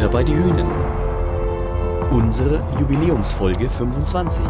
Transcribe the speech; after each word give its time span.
Butter 0.00 0.12
bei 0.12 0.24
die 0.24 0.34
Hühnen. 0.34 0.66
Unsere 2.10 2.64
Jubiläumsfolge 2.80 3.68
25. 3.68 4.42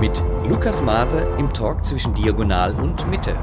Mit 0.00 0.24
Lukas 0.48 0.80
Maase 0.80 1.28
im 1.38 1.52
Talk 1.52 1.84
zwischen 1.84 2.14
Diagonal 2.14 2.74
und 2.80 3.06
Mitte. 3.10 3.38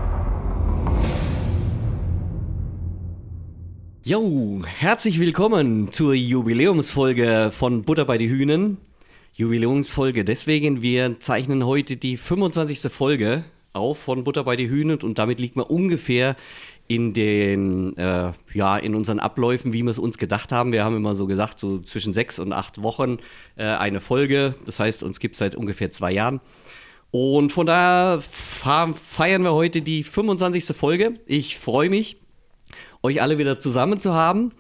Jo, 4.04 4.64
herzlich 4.66 5.20
willkommen 5.20 5.92
zur 5.92 6.16
Jubiläumsfolge 6.16 7.52
von 7.52 7.84
Butter 7.84 8.06
bei 8.06 8.18
die 8.18 8.30
Hühnen. 8.30 8.78
Jubiläumsfolge 9.36 10.26
deswegen, 10.26 10.82
wir 10.82 11.20
zeichnen 11.20 11.64
heute 11.64 11.96
die 11.96 12.18
25. 12.18 12.92
Folge 12.92 13.46
auf 13.76 14.00
von 14.00 14.24
Butter 14.24 14.46
bei 14.46 14.56
die 14.56 14.70
Hühnen 14.70 15.00
und 15.02 15.20
damit 15.20 15.40
liegt 15.40 15.58
man 15.58 15.66
ungefähr 15.66 16.36
in 16.88 17.14
den, 17.14 17.98
äh, 17.98 18.32
ja, 18.54 18.78
in 18.78 18.94
unseren 18.94 19.20
Abläufen, 19.20 19.74
wie 19.74 19.84
wir 19.84 19.90
es 19.90 19.98
uns 19.98 20.18
gedacht 20.18 20.52
haben. 20.52 20.72
Wir 20.72 20.84
haben 20.84 20.96
immer 20.96 21.16
so 21.16 21.26
gesagt, 21.26 21.60
so 21.60 21.80
zwischen 21.80 22.14
sechs 22.14 22.38
und 22.38 22.54
acht 22.54 22.84
Wochen 22.84 23.18
äh, 23.56 23.66
eine 23.66 24.00
Folge. 24.00 24.56
Das 24.66 24.80
heißt, 24.80 25.02
uns 25.02 25.20
gibt 25.20 25.34
es 25.34 25.40
seit 25.40 25.56
ungefähr 25.56 25.92
zwei 25.92 26.12
Jahren. 26.12 26.42
Und 27.12 27.52
von 27.52 27.66
daher 27.66 28.20
feiern 28.20 29.44
wir 29.44 29.54
heute 29.54 29.82
die 29.82 30.04
25. 30.04 30.76
Folge. 30.76 31.14
Ich 31.26 31.58
freue 31.58 31.90
mich, 31.90 32.18
euch 33.02 33.22
alle 33.22 33.38
wieder 33.38 33.60
zusammen 33.60 34.00
zu 34.00 34.14
haben. 34.14 34.52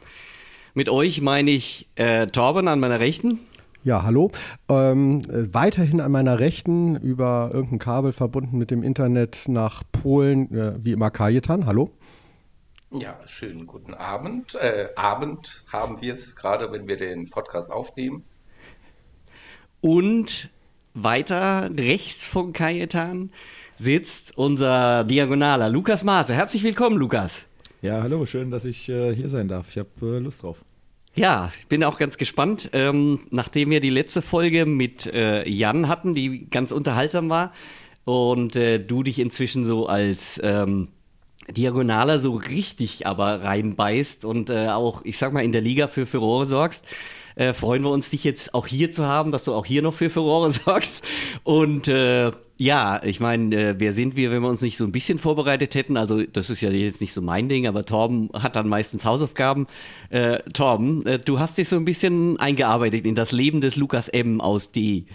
Mit 0.73 0.89
euch 0.89 1.21
meine 1.21 1.51
ich 1.51 1.89
äh, 1.95 2.27
Torben 2.27 2.67
an 2.67 2.79
meiner 2.79 2.99
Rechten. 2.99 3.39
Ja, 3.83 4.03
hallo. 4.03 4.31
Ähm, 4.67 5.21
weiterhin 5.53 6.01
an 6.01 6.11
meiner 6.11 6.39
Rechten 6.39 6.95
über 6.95 7.51
irgendein 7.53 7.77
Kabel 7.77 8.13
verbunden 8.13 8.57
mit 8.57 8.71
dem 8.71 8.81
Internet 8.81 9.43
nach 9.47 9.83
Polen, 9.91 10.51
äh, 10.51 10.73
wie 10.83 10.91
immer 10.91 11.11
Kajetan. 11.11 11.67
Hallo. 11.67 11.91
Ja, 12.91 13.19
schönen 13.25 13.67
guten 13.67 13.93
Abend. 13.93 14.55
Äh, 14.55 14.89
Abend 14.95 15.65
haben 15.71 16.01
wir 16.01 16.13
es 16.13 16.35
gerade, 16.35 16.71
wenn 16.71 16.87
wir 16.87 16.97
den 16.97 17.29
Podcast 17.29 17.71
aufnehmen. 17.71 18.23
Und 19.81 20.49
weiter 20.93 21.69
rechts 21.75 22.27
von 22.27 22.53
Kajetan 22.53 23.31
sitzt 23.77 24.37
unser 24.37 25.03
Diagonaler 25.03 25.67
Lukas 25.69 26.03
Maase. 26.03 26.33
Herzlich 26.35 26.63
willkommen, 26.63 26.97
Lukas. 26.97 27.45
Ja, 27.81 28.01
hallo, 28.01 28.25
schön, 28.25 28.51
dass 28.51 28.65
ich 28.65 28.87
äh, 28.87 29.13
hier 29.13 29.29
sein 29.29 29.47
darf. 29.47 29.67
Ich 29.69 29.77
habe 29.77 29.89
äh, 30.01 30.19
Lust 30.19 30.43
drauf. 30.43 30.63
Ja, 31.15 31.51
ich 31.57 31.67
bin 31.67 31.83
auch 31.83 31.97
ganz 31.97 32.17
gespannt. 32.17 32.69
Ähm, 32.73 33.27
nachdem 33.31 33.71
wir 33.71 33.79
die 33.79 33.89
letzte 33.89 34.21
Folge 34.21 34.65
mit 34.65 35.07
äh, 35.07 35.47
Jan 35.49 35.87
hatten, 35.87 36.13
die 36.13 36.49
ganz 36.49 36.71
unterhaltsam 36.71 37.29
war, 37.29 37.51
und 38.05 38.55
äh, 38.55 38.79
du 38.79 39.01
dich 39.01 39.19
inzwischen 39.19 39.65
so 39.65 39.87
als 39.87 40.39
ähm, 40.43 40.89
Diagonaler 41.49 42.19
so 42.19 42.33
richtig 42.35 43.05
aber 43.07 43.43
reinbeißt 43.43 44.25
und 44.25 44.49
äh, 44.49 44.69
auch, 44.69 45.01
ich 45.03 45.17
sag 45.17 45.33
mal, 45.33 45.43
in 45.43 45.51
der 45.51 45.61
Liga 45.61 45.87
für 45.87 46.05
Furore 46.05 46.47
sorgst, 46.47 46.85
äh, 47.35 47.53
freuen 47.53 47.83
wir 47.83 47.89
uns, 47.89 48.09
dich 48.09 48.23
jetzt 48.23 48.53
auch 48.53 48.65
hier 48.65 48.91
zu 48.91 49.05
haben, 49.05 49.31
dass 49.31 49.43
du 49.43 49.53
auch 49.53 49.65
hier 49.65 49.81
noch 49.81 49.93
für 49.93 50.09
Furore 50.09 50.51
sorgst. 50.65 51.03
Und 51.43 51.87
äh, 51.87 52.31
ja, 52.57 53.03
ich 53.03 53.19
meine, 53.19 53.55
äh, 53.55 53.75
wer 53.77 53.91
sind 53.91 54.15
wir, 54.15 54.31
wenn 54.31 54.41
wir 54.41 54.47
uns 54.47 54.61
nicht 54.61 54.77
so 54.77 54.85
ein 54.85 54.93
bisschen 54.93 55.17
vorbereitet 55.17 55.75
hätten? 55.75 55.97
Also, 55.97 56.23
das 56.23 56.49
ist 56.49 56.61
ja 56.61 56.71
jetzt 56.71 57.01
nicht 57.01 57.13
so 57.13 57.21
mein 57.21 57.49
Ding, 57.49 57.67
aber 57.67 57.85
Torben 57.85 58.29
hat 58.33 58.55
dann 58.55 58.69
meistens 58.69 59.03
Hausaufgaben. 59.03 59.67
Äh, 60.09 60.39
Torben, 60.53 61.05
äh, 61.05 61.19
du 61.19 61.39
hast 61.39 61.57
dich 61.57 61.67
so 61.67 61.75
ein 61.75 61.85
bisschen 61.85 62.39
eingearbeitet 62.39 63.05
in 63.05 63.15
das 63.15 63.33
Leben 63.33 63.59
des 63.59 63.75
Lukas 63.75 64.07
M. 64.07 64.39
aus 64.39 64.71
D. 64.71 65.05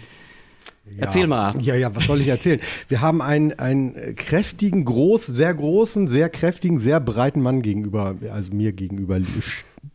Ja. 0.97 1.05
Erzähl 1.05 1.27
mal. 1.27 1.53
Ja, 1.61 1.75
ja, 1.75 1.93
was 1.95 2.05
soll 2.05 2.21
ich 2.21 2.27
erzählen? 2.27 2.59
Wir 2.87 3.01
haben 3.01 3.21
einen, 3.21 3.57
einen 3.59 4.15
kräftigen, 4.15 4.85
groß, 4.85 5.27
sehr 5.27 5.53
großen, 5.53 6.07
sehr 6.07 6.29
kräftigen, 6.29 6.79
sehr 6.79 6.99
breiten 6.99 7.41
Mann 7.41 7.61
gegenüber, 7.61 8.15
also 8.31 8.53
mir 8.53 8.71
gegenüber 8.71 9.19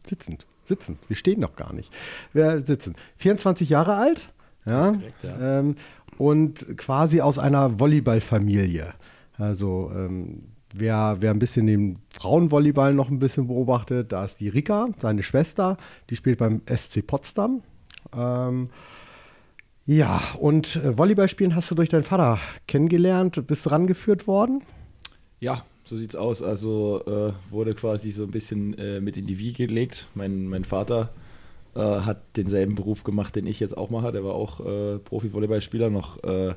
sitzend. 0.05 0.47
Sitzen. 0.64 0.98
Wir 1.06 1.16
stehen 1.16 1.41
noch 1.41 1.54
gar 1.54 1.72
nicht. 1.72 1.93
Wir 2.32 2.60
sitzen. 2.62 2.97
24 3.19 3.69
Jahre 3.69 3.94
alt. 3.94 4.32
Ja. 4.65 4.91
Korrekt, 4.91 5.22
ja. 5.22 5.60
Ähm, 5.60 5.76
und 6.19 6.76
quasi 6.76 7.20
aus 7.20 7.38
einer 7.38 7.78
Volleyballfamilie. 7.78 8.93
Also 9.38 9.93
ähm, 9.94 10.49
wer, 10.75 11.16
wer 11.20 11.31
ein 11.31 11.38
bisschen 11.38 11.66
den 11.66 11.99
Frauenvolleyball 12.10 12.94
noch 12.94 13.10
ein 13.10 13.19
bisschen 13.19 13.47
beobachtet, 13.47 14.12
da 14.12 14.25
ist 14.25 14.41
die 14.41 14.49
Rika, 14.49 14.88
seine 14.99 15.22
Schwester, 15.22 15.76
die 16.10 16.16
spielt 16.16 16.38
beim 16.38 16.62
SC 16.66 17.06
Potsdam. 17.06 17.62
Ähm, 18.16 18.70
ja, 19.86 20.20
und 20.41 20.76
äh, 20.76 20.98
Volleyballspielen 20.98 21.54
hast 21.54 21.70
du 21.70 21.76
durch 21.76 21.88
deinen 21.88 22.02
Vater 22.02 22.41
kennengelernt, 22.66 23.47
bist 23.47 23.70
rangeführt 23.70 24.26
worden? 24.26 24.62
Ja, 25.38 25.64
so 25.84 25.97
sieht's 25.97 26.16
aus. 26.16 26.42
Also 26.42 27.02
äh, 27.06 27.52
wurde 27.52 27.74
quasi 27.74 28.10
so 28.10 28.25
ein 28.25 28.32
bisschen 28.32 28.76
äh, 28.78 29.00
mit 29.00 29.16
in 29.16 29.26
die 29.26 29.38
Wiege 29.38 29.69
gelegt. 29.69 30.08
Mein, 30.14 30.48
mein 30.48 30.64
Vater 30.64 31.10
äh, 31.76 31.80
hat 31.80 32.36
denselben 32.36 32.75
Beruf 32.75 33.04
gemacht, 33.04 33.36
den 33.36 33.46
ich 33.46 33.60
jetzt 33.60 33.78
auch 33.78 33.88
mache. 33.88 34.10
Der 34.10 34.25
war 34.25 34.34
auch 34.34 34.58
äh, 34.58 34.98
Profi-Volleyballspieler, 34.98 35.88
noch 35.88 36.22
äh, 36.25 36.54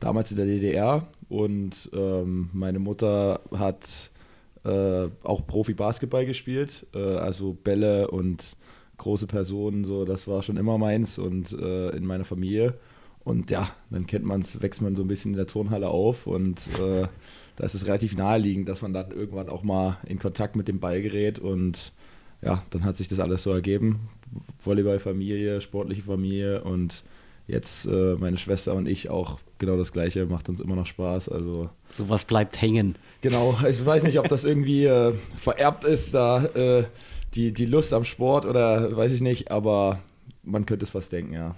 damals 0.00 0.32
in 0.32 0.36
der 0.36 0.46
DDR. 0.46 1.06
Und 1.28 1.90
ähm, 1.94 2.50
meine 2.52 2.80
Mutter 2.80 3.40
hat 3.52 4.10
auch 4.66 5.46
Profi-Basketball 5.46 6.24
gespielt. 6.24 6.86
Also 6.94 7.52
Bälle 7.52 8.08
und 8.08 8.56
große 8.98 9.26
Personen, 9.26 9.84
so 9.84 10.04
das 10.04 10.26
war 10.28 10.42
schon 10.42 10.56
immer 10.56 10.78
meins 10.78 11.18
und 11.18 11.52
äh, 11.52 11.90
in 11.90 12.06
meiner 12.06 12.24
Familie. 12.24 12.74
Und 13.24 13.50
ja, 13.50 13.70
dann 13.90 14.06
kennt 14.06 14.24
man 14.24 14.42
es, 14.42 14.60
wächst 14.60 14.82
man 14.82 14.96
so 14.96 15.02
ein 15.02 15.08
bisschen 15.08 15.32
in 15.32 15.38
der 15.38 15.46
Turnhalle 15.46 15.88
auf 15.88 16.26
und 16.26 16.68
da 17.56 17.64
ist 17.64 17.74
es 17.74 17.86
relativ 17.86 18.16
naheliegend, 18.16 18.68
dass 18.68 18.82
man 18.82 18.92
dann 18.92 19.12
irgendwann 19.12 19.48
auch 19.48 19.62
mal 19.62 19.96
in 20.06 20.18
Kontakt 20.18 20.56
mit 20.56 20.68
dem 20.68 20.78
Ball 20.78 21.00
gerät 21.00 21.38
und 21.38 21.92
ja, 22.42 22.62
dann 22.70 22.84
hat 22.84 22.96
sich 22.96 23.08
das 23.08 23.20
alles 23.20 23.42
so 23.42 23.50
ergeben. 23.50 24.08
Volleyballfamilie, 24.60 25.60
sportliche 25.60 26.02
Familie 26.02 26.62
und 26.62 27.04
jetzt 27.46 27.86
äh, 27.86 28.16
meine 28.18 28.36
Schwester 28.36 28.74
und 28.74 28.86
ich 28.86 29.10
auch 29.10 29.38
genau 29.58 29.76
das 29.76 29.92
Gleiche, 29.92 30.26
macht 30.26 30.48
uns 30.48 30.60
immer 30.60 30.76
noch 30.76 30.86
Spaß. 30.86 31.28
Also 31.28 31.70
sowas 31.90 32.24
bleibt 32.24 32.60
hängen. 32.60 32.96
Genau, 33.20 33.58
ich 33.68 33.84
weiß 33.84 34.04
nicht, 34.04 34.18
ob 34.18 34.28
das 34.28 34.44
irgendwie 34.44 34.86
äh, 34.86 35.14
vererbt 35.38 35.84
ist, 35.84 36.14
da 36.14 36.44
äh, 36.44 36.84
die, 37.34 37.52
die 37.52 37.66
Lust 37.66 37.92
am 37.92 38.04
Sport 38.04 38.46
oder 38.46 38.96
weiß 38.96 39.12
ich 39.12 39.20
nicht, 39.20 39.50
aber 39.50 40.00
man 40.42 40.66
könnte 40.66 40.84
es 40.84 40.90
fast 40.90 41.12
denken, 41.12 41.32
ja. 41.32 41.54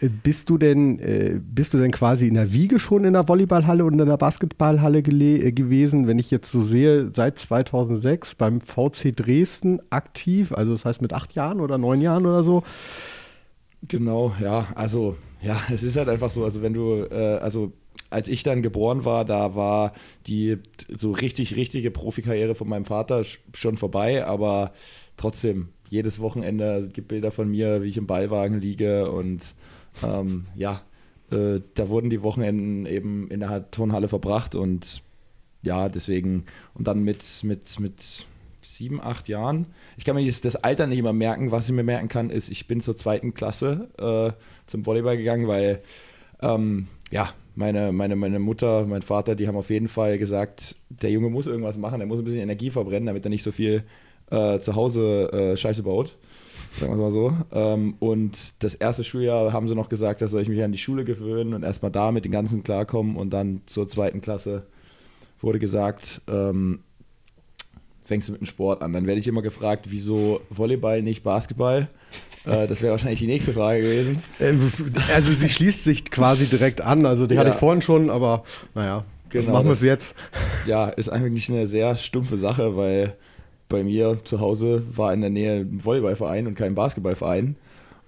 Äh, 0.00 0.08
bist 0.08 0.50
du 0.50 0.58
denn, 0.58 0.98
äh, 0.98 1.40
bist 1.40 1.72
du 1.74 1.78
denn 1.78 1.92
quasi 1.92 2.26
in 2.26 2.34
der 2.34 2.52
Wiege 2.52 2.78
schon 2.78 3.04
in 3.04 3.12
der 3.12 3.28
Volleyballhalle 3.28 3.84
und 3.84 3.98
in 3.98 4.06
der 4.06 4.16
Basketballhalle 4.16 4.98
äh, 4.98 5.52
gewesen? 5.52 6.06
Wenn 6.06 6.18
ich 6.18 6.30
jetzt 6.30 6.50
so 6.50 6.62
sehe, 6.62 7.10
seit 7.14 7.38
2006 7.38 8.34
beim 8.34 8.60
VC 8.60 9.14
Dresden 9.14 9.80
aktiv, 9.90 10.52
also 10.52 10.72
das 10.72 10.84
heißt 10.84 11.02
mit 11.02 11.12
acht 11.12 11.34
Jahren 11.34 11.60
oder 11.60 11.78
neun 11.78 12.00
Jahren 12.00 12.26
oder 12.26 12.42
so? 12.42 12.62
Genau, 13.88 14.32
ja, 14.40 14.66
also 14.74 15.16
ja, 15.40 15.60
es 15.72 15.82
ist 15.82 15.96
halt 15.96 16.08
einfach 16.08 16.30
so, 16.30 16.44
also 16.44 16.62
wenn 16.62 16.74
du, 16.74 17.06
äh, 17.10 17.38
also 17.40 17.72
als 18.12 18.28
ich 18.28 18.42
dann 18.42 18.62
geboren 18.62 19.04
war, 19.04 19.24
da 19.24 19.54
war 19.54 19.92
die 20.26 20.58
so 20.88 21.12
richtig, 21.12 21.56
richtige 21.56 21.90
Profikarriere 21.90 22.54
von 22.54 22.68
meinem 22.68 22.84
Vater 22.84 23.24
schon 23.54 23.76
vorbei, 23.76 24.24
aber 24.24 24.72
trotzdem, 25.16 25.68
jedes 25.88 26.20
Wochenende 26.20 26.88
gibt 26.92 27.08
Bilder 27.08 27.30
von 27.30 27.50
mir, 27.50 27.82
wie 27.82 27.88
ich 27.88 27.98
im 27.98 28.06
Ballwagen 28.06 28.60
liege 28.60 29.10
und 29.10 29.54
ähm, 30.02 30.46
ja, 30.56 30.82
äh, 31.30 31.60
da 31.74 31.88
wurden 31.88 32.10
die 32.10 32.22
Wochenenden 32.22 32.86
eben 32.86 33.28
in 33.30 33.40
der 33.40 33.70
Turnhalle 33.70 34.08
verbracht 34.08 34.54
und 34.54 35.02
ja, 35.62 35.88
deswegen, 35.88 36.44
und 36.74 36.88
dann 36.88 37.02
mit, 37.02 37.24
mit, 37.42 37.78
mit 37.78 38.26
sieben, 38.62 39.00
acht 39.00 39.28
Jahren. 39.28 39.66
Ich 39.96 40.04
kann 40.04 40.16
mir 40.16 40.26
das 40.26 40.56
Alter 40.56 40.86
nicht 40.86 40.98
immer 40.98 41.12
merken. 41.12 41.50
Was 41.50 41.66
ich 41.66 41.72
mir 41.72 41.84
merken 41.84 42.08
kann, 42.08 42.30
ist, 42.30 42.48
ich 42.48 42.66
bin 42.66 42.80
zur 42.80 42.96
zweiten 42.96 43.34
Klasse 43.34 43.88
äh, 43.98 44.32
zum 44.66 44.86
Volleyball 44.86 45.16
gegangen, 45.16 45.46
weil 45.46 45.82
ähm, 46.40 46.88
ja, 47.10 47.32
meine, 47.54 47.92
meine, 47.92 48.16
meine 48.16 48.38
Mutter, 48.38 48.86
mein 48.86 49.02
Vater, 49.02 49.34
die 49.34 49.46
haben 49.48 49.56
auf 49.56 49.70
jeden 49.70 49.88
Fall 49.88 50.18
gesagt, 50.18 50.76
der 50.88 51.10
Junge 51.10 51.28
muss 51.28 51.46
irgendwas 51.46 51.76
machen, 51.76 52.00
er 52.00 52.06
muss 52.06 52.18
ein 52.18 52.24
bisschen 52.24 52.40
Energie 52.40 52.70
verbrennen, 52.70 53.06
damit 53.06 53.24
er 53.24 53.30
nicht 53.30 53.42
so 53.42 53.52
viel 53.52 53.84
äh, 54.30 54.58
zu 54.58 54.74
Hause 54.74 55.32
äh, 55.32 55.56
Scheiße 55.56 55.82
baut 55.82 56.16
sagen 56.78 56.92
wir 56.92 56.96
es 56.96 57.00
mal 57.00 57.12
so. 57.12 57.36
Ähm, 57.52 57.94
und 57.98 58.62
das 58.62 58.74
erste 58.74 59.04
Schuljahr 59.04 59.52
haben 59.52 59.68
sie 59.68 59.74
noch 59.74 59.88
gesagt, 59.88 60.22
da 60.22 60.28
soll 60.28 60.42
ich 60.42 60.48
mich 60.48 60.62
an 60.62 60.72
die 60.72 60.78
Schule 60.78 61.04
gewöhnen 61.04 61.54
und 61.54 61.62
erstmal 61.62 61.90
da 61.90 62.12
mit 62.12 62.24
den 62.24 62.32
ganzen 62.32 62.62
klarkommen. 62.62 63.16
Und 63.16 63.30
dann 63.30 63.62
zur 63.66 63.86
zweiten 63.88 64.20
Klasse 64.20 64.66
wurde 65.40 65.58
gesagt, 65.58 66.22
ähm, 66.28 66.80
fängst 68.04 68.28
du 68.28 68.32
mit 68.32 68.40
dem 68.40 68.46
Sport 68.46 68.82
an. 68.82 68.92
Dann 68.92 69.06
werde 69.06 69.20
ich 69.20 69.28
immer 69.28 69.42
gefragt, 69.42 69.86
wieso 69.88 70.40
Volleyball, 70.50 71.02
nicht 71.02 71.22
Basketball? 71.22 71.88
Äh, 72.44 72.66
das 72.66 72.82
wäre 72.82 72.92
wahrscheinlich 72.92 73.20
die 73.20 73.26
nächste 73.26 73.52
Frage 73.52 73.82
gewesen. 73.82 74.22
Ähm, 74.40 74.72
also 75.14 75.32
sie 75.32 75.48
schließt 75.48 75.84
sich 75.84 76.10
quasi 76.10 76.46
direkt 76.46 76.80
an. 76.80 77.06
Also 77.06 77.26
die 77.26 77.34
ja. 77.34 77.40
hatte 77.40 77.50
ich 77.50 77.56
vorhin 77.56 77.82
schon, 77.82 78.10
aber 78.10 78.44
naja, 78.74 79.04
genau, 79.30 79.52
machen 79.52 79.66
wir 79.66 79.72
es 79.72 79.82
jetzt. 79.82 80.16
Ja, 80.66 80.88
ist 80.88 81.08
eigentlich 81.08 81.48
eine 81.50 81.66
sehr 81.66 81.96
stumpfe 81.96 82.38
Sache, 82.38 82.76
weil 82.76 83.16
bei 83.68 83.84
mir 83.84 84.18
zu 84.24 84.40
Hause 84.40 84.84
war 84.94 85.14
in 85.14 85.20
der 85.22 85.30
Nähe 85.30 85.60
ein 85.60 85.84
Volleyballverein 85.84 86.46
und 86.46 86.54
kein 86.54 86.74
Basketballverein. 86.74 87.56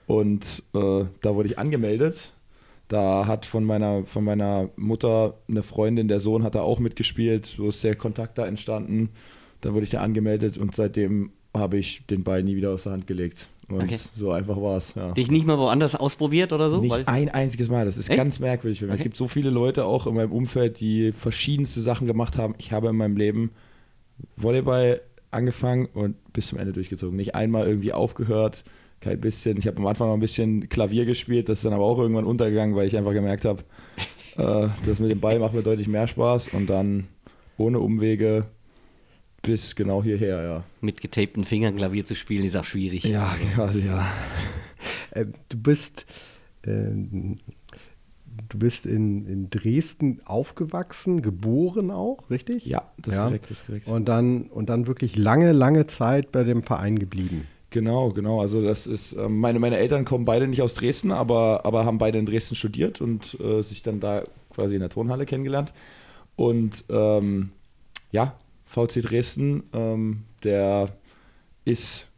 Und 0.07 0.63
äh, 0.75 1.05
da 1.23 1.35
wurde 1.35 1.49
ich 1.49 1.59
angemeldet. 1.59 2.33
Da 2.89 3.27
hat 3.27 3.47
von 3.47 3.65
meiner, 3.65 4.05
von 4.05 4.25
meiner 4.25 4.69
Mutter 4.77 5.35
eine 5.49 5.63
Freundin, 5.63 6.07
der 6.09 6.21
Sohn 6.21 6.45
hat 6.45 6.55
da 6.55 6.61
auch 6.61 6.81
mitgespielt. 6.81 7.47
So 7.47 7.69
ist 7.69 7.83
der 7.83 7.97
Kontakt 7.97 8.37
da 8.37 8.47
entstanden. 8.47 9.09
Dann 9.63 9.73
wurde 9.73 9.85
ich 9.85 9.91
da 9.91 10.01
angemeldet 10.01 10.59
und 10.59 10.75
seitdem 10.75 11.33
habe 11.55 11.79
ich 11.79 12.05
den 12.07 12.25
Ball 12.25 12.43
nie 12.43 12.57
wieder 12.57 12.73
aus 12.73 12.83
der 12.83 12.93
Hand 12.93 13.07
gelegt. 13.07 13.49
Und 13.69 13.83
okay. 13.83 13.99
so 14.15 14.31
einfach 14.31 14.61
war 14.61 14.77
es. 14.77 14.95
Ja. 14.95 15.13
Dich 15.13 15.31
nicht 15.31 15.47
mal 15.47 15.59
woanders 15.59 15.95
ausprobiert 15.97 16.53
oder 16.53 16.69
so? 16.69 16.81
Nicht 16.81 17.09
ein 17.09 17.29
einziges 17.31 17.71
Mal. 17.71 17.85
Das 17.87 17.97
ist 17.97 18.11
Echt? 18.11 18.17
ganz 18.19 18.39
merkwürdig 18.39 18.79
für 18.79 18.87
mich. 18.87 18.93
Okay. 18.93 19.01
Es 19.01 19.05
gibt 19.05 19.17
so 19.17 19.27
viele 19.27 19.51
Leute 19.51 19.85
auch 19.85 20.07
in 20.07 20.15
meinem 20.15 20.33
Umfeld, 20.33 20.81
die 20.81 21.13
verschiedenste 21.13 21.81
Sachen 21.81 22.07
gemacht 22.07 22.37
haben. 22.37 22.55
Ich 22.59 22.73
habe 22.73 22.89
in 22.89 22.97
meinem 22.97 23.17
Leben 23.17 23.53
Volleyball 24.37 25.01
angefangen 25.31 25.87
und 25.87 26.17
bis 26.33 26.49
zum 26.49 26.59
Ende 26.59 26.73
durchgezogen. 26.73 27.17
Nicht 27.17 27.35
einmal 27.35 27.67
irgendwie 27.67 27.93
aufgehört, 27.93 28.65
kein 29.01 29.21
bisschen. 29.21 29.59
Ich 29.59 29.67
habe 29.67 29.79
am 29.79 29.87
Anfang 29.87 30.09
noch 30.09 30.15
ein 30.15 30.21
bisschen 30.21 30.69
Klavier 30.69 31.05
gespielt, 31.05 31.49
das 31.49 31.59
ist 31.59 31.65
dann 31.65 31.73
aber 31.73 31.85
auch 31.85 31.99
irgendwann 31.99 32.25
untergegangen, 32.25 32.77
weil 32.77 32.87
ich 32.87 32.97
einfach 32.97 33.13
gemerkt 33.13 33.45
habe, 33.45 33.63
äh, 34.37 34.69
das 34.87 35.01
mit 35.01 35.11
dem 35.11 35.21
Ball 35.21 35.39
macht 35.39 35.55
mir 35.55 35.63
deutlich 35.63 35.89
mehr 35.89 36.07
Spaß 36.07 36.49
und 36.49 36.69
dann 36.69 37.09
ohne 37.59 37.81
Umwege 37.81 38.47
bis 39.45 39.77
genau 39.77 40.03
hierher, 40.03 40.43
ja. 40.43 40.65
Mit 40.81 41.01
getapten 41.01 41.45
Fingern 41.45 41.77
Klavier 41.77 42.05
zu 42.05 42.15
spielen 42.17 42.45
ist 42.45 42.57
auch 42.57 42.65
schwierig. 42.65 43.05
Ja, 43.05 43.35
quasi, 43.55 43.87
ja. 43.87 44.05
Äh, 45.13 45.27
du 45.49 45.57
bist, 45.57 46.05
äh, 46.63 46.91
du 48.49 48.59
bist 48.59 48.85
in, 48.85 49.27
in 49.27 49.49
Dresden 49.49 50.21
aufgewachsen, 50.25 51.23
geboren 51.23 51.91
auch, 51.91 52.29
richtig? 52.31 52.67
Ja, 52.67 52.91
das 52.99 53.15
ja. 53.15 53.23
ist 53.23 53.29
korrekt, 53.29 53.45
das 53.51 53.61
ist 53.61 53.67
korrekt. 53.67 53.87
Und 53.89 54.07
dann, 54.07 54.43
und 54.49 54.69
dann 54.69 54.87
wirklich 54.87 55.17
lange, 55.17 55.53
lange 55.53 55.87
Zeit 55.87 56.33
bei 56.33 56.43
dem 56.43 56.65
Verein 56.65 56.99
geblieben. 56.99 57.47
Genau, 57.71 58.11
genau. 58.11 58.41
Also 58.41 58.63
das 58.63 58.87
ist, 58.87 59.15
äh, 59.15 59.29
meine, 59.29 59.59
meine 59.59 59.79
Eltern 59.79 60.05
kommen 60.05 60.25
beide 60.25 60.47
nicht 60.47 60.63
aus 60.63 60.75
Dresden, 60.75 61.13
aber, 61.13 61.65
aber 61.65 61.85
haben 61.85 61.99
beide 61.99 62.19
in 62.19 62.27
Dresden 62.27 62.57
studiert 62.57 63.01
und 63.01 63.39
äh, 63.41 63.63
sich 63.63 63.83
dann 63.83 64.01
da 64.01 64.25
quasi 64.51 64.75
in 64.75 64.81
der 64.81 64.91
Turnhalle 64.91 65.27
kennengelernt. 65.27 65.73
Und 66.37 66.85
ähm, 66.89 67.51
ja, 68.13 68.35
VC 68.75 69.03
Dresden, 69.03 69.63
ähm, 69.73 70.25
der 70.43 70.89
ist 71.65 72.09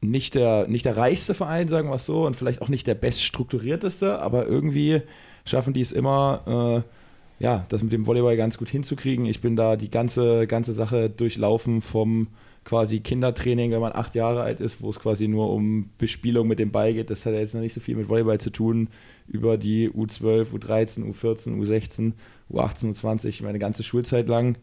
nicht 0.00 0.34
der, 0.34 0.66
nicht 0.66 0.84
der 0.84 0.96
reichste 0.96 1.32
Verein, 1.32 1.68
sagen 1.68 1.88
wir 1.88 1.94
es 1.94 2.06
so, 2.06 2.26
und 2.26 2.34
vielleicht 2.34 2.60
auch 2.60 2.68
nicht 2.68 2.86
der 2.86 2.96
beststrukturierteste, 2.96 4.18
aber 4.18 4.46
irgendwie 4.46 5.02
schaffen 5.44 5.72
die 5.72 5.80
es 5.80 5.92
immer, 5.92 6.84
äh, 7.40 7.44
ja, 7.44 7.66
das 7.68 7.82
mit 7.82 7.92
dem 7.92 8.06
Volleyball 8.06 8.36
ganz 8.36 8.58
gut 8.58 8.68
hinzukriegen. 8.68 9.26
Ich 9.26 9.40
bin 9.40 9.56
da 9.56 9.76
die 9.76 9.90
ganze, 9.90 10.46
ganze 10.46 10.72
Sache 10.72 11.08
durchlaufen 11.08 11.80
vom 11.80 12.28
quasi 12.64 13.00
Kindertraining, 13.00 13.72
wenn 13.72 13.80
man 13.80 13.92
acht 13.92 14.14
Jahre 14.14 14.42
alt 14.42 14.60
ist, 14.60 14.82
wo 14.82 14.90
es 14.90 15.00
quasi 15.00 15.26
nur 15.26 15.50
um 15.50 15.90
Bespielung 15.98 16.46
mit 16.46 16.58
dem 16.58 16.70
Ball 16.70 16.94
geht. 16.94 17.10
Das 17.10 17.26
hat 17.26 17.32
ja 17.32 17.40
jetzt 17.40 17.54
noch 17.54 17.60
nicht 17.60 17.74
so 17.74 17.80
viel 17.80 17.96
mit 17.96 18.08
Volleyball 18.08 18.40
zu 18.40 18.50
tun. 18.50 18.88
Über 19.26 19.56
die 19.56 19.90
U12, 19.90 20.52
U13, 20.52 21.12
U14, 21.12 21.60
U16, 21.60 22.12
U18, 22.50 22.94
U20, 22.94 23.42
meine 23.42 23.58
ganze 23.58 23.82
Schulzeit 23.82 24.28
lang 24.28 24.56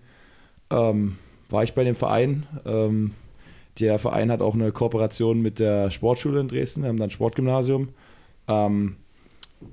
ähm, 0.70 1.18
war 1.50 1.64
ich 1.64 1.74
bei 1.74 1.84
dem 1.84 1.96
Verein. 1.96 2.46
Ähm, 2.66 3.12
der 3.80 4.00
Verein 4.00 4.32
hat 4.32 4.42
auch 4.42 4.56
eine 4.56 4.72
Kooperation 4.72 5.42
mit 5.42 5.60
der 5.60 5.90
Sportschule 5.90 6.40
in 6.40 6.48
Dresden, 6.48 6.82
wir 6.82 6.90
haben 6.90 6.98
dann 6.98 7.08
ein 7.08 7.12
Sportgymnasium. 7.12 7.90
Ähm, 8.48 8.98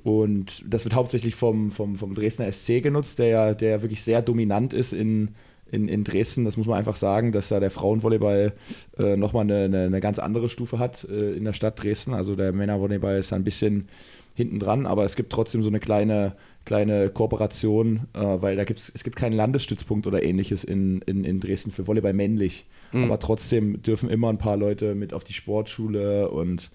und 0.04 0.64
das 0.72 0.84
wird 0.84 0.94
hauptsächlich 0.94 1.34
vom, 1.34 1.70
vom, 1.70 1.96
vom 1.96 2.14
Dresdner 2.14 2.50
SC 2.50 2.82
genutzt, 2.82 3.18
der 3.18 3.26
ja 3.28 3.54
der 3.54 3.82
wirklich 3.82 4.02
sehr 4.02 4.20
dominant 4.20 4.72
ist 4.72 4.92
in, 4.92 5.34
in, 5.70 5.88
in 5.88 6.04
Dresden. 6.04 6.44
Das 6.44 6.56
muss 6.56 6.66
man 6.66 6.78
einfach 6.78 6.96
sagen, 6.96 7.32
dass 7.32 7.48
da 7.48 7.60
der 7.60 7.70
Frauenvolleyball 7.70 8.52
äh, 8.98 9.16
nochmal 9.16 9.44
eine, 9.44 9.64
eine, 9.64 9.84
eine, 9.84 10.00
ganz 10.00 10.18
andere 10.18 10.48
Stufe 10.48 10.78
hat 10.78 11.04
äh, 11.04 11.32
in 11.32 11.44
der 11.44 11.52
Stadt 11.52 11.80
Dresden. 11.80 12.14
Also 12.14 12.34
der 12.34 12.52
Männervolleyball 12.52 13.18
ist 13.18 13.32
ein 13.32 13.44
bisschen 13.44 13.88
hinten 14.36 14.60
dran, 14.60 14.86
aber 14.86 15.04
es 15.04 15.16
gibt 15.16 15.32
trotzdem 15.32 15.64
so 15.64 15.70
eine 15.70 15.80
kleine 15.80 16.36
kleine 16.66 17.08
Kooperation, 17.08 18.08
äh, 18.12 18.20
weil 18.20 18.56
da 18.56 18.64
gibt's, 18.64 18.92
es 18.94 19.04
gibt 19.04 19.16
keinen 19.16 19.32
Landesstützpunkt 19.32 20.06
oder 20.06 20.22
ähnliches 20.22 20.64
in, 20.64 21.00
in, 21.02 21.24
in 21.24 21.40
Dresden 21.40 21.70
für 21.70 21.86
Volleyball 21.86 22.12
männlich. 22.12 22.66
Mhm. 22.92 23.04
Aber 23.04 23.18
trotzdem 23.18 23.82
dürfen 23.82 24.10
immer 24.10 24.28
ein 24.28 24.36
paar 24.38 24.58
Leute 24.58 24.94
mit 24.94 25.14
auf 25.14 25.24
die 25.24 25.32
Sportschule 25.32 26.28
und 26.28 26.70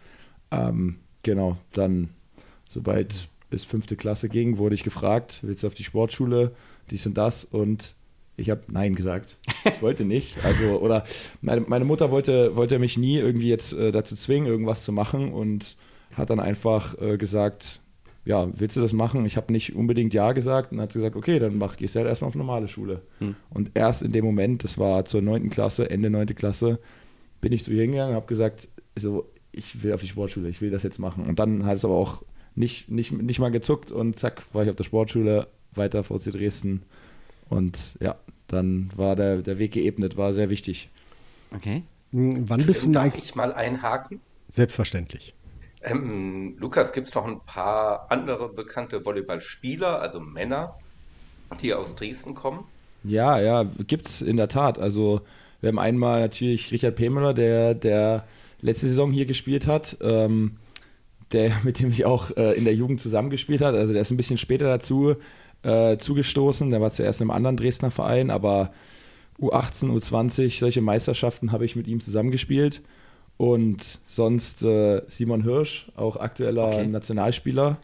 ähm, 0.50 0.96
genau, 1.22 1.58
dann, 1.74 2.10
sobald 2.68 3.28
es 3.52 3.66
fünfte 3.66 3.98
Klasse 3.98 4.30
ging, 4.30 4.58
wurde 4.58 4.76
ich 4.76 4.84
gefragt, 4.84 5.42
willst 5.44 5.62
du 5.62 5.68
auf 5.68 5.76
die 5.76 5.84
Sportschule, 5.84 6.52
dies 6.90 7.06
und 7.06 7.18
das 7.18 7.44
und 7.46 7.94
ich 8.38 8.50
habe 8.50 8.62
Nein 8.70 8.96
gesagt. 8.96 9.38
Ich 9.66 9.82
wollte 9.82 10.06
nicht. 10.06 10.44
Also, 10.44 10.80
oder 10.80 11.04
meine, 11.42 11.62
meine 11.62 11.86
Mutter 11.86 12.12
wollte, 12.12 12.56
wollte 12.56 12.80
mich 12.80 12.98
nie 12.98 13.18
irgendwie 13.18 13.50
jetzt 13.50 13.74
äh, 13.74 13.92
dazu 13.92 14.16
zwingen, 14.16 14.48
irgendwas 14.48 14.84
zu 14.84 14.94
machen 14.94 15.34
und 15.34 15.76
hat 16.14 16.30
dann 16.30 16.40
einfach 16.40 17.00
äh, 17.02 17.18
gesagt, 17.18 17.82
ja, 18.24 18.48
willst 18.60 18.78
du 18.78 18.82
das 18.82 18.94
machen? 18.94 19.26
Ich 19.26 19.36
habe 19.38 19.52
nicht 19.52 19.76
unbedingt 19.76 20.14
Ja 20.14 20.32
gesagt 20.34 20.72
und 20.72 20.80
hat 20.80 20.94
gesagt, 20.94 21.16
okay, 21.16 21.40
dann 21.40 21.58
mach, 21.58 21.78
gehst 21.78 21.96
du 21.96 22.00
halt 22.00 22.08
erstmal 22.08 22.30
auf 22.30 22.36
normale 22.36 22.68
Schule. 22.68 23.02
Hm. 23.20 23.36
Und 23.50 23.72
erst 23.74 24.04
in 24.04 24.12
dem 24.12 24.24
Moment, 24.24 24.64
das 24.64 24.78
war 24.78 25.06
zur 25.06 25.22
9. 25.22 25.50
Klasse, 25.50 25.90
Ende 25.90 26.10
9. 26.10 26.28
Klasse, 26.28 26.80
bin 27.40 27.52
ich 27.52 27.64
zu 27.64 27.72
ihr 27.72 27.82
hingegangen 27.82 28.12
und 28.12 28.16
habe 28.16 28.28
gesagt, 28.28 28.70
so, 28.98 29.30
ich 29.52 29.84
will 29.84 29.94
auf 29.94 30.02
die 30.02 30.08
Sportschule, 30.08 30.50
ich 30.50 30.62
will 30.62 30.70
das 30.70 30.84
jetzt 30.84 31.00
machen. 31.00 31.26
Und 31.26 31.40
dann 31.40 31.66
hat 31.66 31.78
es 31.78 31.86
aber 31.86 31.96
auch 31.96 32.22
nicht, 32.56 32.90
nicht, 32.92 33.12
nicht 33.12 33.40
mal 33.40 33.52
gezuckt 33.52 33.92
und 33.92 34.20
zack, 34.20 34.46
war 34.54 34.64
ich 34.64 34.70
auf 34.70 34.76
der 34.76 34.84
Sportschule, 34.84 35.48
weiter 35.74 36.04
VC 36.04 36.32
Dresden. 36.32 36.84
Und 37.50 37.98
ja, 38.00 38.16
dann 38.48 38.92
war 38.96 39.16
der, 39.16 39.42
der 39.42 39.58
Weg 39.58 39.72
geebnet, 39.72 40.16
war 40.16 40.34
sehr 40.34 40.50
wichtig. 40.50 40.90
Okay. 41.56 41.84
Hm, 42.12 42.50
wann 42.50 42.66
bist 42.66 42.86
du 42.86 43.00
eigentlich 43.00 43.36
mal 43.36 43.54
einhaken? 43.54 44.20
Selbstverständlich. 44.50 45.34
Ähm, 45.84 46.56
Lukas, 46.60 46.94
gibt 46.94 47.08
es 47.08 47.16
noch 47.16 47.26
ein 47.26 47.40
paar 47.46 48.12
andere 48.12 48.50
bekannte 48.50 49.04
Volleyballspieler, 49.04 50.00
also 50.00 50.20
Männer, 50.20 50.76
die 51.62 51.74
aus 51.74 51.96
Dresden 51.96 52.36
kommen? 52.36 52.66
Ja, 53.04 53.40
ja, 53.40 53.64
gibt 53.64 54.08
es 54.08 54.22
in 54.22 54.38
der 54.38 54.48
Tat. 54.48 54.78
Also 54.78 55.22
wir 55.60 55.70
haben 55.70 55.80
einmal 55.80 56.22
natürlich 56.22 56.72
Richard 56.72 56.96
Pemeler, 56.96 57.34
der, 57.34 57.74
der 57.74 58.26
letzte 58.62 58.88
Saison 58.88 59.12
hier 59.12 59.26
gespielt 59.26 59.66
hat, 59.68 59.98
ähm, 60.02 60.58
der, 61.32 61.52
mit 61.64 61.80
dem 61.80 61.90
ich 61.92 62.06
auch 62.06 62.36
äh, 62.38 62.54
in 62.54 62.66
der 62.66 62.76
Jugend 62.76 63.02
zusammengespielt 63.02 63.62
hat. 63.62 63.76
Also 63.76 63.94
der 63.94 64.04
ist 64.04 64.12
ein 64.12 64.18
bisschen 64.18 64.38
später 64.38 64.66
dazu 64.66 65.16
äh, 65.64 65.98
zugestoßen. 65.98 66.70
Der 66.70 66.82
war 66.82 66.92
zuerst 66.92 67.22
in 67.22 67.26
einem 67.26 67.38
anderen 67.38 67.58
Dresdner 67.58 67.92
Verein, 67.92 68.30
aber 68.30 68.72
U18, 69.40 69.90
U20, 69.92 70.60
solche 70.60 70.82
Meisterschaften 70.82 71.52
habe 71.52 71.66
ich 71.66 71.76
mit 71.76 71.88
ihm 71.88 72.02
zusammengespielt. 72.02 72.82
Und 73.42 73.98
sonst 74.04 74.64
äh, 74.64 75.02
Simon 75.08 75.42
Hirsch, 75.42 75.92
auch 75.96 76.16
aktueller 76.18 76.68
okay. 76.68 76.86
Nationalspieler. 76.86 77.80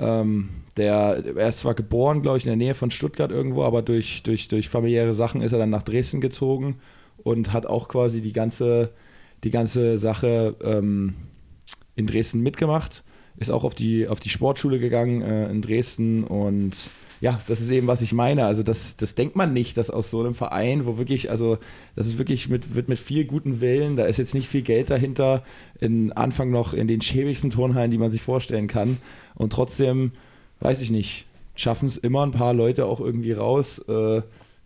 Ähm, 0.00 0.48
der, 0.76 1.22
er 1.36 1.48
ist 1.48 1.60
zwar 1.60 1.74
geboren, 1.74 2.22
glaube 2.22 2.38
ich, 2.38 2.44
in 2.44 2.50
der 2.50 2.56
Nähe 2.56 2.74
von 2.74 2.90
Stuttgart 2.90 3.30
irgendwo, 3.30 3.62
aber 3.62 3.82
durch, 3.82 4.24
durch, 4.24 4.48
durch 4.48 4.68
familiäre 4.68 5.14
Sachen 5.14 5.42
ist 5.42 5.52
er 5.52 5.60
dann 5.60 5.70
nach 5.70 5.84
Dresden 5.84 6.20
gezogen 6.20 6.80
und 7.18 7.52
hat 7.52 7.66
auch 7.66 7.86
quasi 7.86 8.20
die 8.20 8.32
ganze, 8.32 8.90
die 9.44 9.52
ganze 9.52 9.96
Sache 9.96 10.56
ähm, 10.60 11.14
in 11.94 12.08
Dresden 12.08 12.40
mitgemacht. 12.40 13.04
Ist 13.36 13.52
auch 13.52 13.62
auf 13.62 13.76
die, 13.76 14.08
auf 14.08 14.18
die 14.18 14.30
Sportschule 14.30 14.80
gegangen 14.80 15.22
äh, 15.22 15.48
in 15.48 15.62
Dresden 15.62 16.24
und 16.24 16.74
ja, 17.20 17.40
das 17.48 17.60
ist 17.60 17.70
eben, 17.70 17.86
was 17.86 18.02
ich 18.02 18.12
meine. 18.12 18.44
Also 18.44 18.62
das, 18.62 18.96
das 18.96 19.14
denkt 19.14 19.36
man 19.36 19.52
nicht, 19.52 19.76
dass 19.76 19.90
aus 19.90 20.10
so 20.10 20.20
einem 20.20 20.34
Verein, 20.34 20.84
wo 20.84 20.98
wirklich, 20.98 21.30
also 21.30 21.58
das 21.94 22.06
ist 22.06 22.18
wirklich 22.18 22.48
mit, 22.48 22.74
wird 22.74 22.88
mit 22.88 22.98
viel 22.98 23.24
guten 23.24 23.60
Willen, 23.60 23.96
da 23.96 24.04
ist 24.04 24.18
jetzt 24.18 24.34
nicht 24.34 24.48
viel 24.48 24.62
Geld 24.62 24.90
dahinter, 24.90 25.42
in 25.80 26.12
Anfang 26.12 26.50
noch 26.50 26.74
in 26.74 26.88
den 26.88 27.00
schäbigsten 27.00 27.50
Turnhallen, 27.50 27.90
die 27.90 27.98
man 27.98 28.10
sich 28.10 28.22
vorstellen 28.22 28.66
kann. 28.66 28.98
Und 29.34 29.52
trotzdem, 29.52 30.12
weiß 30.60 30.80
ich 30.80 30.90
nicht, 30.90 31.26
schaffen 31.54 31.86
es 31.86 31.96
immer 31.96 32.24
ein 32.24 32.32
paar 32.32 32.52
Leute 32.52 32.84
auch 32.86 33.00
irgendwie 33.00 33.32
raus 33.32 33.78
äh, 33.88 34.20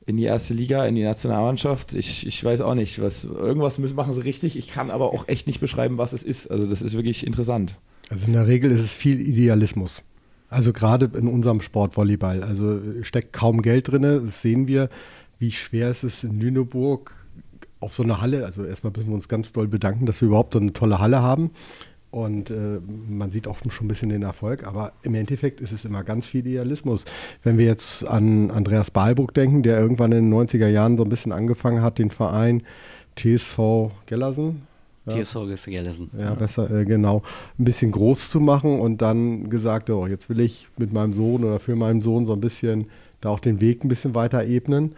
in 0.07 0.17
die 0.17 0.25
erste 0.25 0.55
Liga, 0.55 0.85
in 0.87 0.97
die 0.97 1.05
Nationalmannschaft. 1.05 1.95
Ich, 1.95 2.27
ich 2.27 2.43
weiß 2.43 2.63
auch 2.63 2.75
nicht, 2.75 3.01
was 3.01 3.25
irgendwas 3.25 3.79
müssen, 3.79 3.95
machen 3.95 4.15
sie 4.15 4.25
richtig. 4.25 4.57
Ich 4.57 4.69
kann 4.69 4.91
aber 4.91 5.13
auch 5.13 5.29
echt 5.29 5.47
nicht 5.47 5.61
beschreiben, 5.61 5.99
was 5.99 6.13
es 6.13 6.25
ist. 6.25 6.51
Also 6.51 6.67
das 6.67 6.83
ist 6.83 6.95
wirklich 6.95 7.25
interessant. 7.25 7.77
Also 8.09 8.27
in 8.27 8.33
der 8.33 8.49
Regel 8.49 8.73
ist 8.73 8.81
es 8.81 8.93
viel 8.93 9.21
Idealismus. 9.21 10.03
Also 10.51 10.73
gerade 10.73 11.11
in 11.17 11.29
unserem 11.29 11.61
Sport 11.61 11.97
Volleyball. 11.97 12.43
Also 12.43 12.81
steckt 13.03 13.33
kaum 13.33 13.63
Geld 13.63 13.91
drin. 13.91 14.03
Das 14.03 14.43
sehen 14.43 14.67
wir, 14.67 14.89
wie 15.39 15.53
schwer 15.53 15.89
es 15.89 16.05
ist 16.05 16.25
in 16.25 16.39
Lüneburg 16.41 17.13
auf 17.79 17.95
so 17.95 18.03
eine 18.03 18.21
Halle. 18.21 18.45
Also 18.45 18.65
erstmal 18.65 18.93
müssen 18.95 19.09
wir 19.09 19.15
uns 19.15 19.29
ganz 19.29 19.53
doll 19.53 19.69
bedanken, 19.69 20.07
dass 20.07 20.21
wir 20.21 20.27
überhaupt 20.27 20.53
so 20.53 20.61
eine 20.61 20.73
tolle 20.73 20.99
Halle 20.99 21.23
haben. 21.23 21.53
Und 22.11 22.51
äh, 22.51 22.81
man 23.09 23.31
sieht 23.31 23.47
auch 23.47 23.59
schon 23.71 23.85
ein 23.85 23.89
bisschen 23.89 24.09
den 24.09 24.23
Erfolg, 24.23 24.67
aber 24.67 24.93
im 25.03 25.15
Endeffekt 25.15 25.61
ist 25.61 25.71
es 25.71 25.85
immer 25.85 26.03
ganz 26.03 26.27
viel 26.27 26.41
Idealismus. 26.41 27.05
Wenn 27.45 27.57
wir 27.57 27.67
jetzt 27.67 28.05
an 28.05 28.51
Andreas 28.51 28.91
Balburg 28.91 29.33
denken, 29.33 29.63
der 29.63 29.79
irgendwann 29.79 30.11
in 30.11 30.29
den 30.29 30.35
90er 30.35 30.67
Jahren 30.67 30.97
so 30.97 31.05
ein 31.05 31.09
bisschen 31.09 31.31
angefangen 31.31 31.83
hat, 31.83 31.99
den 31.99 32.11
Verein 32.11 32.65
TSV 33.15 33.93
Gellersen, 34.07 34.63
ja. 35.07 35.23
TSV 35.23 35.67
Gellesen. 35.67 36.11
Ja, 36.19 36.35
besser, 36.35 36.71
äh, 36.71 36.85
genau. 36.85 37.23
Ein 37.59 37.65
bisschen 37.65 37.93
groß 37.93 38.31
zu 38.31 38.41
machen 38.41 38.81
und 38.81 39.03
dann 39.03 39.51
gesagt, 39.51 39.91
oh, 39.91 40.07
jetzt 40.07 40.29
will 40.29 40.41
ich 40.41 40.69
mit 40.77 40.93
meinem 40.93 41.13
Sohn 41.13 41.45
oder 41.45 41.59
für 41.59 41.77
meinen 41.77 42.01
Sohn 42.01 42.27
so 42.27 42.33
ein 42.33 42.41
bisschen 42.41 42.87
da 43.21 43.31
auch 43.31 43.41
den 43.41 43.61
Weg 43.61 43.85
ein 43.85 43.89
bisschen 43.89 44.15
weiter 44.15 44.45
ebnen. 44.45 44.95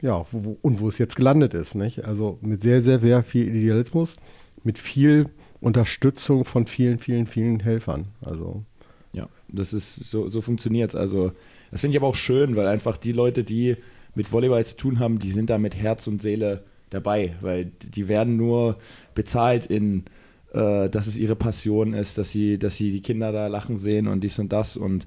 Ja, 0.00 0.26
wo, 0.30 0.58
und 0.62 0.80
wo 0.80 0.88
es 0.88 0.98
jetzt 0.98 1.16
gelandet 1.16 1.54
ist, 1.54 1.74
nicht? 1.74 2.04
Also 2.04 2.38
mit 2.42 2.62
sehr, 2.62 2.82
sehr, 2.82 2.98
sehr 2.98 3.22
viel 3.22 3.48
Idealismus, 3.54 4.16
mit 4.62 4.78
viel 4.78 5.28
Unterstützung 5.60 6.44
von 6.44 6.66
vielen, 6.66 6.98
vielen, 6.98 7.26
vielen 7.26 7.60
Helfern. 7.60 8.08
Also. 8.20 8.64
Ja, 9.12 9.28
das 9.48 9.72
ist, 9.72 10.10
so, 10.10 10.28
so 10.28 10.42
funktioniert 10.42 10.90
es. 10.90 10.96
Also, 10.96 11.32
das 11.70 11.80
finde 11.80 11.96
ich 11.96 12.00
aber 12.00 12.08
auch 12.08 12.16
schön, 12.16 12.54
weil 12.54 12.66
einfach 12.66 12.96
die 12.98 13.12
Leute, 13.12 13.44
die 13.44 13.76
mit 14.14 14.30
Volleyball 14.30 14.64
zu 14.64 14.76
tun 14.76 14.98
haben, 14.98 15.18
die 15.18 15.32
sind 15.32 15.50
da 15.50 15.58
mit 15.58 15.74
Herz 15.74 16.06
und 16.06 16.20
Seele 16.20 16.64
dabei, 16.90 17.36
weil 17.40 17.66
die 17.66 18.08
werden 18.08 18.36
nur 18.36 18.78
bezahlt 19.14 19.66
in, 19.66 20.04
äh, 20.52 20.88
dass 20.88 21.06
es 21.06 21.16
ihre 21.16 21.36
Passion 21.36 21.92
ist, 21.94 22.18
dass 22.18 22.30
sie, 22.30 22.58
dass 22.58 22.76
sie 22.76 22.90
die 22.90 23.02
Kinder 23.02 23.32
da 23.32 23.46
lachen 23.46 23.76
sehen 23.76 24.08
und 24.08 24.20
dies 24.22 24.38
und 24.38 24.52
das. 24.52 24.76
Und 24.76 25.06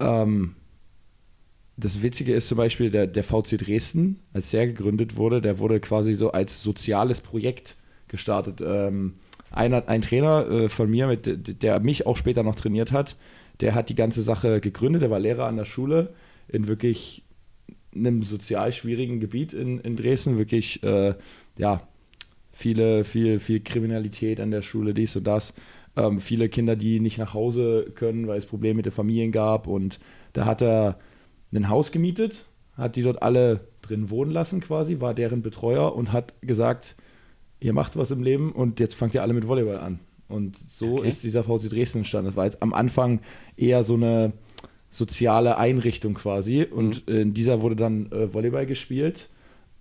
ähm, 0.00 0.56
das 1.76 2.02
Witzige 2.02 2.34
ist 2.34 2.48
zum 2.48 2.58
Beispiel, 2.58 2.90
der, 2.90 3.06
der 3.06 3.24
VC 3.24 3.58
Dresden, 3.58 4.20
als 4.32 4.50
der 4.50 4.66
gegründet 4.66 5.16
wurde, 5.16 5.40
der 5.40 5.58
wurde 5.58 5.80
quasi 5.80 6.14
so 6.14 6.30
als 6.32 6.62
soziales 6.62 7.20
Projekt 7.20 7.76
gestartet. 8.08 8.62
Ähm, 8.64 9.14
ein, 9.50 9.74
ein 9.74 10.02
Trainer 10.02 10.48
äh, 10.48 10.68
von 10.68 10.90
mir, 10.90 11.06
mit, 11.06 11.62
der 11.62 11.80
mich 11.80 12.06
auch 12.06 12.16
später 12.16 12.42
noch 12.42 12.54
trainiert 12.54 12.92
hat, 12.92 13.16
der 13.60 13.74
hat 13.74 13.88
die 13.88 13.94
ganze 13.94 14.22
Sache 14.22 14.60
gegründet, 14.60 15.02
der 15.02 15.10
war 15.10 15.18
Lehrer 15.18 15.46
an 15.46 15.56
der 15.56 15.64
Schule 15.64 16.14
in 16.48 16.68
wirklich 16.68 17.24
einem 17.98 18.22
sozial 18.22 18.72
schwierigen 18.72 19.20
Gebiet 19.20 19.52
in, 19.52 19.78
in 19.80 19.96
Dresden, 19.96 20.38
wirklich, 20.38 20.82
äh, 20.82 21.14
ja, 21.58 21.86
viele, 22.52 23.04
viel, 23.04 23.38
viel 23.38 23.60
Kriminalität 23.60 24.40
an 24.40 24.50
der 24.50 24.62
Schule, 24.62 24.94
dies 24.94 25.16
und 25.16 25.24
das. 25.26 25.54
Ähm, 25.96 26.20
viele 26.20 26.48
Kinder, 26.48 26.76
die 26.76 27.00
nicht 27.00 27.18
nach 27.18 27.34
Hause 27.34 27.92
können, 27.94 28.26
weil 28.26 28.38
es 28.38 28.46
Probleme 28.46 28.76
mit 28.76 28.86
den 28.86 28.92
Familien 28.92 29.32
gab. 29.32 29.66
Und 29.66 29.98
da 30.32 30.44
hat 30.46 30.62
er 30.62 30.98
ein 31.52 31.68
Haus 31.68 31.92
gemietet, 31.92 32.44
hat 32.76 32.96
die 32.96 33.02
dort 33.02 33.22
alle 33.22 33.60
drin 33.82 34.10
wohnen 34.10 34.30
lassen 34.30 34.60
quasi, 34.60 35.00
war 35.00 35.14
deren 35.14 35.42
Betreuer 35.42 35.94
und 35.94 36.12
hat 36.12 36.34
gesagt, 36.42 36.96
ihr 37.60 37.72
macht 37.72 37.96
was 37.96 38.10
im 38.10 38.22
Leben 38.22 38.52
und 38.52 38.80
jetzt 38.80 38.94
fangt 38.94 39.14
ihr 39.14 39.22
alle 39.22 39.32
mit 39.32 39.46
Volleyball 39.46 39.78
an. 39.78 40.00
Und 40.28 40.56
so 40.56 40.98
okay. 40.98 41.08
ist 41.08 41.22
dieser 41.22 41.44
VC 41.44 41.70
Dresden 41.70 41.98
entstanden. 41.98 42.26
Das 42.26 42.36
war 42.36 42.44
jetzt 42.44 42.62
am 42.62 42.72
Anfang 42.72 43.20
eher 43.56 43.84
so 43.84 43.94
eine 43.94 44.32
soziale 44.96 45.58
Einrichtung 45.58 46.14
quasi. 46.14 46.64
Und 46.64 47.06
mhm. 47.08 47.16
in 47.16 47.34
dieser 47.34 47.62
wurde 47.62 47.76
dann 47.76 48.10
äh, 48.12 48.32
Volleyball 48.32 48.66
gespielt. 48.66 49.28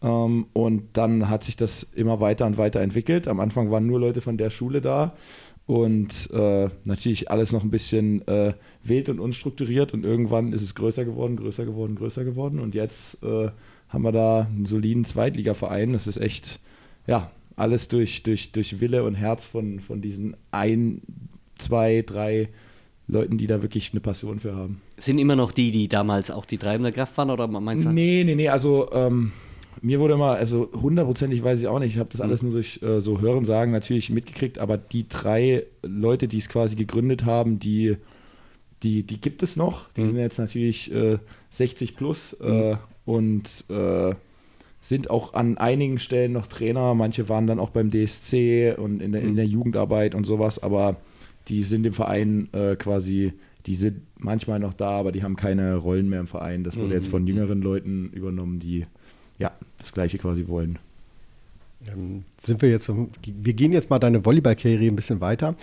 Ähm, 0.01 0.47
und 0.53 0.83
dann 0.93 1.29
hat 1.29 1.43
sich 1.43 1.55
das 1.55 1.83
immer 1.83 2.19
weiter 2.19 2.45
und 2.45 2.57
weiter 2.57 2.81
entwickelt. 2.81 3.27
Am 3.27 3.39
Anfang 3.39 3.71
waren 3.71 3.87
nur 3.87 3.99
Leute 3.99 4.21
von 4.21 4.37
der 4.37 4.49
Schule 4.49 4.81
da. 4.81 5.15
Und 5.67 6.29
äh, 6.31 6.69
natürlich 6.83 7.31
alles 7.31 7.51
noch 7.51 7.63
ein 7.63 7.71
bisschen 7.71 8.27
äh, 8.27 8.53
wild 8.83 9.09
und 9.09 9.19
unstrukturiert. 9.19 9.93
Und 9.93 10.03
irgendwann 10.03 10.53
ist 10.53 10.61
es 10.61 10.75
größer 10.75 11.05
geworden, 11.05 11.37
größer 11.37 11.65
geworden, 11.65 11.95
größer 11.95 12.23
geworden. 12.23 12.59
Und 12.59 12.75
jetzt 12.75 13.23
äh, 13.23 13.49
haben 13.89 14.03
wir 14.03 14.11
da 14.11 14.41
einen 14.41 14.65
soliden 14.65 15.05
Zweitligaverein. 15.05 15.93
Das 15.93 16.07
ist 16.07 16.17
echt, 16.17 16.59
ja, 17.07 17.31
alles 17.55 17.87
durch, 17.87 18.21
durch, 18.23 18.51
durch 18.51 18.81
Wille 18.81 19.03
und 19.03 19.15
Herz 19.15 19.45
von, 19.45 19.79
von 19.79 20.01
diesen 20.01 20.35
ein, 20.51 21.01
zwei, 21.57 22.03
drei 22.05 22.49
Leuten, 23.07 23.37
die 23.37 23.47
da 23.47 23.61
wirklich 23.61 23.91
eine 23.91 23.99
Passion 23.99 24.39
für 24.39 24.55
haben. 24.55 24.81
Sind 24.97 25.19
immer 25.19 25.35
noch 25.35 25.51
die, 25.51 25.71
die 25.71 25.87
damals 25.87 26.31
auch 26.31 26.45
die 26.45 26.57
treibende 26.57 26.91
Kraft 26.91 27.17
waren 27.17 27.29
oder 27.29 27.47
meinst 27.47 27.85
du? 27.85 27.89
Nee, 27.89 28.23
nee, 28.25 28.35
nee, 28.35 28.49
also 28.49 28.91
ähm, 28.93 29.31
mir 29.81 29.99
wurde 29.99 30.15
immer, 30.15 30.31
also 30.31 30.69
hundertprozentig 30.73 31.43
weiß 31.43 31.59
ich 31.59 31.67
auch 31.67 31.79
nicht, 31.79 31.93
ich 31.93 31.99
habe 31.99 32.09
das 32.11 32.21
alles 32.21 32.41
nur 32.41 32.53
durch 32.53 32.81
äh, 32.81 33.01
so 33.01 33.21
Hören 33.21 33.45
sagen 33.45 33.71
natürlich 33.71 34.09
mitgekriegt, 34.09 34.57
aber 34.57 34.77
die 34.77 35.07
drei 35.07 35.65
Leute, 35.83 36.27
die 36.27 36.39
es 36.39 36.49
quasi 36.49 36.75
gegründet 36.75 37.25
haben, 37.25 37.59
die, 37.59 37.97
die, 38.81 39.03
die 39.03 39.21
gibt 39.21 39.43
es 39.43 39.55
noch. 39.55 39.89
Die 39.93 40.01
mhm. 40.01 40.07
sind 40.07 40.17
jetzt 40.17 40.39
natürlich 40.39 40.91
äh, 40.91 41.19
60 41.51 41.95
plus 41.95 42.33
äh, 42.41 42.71
mhm. 42.71 42.77
und 43.05 43.65
äh, 43.69 44.15
sind 44.81 45.09
auch 45.09 45.33
an 45.33 45.57
einigen 45.57 45.99
Stellen 45.99 46.33
noch 46.33 46.47
Trainer. 46.47 46.93
Manche 46.95 47.29
waren 47.29 47.47
dann 47.47 47.59
auch 47.59 47.69
beim 47.69 47.91
DSC 47.91 48.75
und 48.77 49.01
in 49.01 49.11
der, 49.11 49.21
in 49.21 49.31
mhm. 49.31 49.35
der 49.35 49.45
Jugendarbeit 49.45 50.15
und 50.15 50.25
sowas, 50.25 50.61
aber 50.61 50.97
die 51.47 51.63
sind 51.63 51.85
im 51.85 51.93
Verein 51.93 52.49
äh, 52.53 52.75
quasi, 52.75 53.33
die 53.65 53.75
sind 53.75 54.01
manchmal 54.17 54.59
noch 54.59 54.73
da, 54.73 54.91
aber 54.91 55.11
die 55.11 55.23
haben 55.23 55.35
keine 55.35 55.75
Rollen 55.75 56.09
mehr 56.09 56.19
im 56.19 56.27
Verein. 56.27 56.63
Das 56.63 56.75
wurde 56.75 56.87
mhm. 56.87 56.93
jetzt 56.93 57.07
von 57.07 57.27
jüngeren 57.27 57.61
Leuten 57.61 58.09
übernommen, 58.11 58.59
die 58.59 58.85
ja 59.37 59.51
das 59.77 59.91
Gleiche 59.91 60.17
quasi 60.17 60.47
wollen. 60.47 60.79
Ähm, 61.87 62.23
sind 62.37 62.61
wir 62.61 62.69
jetzt, 62.69 62.89
wir 62.89 63.53
gehen 63.53 63.71
jetzt 63.71 63.89
mal 63.89 63.99
deine 63.99 64.25
Volleyballkarriere 64.25 64.85
ein 64.85 64.95
bisschen 64.95 65.21
weiter. 65.21 65.55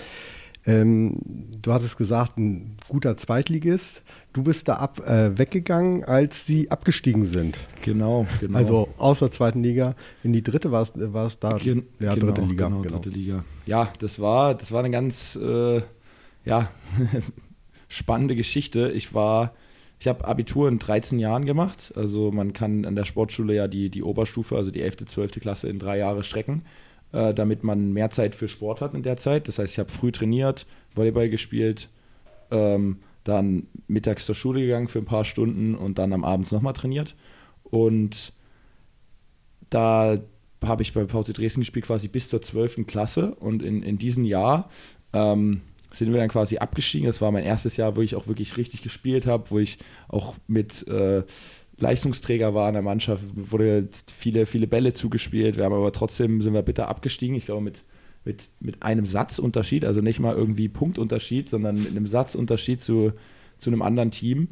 Ähm, 0.65 1.17
du 1.61 1.73
hattest 1.73 1.97
gesagt, 1.97 2.39
ein 2.39 2.77
guter 2.89 3.17
Zweitligist. 3.17 4.03
Du 4.33 4.43
bist 4.43 4.69
da 4.69 4.75
ab, 4.75 5.01
äh, 5.07 5.37
weggegangen, 5.37 6.05
als 6.05 6.47
sie 6.47 6.71
abgestiegen 6.71 7.27
sind. 7.27 7.59
Genau, 7.83 8.27
genau. 8.41 8.57
Also 8.57 8.89
aus 8.97 9.19
der 9.19 9.31
zweiten 9.31 9.63
Liga 9.63 9.95
in 10.23 10.33
die 10.33 10.43
dritte 10.43 10.73
war 10.73 10.83
es, 10.83 11.39
da. 11.39 11.59
Gen 11.59 11.85
ja, 12.01 12.15
genau, 12.15 12.27
dritte 12.27 12.43
Liga. 12.43 12.69
Genau, 12.69 12.81
genau, 12.81 12.95
dritte 12.95 13.11
Liga. 13.11 13.45
Ja, 13.67 13.93
das 13.99 14.21
war, 14.21 14.55
das 14.55 14.73
war 14.73 14.81
eine 14.81 14.91
ganz 14.91 15.37
äh, 15.37 15.83
ja, 16.45 16.71
spannende 17.89 18.35
Geschichte. 18.35 18.91
Ich 18.91 19.15
war, 19.15 19.53
ich 20.01 20.09
habe 20.09 20.25
Abitur 20.25 20.69
in 20.69 20.79
13 20.79 21.19
Jahren 21.19 21.45
gemacht. 21.45 21.93
Also 21.95 22.33
man 22.33 22.55
kann 22.55 22.87
an 22.87 22.97
der 22.97 23.05
Sportschule 23.05 23.55
ja 23.55 23.69
die, 23.69 23.91
die 23.91 24.03
Oberstufe, 24.03 24.57
also 24.57 24.71
die 24.71 24.81
11., 24.81 25.07
12. 25.07 25.33
Klasse 25.41 25.69
in 25.69 25.79
drei 25.79 25.99
Jahre 25.99 26.25
strecken 26.25 26.63
äh, 27.13 27.35
damit 27.35 27.63
man 27.63 27.93
mehr 27.93 28.11
Zeit 28.11 28.35
für 28.35 28.49
Sport 28.49 28.81
hat 28.81 28.95
in 28.95 29.03
der 29.03 29.17
Zeit. 29.17 29.49
Das 29.49 29.59
heißt, 29.59 29.73
ich 29.73 29.79
habe 29.79 29.91
früh 29.91 30.13
trainiert, 30.13 30.67
Volleyball 30.95 31.29
gespielt, 31.29 31.89
ähm, 32.51 32.99
dann 33.25 33.67
mittags 33.87 34.27
zur 34.27 34.35
Schule 34.35 34.61
gegangen 34.61 34.89
für 34.89 34.99
ein 34.99 35.05
paar 35.05 35.25
Stunden 35.25 35.75
und 35.75 35.99
dann 35.99 36.13
am 36.13 36.25
Abend 36.25 36.51
nochmal 36.51 36.73
trainiert. 36.73 37.15
Und 37.63 38.33
da 39.71 40.19
habe 40.63 40.83
ich 40.83 40.93
bei 40.93 41.07
VC 41.07 41.35
Dresden 41.35 41.61
gespielt 41.61 41.87
quasi 41.87 42.09
bis 42.09 42.29
zur 42.29 42.43
12. 42.43 42.87
Klasse 42.87 43.35
und 43.35 43.63
in, 43.63 43.83
in 43.83 43.99
diesem 43.99 44.25
Jahr 44.25 44.69
ähm, 45.13 45.63
sind 45.91 46.13
wir 46.13 46.21
dann 46.21 46.29
quasi 46.29 46.59
abgestiegen. 46.59 47.07
Das 47.07 47.21
war 47.21 47.33
mein 47.33 47.45
erstes 47.45 47.77
Jahr, 47.77 47.97
wo 47.97 48.03
ich 48.03 48.15
auch 48.15 48.27
wirklich 48.27 48.57
richtig 48.57 48.83
gespielt 48.83 49.27
habe, 49.27 49.51
wo 49.51 49.59
ich 49.59 49.79
auch 50.09 50.35
mit 50.47 50.87
äh, 50.89 51.23
Leistungsträger 51.79 52.55
war 52.55 52.69
in 52.69 52.75
der 52.75 52.83
Mannschaft, 52.83 53.23
wurde 53.35 53.89
viele, 54.15 54.47
viele 54.47 54.67
Bälle 54.67 54.93
zugespielt. 54.93 55.57
Wir 55.57 55.65
haben 55.65 55.75
aber 55.75 55.93
trotzdem, 55.93 56.41
sind 56.41 56.55
wir 56.55 56.63
bitter 56.63 56.89
abgestiegen. 56.89 57.35
Ich 57.35 57.47
glaube, 57.47 57.63
mit, 57.63 57.83
mit, 58.25 58.49
mit 58.61 58.83
einem 58.83 59.07
Satzunterschied, 59.07 59.85
also 59.85 60.01
nicht 60.01 60.21
mal 60.21 60.35
irgendwie 60.35 60.69
Punktunterschied, 60.69 61.49
sondern 61.49 61.77
mit 61.77 61.91
einem 61.91 62.07
Satzunterschied 62.07 62.81
zu, 62.81 63.13
zu 63.59 63.71
einem 63.71 63.83
anderen 63.83 64.11
Team. 64.11 64.49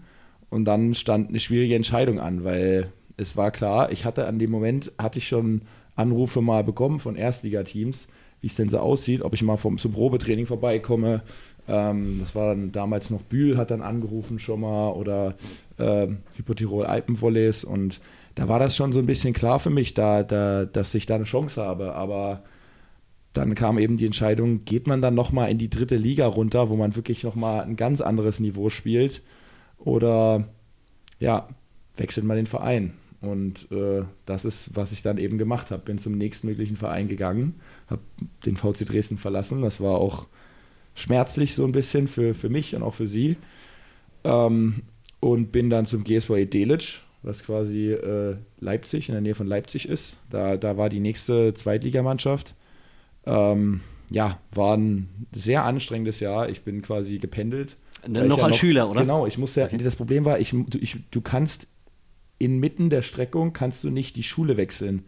Und 0.49 0.65
dann 0.65 0.95
stand 0.95 1.29
eine 1.29 1.41
schwierige 1.41 1.77
Entscheidung 1.77 2.19
an, 2.19 2.45
weil 2.45 2.93
es 3.17 3.37
war 3.37 3.50
klar, 3.50 3.93
ich 3.93 4.05
hatte 4.05 4.27
an 4.27 4.39
dem 4.39 4.50
Moment, 4.50 4.93
hatte 4.99 5.19
ich 5.19 5.29
schon 5.29 5.62
Anrufe 5.95 6.41
mal 6.41 6.65
bekommen 6.65 6.99
von 6.99 7.15
Erstligateams, 7.15 8.09
wie 8.41 8.47
es 8.47 8.57
denn 8.57 8.69
so 8.69 8.79
aussieht, 8.79 9.23
ob 9.23 9.35
ich 9.35 9.43
mal 9.43 9.59
vom, 9.59 9.79
zum 9.79 9.93
Probetraining 9.93 10.47
vorbeikomme, 10.47 11.23
ähm, 11.69 12.19
das 12.19 12.35
war 12.35 12.49
dann 12.49 12.73
damals 12.73 13.11
noch 13.11 13.23
Bühl, 13.23 13.57
hat 13.57 13.71
dann 13.71 13.83
angerufen 13.83 14.39
schon 14.39 14.62
mal 14.62 14.91
oder 14.93 15.35
äh, 15.79 16.09
Hypotirol 16.37 16.85
Alpenvolleys 16.87 17.62
und 17.65 18.00
da 18.35 18.49
war 18.49 18.59
das 18.59 18.75
schon 18.75 18.93
so 18.93 19.00
ein 19.00 19.07
bisschen 19.07 19.35
klar 19.35 19.59
für 19.59 19.71
mich, 19.71 19.95
da, 19.95 20.23
da, 20.23 20.65
dass 20.65 20.95
ich 20.95 21.07
da 21.07 21.17
eine 21.17 21.25
Chance 21.25 21.62
habe. 21.62 21.95
Aber 21.95 22.43
dann 23.32 23.54
kam 23.54 23.78
eben 23.78 23.96
die 23.96 24.06
Entscheidung, 24.06 24.64
geht 24.64 24.87
man 24.87 25.00
dann 25.00 25.14
nochmal 25.14 25.50
in 25.50 25.58
die 25.58 25.70
dritte 25.70 25.96
Liga 25.96 26.26
runter, 26.26 26.68
wo 26.68 26.76
man 26.76 26.96
wirklich 26.96 27.22
nochmal 27.22 27.62
ein 27.62 27.76
ganz 27.76 28.00
anderes 28.00 28.40
Niveau 28.40 28.70
spielt 28.70 29.22
oder 29.78 30.49
ja, 31.20 31.49
wechselt 31.96 32.26
man 32.26 32.37
den 32.37 32.46
Verein. 32.46 32.94
Und 33.20 33.70
äh, 33.70 34.02
das 34.25 34.44
ist, 34.44 34.70
was 34.75 34.92
ich 34.92 35.02
dann 35.02 35.18
eben 35.18 35.37
gemacht 35.37 35.70
habe. 35.70 35.82
Bin 35.82 35.99
zum 35.99 36.16
nächstmöglichen 36.16 36.76
Verein 36.76 37.06
gegangen, 37.06 37.60
habe 37.88 38.00
den 38.46 38.56
VC 38.56 38.87
Dresden 38.87 39.18
verlassen. 39.18 39.62
Das 39.62 39.80
war 39.80 39.96
auch 39.96 40.26
schmerzlich 40.94 41.54
so 41.54 41.64
ein 41.64 41.72
bisschen 41.72 42.08
für, 42.08 42.34
für 42.34 42.49
mich 42.49 42.75
und 42.75 42.82
auch 42.82 42.94
für 42.94 43.06
sie. 43.06 43.37
Ähm, 44.25 44.82
und 45.20 45.52
bin 45.52 45.68
dann 45.68 45.84
zum 45.84 46.02
GSV 46.02 46.46
Delitzsch, 46.50 47.02
was 47.22 47.44
quasi 47.44 47.92
äh, 47.92 48.37
Leipzig, 48.58 49.10
in 49.10 49.14
der 49.14 49.20
Nähe 49.20 49.34
von 49.34 49.46
Leipzig 49.46 49.87
ist. 49.87 50.16
Da, 50.30 50.56
da 50.56 50.78
war 50.78 50.88
die 50.88 51.00
nächste 51.00 51.52
Zweitligamannschaft. 51.52 52.54
Ähm, 53.30 53.80
ja, 54.10 54.38
war 54.52 54.76
ein 54.76 55.08
sehr 55.32 55.64
anstrengendes 55.64 56.20
Jahr. 56.20 56.49
Ich 56.49 56.62
bin 56.62 56.82
quasi 56.82 57.18
gependelt. 57.18 57.76
Noch 58.06 58.22
als 58.22 58.37
ja 58.37 58.49
noch, 58.49 58.54
Schüler, 58.54 58.90
oder? 58.90 59.00
Genau, 59.02 59.26
ich 59.26 59.38
musste, 59.38 59.64
okay. 59.64 59.76
das 59.78 59.96
Problem 59.96 60.25
war, 60.25 60.40
ich, 60.40 60.50
du, 60.50 60.78
ich, 60.78 60.96
du 61.10 61.20
kannst 61.20 61.68
inmitten 62.38 62.90
der 62.90 63.02
Streckung 63.02 63.52
kannst 63.52 63.84
du 63.84 63.90
nicht 63.90 64.16
die 64.16 64.22
Schule 64.22 64.56
wechseln. 64.56 65.04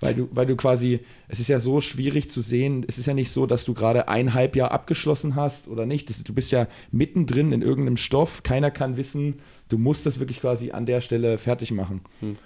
Weil 0.00 0.14
du, 0.14 0.28
weil 0.32 0.44
du 0.44 0.56
quasi, 0.56 1.00
es 1.28 1.38
ist 1.38 1.48
ja 1.48 1.60
so 1.60 1.80
schwierig 1.80 2.28
zu 2.28 2.40
sehen, 2.40 2.84
es 2.88 2.98
ist 2.98 3.06
ja 3.06 3.14
nicht 3.14 3.30
so, 3.30 3.46
dass 3.46 3.64
du 3.64 3.74
gerade 3.74 4.08
ein 4.08 4.34
Halbjahr 4.34 4.72
abgeschlossen 4.72 5.36
hast 5.36 5.68
oder 5.68 5.86
nicht. 5.86 6.10
Das, 6.10 6.22
du 6.22 6.34
bist 6.34 6.50
ja 6.50 6.66
mittendrin 6.90 7.52
in 7.52 7.62
irgendeinem 7.62 7.96
Stoff, 7.96 8.42
keiner 8.42 8.72
kann 8.72 8.96
wissen, 8.96 9.40
du 9.68 9.78
musst 9.78 10.04
das 10.04 10.18
wirklich 10.18 10.40
quasi 10.40 10.72
an 10.72 10.84
der 10.84 11.00
Stelle 11.00 11.38
fertig 11.38 11.70
machen. 11.70 12.00
Hm. 12.20 12.36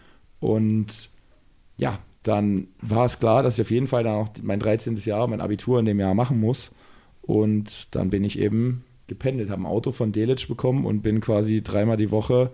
Und 0.41 1.09
ja, 1.79 1.99
dann 2.29 2.69
war 2.81 3.07
es 3.07 3.19
klar, 3.19 3.43
dass 3.43 3.55
ich 3.55 3.63
auf 3.63 3.71
jeden 3.71 3.87
Fall 3.87 4.05
dann 4.05 4.15
auch 4.15 4.29
mein 4.43 4.61
13. 4.61 4.97
Jahr, 4.97 5.27
mein 5.27 5.41
Abitur 5.41 5.81
in 5.81 5.87
dem 5.87 5.99
Jahr 5.99 6.15
machen 6.15 6.41
muss. 6.41 6.73
Und 7.23 7.89
dann 7.95 8.11
bin 8.11 8.25
ich 8.25 8.39
eben 8.39 8.85
gependelt, 9.07 9.51
habe 9.51 9.63
ein 9.63 9.67
Auto 9.67 9.93
von 9.93 10.13
Delitzsch 10.13 10.49
bekommen 10.49 10.87
und 10.87 11.03
bin 11.03 11.21
quasi 11.21 11.63
dreimal 11.63 11.97
die 11.97 12.11
Woche 12.11 12.51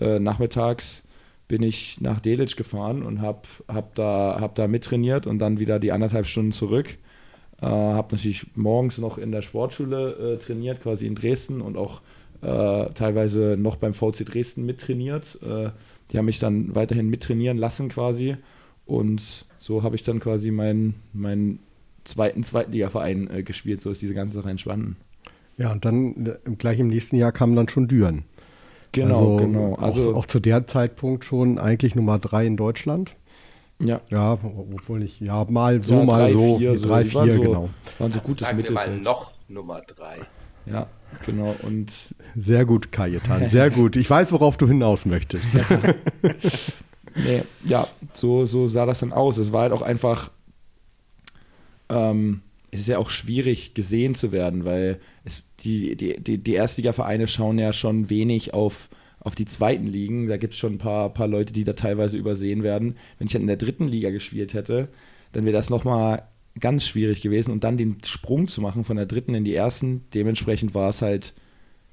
äh, 0.00 0.18
nachmittags 0.18 1.04
bin 1.48 1.62
ich 1.62 2.00
nach 2.00 2.20
Delitzsch 2.20 2.56
gefahren 2.56 3.02
und 3.02 3.22
habe 3.22 3.40
hab 3.66 3.94
da, 3.94 4.36
hab 4.38 4.54
da 4.54 4.68
mittrainiert 4.68 5.26
und 5.26 5.38
dann 5.38 5.58
wieder 5.58 5.78
die 5.80 5.92
anderthalb 5.92 6.26
Stunden 6.26 6.52
zurück. 6.52 6.98
Äh, 7.60 7.66
habe 7.66 8.14
natürlich 8.14 8.46
morgens 8.54 8.98
noch 8.98 9.16
in 9.16 9.32
der 9.32 9.42
Sportschule 9.42 10.34
äh, 10.34 10.38
trainiert, 10.38 10.82
quasi 10.82 11.06
in 11.06 11.14
Dresden 11.14 11.62
und 11.62 11.76
auch 11.76 12.02
äh, 12.42 12.90
teilweise 12.92 13.56
noch 13.58 13.76
beim 13.76 13.94
VC 13.94 14.26
Dresden 14.26 14.66
mittrainiert. 14.66 15.38
Äh, 15.42 15.70
die 16.12 16.18
haben 16.18 16.26
mich 16.26 16.38
dann 16.38 16.74
weiterhin 16.74 17.08
mittrainieren 17.08 17.56
lassen 17.56 17.88
quasi. 17.88 18.36
Und 18.88 19.44
so 19.58 19.82
habe 19.82 19.96
ich 19.96 20.02
dann 20.02 20.18
quasi 20.18 20.50
meinen, 20.50 20.94
meinen 21.12 21.58
zweiten 22.04 22.42
Zweitligaverein 22.42 23.28
äh, 23.30 23.42
gespielt. 23.42 23.82
So 23.82 23.90
ist 23.90 24.00
diese 24.00 24.14
ganze 24.14 24.36
Sache 24.36 24.48
entstanden. 24.48 24.96
Ja, 25.58 25.72
und 25.72 25.84
dann 25.84 26.26
äh, 26.26 26.50
gleich 26.56 26.78
im 26.78 26.88
nächsten 26.88 27.16
Jahr 27.16 27.30
kam 27.30 27.54
dann 27.54 27.68
schon 27.68 27.86
Düren. 27.86 28.24
Genau, 28.92 29.34
also, 29.34 29.36
genau. 29.36 29.74
Also 29.74 30.10
auch, 30.12 30.16
auch, 30.16 30.26
zu 30.26 30.40
der 30.40 30.66
Zeitpunkt 30.66 31.26
schon 31.26 31.58
eigentlich 31.58 31.94
Nummer 31.94 32.18
drei 32.18 32.46
in 32.46 32.56
Deutschland. 32.56 33.10
Ja. 33.78 34.00
Ja, 34.08 34.32
obwohl 34.32 35.02
ich, 35.02 35.20
ja, 35.20 35.44
mal 35.50 35.82
so, 35.82 35.94
ja, 35.94 36.04
mal 36.04 36.16
drei, 36.16 36.32
so. 36.32 36.58
Vier, 36.58 36.74
drei, 36.74 37.04
so, 37.04 37.22
vier, 37.22 37.34
so, 37.34 37.40
genau. 37.42 37.68
Waren 37.98 38.12
so 38.12 38.20
gutes 38.20 38.46
Sagen 38.46 38.56
Mittelfeld. 38.56 38.88
wir 38.88 38.94
mal 38.94 39.02
noch 39.02 39.34
Nummer 39.48 39.82
drei. 39.82 40.16
Ja, 40.64 40.86
genau. 41.26 41.54
Und 41.62 41.92
sehr 42.34 42.64
gut, 42.64 42.90
Kajetan, 42.90 43.48
sehr 43.48 43.68
gut. 43.68 43.96
Ich 43.96 44.08
weiß, 44.08 44.32
worauf 44.32 44.56
du 44.56 44.66
hinaus 44.66 45.04
möchtest. 45.04 45.58
nee, 47.14 47.42
ja, 47.64 47.88
so, 48.12 48.44
so 48.44 48.66
sah 48.66 48.86
das 48.86 49.00
dann 49.00 49.12
aus. 49.12 49.36
Es 49.38 49.52
war 49.52 49.62
halt 49.62 49.72
auch 49.72 49.82
einfach, 49.82 50.30
ähm, 51.88 52.42
es 52.70 52.80
ist 52.80 52.88
ja 52.88 52.98
auch 52.98 53.10
schwierig 53.10 53.74
gesehen 53.74 54.14
zu 54.14 54.32
werden, 54.32 54.64
weil 54.64 55.00
es, 55.24 55.42
die, 55.60 55.96
die, 55.96 56.20
die, 56.20 56.38
die 56.38 56.54
Erstligavereine 56.54 57.28
schauen 57.28 57.58
ja 57.58 57.72
schon 57.72 58.10
wenig 58.10 58.54
auf, 58.54 58.88
auf 59.20 59.34
die 59.34 59.46
zweiten 59.46 59.86
Ligen. 59.86 60.28
Da 60.28 60.36
gibt 60.36 60.52
es 60.52 60.58
schon 60.58 60.74
ein 60.74 60.78
paar, 60.78 61.12
paar 61.12 61.28
Leute, 61.28 61.52
die 61.52 61.64
da 61.64 61.72
teilweise 61.72 62.16
übersehen 62.16 62.62
werden. 62.62 62.96
Wenn 63.18 63.26
ich 63.26 63.32
dann 63.32 63.42
in 63.42 63.48
der 63.48 63.56
dritten 63.56 63.88
Liga 63.88 64.10
gespielt 64.10 64.54
hätte, 64.54 64.88
dann 65.32 65.44
wäre 65.44 65.56
das 65.56 65.70
nochmal 65.70 66.22
ganz 66.60 66.86
schwierig 66.86 67.20
gewesen 67.22 67.52
und 67.52 67.64
dann 67.64 67.76
den 67.76 67.98
Sprung 68.04 68.48
zu 68.48 68.60
machen 68.60 68.84
von 68.84 68.96
der 68.96 69.06
dritten 69.06 69.34
in 69.34 69.44
die 69.44 69.54
ersten. 69.54 70.04
Dementsprechend 70.14 70.74
war 70.74 70.90
es 70.90 71.02
halt 71.02 71.34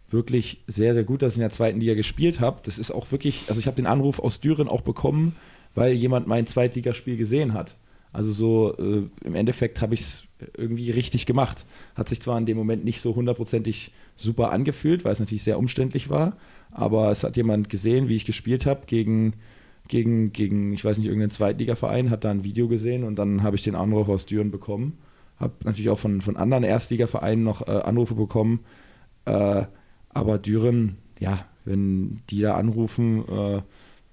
wirklich 0.10 0.64
sehr, 0.68 0.94
sehr 0.94 1.04
gut, 1.04 1.22
dass 1.22 1.34
ich 1.34 1.38
in 1.38 1.42
der 1.42 1.50
zweiten 1.50 1.80
Liga 1.80 1.94
gespielt 1.94 2.40
habe. 2.40 2.62
Das 2.64 2.78
ist 2.78 2.92
auch 2.92 3.12
wirklich, 3.12 3.46
also 3.48 3.60
ich 3.60 3.68
habe 3.68 3.76
den 3.76 3.88
Anruf 3.88 4.20
aus 4.20 4.40
Düren 4.40 4.68
auch 4.68 4.82
bekommen, 4.82 5.36
weil 5.74 5.94
jemand 5.94 6.28
mein 6.28 6.48
Zweitligaspiel 6.48 7.18
gesehen 7.18 7.54
hat. 7.54 7.76
Also 8.14 8.32
so 8.32 8.78
äh, 8.78 9.04
im 9.26 9.36
Endeffekt 9.36 9.82
habe 9.82 9.94
ich 9.94 10.02
es 10.02 10.24
irgendwie 10.56 10.90
richtig 10.92 11.26
gemacht. 11.26 11.66
Hat 11.96 12.08
sich 12.08 12.22
zwar 12.22 12.38
in 12.38 12.46
dem 12.46 12.56
Moment 12.56 12.86
nicht 12.86 13.02
so 13.02 13.14
hundertprozentig 13.14 13.92
super 14.16 14.52
angefühlt, 14.52 15.04
weil 15.04 15.12
es 15.12 15.20
natürlich 15.20 15.44
sehr 15.44 15.60
umständlich 15.60 16.10
war, 16.10 16.38
aber 16.72 17.12
es 17.12 17.24
hat 17.24 17.36
jemand 17.36 17.70
gesehen, 17.70 18.08
wie 18.08 18.16
ich 18.16 18.26
gespielt 18.26 18.66
habe 18.66 18.84
gegen, 18.86 19.34
gegen, 19.90 20.32
gegen, 20.32 20.72
ich 20.72 20.86
weiß 20.86 20.98
nicht, 20.98 21.08
irgendeinen 21.08 21.32
Zweitligaverein, 21.32 22.10
hat 22.10 22.24
da 22.24 22.32
ein 22.32 22.46
Video 22.46 22.70
gesehen 22.70 23.04
und 23.04 23.18
dann 23.20 23.44
habe 23.44 23.58
ich 23.58 23.64
den 23.64 23.76
Anruf 23.76 24.08
aus 24.08 24.26
Düren 24.26 24.50
bekommen. 24.50 24.98
Habe 25.38 25.54
natürlich 25.66 25.90
auch 25.90 26.00
von, 26.00 26.22
von 26.22 26.38
anderen 26.38 26.64
Erstligavereinen 26.64 27.44
noch 27.44 27.68
äh, 27.68 27.72
Anrufe 27.72 28.16
bekommen. 28.16 28.62
Äh, 29.26 29.66
aber 30.16 30.40
Düren, 30.40 30.98
ja, 31.20 31.46
wenn 31.66 32.22
die 32.30 32.40
da 32.42 32.56
anrufen, 32.56 33.28
äh, 33.28 33.62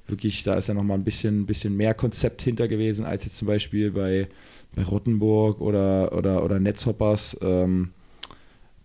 wirklich, 0.07 0.43
da 0.43 0.55
ist 0.55 0.67
ja 0.67 0.75
nochmal 0.75 0.99
ein 0.99 1.05
bisschen, 1.05 1.47
bisschen 1.47 1.77
mehr 1.77 1.95
Konzept 1.95 2.43
hinter 2.43 2.67
gewesen, 2.67 3.05
als 3.05 3.25
jetzt 3.25 3.37
zum 3.37 3.47
Beispiel 3.47 3.93
bei, 3.93 4.29
bei 4.75 4.83
Rottenburg 4.83 5.61
oder, 5.61 6.13
oder, 6.13 6.45
oder 6.45 6.59
Netzhoppers. 6.59 7.39
Ähm, 7.41 7.91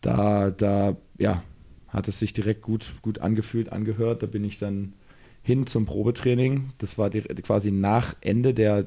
da, 0.02 0.52
da, 0.52 0.96
ja, 1.18 1.44
hat 1.88 2.08
es 2.08 2.20
sich 2.20 2.34
direkt 2.34 2.62
gut, 2.62 2.94
gut 3.02 3.20
angefühlt, 3.20 3.72
angehört. 3.72 4.22
Da 4.22 4.28
bin 4.28 4.44
ich 4.44 4.60
dann 4.60 4.94
hin 5.42 5.66
zum 5.66 5.88
Probetraining. 5.88 6.70
Das 6.78 7.00
war 7.00 7.10
quasi 7.10 7.72
nach 7.72 8.16
Ende 8.22 8.54
der, 8.54 8.86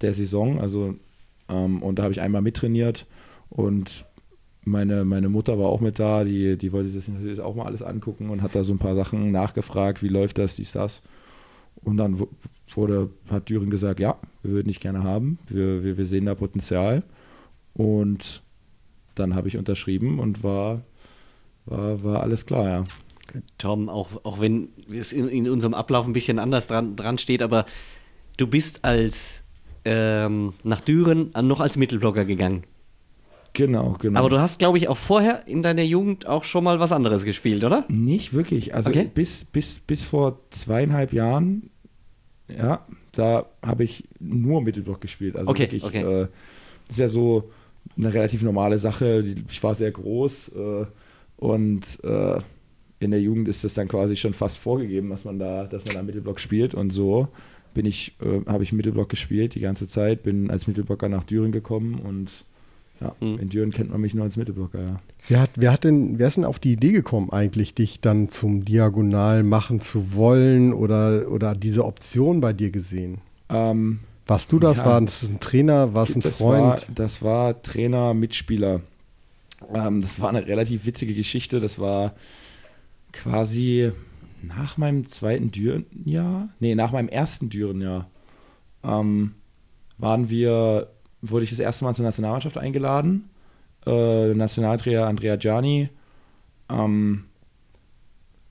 der 0.00 0.14
Saison. 0.14 0.58
Also, 0.58 0.94
ähm, 1.50 1.82
und 1.82 1.98
da 1.98 2.04
habe 2.04 2.12
ich 2.14 2.22
einmal 2.22 2.40
mittrainiert 2.40 3.06
und 3.50 4.06
meine, 4.64 5.04
meine 5.04 5.28
Mutter 5.28 5.58
war 5.58 5.66
auch 5.66 5.80
mit 5.80 5.98
da, 5.98 6.24
die, 6.24 6.56
die 6.56 6.72
wollte 6.72 6.88
sich 6.88 7.04
das 7.04 7.12
natürlich 7.12 7.40
auch 7.40 7.54
mal 7.54 7.66
alles 7.66 7.82
angucken 7.82 8.30
und 8.30 8.42
hat 8.42 8.54
da 8.54 8.64
so 8.64 8.72
ein 8.72 8.78
paar 8.78 8.94
Sachen 8.94 9.32
nachgefragt, 9.32 10.02
wie 10.02 10.08
läuft 10.08 10.38
das, 10.38 10.56
dies, 10.56 10.72
das. 10.72 11.02
Und 11.84 11.96
dann 11.96 12.26
wurde, 12.74 13.10
hat 13.28 13.48
Düren 13.48 13.70
gesagt, 13.70 13.98
ja, 14.00 14.16
wir 14.42 14.52
würden 14.52 14.68
dich 14.68 14.80
gerne 14.80 15.02
haben, 15.02 15.38
wir, 15.48 15.82
wir, 15.82 15.98
wir 15.98 16.06
sehen 16.06 16.26
da 16.26 16.34
Potenzial. 16.34 17.02
Und 17.74 18.42
dann 19.14 19.34
habe 19.34 19.48
ich 19.48 19.56
unterschrieben 19.56 20.18
und 20.18 20.44
war, 20.44 20.82
war, 21.66 22.02
war 22.04 22.22
alles 22.22 22.46
klar, 22.46 22.68
ja. 22.68 22.84
Tom, 23.56 23.88
auch, 23.88 24.24
auch 24.24 24.40
wenn 24.40 24.68
es 24.92 25.12
in, 25.12 25.26
in 25.28 25.48
unserem 25.48 25.72
Ablauf 25.72 26.06
ein 26.06 26.12
bisschen 26.12 26.38
anders 26.38 26.66
dran, 26.66 26.96
dran 26.96 27.16
steht, 27.16 27.42
aber 27.42 27.64
du 28.36 28.46
bist 28.46 28.84
als 28.84 29.42
ähm, 29.86 30.52
nach 30.62 30.82
Düren 30.82 31.30
noch 31.42 31.60
als 31.60 31.76
Mittelblocker 31.76 32.26
gegangen. 32.26 32.64
Genau, 33.54 33.96
genau. 33.98 34.18
Aber 34.18 34.30
du 34.30 34.40
hast, 34.40 34.58
glaube 34.58 34.78
ich, 34.78 34.88
auch 34.88 34.96
vorher 34.96 35.46
in 35.46 35.62
deiner 35.62 35.82
Jugend 35.82 36.26
auch 36.26 36.44
schon 36.44 36.64
mal 36.64 36.80
was 36.80 36.90
anderes 36.90 37.24
gespielt, 37.24 37.64
oder? 37.64 37.84
Nicht 37.88 38.32
wirklich. 38.32 38.74
Also 38.74 38.90
Okay. 38.90 39.10
bis, 39.12 39.44
bis, 39.44 39.78
bis 39.78 40.04
vor 40.04 40.38
zweieinhalb 40.50 41.12
Jahren, 41.12 41.70
ja, 42.48 42.86
da 43.12 43.46
habe 43.62 43.84
ich 43.84 44.08
nur 44.20 44.62
Mittelblock 44.62 45.00
gespielt. 45.00 45.36
Also 45.36 45.50
Okay, 45.50 45.62
wirklich, 45.62 45.84
okay. 45.84 46.02
Äh, 46.02 46.28
ist 46.88 46.98
ja 46.98 47.08
so 47.08 47.50
eine 47.96 48.12
relativ 48.12 48.42
normale 48.42 48.78
Sache. 48.78 49.22
Ich 49.50 49.62
war 49.62 49.74
sehr 49.74 49.90
groß 49.90 50.52
äh, 50.54 50.86
und 51.36 52.02
äh, 52.04 52.38
in 53.00 53.10
der 53.10 53.20
Jugend 53.20 53.48
ist 53.48 53.64
das 53.64 53.74
dann 53.74 53.88
quasi 53.88 54.16
schon 54.16 54.32
fast 54.32 54.58
vorgegeben, 54.58 55.10
dass 55.10 55.24
man 55.24 55.38
da, 55.38 55.64
dass 55.64 55.84
man 55.84 55.94
da 55.94 56.02
Mittelblock 56.02 56.40
spielt 56.40 56.72
und 56.74 56.90
so 56.90 57.28
bin 57.74 57.84
ich, 57.84 58.14
äh, 58.22 58.48
habe 58.50 58.62
ich 58.62 58.72
Mittelblock 58.72 59.08
gespielt 59.08 59.54
die 59.54 59.60
ganze 59.60 59.86
Zeit, 59.86 60.22
bin 60.22 60.50
als 60.50 60.66
Mittelblocker 60.66 61.08
nach 61.08 61.24
Düren 61.24 61.52
gekommen 61.52 62.00
und 62.00 62.30
ja, 63.02 63.14
Mhm. 63.20 63.38
in 63.38 63.48
Düren 63.48 63.70
kennt 63.70 63.90
man 63.90 64.00
mich 64.00 64.14
nur 64.14 64.24
als 64.24 64.36
Mittelblocker, 64.36 64.80
ja. 64.80 65.00
Wer, 65.28 65.40
hat, 65.40 65.50
wer, 65.56 65.72
hat 65.72 65.84
denn, 65.84 66.18
wer 66.18 66.26
ist 66.28 66.36
denn 66.36 66.44
auf 66.44 66.58
die 66.58 66.72
Idee 66.72 66.92
gekommen, 66.92 67.30
eigentlich 67.30 67.74
dich 67.74 68.00
dann 68.00 68.28
zum 68.28 68.64
Diagonal 68.64 69.42
machen 69.42 69.80
zu 69.80 70.14
wollen 70.14 70.72
oder, 70.72 71.28
oder 71.30 71.54
diese 71.54 71.84
Option 71.84 72.40
bei 72.40 72.52
dir 72.52 72.70
gesehen? 72.70 73.18
Ähm, 73.48 74.00
Warst 74.26 74.52
du 74.52 74.58
das? 74.58 74.78
Ja. 74.78 74.86
War 74.86 75.00
das 75.00 75.22
ein 75.28 75.40
Trainer? 75.40 75.94
War 75.94 76.04
es 76.04 76.14
ein 76.16 76.20
das 76.22 76.38
Freund? 76.38 76.62
War, 76.62 76.80
das 76.94 77.22
war 77.22 77.60
Trainer, 77.62 78.14
Mitspieler. 78.14 78.80
Ähm, 79.74 80.00
das 80.00 80.20
war 80.20 80.28
eine 80.28 80.46
relativ 80.46 80.86
witzige 80.86 81.14
Geschichte. 81.14 81.60
Das 81.60 81.78
war 81.78 82.14
quasi 83.12 83.92
nach 84.42 84.76
meinem 84.76 85.06
zweiten 85.06 85.50
Dürenjahr, 85.52 86.48
nee, 86.60 86.74
nach 86.74 86.92
meinem 86.92 87.08
ersten 87.08 87.48
Dürenjahr, 87.48 88.08
ähm, 88.82 89.34
waren 89.98 90.30
wir, 90.30 90.88
wurde 91.22 91.44
ich 91.44 91.50
das 91.50 91.58
erste 91.58 91.84
Mal 91.84 91.94
zur 91.94 92.04
Nationalmannschaft 92.04 92.58
eingeladen. 92.58 93.30
Äh, 93.86 94.34
Nationaltrainer 94.34 95.06
Andrea 95.06 95.36
Gianni. 95.36 95.88
Ähm, 96.68 97.24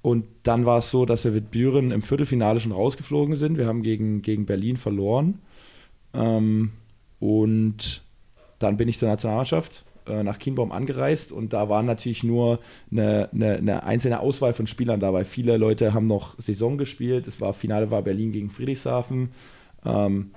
und 0.02 0.26
dann 0.44 0.66
war 0.66 0.80
es 0.80 0.90
so, 0.90 1.06
dass 1.06 1.24
wir 1.26 1.32
mit 1.32 1.54
Düren 1.54 1.92
im 1.92 2.02
Viertelfinale 2.02 2.60
schon 2.60 2.72
rausgeflogen 2.72 3.36
sind. 3.36 3.58
Wir 3.58 3.68
haben 3.68 3.84
gegen, 3.84 4.22
gegen 4.22 4.46
Berlin 4.46 4.78
verloren. 4.78 5.40
Ähm, 6.14 6.72
und 7.20 8.02
dann 8.58 8.78
bin 8.78 8.90
ich 8.90 8.98
zur 8.98 9.10
Nationalmannschaft 9.10 9.84
äh, 10.08 10.24
nach 10.24 10.40
Kienbaum 10.40 10.72
angereist 10.72 11.32
und 11.32 11.54
da 11.54 11.70
war 11.70 11.84
natürlich 11.84 12.24
nur 12.24 12.60
eine, 12.92 13.30
eine, 13.34 13.58
eine 13.58 13.84
einzelne 13.84 14.20
Auswahl 14.20 14.54
von 14.54 14.66
Spielern 14.66 15.00
da, 15.00 15.14
weil 15.14 15.26
viele 15.26 15.58
Leute 15.58 15.94
haben 15.94 16.08
noch 16.08 16.40
Saison 16.40 16.78
gespielt. 16.78 17.28
Es 17.28 17.40
war 17.40 17.54
Finale 17.54 17.92
war 17.92 18.02
Berlin 18.02 18.32
gegen 18.32 18.50
Friedrichshafen. 18.50 19.30
Ähm, 19.86 20.32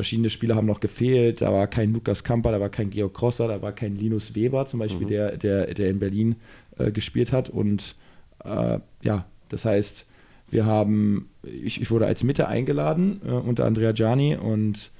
verschiedene 0.00 0.30
Spieler 0.30 0.56
haben 0.56 0.66
noch 0.66 0.80
gefehlt. 0.80 1.42
Da 1.42 1.52
war 1.52 1.66
kein 1.66 1.92
Lukas 1.92 2.24
Kamper, 2.24 2.52
da 2.52 2.60
war 2.60 2.70
kein 2.70 2.88
Georg 2.88 3.12
Crosser, 3.12 3.48
da 3.48 3.60
war 3.60 3.72
kein 3.72 3.96
Linus 3.96 4.34
Weber 4.34 4.66
zum 4.66 4.80
Beispiel, 4.80 5.06
der, 5.06 5.36
der, 5.36 5.74
der 5.74 5.90
in 5.90 5.98
Berlin 5.98 6.36
äh, 6.78 6.90
gespielt 6.90 7.32
hat. 7.32 7.50
Und 7.50 7.96
äh, 8.42 8.78
ja, 9.02 9.26
das 9.50 9.66
heißt, 9.66 10.06
wir 10.48 10.64
haben, 10.64 11.28
ich, 11.42 11.82
ich 11.82 11.90
wurde 11.90 12.06
als 12.06 12.24
Mitte 12.24 12.48
eingeladen 12.48 13.20
äh, 13.26 13.30
unter 13.30 13.66
Andrea 13.66 13.92
Gianni 13.92 14.36
und 14.36 14.90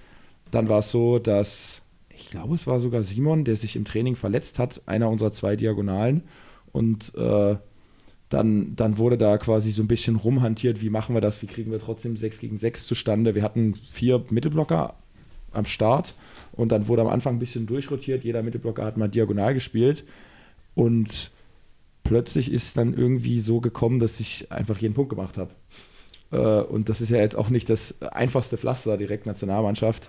dann 0.50 0.68
war 0.68 0.80
es 0.80 0.90
so, 0.90 1.18
dass 1.18 1.80
ich 2.14 2.28
glaube, 2.28 2.54
es 2.54 2.66
war 2.66 2.78
sogar 2.78 3.02
Simon, 3.02 3.44
der 3.44 3.56
sich 3.56 3.74
im 3.76 3.86
Training 3.86 4.16
verletzt 4.16 4.58
hat, 4.58 4.82
einer 4.84 5.08
unserer 5.08 5.32
zwei 5.32 5.56
Diagonalen. 5.56 6.24
Und 6.72 7.14
äh, 7.14 7.56
dann, 8.30 8.76
dann 8.76 8.96
wurde 8.96 9.18
da 9.18 9.36
quasi 9.38 9.72
so 9.72 9.82
ein 9.82 9.88
bisschen 9.88 10.16
rumhantiert, 10.16 10.80
wie 10.80 10.88
machen 10.88 11.14
wir 11.14 11.20
das, 11.20 11.42
wie 11.42 11.46
kriegen 11.46 11.72
wir 11.72 11.80
trotzdem 11.80 12.16
6 12.16 12.38
gegen 12.38 12.56
6 12.56 12.86
zustande. 12.86 13.34
Wir 13.34 13.42
hatten 13.42 13.74
vier 13.74 14.24
Mittelblocker 14.30 14.94
am 15.52 15.64
Start 15.64 16.14
und 16.52 16.70
dann 16.70 16.86
wurde 16.86 17.02
am 17.02 17.08
Anfang 17.08 17.36
ein 17.36 17.38
bisschen 17.40 17.66
durchrotiert. 17.66 18.22
Jeder 18.22 18.44
Mittelblocker 18.44 18.84
hat 18.84 18.96
mal 18.96 19.08
diagonal 19.08 19.52
gespielt 19.52 20.04
und 20.76 21.32
plötzlich 22.04 22.52
ist 22.52 22.76
dann 22.76 22.94
irgendwie 22.94 23.40
so 23.40 23.60
gekommen, 23.60 23.98
dass 23.98 24.20
ich 24.20 24.52
einfach 24.52 24.78
jeden 24.78 24.94
Punkt 24.94 25.10
gemacht 25.10 25.36
habe. 25.36 25.50
Äh, 26.30 26.62
und 26.62 26.88
das 26.88 27.00
ist 27.00 27.10
ja 27.10 27.18
jetzt 27.18 27.36
auch 27.36 27.50
nicht 27.50 27.68
das 27.68 28.00
einfachste 28.00 28.56
Pflaster, 28.56 28.96
direkt 28.96 29.26
Nationalmannschaft. 29.26 30.08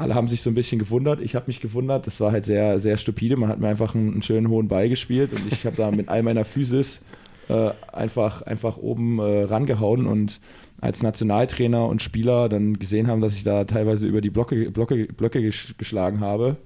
Alle 0.00 0.14
haben 0.14 0.28
sich 0.28 0.42
so 0.42 0.50
ein 0.50 0.54
bisschen 0.54 0.78
gewundert. 0.78 1.20
Ich 1.20 1.34
habe 1.34 1.46
mich 1.46 1.60
gewundert. 1.60 2.06
Das 2.06 2.20
war 2.20 2.32
halt 2.32 2.46
sehr, 2.46 2.80
sehr 2.80 2.96
stupide. 2.96 3.36
Man 3.36 3.48
hat 3.48 3.60
mir 3.60 3.68
einfach 3.68 3.94
einen, 3.94 4.12
einen 4.12 4.22
schönen 4.22 4.48
hohen 4.48 4.68
Ball 4.68 4.88
gespielt 4.88 5.32
und 5.32 5.52
ich 5.52 5.66
habe 5.66 5.76
da 5.76 5.90
mit 5.90 6.08
all 6.08 6.22
meiner 6.22 6.44
Physis 6.44 7.02
äh, 7.48 7.72
einfach, 7.92 8.42
einfach 8.42 8.78
oben 8.78 9.18
äh, 9.18 9.42
rangehauen 9.42 10.06
und 10.06 10.40
als 10.80 11.02
Nationaltrainer 11.02 11.86
und 11.86 12.00
Spieler 12.00 12.48
dann 12.48 12.78
gesehen 12.78 13.08
haben, 13.08 13.20
dass 13.20 13.34
ich 13.34 13.44
da 13.44 13.64
teilweise 13.64 14.06
über 14.06 14.22
die 14.22 14.30
Blocke, 14.30 14.70
Blocke, 14.70 15.06
Blöcke 15.06 15.42
gesch 15.42 15.74
geschlagen 15.76 16.20
habe, 16.20 16.56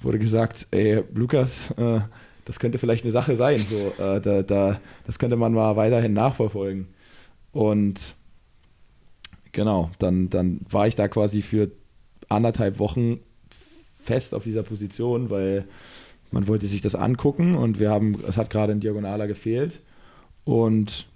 wurde 0.00 0.18
gesagt, 0.18 0.68
ey, 0.70 1.02
Lukas, 1.12 1.72
äh, 1.72 2.00
das 2.44 2.60
könnte 2.60 2.78
vielleicht 2.78 3.04
eine 3.04 3.12
Sache 3.12 3.36
sein. 3.36 3.58
So, 3.58 4.02
äh, 4.02 4.20
da, 4.20 4.42
da, 4.42 4.80
das 5.06 5.18
könnte 5.18 5.36
man 5.36 5.52
mal 5.52 5.76
weiterhin 5.76 6.12
nachverfolgen. 6.12 6.86
Und 7.52 8.14
genau, 9.50 9.90
dann, 9.98 10.30
dann 10.30 10.60
war 10.70 10.86
ich 10.86 10.94
da 10.94 11.08
quasi 11.08 11.42
für 11.42 11.70
anderthalb 12.28 12.78
Wochen 12.78 13.20
fest 14.02 14.34
auf 14.34 14.44
dieser 14.44 14.62
Position, 14.62 15.30
weil 15.30 15.64
man 16.30 16.46
wollte 16.46 16.66
sich 16.66 16.80
das 16.80 16.94
angucken 16.94 17.54
und 17.54 17.78
wir 17.78 17.90
haben, 17.90 18.22
es 18.26 18.36
hat 18.36 18.50
gerade 18.50 18.72
ein 18.72 18.80
Diagonaler 18.80 19.26
gefehlt 19.26 19.80
und 20.44 21.06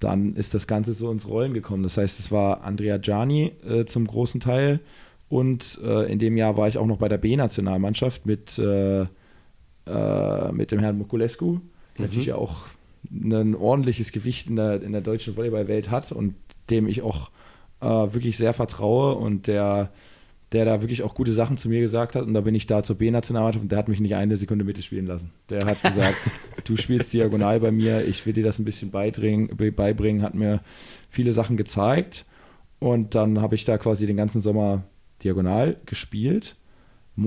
dann 0.00 0.34
ist 0.34 0.54
das 0.54 0.66
Ganze 0.66 0.92
so 0.92 1.10
ins 1.10 1.28
Rollen 1.28 1.54
gekommen. 1.54 1.82
Das 1.82 1.96
heißt, 1.96 2.20
es 2.20 2.30
war 2.30 2.62
Andrea 2.62 2.98
Gianni 2.98 3.52
äh, 3.66 3.84
zum 3.84 4.06
großen 4.06 4.40
Teil 4.40 4.80
und 5.28 5.80
äh, 5.82 6.10
in 6.12 6.18
dem 6.18 6.36
Jahr 6.36 6.56
war 6.56 6.68
ich 6.68 6.78
auch 6.78 6.86
noch 6.86 6.98
bei 6.98 7.08
der 7.08 7.18
B-Nationalmannschaft 7.18 8.26
mit, 8.26 8.58
äh, 8.58 9.02
äh 9.86 10.52
mit 10.52 10.70
dem 10.70 10.78
Herrn 10.78 10.98
Mukulescu, 10.98 11.60
der 11.96 12.06
mhm. 12.06 12.06
natürlich 12.06 12.32
auch 12.32 12.66
ein 13.10 13.54
ordentliches 13.54 14.12
Gewicht 14.12 14.48
in 14.48 14.56
der, 14.56 14.82
in 14.82 14.92
der 14.92 15.00
deutschen 15.00 15.36
Volleyballwelt 15.36 15.90
hat 15.90 16.12
und 16.12 16.34
dem 16.70 16.88
ich 16.88 17.02
auch 17.02 17.30
äh, 17.80 17.86
wirklich 17.86 18.36
sehr 18.36 18.54
vertraue 18.54 19.14
und 19.14 19.46
der 19.46 19.90
der 20.54 20.64
da 20.64 20.80
wirklich 20.80 21.02
auch 21.02 21.14
gute 21.14 21.32
Sachen 21.32 21.58
zu 21.58 21.68
mir 21.68 21.80
gesagt 21.80 22.14
hat. 22.14 22.24
Und 22.24 22.32
da 22.32 22.40
bin 22.40 22.54
ich 22.54 22.66
da 22.66 22.82
zur 22.82 22.96
B-Nationalmannschaft 22.96 23.64
und 23.64 23.72
der 23.72 23.78
hat 23.78 23.88
mich 23.88 24.00
nicht 24.00 24.14
eine 24.14 24.36
Sekunde 24.36 24.64
mitspielen 24.64 25.06
lassen. 25.06 25.32
Der 25.50 25.66
hat 25.66 25.82
gesagt, 25.82 26.16
du 26.64 26.76
spielst 26.76 27.12
diagonal 27.12 27.60
bei 27.60 27.72
mir, 27.72 28.06
ich 28.06 28.24
will 28.24 28.32
dir 28.32 28.44
das 28.44 28.58
ein 28.58 28.64
bisschen 28.64 28.90
beibringen, 28.90 30.22
hat 30.22 30.34
mir 30.34 30.60
viele 31.10 31.32
Sachen 31.32 31.56
gezeigt. 31.56 32.24
Und 32.78 33.14
dann 33.14 33.40
habe 33.40 33.56
ich 33.56 33.64
da 33.64 33.78
quasi 33.78 34.06
den 34.06 34.16
ganzen 34.16 34.40
Sommer 34.40 34.84
diagonal 35.22 35.76
gespielt, 35.86 36.54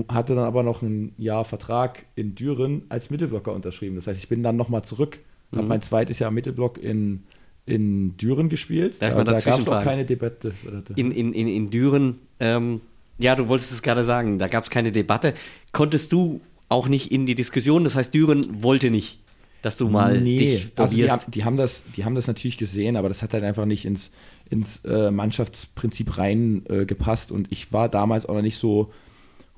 hatte 0.08 0.34
dann 0.34 0.44
aber 0.44 0.62
noch 0.62 0.82
ein 0.82 1.12
Jahr 1.18 1.44
Vertrag 1.44 2.06
in 2.14 2.34
Düren 2.34 2.84
als 2.88 3.10
Mittelblocker 3.10 3.52
unterschrieben. 3.52 3.96
Das 3.96 4.06
heißt, 4.06 4.18
ich 4.18 4.28
bin 4.28 4.42
dann 4.42 4.56
nochmal 4.56 4.84
zurück, 4.84 5.18
mhm. 5.50 5.58
habe 5.58 5.68
mein 5.68 5.82
zweites 5.82 6.18
Jahr 6.18 6.30
Mittelblock 6.30 6.78
in, 6.82 7.24
in 7.66 8.16
Düren 8.16 8.48
gespielt. 8.48 9.02
Da, 9.02 9.22
da 9.22 9.38
gab 9.38 9.60
es 9.60 9.68
auch 9.68 9.82
keine 9.82 10.06
Debatte. 10.06 10.54
In, 10.96 11.10
in, 11.10 11.34
in, 11.34 11.48
in 11.48 11.70
Düren 11.70 12.20
ähm, 12.40 12.80
ja, 13.18 13.34
du 13.34 13.48
wolltest 13.48 13.72
es 13.72 13.82
gerade 13.82 14.04
sagen, 14.04 14.38
da 14.38 14.46
gab 14.46 14.64
es 14.64 14.70
keine 14.70 14.92
Debatte. 14.92 15.34
Konntest 15.72 16.12
du 16.12 16.40
auch 16.68 16.88
nicht 16.88 17.10
in 17.10 17.26
die 17.26 17.34
Diskussion, 17.34 17.84
das 17.84 17.94
heißt, 17.94 18.12
Düren 18.14 18.62
wollte 18.62 18.90
nicht, 18.90 19.20
dass 19.62 19.76
du 19.76 19.88
mal 19.88 20.20
nee, 20.20 20.38
dich 20.38 20.74
probierst. 20.74 20.78
Also 20.78 20.96
die, 20.96 21.10
haben, 21.10 21.30
die, 21.30 21.44
haben 21.44 21.56
das, 21.56 21.84
die 21.96 22.04
haben 22.04 22.14
das 22.14 22.26
natürlich 22.26 22.58
gesehen, 22.58 22.96
aber 22.96 23.08
das 23.08 23.22
hat 23.22 23.32
halt 23.32 23.44
einfach 23.44 23.64
nicht 23.64 23.84
ins, 23.84 24.12
ins 24.50 24.84
äh, 24.84 25.10
Mannschaftsprinzip 25.10 26.18
reingepasst 26.18 27.30
äh, 27.30 27.34
und 27.34 27.48
ich 27.50 27.72
war 27.72 27.88
damals 27.88 28.26
auch 28.26 28.34
noch 28.34 28.42
nicht 28.42 28.58
so 28.58 28.92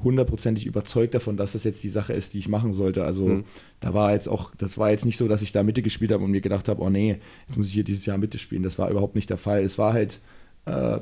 hundertprozentig 0.02 0.64
überzeugt 0.64 1.14
davon, 1.14 1.36
dass 1.36 1.52
das 1.52 1.64
jetzt 1.64 1.82
die 1.82 1.88
Sache 1.88 2.14
ist, 2.14 2.32
die 2.32 2.38
ich 2.38 2.48
machen 2.48 2.72
sollte. 2.72 3.04
Also 3.04 3.26
mhm. 3.26 3.44
da 3.80 3.92
war 3.92 4.12
jetzt 4.12 4.28
auch, 4.28 4.52
das 4.56 4.78
war 4.78 4.90
jetzt 4.90 5.04
nicht 5.04 5.18
so, 5.18 5.28
dass 5.28 5.42
ich 5.42 5.52
da 5.52 5.62
Mitte 5.62 5.82
gespielt 5.82 6.12
habe 6.12 6.24
und 6.24 6.30
mir 6.30 6.40
gedacht 6.40 6.70
habe, 6.70 6.80
oh 6.80 6.88
nee, 6.88 7.18
jetzt 7.46 7.58
muss 7.58 7.66
ich 7.66 7.74
hier 7.74 7.84
dieses 7.84 8.06
Jahr 8.06 8.16
Mitte 8.16 8.38
spielen. 8.38 8.62
Das 8.62 8.78
war 8.78 8.90
überhaupt 8.90 9.14
nicht 9.14 9.28
der 9.28 9.36
Fall. 9.36 9.62
Es 9.62 9.76
war 9.76 9.92
halt, 9.92 10.20
äh, 10.64 11.00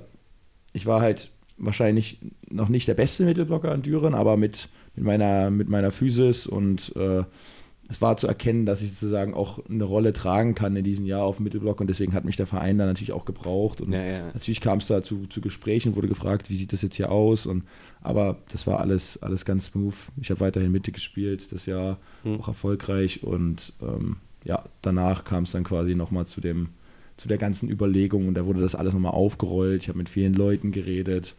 ich 0.72 0.86
war 0.86 1.00
halt 1.00 1.30
wahrscheinlich 1.58 2.18
noch 2.50 2.68
nicht 2.68 2.88
der 2.88 2.94
beste 2.94 3.24
Mittelblocker 3.24 3.74
in 3.74 3.82
Düren, 3.82 4.14
aber 4.14 4.36
mit, 4.36 4.68
mit, 4.94 5.04
meiner, 5.04 5.50
mit 5.50 5.68
meiner 5.68 5.90
Physis 5.90 6.46
und 6.46 6.94
äh, 6.96 7.24
es 7.90 8.02
war 8.02 8.18
zu 8.18 8.26
erkennen, 8.26 8.66
dass 8.66 8.82
ich 8.82 8.90
sozusagen 8.90 9.32
auch 9.32 9.64
eine 9.66 9.84
Rolle 9.84 10.12
tragen 10.12 10.54
kann 10.54 10.76
in 10.76 10.84
diesem 10.84 11.06
Jahr 11.06 11.22
auf 11.22 11.36
dem 11.36 11.44
Mittelblock 11.44 11.80
und 11.80 11.86
deswegen 11.86 12.12
hat 12.12 12.24
mich 12.24 12.36
der 12.36 12.46
Verein 12.46 12.76
dann 12.76 12.86
natürlich 12.86 13.12
auch 13.12 13.24
gebraucht 13.24 13.80
und 13.80 13.92
ja, 13.92 14.04
ja. 14.04 14.26
natürlich 14.34 14.60
kam 14.60 14.78
es 14.78 14.88
da 14.88 15.02
zu, 15.02 15.26
zu 15.26 15.40
Gesprächen, 15.40 15.96
wurde 15.96 16.08
gefragt, 16.08 16.50
wie 16.50 16.56
sieht 16.56 16.72
das 16.72 16.82
jetzt 16.82 16.96
hier 16.96 17.10
aus 17.10 17.46
und 17.46 17.64
aber 18.02 18.36
das 18.50 18.66
war 18.66 18.80
alles, 18.80 19.20
alles 19.22 19.46
ganz 19.46 19.66
smooth. 19.66 19.94
Ich 20.20 20.30
habe 20.30 20.40
weiterhin 20.40 20.70
Mitte 20.70 20.92
gespielt, 20.92 21.50
das 21.50 21.64
Jahr 21.64 21.98
mhm. 22.24 22.40
auch 22.40 22.48
erfolgreich 22.48 23.22
und 23.22 23.72
ähm, 23.80 24.16
ja, 24.44 24.64
danach 24.82 25.24
kam 25.24 25.44
es 25.44 25.52
dann 25.52 25.64
quasi 25.64 25.94
nochmal 25.94 26.26
zu 26.26 26.42
dem 26.42 26.68
zu 27.18 27.28
der 27.28 27.36
ganzen 27.36 27.68
Überlegung 27.68 28.28
und 28.28 28.34
da 28.34 28.46
wurde 28.46 28.60
das 28.60 28.74
alles 28.74 28.94
nochmal 28.94 29.12
aufgerollt. 29.12 29.82
Ich 29.82 29.88
habe 29.88 29.98
mit 29.98 30.08
vielen 30.08 30.34
Leuten 30.34 30.72
geredet, 30.72 31.34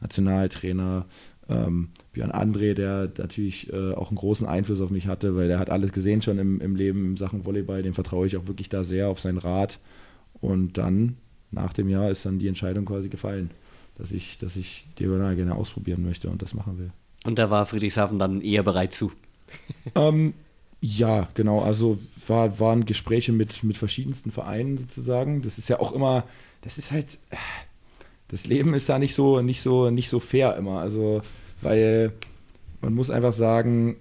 Nationaltrainer, 0.00 1.06
ähm, 1.48 1.88
Björn 2.12 2.30
André, 2.30 2.74
der 2.74 3.10
natürlich 3.18 3.72
äh, 3.72 3.94
auch 3.94 4.10
einen 4.10 4.18
großen 4.18 4.46
Einfluss 4.46 4.80
auf 4.80 4.90
mich 4.90 5.06
hatte, 5.06 5.34
weil 5.34 5.48
der 5.48 5.58
hat 5.58 5.70
alles 5.70 5.92
gesehen 5.92 6.22
schon 6.22 6.38
im, 6.38 6.60
im 6.60 6.76
Leben 6.76 7.06
in 7.06 7.16
Sachen 7.16 7.44
Volleyball, 7.44 7.82
dem 7.82 7.94
vertraue 7.94 8.26
ich 8.26 8.36
auch 8.36 8.46
wirklich 8.46 8.68
da 8.68 8.84
sehr 8.84 9.08
auf 9.08 9.20
seinen 9.20 9.38
Rat. 9.38 9.78
Und 10.40 10.76
dann, 10.76 11.16
nach 11.50 11.72
dem 11.72 11.88
Jahr, 11.88 12.10
ist 12.10 12.26
dann 12.26 12.38
die 12.38 12.48
Entscheidung 12.48 12.84
quasi 12.84 13.08
gefallen, 13.08 13.50
dass 13.96 14.12
ich, 14.12 14.38
dass 14.38 14.56
ich 14.56 14.86
Diagonal 14.98 15.34
gerne 15.36 15.54
ausprobieren 15.54 16.02
möchte 16.02 16.28
und 16.28 16.42
das 16.42 16.54
machen 16.54 16.78
will. 16.78 16.90
Und 17.24 17.38
da 17.38 17.50
war 17.50 17.66
Friedrichshafen 17.66 18.18
dann 18.18 18.40
eher 18.42 18.62
bereit 18.62 18.92
zu? 18.92 19.12
ähm, 19.94 20.34
ja, 20.84 21.28
genau. 21.34 21.60
Also 21.60 21.96
war, 22.26 22.58
waren 22.58 22.84
Gespräche 22.84 23.30
mit, 23.30 23.62
mit 23.62 23.76
verschiedensten 23.76 24.32
Vereinen 24.32 24.78
sozusagen. 24.78 25.40
Das 25.40 25.56
ist 25.56 25.68
ja 25.68 25.78
auch 25.78 25.92
immer, 25.92 26.24
das 26.62 26.76
ist 26.76 26.90
halt, 26.90 27.18
das 28.26 28.46
Leben 28.46 28.74
ist 28.74 28.88
da 28.88 28.98
nicht 28.98 29.14
so, 29.14 29.40
nicht 29.42 29.62
so, 29.62 29.90
nicht 29.90 30.08
so 30.08 30.18
fair 30.18 30.56
immer. 30.56 30.80
Also, 30.80 31.22
weil 31.60 32.12
man 32.80 32.94
muss 32.94 33.10
einfach 33.10 33.32
sagen, 33.32 33.94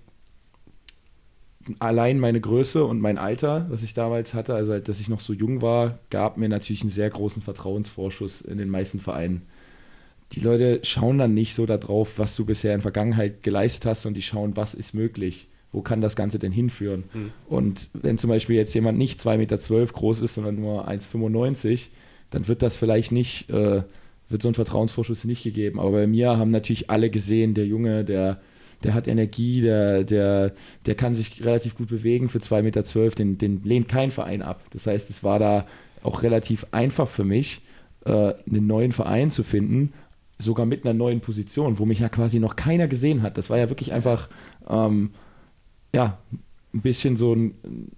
allein 1.77 2.19
meine 2.19 2.41
Größe 2.41 2.83
und 2.83 2.99
mein 2.99 3.19
Alter, 3.19 3.67
was 3.69 3.83
ich 3.83 3.93
damals 3.93 4.33
hatte, 4.33 4.55
also 4.55 4.79
dass 4.79 4.99
ich 4.99 5.07
noch 5.07 5.19
so 5.19 5.33
jung 5.33 5.61
war, 5.61 5.99
gab 6.09 6.37
mir 6.37 6.49
natürlich 6.49 6.81
einen 6.81 6.89
sehr 6.89 7.11
großen 7.11 7.43
Vertrauensvorschuss 7.43 8.41
in 8.41 8.57
den 8.57 8.69
meisten 8.69 8.99
Vereinen. 8.99 9.43
Die 10.31 10.39
Leute 10.39 10.79
schauen 10.81 11.19
dann 11.19 11.35
nicht 11.35 11.53
so 11.53 11.67
darauf, 11.67 12.17
was 12.17 12.35
du 12.35 12.43
bisher 12.43 12.73
in 12.73 12.81
Vergangenheit 12.81 13.43
geleistet 13.43 13.85
hast, 13.85 14.07
und 14.07 14.15
die 14.15 14.23
schauen, 14.23 14.57
was 14.57 14.73
ist 14.73 14.95
möglich 14.95 15.47
wo 15.71 15.81
kann 15.81 16.01
das 16.01 16.15
Ganze 16.15 16.39
denn 16.39 16.51
hinführen? 16.51 17.05
Mhm. 17.13 17.31
Und 17.47 17.89
wenn 17.93 18.17
zum 18.17 18.29
Beispiel 18.29 18.55
jetzt 18.55 18.73
jemand 18.73 18.97
nicht 18.97 19.19
2,12 19.19 19.37
Meter 19.37 19.57
groß 19.57 20.21
ist, 20.21 20.35
sondern 20.35 20.59
nur 20.59 20.87
1,95, 20.87 21.87
dann 22.29 22.47
wird 22.47 22.61
das 22.61 22.77
vielleicht 22.77 23.11
nicht, 23.11 23.49
äh, 23.49 23.83
wird 24.29 24.41
so 24.41 24.47
ein 24.47 24.53
Vertrauensvorschuss 24.53 25.23
nicht 25.25 25.43
gegeben. 25.43 25.79
Aber 25.79 25.91
bei 25.91 26.07
mir 26.07 26.37
haben 26.37 26.51
natürlich 26.51 26.89
alle 26.89 27.09
gesehen, 27.09 27.53
der 27.53 27.65
Junge, 27.65 28.03
der, 28.03 28.41
der 28.83 28.93
hat 28.93 29.07
Energie, 29.07 29.61
der, 29.61 30.03
der, 30.03 30.53
der 30.85 30.95
kann 30.95 31.13
sich 31.13 31.43
relativ 31.43 31.75
gut 31.75 31.89
bewegen 31.89 32.29
für 32.29 32.39
2,12 32.39 32.61
Meter, 32.61 33.09
den, 33.15 33.37
den 33.37 33.63
lehnt 33.63 33.87
kein 33.87 34.11
Verein 34.11 34.41
ab. 34.41 34.63
Das 34.71 34.87
heißt, 34.87 35.09
es 35.09 35.23
war 35.23 35.39
da 35.39 35.67
auch 36.03 36.23
relativ 36.23 36.65
einfach 36.71 37.07
für 37.07 37.23
mich, 37.23 37.61
äh, 38.05 38.33
einen 38.49 38.67
neuen 38.67 38.91
Verein 38.91 39.29
zu 39.29 39.43
finden, 39.43 39.93
sogar 40.37 40.65
mit 40.65 40.85
einer 40.85 40.93
neuen 40.93 41.21
Position, 41.21 41.77
wo 41.79 41.85
mich 41.85 41.99
ja 41.99 42.09
quasi 42.09 42.39
noch 42.39 42.55
keiner 42.55 42.87
gesehen 42.87 43.21
hat. 43.21 43.37
Das 43.37 43.49
war 43.49 43.57
ja 43.57 43.69
wirklich 43.69 43.93
einfach 43.93 44.29
ähm, 44.67 45.11
ja, 45.93 46.17
ein 46.73 46.81
bisschen 46.81 47.17
so 47.17 47.33
ein 47.33 47.53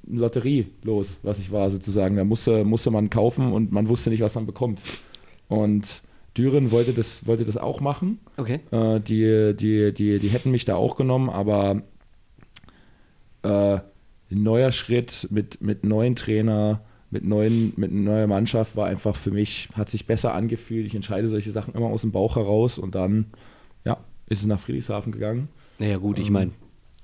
Lotterie 0.07 0.67
los, 0.83 1.17
was 1.21 1.39
ich 1.39 1.51
war 1.51 1.69
sozusagen. 1.69 2.15
Da 2.15 2.23
musste, 2.23 2.63
musste 2.63 2.91
man 2.91 3.09
kaufen 3.09 3.53
und 3.53 3.71
man 3.71 3.87
wusste 3.87 4.09
nicht, 4.09 4.21
was 4.21 4.35
man 4.35 4.45
bekommt. 4.45 4.81
Und 5.47 6.01
Düren 6.35 6.71
wollte 6.71 6.93
das, 6.93 7.27
wollte 7.27 7.45
das 7.45 7.57
auch 7.57 7.79
machen. 7.79 8.19
Okay. 8.37 8.59
Äh, 8.71 8.99
die, 8.99 9.55
die, 9.55 9.93
die, 9.93 10.19
die 10.19 10.27
hätten 10.29 10.49
mich 10.49 10.65
da 10.65 10.75
auch 10.75 10.95
genommen, 10.95 11.29
aber 11.29 11.83
äh, 13.43 13.75
ein 14.31 14.43
neuer 14.43 14.71
Schritt 14.71 15.27
mit, 15.29 15.61
mit 15.61 15.83
neuen 15.83 16.15
Trainer, 16.15 16.81
mit, 17.11 17.23
neuen, 17.23 17.73
mit 17.75 17.91
neuer 17.91 18.25
Mannschaft 18.25 18.75
war 18.75 18.87
einfach 18.87 19.15
für 19.15 19.29
mich, 19.29 19.69
hat 19.73 19.89
sich 19.89 20.07
besser 20.07 20.33
angefühlt. 20.33 20.87
Ich 20.87 20.95
entscheide 20.95 21.29
solche 21.29 21.51
Sachen 21.51 21.75
immer 21.75 21.87
aus 21.87 22.01
dem 22.01 22.11
Bauch 22.11 22.35
heraus 22.35 22.79
und 22.79 22.95
dann, 22.95 23.25
ja, 23.85 23.97
ist 24.27 24.39
es 24.39 24.47
nach 24.47 24.59
Friedrichshafen 24.59 25.11
gegangen. 25.11 25.49
Naja, 25.77 25.97
gut, 25.97 26.17
ich 26.17 26.27
ähm, 26.27 26.33
meine, 26.33 26.51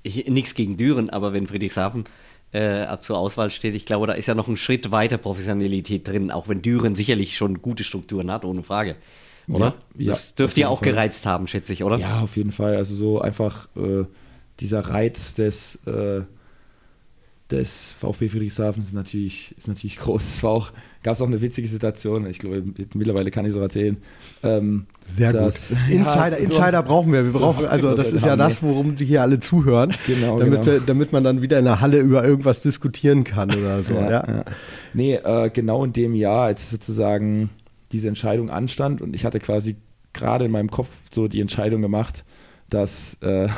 nichts 0.04 0.54
gegen 0.54 0.76
Düren, 0.76 1.10
aber 1.10 1.32
wenn 1.32 1.46
Friedrichshafen 1.46 2.04
äh, 2.52 2.96
zur 2.98 3.18
Auswahl 3.18 3.50
steht, 3.50 3.74
ich 3.74 3.86
glaube, 3.86 4.06
da 4.06 4.14
ist 4.14 4.26
ja 4.26 4.34
noch 4.34 4.48
ein 4.48 4.56
Schritt 4.56 4.90
weiter 4.90 5.18
Professionalität 5.18 6.06
drin, 6.06 6.30
auch 6.30 6.48
wenn 6.48 6.62
Düren 6.62 6.94
sicherlich 6.94 7.36
schon 7.36 7.62
gute 7.62 7.84
Strukturen 7.84 8.30
hat, 8.30 8.44
ohne 8.44 8.62
Frage. 8.62 8.96
Oder? 9.48 9.74
Ja, 9.96 10.12
das 10.12 10.30
ja, 10.30 10.34
dürfte 10.36 10.60
ja 10.60 10.68
auch 10.68 10.80
Fall. 10.80 10.92
gereizt 10.92 11.26
haben, 11.26 11.46
schätze 11.46 11.72
ich, 11.72 11.82
oder? 11.82 11.98
Ja, 11.98 12.20
auf 12.20 12.36
jeden 12.36 12.52
Fall. 12.52 12.76
Also 12.76 12.94
so 12.94 13.20
einfach 13.20 13.68
äh, 13.76 14.04
dieser 14.60 14.80
Reiz 14.80 15.34
des 15.34 15.76
äh, 15.86 16.22
des 17.50 17.92
VfB 17.92 18.28
Friedrichshafen 18.28 18.82
ist 18.82 18.92
natürlich, 18.92 19.54
ist 19.56 19.68
natürlich 19.68 19.98
groß. 19.98 20.22
Es 20.22 20.42
war 20.42 20.50
auch, 20.50 20.72
gab 21.02 21.14
es 21.14 21.20
auch 21.20 21.26
eine 21.26 21.40
witzige 21.40 21.66
Situation, 21.66 22.26
ich 22.26 22.38
glaube, 22.38 22.62
mittlerweile 22.94 23.30
kann 23.30 23.46
ich 23.46 23.52
so 23.52 23.60
erzählen. 23.60 23.96
Ähm, 24.42 24.86
Sehr 25.06 25.32
dass, 25.32 25.70
gut. 25.70 25.78
Insider, 25.88 26.28
ja, 26.28 26.36
Insider 26.36 26.82
brauchen 26.82 27.12
wir. 27.12 27.24
Wir 27.24 27.32
brauchen, 27.32 27.66
also 27.66 27.94
das 27.94 28.12
ist 28.12 28.24
ja 28.24 28.36
das, 28.36 28.62
worum 28.62 28.96
die 28.96 29.06
hier 29.06 29.22
alle 29.22 29.40
zuhören. 29.40 29.94
Genau, 30.06 30.38
damit, 30.38 30.62
genau. 30.62 30.66
Wir, 30.66 30.80
damit 30.80 31.12
man 31.12 31.24
dann 31.24 31.40
wieder 31.40 31.58
in 31.58 31.64
der 31.64 31.80
Halle 31.80 32.00
über 32.00 32.24
irgendwas 32.24 32.62
diskutieren 32.62 33.24
kann 33.24 33.50
oder 33.50 33.82
so. 33.82 33.94
ja, 33.94 34.10
ja. 34.10 34.24
ja. 34.26 34.44
Nee, 34.92 35.14
äh, 35.14 35.50
genau 35.50 35.84
in 35.84 35.92
dem 35.92 36.14
Jahr, 36.14 36.44
als 36.44 36.70
sozusagen 36.70 37.50
diese 37.92 38.08
Entscheidung 38.08 38.50
anstand 38.50 39.00
und 39.00 39.14
ich 39.14 39.24
hatte 39.24 39.40
quasi 39.40 39.76
gerade 40.12 40.44
in 40.44 40.50
meinem 40.50 40.70
Kopf 40.70 40.88
so 41.12 41.28
die 41.28 41.40
Entscheidung 41.40 41.82
gemacht, 41.82 42.24
dass, 42.68 43.14
äh, 43.22 43.48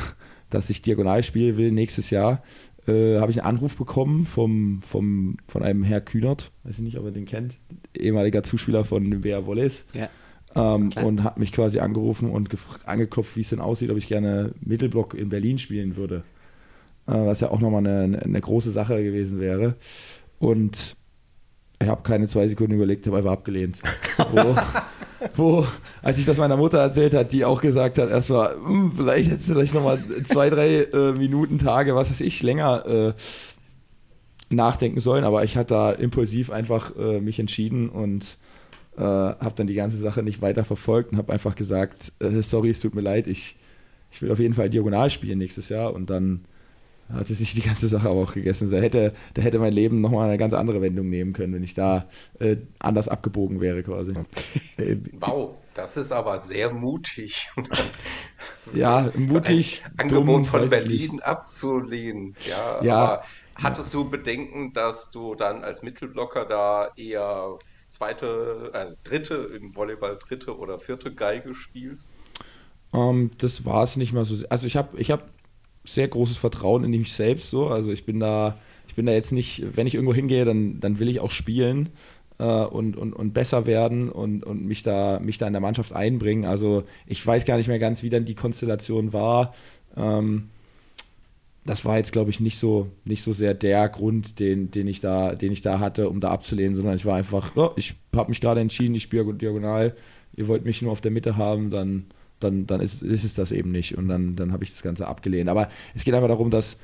dass 0.49 0.69
ich 0.69 0.81
diagonal 0.81 1.23
spielen 1.23 1.57
will 1.57 1.71
nächstes 1.71 2.09
Jahr 2.09 2.41
äh, 2.87 3.19
habe 3.19 3.31
ich 3.31 3.43
einen 3.43 3.55
Anruf 3.55 3.75
bekommen 3.75 4.25
vom, 4.25 4.81
vom, 4.81 5.37
von 5.47 5.63
einem 5.63 5.83
Herr 5.83 6.01
Kühnert, 6.01 6.51
weiß 6.63 6.77
ich 6.77 6.83
nicht, 6.83 6.97
ob 6.97 7.05
ihr 7.05 7.11
den 7.11 7.25
kennt, 7.25 7.57
ehemaliger 7.95 8.43
Zuspieler 8.43 8.85
von 8.85 9.21
BR 9.21 9.47
Wallace. 9.47 9.85
Ja. 9.93 10.09
Ähm, 10.55 10.91
und 11.03 11.23
hat 11.23 11.39
mich 11.39 11.51
quasi 11.51 11.79
angerufen 11.79 12.29
und 12.29 12.49
angeklopft, 12.85 13.35
wie 13.35 13.41
es 13.41 13.49
denn 13.49 13.59
aussieht, 13.59 13.89
ob 13.89 13.97
ich 13.97 14.07
gerne 14.07 14.53
Mittelblock 14.61 15.15
in 15.15 15.29
Berlin 15.29 15.57
spielen 15.57 15.95
würde. 15.95 16.23
Äh, 17.07 17.13
was 17.13 17.39
ja 17.39 17.49
auch 17.49 17.59
nochmal 17.59 17.85
eine, 17.85 18.19
eine 18.19 18.41
große 18.41 18.71
Sache 18.71 19.03
gewesen 19.03 19.39
wäre. 19.39 19.75
Und 20.39 20.95
ich 21.81 21.87
habe 21.87 22.03
keine 22.03 22.27
zwei 22.27 22.47
Sekunden 22.47 22.75
überlegt, 22.75 23.07
habe 23.07 23.17
einfach 23.17 23.31
abgelehnt. 23.31 23.81
So. 24.31 24.55
Wo, 25.35 25.65
als 26.01 26.17
ich 26.17 26.25
das 26.25 26.37
meiner 26.37 26.57
Mutter 26.57 26.79
erzählt 26.79 27.13
hat, 27.13 27.31
die 27.31 27.45
auch 27.45 27.61
gesagt 27.61 27.97
hat, 27.97 28.09
erstmal, 28.09 28.55
hm, 28.55 28.93
vielleicht 28.95 29.31
hättest 29.31 29.49
du 29.49 29.53
vielleicht 29.53 29.73
nochmal 29.73 29.99
zwei, 30.27 30.49
drei 30.49 30.83
äh, 30.83 31.11
Minuten, 31.13 31.59
Tage, 31.59 31.95
was 31.95 32.09
weiß 32.09 32.21
ich, 32.21 32.41
länger 32.43 32.85
äh, 32.85 33.13
nachdenken 34.49 34.99
sollen. 34.99 35.23
Aber 35.23 35.43
ich 35.43 35.57
hatte 35.57 35.73
da 35.73 35.91
impulsiv 35.91 36.51
einfach 36.51 36.95
äh, 36.97 37.19
mich 37.19 37.39
entschieden 37.39 37.89
und 37.89 38.37
äh, 38.97 39.01
habe 39.01 39.53
dann 39.55 39.67
die 39.67 39.73
ganze 39.73 39.97
Sache 39.97 40.23
nicht 40.23 40.41
weiter 40.41 40.63
verfolgt 40.63 41.11
und 41.11 41.17
habe 41.17 41.33
einfach 41.33 41.55
gesagt, 41.55 42.13
äh, 42.19 42.41
sorry, 42.41 42.69
es 42.69 42.79
tut 42.79 42.95
mir 42.95 43.01
leid, 43.01 43.27
ich, 43.27 43.57
ich 44.11 44.21
will 44.21 44.31
auf 44.31 44.39
jeden 44.39 44.53
Fall 44.53 44.69
diagonal 44.69 45.09
spielen 45.09 45.39
nächstes 45.39 45.69
Jahr 45.69 45.93
und 45.93 46.09
dann 46.09 46.45
hatte 47.13 47.33
sich 47.33 47.53
die 47.53 47.61
ganze 47.61 47.87
Sache 47.87 48.09
aber 48.09 48.21
auch 48.21 48.33
gegessen. 48.33 48.69
Da 48.69 48.77
hätte, 48.77 49.13
da 49.33 49.41
hätte 49.41 49.59
mein 49.59 49.73
Leben 49.73 50.01
nochmal 50.01 50.29
eine 50.29 50.37
ganz 50.37 50.53
andere 50.53 50.81
Wendung 50.81 51.09
nehmen 51.09 51.33
können, 51.33 51.53
wenn 51.53 51.63
ich 51.63 51.73
da 51.73 52.07
äh, 52.39 52.57
anders 52.79 53.07
abgebogen 53.07 53.61
wäre 53.61 53.83
quasi. 53.83 54.13
Äh, 54.77 54.97
wow, 55.19 55.55
das 55.73 55.97
ist 55.97 56.11
aber 56.11 56.39
sehr 56.39 56.71
mutig. 56.71 57.49
ja, 58.73 59.11
mutig. 59.15 59.83
Ein 59.97 60.01
Angebot 60.01 60.27
dumm, 60.27 60.45
von 60.45 60.69
Berlin 60.69 61.19
abzulehnen. 61.21 62.35
Ja, 62.49 62.83
ja. 62.83 63.23
hattest 63.55 63.93
du 63.93 64.09
Bedenken, 64.09 64.73
dass 64.73 65.11
du 65.11 65.35
dann 65.35 65.63
als 65.63 65.81
Mittelblocker 65.81 66.45
da 66.45 66.91
eher 66.95 67.57
zweite, 67.89 68.71
äh, 68.73 68.95
dritte 69.03 69.35
im 69.55 69.75
Volleyball 69.75 70.17
dritte 70.17 70.57
oder 70.57 70.79
vierte 70.79 71.13
Geige 71.13 71.53
spielst? 71.55 72.13
Um, 72.91 73.21
ähm, 73.21 73.31
das 73.37 73.65
war 73.65 73.83
es 73.83 73.95
nicht 73.95 74.13
mal 74.13 74.25
so. 74.25 74.45
Also 74.49 74.67
ich 74.67 74.75
habe 74.75 74.99
ich 74.99 75.11
hab 75.11 75.23
sehr 75.85 76.07
großes 76.07 76.37
Vertrauen 76.37 76.83
in 76.83 76.91
mich 76.91 77.13
selbst 77.13 77.49
so. 77.49 77.67
Also 77.67 77.91
ich 77.91 78.05
bin 78.05 78.19
da, 78.19 78.57
ich 78.87 78.95
bin 78.95 79.05
da 79.05 79.11
jetzt 79.11 79.31
nicht, 79.31 79.63
wenn 79.75 79.87
ich 79.87 79.95
irgendwo 79.95 80.13
hingehe, 80.13 80.45
dann, 80.45 80.79
dann 80.79 80.99
will 80.99 81.09
ich 81.09 81.19
auch 81.19 81.31
spielen 81.31 81.89
äh, 82.39 82.43
und, 82.43 82.95
und, 82.95 83.13
und 83.13 83.33
besser 83.33 83.65
werden 83.65 84.09
und, 84.09 84.43
und 84.43 84.65
mich, 84.65 84.83
da, 84.83 85.19
mich 85.19 85.37
da 85.37 85.47
in 85.47 85.53
der 85.53 85.61
Mannschaft 85.61 85.93
einbringen. 85.93 86.45
Also 86.45 86.83
ich 87.07 87.25
weiß 87.25 87.45
gar 87.45 87.57
nicht 87.57 87.67
mehr 87.67 87.79
ganz, 87.79 88.03
wie 88.03 88.09
dann 88.09 88.25
die 88.25 88.35
Konstellation 88.35 89.13
war. 89.13 89.53
Ähm, 89.97 90.49
das 91.65 91.85
war 91.85 91.97
jetzt, 91.97 92.11
glaube 92.11 92.29
ich, 92.29 92.39
nicht 92.39 92.57
so, 92.57 92.89
nicht 93.05 93.23
so 93.23 93.31
sehr 93.31 93.53
der 93.53 93.87
Grund, 93.87 94.39
den, 94.39 94.69
den, 94.71 94.87
ich 94.87 94.99
da, 94.99 95.33
den 95.33 95.51
ich 95.51 95.61
da 95.61 95.79
hatte, 95.79 96.09
um 96.09 96.19
da 96.19 96.29
abzulehnen, 96.29 96.75
sondern 96.75 96.95
ich 96.95 97.05
war 97.05 97.15
einfach, 97.15 97.55
oh, 97.55 97.71
ich 97.77 97.95
habe 98.13 98.29
mich 98.29 98.41
gerade 98.41 98.59
entschieden, 98.59 98.95
ich 98.95 99.03
spiele 99.03 99.33
diagonal, 99.33 99.95
ihr 100.35 100.47
wollt 100.47 100.65
mich 100.65 100.81
nur 100.81 100.91
auf 100.91 100.99
der 100.99 101.11
Mitte 101.11 101.37
haben, 101.37 101.69
dann, 101.69 102.05
dann, 102.43 102.67
dann 102.67 102.81
ist, 102.81 103.01
ist 103.01 103.23
es 103.23 103.33
das 103.33 103.51
eben 103.51 103.71
nicht. 103.71 103.97
Und 103.97 104.07
dann, 104.07 104.35
dann 104.35 104.51
habe 104.51 104.63
ich 104.63 104.71
das 104.71 104.81
Ganze 104.81 105.07
abgelehnt. 105.07 105.49
Aber 105.49 105.69
es 105.95 106.03
geht 106.03 106.13
einfach 106.13 106.27
darum, 106.27 106.49
dass 106.49 106.77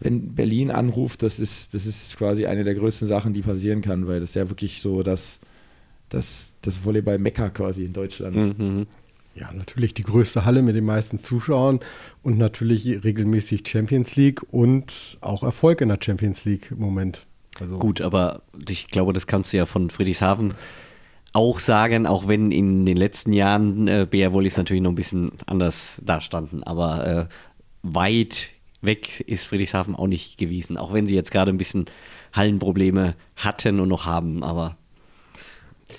wenn 0.00 0.34
Berlin 0.34 0.70
anruft, 0.70 1.22
das 1.22 1.38
ist, 1.38 1.74
das 1.74 1.86
ist 1.86 2.16
quasi 2.16 2.46
eine 2.46 2.64
der 2.64 2.74
größten 2.74 3.06
Sachen, 3.06 3.34
die 3.34 3.42
passieren 3.42 3.82
kann, 3.82 4.08
weil 4.08 4.20
das 4.20 4.30
ist 4.30 4.36
ja 4.36 4.48
wirklich 4.48 4.80
so 4.80 5.02
das, 5.02 5.40
das, 6.08 6.54
das 6.62 6.84
Volleyball-Mecker 6.84 7.50
quasi 7.50 7.84
in 7.84 7.92
Deutschland. 7.92 8.58
Mhm. 8.58 8.86
Ja, 9.34 9.52
natürlich 9.52 9.94
die 9.94 10.02
größte 10.02 10.44
Halle 10.44 10.62
mit 10.62 10.74
den 10.74 10.84
meisten 10.84 11.22
Zuschauern 11.22 11.80
und 12.22 12.36
natürlich 12.36 13.04
regelmäßig 13.04 13.66
Champions 13.66 14.16
League 14.16 14.42
und 14.50 15.18
auch 15.20 15.42
Erfolg 15.42 15.80
in 15.82 15.88
der 15.88 15.98
Champions 16.00 16.44
League 16.44 16.70
im 16.70 16.78
Moment. 16.78 17.26
Also 17.58 17.78
Gut, 17.78 18.00
aber 18.00 18.42
ich 18.68 18.88
glaube, 18.88 19.12
das 19.12 19.26
kannst 19.26 19.52
du 19.52 19.58
ja 19.58 19.66
von 19.66 19.90
Friedrichshafen 19.90 20.54
auch 21.32 21.58
sagen, 21.60 22.06
auch 22.06 22.28
wenn 22.28 22.50
in 22.50 22.86
den 22.86 22.96
letzten 22.96 23.32
Jahren 23.32 23.88
äh, 23.88 24.06
BR 24.08 24.32
natürlich 24.32 24.82
noch 24.82 24.90
ein 24.90 24.96
bisschen 24.96 25.32
anders 25.46 26.00
dastanden, 26.04 26.64
aber 26.64 27.06
äh, 27.06 27.26
weit 27.82 28.48
weg 28.82 29.20
ist 29.20 29.44
Friedrichshafen 29.44 29.94
auch 29.94 30.06
nicht 30.06 30.38
gewesen, 30.38 30.76
auch 30.76 30.92
wenn 30.92 31.06
sie 31.06 31.14
jetzt 31.14 31.30
gerade 31.30 31.52
ein 31.52 31.58
bisschen 31.58 31.84
Hallenprobleme 32.32 33.14
hatten 33.36 33.80
und 33.80 33.88
noch 33.88 34.06
haben, 34.06 34.42
aber 34.42 34.76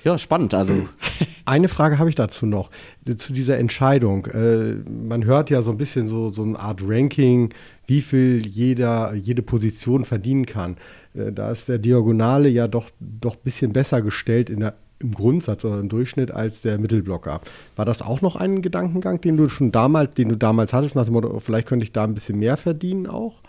ja, 0.03 0.17
spannend. 0.17 0.53
Also 0.53 0.87
eine 1.45 1.67
Frage 1.67 1.99
habe 1.99 2.09
ich 2.09 2.15
dazu 2.15 2.45
noch 2.45 2.71
zu 3.17 3.33
dieser 3.33 3.57
Entscheidung. 3.57 4.25
Äh, 4.27 4.75
man 4.89 5.25
hört 5.25 5.49
ja 5.49 5.61
so 5.61 5.71
ein 5.71 5.77
bisschen 5.77 6.07
so 6.07 6.29
so 6.29 6.43
eine 6.43 6.57
Art 6.57 6.81
Ranking, 6.83 7.53
wie 7.87 8.01
viel 8.01 8.45
jeder 8.45 9.13
jede 9.13 9.41
Position 9.41 10.05
verdienen 10.05 10.45
kann. 10.45 10.77
Äh, 11.13 11.31
da 11.31 11.51
ist 11.51 11.69
der 11.69 11.77
Diagonale 11.77 12.49
ja 12.49 12.67
doch 12.67 12.89
doch 12.99 13.35
ein 13.35 13.43
bisschen 13.43 13.73
besser 13.73 14.01
gestellt 14.01 14.49
in 14.49 14.61
der 14.61 14.75
im 15.01 15.13
Grundsatz 15.13 15.65
oder 15.65 15.79
im 15.79 15.89
Durchschnitt 15.89 16.31
als 16.31 16.61
der 16.61 16.77
Mittelblocker. 16.77 17.41
War 17.75 17.85
das 17.85 18.01
auch 18.01 18.21
noch 18.21 18.35
ein 18.35 18.61
Gedankengang, 18.61 19.21
den 19.21 19.37
du 19.37 19.49
schon 19.49 19.71
damals, 19.71 20.13
den 20.13 20.29
du 20.29 20.37
damals 20.37 20.73
hattest, 20.73 20.95
nach 20.95 21.05
dem 21.05 21.13
Motto, 21.13 21.39
vielleicht 21.39 21.67
könnte 21.67 21.83
ich 21.83 21.91
da 21.91 22.03
ein 22.03 22.13
bisschen 22.13 22.39
mehr 22.39 22.57
verdienen 22.57 23.07
auch? 23.07 23.41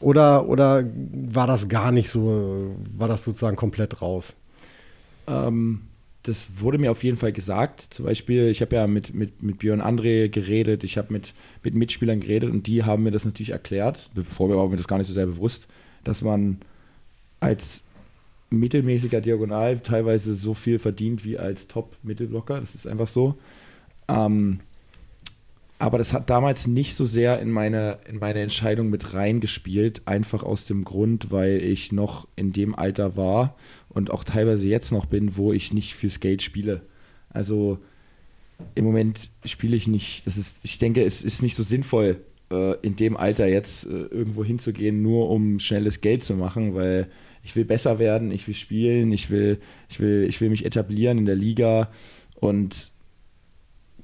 Oder, 0.00 0.48
oder 0.48 0.84
war 1.12 1.46
das 1.46 1.68
gar 1.68 1.92
nicht 1.92 2.08
so, 2.08 2.74
war 2.96 3.08
das 3.08 3.22
sozusagen 3.22 3.56
komplett 3.56 4.02
raus? 4.02 4.34
Ähm, 5.26 5.82
das 6.24 6.46
wurde 6.56 6.78
mir 6.78 6.90
auf 6.90 7.02
jeden 7.02 7.16
Fall 7.16 7.32
gesagt. 7.32 7.80
Zum 7.90 8.04
Beispiel, 8.04 8.48
ich 8.48 8.60
habe 8.60 8.76
ja 8.76 8.86
mit, 8.86 9.14
mit, 9.14 9.42
mit 9.42 9.58
Björn 9.58 9.80
André 9.80 10.28
geredet, 10.28 10.84
ich 10.84 10.98
habe 10.98 11.12
mit, 11.12 11.34
mit 11.62 11.74
Mitspielern 11.74 12.20
geredet 12.20 12.50
und 12.50 12.66
die 12.66 12.84
haben 12.84 13.02
mir 13.02 13.10
das 13.10 13.24
natürlich 13.24 13.50
erklärt. 13.50 14.10
Bevor 14.14 14.48
war 14.48 14.68
mir 14.68 14.76
das 14.76 14.88
gar 14.88 14.98
nicht 14.98 15.08
so 15.08 15.12
sehr 15.12 15.26
bewusst, 15.26 15.68
dass 16.04 16.22
man 16.22 16.58
als 17.40 17.82
mittelmäßiger 18.52 19.20
Diagonal 19.20 19.78
teilweise 19.78 20.34
so 20.34 20.54
viel 20.54 20.78
verdient 20.78 21.24
wie 21.24 21.38
als 21.38 21.68
Top-Mittelblocker. 21.68 22.60
Das 22.60 22.74
ist 22.74 22.86
einfach 22.86 23.08
so. 23.08 23.38
Ähm, 24.08 24.60
aber 25.78 25.98
das 25.98 26.12
hat 26.12 26.30
damals 26.30 26.68
nicht 26.68 26.94
so 26.94 27.04
sehr 27.04 27.40
in 27.40 27.50
meine, 27.50 27.98
in 28.08 28.20
meine 28.20 28.38
Entscheidung 28.38 28.88
mit 28.88 29.14
reingespielt, 29.14 30.02
einfach 30.06 30.44
aus 30.44 30.64
dem 30.64 30.84
Grund, 30.84 31.32
weil 31.32 31.56
ich 31.60 31.90
noch 31.90 32.28
in 32.36 32.52
dem 32.52 32.76
Alter 32.76 33.16
war 33.16 33.56
und 33.88 34.12
auch 34.12 34.22
teilweise 34.22 34.68
jetzt 34.68 34.92
noch 34.92 35.06
bin, 35.06 35.36
wo 35.36 35.52
ich 35.52 35.72
nicht 35.72 35.94
fürs 35.94 36.20
Geld 36.20 36.40
spiele. 36.40 36.82
Also 37.30 37.78
im 38.76 38.84
Moment 38.84 39.30
spiele 39.44 39.76
ich 39.76 39.88
nicht, 39.88 40.24
das 40.24 40.36
ist, 40.36 40.60
ich 40.62 40.78
denke, 40.78 41.02
es 41.02 41.22
ist 41.22 41.42
nicht 41.42 41.56
so 41.56 41.64
sinnvoll, 41.64 42.20
äh, 42.52 42.76
in 42.82 42.94
dem 42.94 43.16
Alter 43.16 43.48
jetzt 43.48 43.84
äh, 43.86 44.04
irgendwo 44.04 44.44
hinzugehen, 44.44 45.02
nur 45.02 45.30
um 45.30 45.58
schnelles 45.58 46.00
Geld 46.00 46.22
zu 46.22 46.34
machen, 46.34 46.76
weil 46.76 47.08
ich 47.42 47.56
will 47.56 47.64
besser 47.64 47.98
werden, 47.98 48.30
ich 48.30 48.46
will 48.46 48.54
spielen, 48.54 49.12
ich 49.12 49.30
will, 49.30 49.58
ich 49.88 50.00
will, 50.00 50.26
ich 50.28 50.40
will 50.40 50.50
mich 50.50 50.64
etablieren 50.64 51.18
in 51.18 51.26
der 51.26 51.34
Liga 51.34 51.88
und 52.36 52.90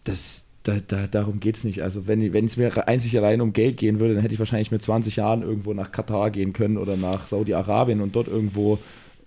das, 0.04 0.46
da, 0.62 0.78
da, 0.86 1.06
darum 1.06 1.40
geht 1.40 1.56
es 1.56 1.64
nicht. 1.64 1.82
Also 1.82 2.06
wenn, 2.06 2.32
wenn 2.32 2.46
es 2.46 2.56
mir 2.56 2.88
einzig 2.88 3.16
allein 3.16 3.40
um 3.40 3.52
Geld 3.52 3.76
gehen 3.76 4.00
würde, 4.00 4.14
dann 4.14 4.22
hätte 4.22 4.34
ich 4.34 4.40
wahrscheinlich 4.40 4.70
mit 4.70 4.82
20 4.82 5.16
Jahren 5.16 5.42
irgendwo 5.42 5.72
nach 5.74 5.92
Katar 5.92 6.30
gehen 6.30 6.52
können 6.52 6.78
oder 6.78 6.96
nach 6.96 7.28
Saudi-Arabien 7.28 8.00
und 8.00 8.16
dort 8.16 8.28
irgendwo 8.28 8.78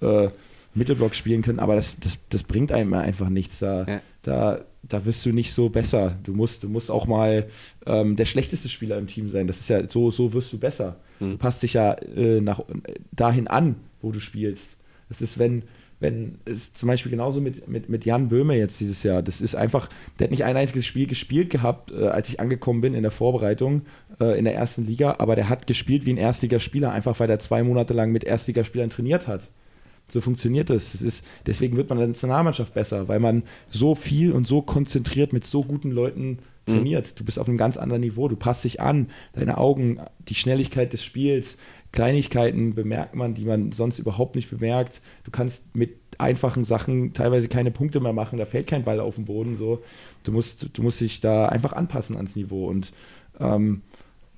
äh, 0.02 0.30
Mittelblock 0.74 1.16
spielen 1.16 1.42
können, 1.42 1.60
aber 1.60 1.76
das, 1.76 2.00
das, 2.00 2.18
das 2.30 2.44
bringt 2.44 2.72
einem 2.72 2.94
einfach 2.94 3.30
nichts. 3.30 3.60
Da, 3.60 3.86
ja. 3.86 4.02
Da, 4.24 4.62
da 4.84 5.06
wirst 5.06 5.26
du 5.26 5.32
nicht 5.32 5.54
so 5.54 5.70
besser. 5.70 6.18
Du 6.24 6.34
musst, 6.34 6.64
du 6.64 6.70
musst 6.70 6.92
auch 6.92 7.08
mal 7.08 7.48
ähm, 7.86 8.16
der 8.16 8.26
schlechteste 8.26 8.70
Spieler 8.70 8.98
im 8.98 9.08
Team 9.08 9.30
sein. 9.30 9.48
Das 9.48 9.60
ist 9.60 9.70
ja 9.70 9.90
so, 9.90 10.12
so 10.12 10.34
wirst 10.34 10.52
du 10.54 10.60
besser. 10.60 10.98
Mhm. 11.20 11.32
Du 11.32 11.38
passt 11.38 11.64
dich 11.64 11.74
ja 11.74 11.94
äh, 11.94 12.42
nach, 12.42 12.60
äh, 12.60 12.96
dahin 13.12 13.48
an, 13.48 13.76
wo 14.02 14.12
du 14.12 14.20
spielst. 14.20 14.78
Das 15.10 15.22
ist, 15.22 15.40
wenn, 15.40 15.64
wenn 16.00 16.40
es 16.46 16.74
zum 16.74 16.88
Beispiel 16.88 17.12
genauso 17.12 17.42
mit, 17.42 17.68
mit, 17.68 17.90
mit 17.90 18.06
Jan 18.06 18.30
Böhme 18.30 18.56
jetzt 18.58 18.80
dieses 18.80 19.04
Jahr, 19.04 19.22
das 19.22 19.40
ist 19.40 19.56
einfach, 19.56 19.90
der 20.20 20.26
hat 20.26 20.32
nicht 20.32 20.44
ein 20.46 20.58
einziges 20.58 20.86
Spiel 20.86 21.06
gespielt 21.08 21.50
gehabt, 21.50 21.92
äh, 21.92 22.08
als 22.08 22.30
ich 22.30 22.40
angekommen 22.40 22.82
bin 22.82 22.94
in 22.94 23.04
der 23.04 23.12
Vorbereitung 23.12 23.84
äh, 24.20 24.38
in 24.38 24.46
der 24.46 24.56
ersten 24.56 24.86
Liga, 24.86 25.16
aber 25.20 25.36
der 25.36 25.50
hat 25.50 25.68
gespielt 25.68 26.06
wie 26.06 26.14
ein 26.14 26.18
Erstligaspieler, 26.18 26.92
einfach 26.92 27.20
weil 27.20 27.30
er 27.30 27.40
zwei 27.40 27.64
Monate 27.64 27.94
lang 27.94 28.12
mit 28.12 28.24
Erstligaspielern 28.24 28.90
trainiert 28.90 29.28
hat. 29.28 29.50
So 30.12 30.22
funktioniert 30.22 30.70
das. 30.70 30.92
das 30.92 31.02
ist, 31.02 31.26
deswegen 31.46 31.78
wird 31.78 31.90
man 31.90 31.98
in 31.98 32.02
der 32.02 32.08
Nationalmannschaft 32.10 32.74
besser, 32.74 33.08
weil 33.08 33.20
man 33.20 33.44
so 33.70 33.96
viel 33.96 34.32
und 34.32 34.48
so 34.48 34.62
konzentriert 34.62 35.34
mit 35.34 35.46
so 35.46 35.64
guten 35.64 35.92
Leuten 35.92 36.40
mhm. 36.66 36.74
trainiert. 36.74 37.08
Mhm. 37.08 37.16
Du 37.16 37.24
bist 37.24 37.40
auf 37.40 37.48
einem 37.48 37.58
ganz 37.58 37.78
anderen 37.78 38.02
Niveau. 38.02 38.28
Du 38.28 38.36
passt 38.36 38.64
dich 38.64 38.82
an. 38.82 39.08
Deine 39.34 39.58
Augen, 39.58 40.00
die 40.28 40.36
Schnelligkeit 40.36 40.94
des 40.94 41.04
Spiels, 41.04 41.58
Kleinigkeiten 41.92 42.74
bemerkt 42.74 43.16
man, 43.16 43.34
die 43.34 43.46
man 43.46 43.72
sonst 43.72 44.00
überhaupt 44.00 44.36
nicht 44.36 44.50
bemerkt. 44.50 45.02
Du 45.24 45.32
kannst 45.32 45.76
mit 45.76 45.98
einfachen 46.18 46.64
Sachen 46.64 47.14
teilweise 47.14 47.48
keine 47.48 47.72
Punkte 47.72 48.00
mehr 48.00 48.14
machen, 48.14 48.38
da 48.38 48.46
fällt 48.46 48.68
kein 48.68 48.84
Ball 48.84 49.00
auf 49.00 49.16
den 49.16 49.26
Boden. 49.26 49.58
So. 49.58 49.82
Du, 50.24 50.32
musst, 50.32 50.70
du 50.74 50.84
musst 50.84 51.02
dich 51.02 51.20
da 51.20 51.48
einfach 51.48 51.74
anpassen 51.74 52.16
ans 52.16 52.36
Niveau. 52.36 52.66
Und 52.68 52.94
ähm, 53.40 53.82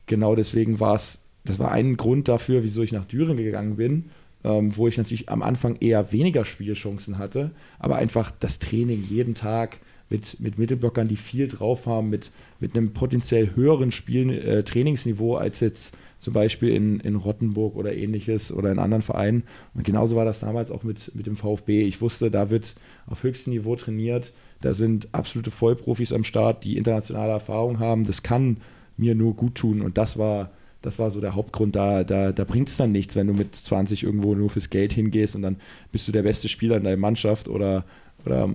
genau 0.07 0.35
deswegen 0.35 0.79
war 0.79 0.95
es, 0.95 1.21
das 1.45 1.59
war 1.59 1.71
ein 1.71 1.97
Grund 1.97 2.27
dafür, 2.27 2.63
wieso 2.63 2.81
ich 2.81 2.91
nach 2.91 3.05
Düren 3.05 3.37
gegangen 3.37 3.75
bin, 3.75 4.09
ähm, 4.43 4.75
wo 4.75 4.87
ich 4.87 4.97
natürlich 4.97 5.29
am 5.29 5.41
Anfang 5.41 5.77
eher 5.79 6.11
weniger 6.11 6.45
Spielchancen 6.45 7.17
hatte, 7.17 7.51
aber 7.79 7.95
einfach 7.95 8.31
das 8.31 8.59
Training 8.59 9.03
jeden 9.03 9.35
Tag 9.35 9.79
mit, 10.09 10.39
mit 10.39 10.57
Mittelblockern, 10.59 11.07
die 11.07 11.15
viel 11.15 11.47
drauf 11.47 11.85
haben, 11.85 12.09
mit, 12.09 12.31
mit 12.59 12.75
einem 12.75 12.93
potenziell 12.93 13.55
höheren 13.55 13.91
Spiel, 13.91 14.29
äh, 14.29 14.63
Trainingsniveau 14.63 15.35
als 15.35 15.59
jetzt 15.59 15.97
zum 16.19 16.33
Beispiel 16.33 16.69
in, 16.69 16.99
in 16.99 17.15
Rottenburg 17.15 17.75
oder 17.75 17.95
ähnliches 17.95 18.51
oder 18.51 18.71
in 18.71 18.79
anderen 18.79 19.01
Vereinen. 19.01 19.43
Und 19.73 19.83
genauso 19.83 20.15
war 20.15 20.23
das 20.23 20.39
damals 20.39 20.71
auch 20.71 20.83
mit, 20.83 21.13
mit 21.15 21.25
dem 21.25 21.35
VfB. 21.35 21.81
Ich 21.81 21.99
wusste, 21.99 22.31
da 22.31 22.49
wird 22.49 22.75
auf 23.07 23.23
höchstem 23.23 23.53
Niveau 23.53 23.75
trainiert. 23.75 24.31
Da 24.61 24.73
sind 24.73 25.09
absolute 25.11 25.51
Vollprofis 25.51 26.13
am 26.13 26.23
Start, 26.23 26.63
die 26.63 26.77
internationale 26.77 27.31
Erfahrung 27.31 27.79
haben. 27.79 28.05
Das 28.05 28.23
kann 28.23 28.57
mir 28.95 29.15
nur 29.15 29.35
gut 29.35 29.55
tun. 29.55 29.81
Und 29.81 29.97
das 29.97 30.17
war, 30.17 30.51
das 30.83 30.99
war 30.99 31.09
so 31.09 31.19
der 31.19 31.33
Hauptgrund. 31.33 31.75
Da, 31.75 32.03
da, 32.03 32.31
da 32.31 32.43
bringt 32.43 32.69
es 32.69 32.77
dann 32.77 32.91
nichts, 32.91 33.15
wenn 33.15 33.27
du 33.27 33.33
mit 33.33 33.55
20 33.55 34.03
irgendwo 34.03 34.35
nur 34.35 34.49
fürs 34.51 34.69
Geld 34.69 34.93
hingehst 34.93 35.35
und 35.35 35.41
dann 35.41 35.57
bist 35.91 36.07
du 36.07 36.11
der 36.11 36.23
beste 36.23 36.49
Spieler 36.49 36.77
in 36.77 36.83
deiner 36.83 36.97
Mannschaft 36.97 37.47
oder, 37.47 37.85
oder 38.25 38.49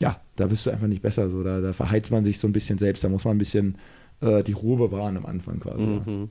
ja, 0.00 0.20
da 0.36 0.46
bist 0.48 0.66
du 0.66 0.70
einfach 0.70 0.88
nicht 0.88 1.02
besser. 1.02 1.30
So, 1.30 1.42
da, 1.42 1.60
da 1.60 1.72
verheizt 1.72 2.10
man 2.10 2.24
sich 2.24 2.38
so 2.38 2.46
ein 2.46 2.52
bisschen 2.52 2.78
selbst, 2.78 3.04
da 3.04 3.08
muss 3.08 3.24
man 3.24 3.36
ein 3.36 3.38
bisschen 3.38 3.78
äh, 4.20 4.42
die 4.42 4.52
Ruhe 4.52 4.76
bewahren 4.76 5.16
am 5.16 5.24
Anfang 5.24 5.60
quasi. 5.60 5.86
Mhm. 5.86 6.30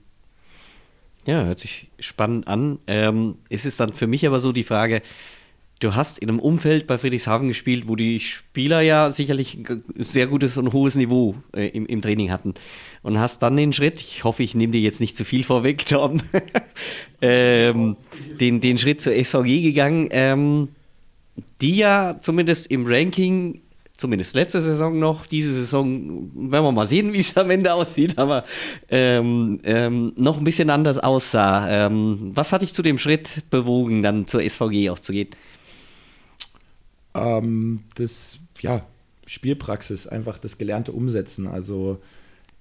Ja, 1.25 1.43
hört 1.43 1.59
sich 1.59 1.89
spannend 1.99 2.47
an. 2.47 2.79
Ähm, 2.87 3.35
ist 3.49 3.65
es 3.65 3.77
dann 3.77 3.93
für 3.93 4.07
mich 4.07 4.25
aber 4.27 4.39
so 4.39 4.51
die 4.51 4.63
Frage, 4.63 5.01
du 5.79 5.95
hast 5.95 6.19
in 6.19 6.29
einem 6.29 6.39
Umfeld 6.39 6.87
bei 6.87 6.97
Friedrichshafen 6.97 7.47
gespielt, 7.47 7.87
wo 7.87 7.95
die 7.95 8.19
Spieler 8.19 8.81
ja 8.81 9.11
sicherlich 9.11 9.59
sehr 9.97 10.27
gutes 10.27 10.57
und 10.57 10.73
hohes 10.73 10.95
Niveau 10.95 11.35
äh, 11.55 11.67
im, 11.67 11.85
im, 11.85 12.01
Training 12.01 12.31
hatten. 12.31 12.55
Und 13.03 13.19
hast 13.19 13.41
dann 13.43 13.55
den 13.55 13.73
Schritt, 13.73 14.01
ich 14.01 14.23
hoffe, 14.23 14.43
ich 14.43 14.55
nehme 14.55 14.71
dir 14.71 14.81
jetzt 14.81 14.99
nicht 14.99 15.15
zu 15.15 15.23
viel 15.23 15.43
vorweg, 15.43 15.85
Tom, 15.85 16.17
ähm, 17.21 17.97
den, 18.39 18.59
den 18.59 18.77
Schritt 18.77 19.01
zur 19.01 19.13
SVG 19.13 19.61
gegangen, 19.61 20.07
ähm, 20.11 20.69
die 21.61 21.77
ja 21.77 22.17
zumindest 22.21 22.67
im 22.67 22.85
Ranking 22.85 23.61
zumindest 23.97 24.35
letzte 24.35 24.61
Saison 24.61 24.97
noch. 24.99 25.25
Diese 25.25 25.53
Saison 25.53 26.29
werden 26.35 26.65
wir 26.65 26.71
mal 26.71 26.87
sehen, 26.87 27.13
wie 27.13 27.19
es 27.19 27.35
am 27.35 27.49
Ende 27.49 27.73
aussieht, 27.73 28.17
aber 28.17 28.43
ähm, 28.89 29.59
ähm, 29.63 30.13
noch 30.15 30.37
ein 30.37 30.43
bisschen 30.43 30.69
anders 30.69 30.97
aussah. 30.97 31.87
Ähm, 31.87 32.31
was 32.33 32.53
hat 32.53 32.61
dich 32.61 32.73
zu 32.73 32.83
dem 32.83 32.97
Schritt 32.97 33.49
bewogen, 33.49 34.03
dann 34.03 34.27
zur 34.27 34.41
SVG 34.41 34.89
auch 34.89 34.99
zu 34.99 35.11
gehen? 35.11 35.29
Ähm, 37.17 37.81
das, 37.95 38.39
ja, 38.61 38.85
Spielpraxis, 39.25 40.07
einfach 40.07 40.37
das 40.37 40.57
gelernte 40.57 40.91
Umsetzen. 40.91 41.47
Also 41.47 41.99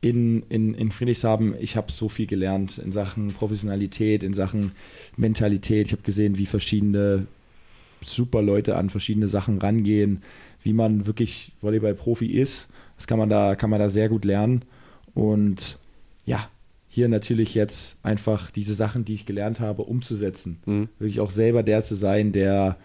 in, 0.01 0.43
in, 0.49 0.75
in 0.75 0.91
Friedrichshafen, 0.91 1.55
ich 1.59 1.77
habe 1.77 1.93
so 1.93 2.09
viel 2.09 2.27
gelernt 2.27 2.79
in 2.79 2.93
Sachen 2.93 3.29
Professionalität, 3.29 4.23
in 4.23 4.35
Sachen 4.35 4.73
Mentalität. 5.17 5.87
Ich 5.87 5.93
habe 5.93 6.03
gesehen, 6.03 6.39
wie 6.39 6.47
verschiedene 6.47 7.27
super 8.03 8.43
Leute 8.43 8.77
an 8.77 8.91
verschiedene 8.91 9.29
Sachen 9.29 9.59
rangehen, 9.59 10.23
wie 10.63 10.73
man 10.73 11.07
wirklich 11.07 11.53
Volleyball-Profi 11.63 12.27
ist. 12.27 12.69
Das 12.97 13.07
kann 13.07 13.19
man 13.19 13.31
da, 13.31 13.55
kann 13.55 13.71
man 13.71 13.81
da 13.81 13.89
sehr 13.89 14.09
gut 14.09 14.25
lernen. 14.25 14.63
Und 15.15 15.79
ja, 16.25 16.49
hier 16.89 17.09
natürlich 17.09 17.55
jetzt 17.55 17.97
einfach 18.03 18.51
diese 18.51 18.75
Sachen, 18.75 19.05
die 19.05 19.15
ich 19.15 19.27
gelernt 19.27 19.61
habe, 19.61 19.83
umzusetzen. 19.83 20.59
Mhm. 20.67 20.89
Wirklich 20.99 21.21
auch 21.21 21.31
selber 21.31 21.63
der 21.63 21.83
zu 21.83 21.95
sein, 21.95 22.33
der, 22.33 22.77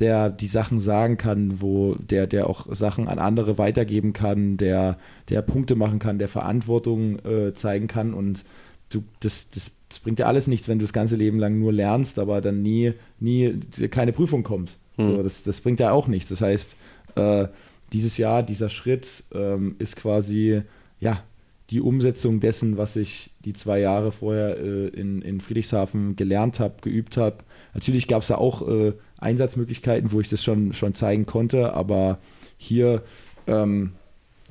der 0.00 0.30
die 0.30 0.46
Sachen 0.46 0.80
sagen 0.80 1.16
kann, 1.16 1.60
wo 1.60 1.94
der, 1.94 2.26
der 2.26 2.48
auch 2.48 2.66
Sachen 2.74 3.08
an 3.08 3.18
andere 3.18 3.58
weitergeben 3.58 4.12
kann, 4.12 4.56
der, 4.56 4.98
der 5.28 5.42
Punkte 5.42 5.76
machen 5.76 5.98
kann, 5.98 6.18
der 6.18 6.28
Verantwortung 6.28 7.18
äh, 7.24 7.54
zeigen 7.54 7.86
kann. 7.86 8.14
Und 8.14 8.44
du, 8.90 9.04
das, 9.20 9.50
das, 9.50 9.70
das 9.88 10.00
bringt 10.00 10.18
dir 10.18 10.26
alles 10.26 10.46
nichts, 10.46 10.68
wenn 10.68 10.78
du 10.78 10.84
das 10.84 10.92
ganze 10.92 11.16
Leben 11.16 11.38
lang 11.38 11.58
nur 11.58 11.72
lernst, 11.72 12.18
aber 12.18 12.40
dann 12.40 12.62
nie, 12.62 12.92
nie 13.20 13.60
keine 13.90 14.12
Prüfung 14.12 14.42
kommt. 14.42 14.76
Mhm. 14.96 15.06
So, 15.06 15.22
das, 15.22 15.42
das 15.44 15.60
bringt 15.60 15.80
ja 15.80 15.92
auch 15.92 16.08
nichts. 16.08 16.30
Das 16.30 16.40
heißt, 16.40 16.76
äh, 17.14 17.46
dieses 17.92 18.16
Jahr, 18.16 18.42
dieser 18.42 18.70
Schritt 18.70 19.24
ähm, 19.32 19.76
ist 19.78 19.96
quasi, 19.96 20.62
ja, 20.98 21.22
die 21.70 21.80
Umsetzung 21.80 22.40
dessen, 22.40 22.76
was 22.76 22.96
ich 22.96 23.30
die 23.44 23.54
zwei 23.54 23.80
Jahre 23.80 24.12
vorher 24.12 24.58
äh, 24.58 24.88
in, 24.88 25.22
in 25.22 25.40
Friedrichshafen 25.40 26.14
gelernt 26.14 26.60
habe, 26.60 26.74
geübt 26.82 27.16
habe. 27.16 27.38
Natürlich 27.72 28.06
gab 28.06 28.22
es 28.22 28.28
da 28.28 28.36
auch 28.36 28.68
äh, 28.68 28.92
Einsatzmöglichkeiten, 29.18 30.12
wo 30.12 30.20
ich 30.20 30.28
das 30.28 30.42
schon, 30.42 30.72
schon 30.72 30.94
zeigen 30.94 31.26
konnte, 31.26 31.72
aber 31.74 32.18
hier 32.56 33.02
ähm, 33.46 33.92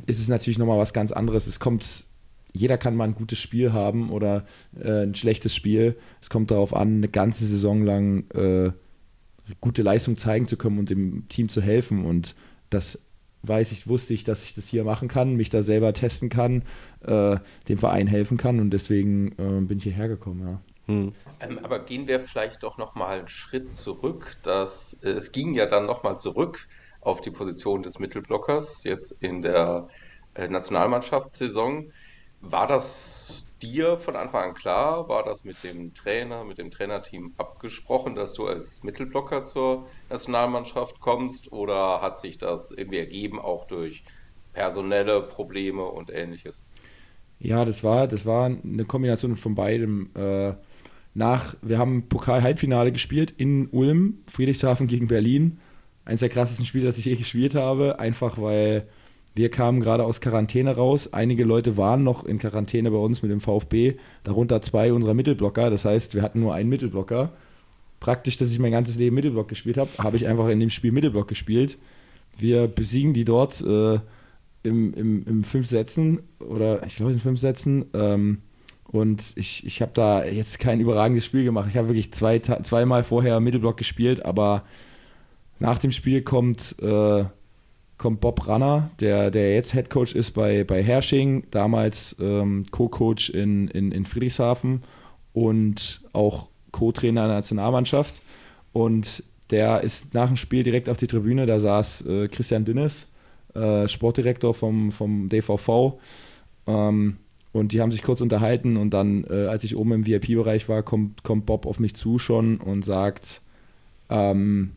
ist 0.05 0.19
es 0.19 0.27
natürlich 0.27 0.57
nochmal 0.57 0.79
was 0.79 0.93
ganz 0.93 1.11
anderes. 1.11 1.47
Es 1.47 1.59
kommt, 1.59 2.05
jeder 2.53 2.77
kann 2.77 2.95
mal 2.95 3.05
ein 3.05 3.15
gutes 3.15 3.39
Spiel 3.39 3.73
haben 3.73 4.09
oder 4.09 4.45
äh, 4.79 5.03
ein 5.03 5.15
schlechtes 5.15 5.55
Spiel. 5.55 5.97
Es 6.21 6.29
kommt 6.29 6.51
darauf 6.51 6.75
an, 6.75 6.97
eine 6.97 7.09
ganze 7.09 7.45
Saison 7.45 7.83
lang 7.83 8.29
äh, 8.31 8.71
gute 9.61 9.81
Leistung 9.81 10.17
zeigen 10.17 10.47
zu 10.47 10.57
können 10.57 10.79
und 10.79 10.89
dem 10.89 11.27
Team 11.29 11.49
zu 11.49 11.61
helfen 11.61 12.05
und 12.05 12.35
das 12.69 12.97
weiß 13.43 13.73
ich, 13.73 13.87
wusste 13.87 14.13
ich, 14.13 14.23
dass 14.23 14.43
ich 14.43 14.55
das 14.55 14.67
hier 14.67 14.83
machen 14.85 15.09
kann, 15.09 15.35
mich 15.35 15.49
da 15.49 15.61
selber 15.61 15.93
testen 15.93 16.29
kann, 16.29 16.63
äh, 17.01 17.37
dem 17.67 17.77
Verein 17.77 18.07
helfen 18.07 18.37
kann 18.37 18.59
und 18.59 18.71
deswegen 18.71 19.33
äh, 19.33 19.61
bin 19.61 19.77
ich 19.77 19.83
hierher 19.83 20.07
gekommen, 20.07 20.47
ja. 20.47 20.61
Hm. 20.87 21.13
Ähm, 21.39 21.59
aber 21.63 21.79
gehen 21.79 22.07
wir 22.07 22.19
vielleicht 22.19 22.63
doch 22.63 22.77
nochmal 22.77 23.19
einen 23.19 23.27
Schritt 23.27 23.71
zurück. 23.71 24.37
Das, 24.43 24.99
äh, 25.03 25.09
es 25.11 25.31
ging 25.31 25.53
ja 25.53 25.65
dann 25.65 25.85
nochmal 25.85 26.19
zurück 26.19 26.67
auf 27.01 27.21
die 27.21 27.31
Position 27.31 27.83
des 27.83 27.99
Mittelblockers, 27.99 28.83
jetzt 28.83 29.11
in 29.21 29.41
der 29.41 29.87
äh, 30.35 30.47
Nationalmannschaftssaison. 30.47 31.91
War 32.41 32.67
das 32.67 33.45
dir 33.61 33.97
von 33.97 34.17
Anfang 34.17 34.49
an 34.49 34.53
klar? 34.53 35.07
War 35.07 35.23
das 35.23 35.45
mit 35.45 35.63
dem 35.63 35.93
Trainer, 35.93 36.43
mit 36.43 36.57
dem 36.57 36.71
Trainerteam 36.71 37.33
abgesprochen, 37.37 38.15
dass 38.15 38.33
du 38.33 38.47
als 38.47 38.83
Mittelblocker 38.83 39.43
zur 39.43 39.87
Nationalmannschaft 40.09 40.99
kommst? 40.99 41.51
Oder 41.53 42.01
hat 42.01 42.17
sich 42.17 42.37
das 42.37 42.71
irgendwie 42.71 42.99
ergeben, 42.99 43.39
auch 43.39 43.65
durch 43.67 44.03
personelle 44.51 45.21
Probleme 45.21 45.85
und 45.85 46.11
ähnliches? 46.11 46.65
Ja, 47.39 47.63
das 47.65 47.83
war, 47.83 48.07
das 48.07 48.25
war 48.25 48.45
eine 48.45 48.85
Kombination 48.85 49.35
von 49.35 49.55
beidem. 49.55 50.11
Äh, 50.15 50.53
nach, 51.13 51.55
wir 51.61 51.77
haben 51.77 52.07
Pokal-Halbfinale 52.09 52.91
gespielt 52.91 53.33
in 53.37 53.67
Ulm, 53.67 54.19
Friedrichshafen 54.27 54.87
gegen 54.87 55.07
Berlin. 55.07 55.59
Eines 56.05 56.21
der 56.21 56.29
krassesten 56.29 56.65
Spiele, 56.65 56.85
das 56.85 56.97
ich 56.97 57.05
je 57.05 57.15
gespielt 57.15 57.55
habe, 57.55 57.99
einfach 57.99 58.41
weil 58.41 58.87
wir 59.35 59.49
kamen 59.49 59.79
gerade 59.79 60.03
aus 60.03 60.21
Quarantäne 60.21 60.75
raus. 60.75 61.13
Einige 61.13 61.43
Leute 61.43 61.75
waren 61.77 62.03
noch 62.03 62.23
in 62.23 62.37
Quarantäne 62.37 62.91
bei 62.91 62.97
uns 62.97 63.21
mit 63.21 63.31
dem 63.31 63.41
VfB, 63.41 63.95
darunter 64.23 64.61
zwei 64.61 64.93
unserer 64.93 65.15
Mittelblocker. 65.15 65.69
Das 65.69 65.85
heißt, 65.85 66.13
wir 66.13 66.21
hatten 66.21 66.39
nur 66.39 66.53
einen 66.53 66.69
Mittelblocker. 66.69 67.31
Praktisch, 67.99 68.37
dass 68.37 68.51
ich 68.51 68.59
mein 68.59 68.71
ganzes 68.71 68.97
Leben 68.97 69.15
Mittelblock 69.15 69.47
gespielt 69.47 69.77
habe, 69.77 69.89
habe 69.97 70.17
ich 70.17 70.27
einfach 70.27 70.49
in 70.49 70.59
dem 70.59 70.69
Spiel 70.69 70.91
Mittelblock 70.91 71.27
gespielt. 71.27 71.77
Wir 72.37 72.67
besiegen 72.67 73.13
die 73.13 73.25
dort 73.25 73.61
äh, 73.61 73.99
im, 74.63 74.93
im, 74.93 75.25
im 75.25 75.43
fünf 75.43 75.67
Sätzen 75.67 76.19
oder 76.39 76.85
ich 76.85 76.97
glaube 76.97 77.13
in 77.13 77.19
fünf 77.19 77.39
Sätzen. 77.39 77.85
Ähm, 77.93 78.39
und 78.93 79.33
ich, 79.35 79.65
ich 79.65 79.81
habe 79.81 79.91
da 79.93 80.23
jetzt 80.23 80.59
kein 80.59 80.79
überragendes 80.79 81.25
Spiel 81.25 81.43
gemacht. 81.43 81.67
Ich 81.69 81.75
habe 81.75 81.89
wirklich 81.89 82.13
zwei, 82.13 82.39
zweimal 82.39 83.03
vorher 83.03 83.39
Mittelblock 83.41 83.75
gespielt, 83.75 84.23
aber 84.23 84.63
nach 85.59 85.79
dem 85.79 85.91
Spiel 85.91 86.21
kommt 86.21 86.75
äh, 86.79 87.25
kommt 87.97 88.21
Bob 88.21 88.47
Ranner, 88.47 88.91
der, 88.99 89.31
der 89.31 89.55
jetzt 89.55 89.71
Head 89.73 89.89
Coach 89.89 90.13
ist 90.13 90.31
bei, 90.31 90.63
bei 90.63 90.83
Hersching, 90.83 91.45
damals 91.51 92.15
ähm, 92.19 92.65
Co-Coach 92.69 93.29
in, 93.29 93.69
in, 93.69 93.91
in 93.91 94.05
Friedrichshafen 94.05 94.83
und 95.31 96.01
auch 96.11 96.49
Co-Trainer 96.71 97.27
der 97.27 97.35
Nationalmannschaft. 97.37 98.21
Und 98.73 99.23
der 99.51 99.81
ist 99.81 100.13
nach 100.13 100.27
dem 100.27 100.35
Spiel 100.35 100.63
direkt 100.63 100.89
auf 100.89 100.97
die 100.97 101.07
Tribüne, 101.07 101.45
da 101.45 101.59
saß 101.59 102.05
äh, 102.05 102.27
Christian 102.27 102.65
Dünnes, 102.65 103.07
äh, 103.55 103.87
Sportdirektor 103.87 104.53
vom, 104.53 104.91
vom 104.91 105.29
DVV. 105.29 105.99
Ähm, 106.67 107.17
und 107.53 107.71
die 107.71 107.79
haben 107.79 107.91
sich 107.91 108.01
kurz 108.01 108.19
unterhalten 108.19 108.75
und 108.75 108.89
dann, 108.89 109.25
äh, 109.29 109.45
als 109.45 109.63
ich 109.63 109.75
oben 109.75 109.93
im 109.93 110.07
VIP-Bereich 110.07 110.67
war, 110.67 110.83
kommt, 110.83 111.23
kommt 111.23 111.45
Bob 111.45 111.65
auf 111.65 111.79
mich 111.79 111.95
zu 111.95 112.17
schon 112.17 112.57
und 112.57 112.83
sagt, 112.83 113.41
ähm, 114.09 114.71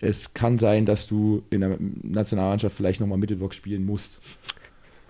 es 0.00 0.34
kann 0.34 0.58
sein, 0.58 0.86
dass 0.86 1.06
du 1.06 1.42
in 1.50 1.60
der 1.60 1.76
Nationalmannschaft 1.78 2.74
vielleicht 2.74 3.00
nochmal 3.00 3.18
Mittelblock 3.18 3.54
spielen 3.54 3.84
musst. 3.84 4.18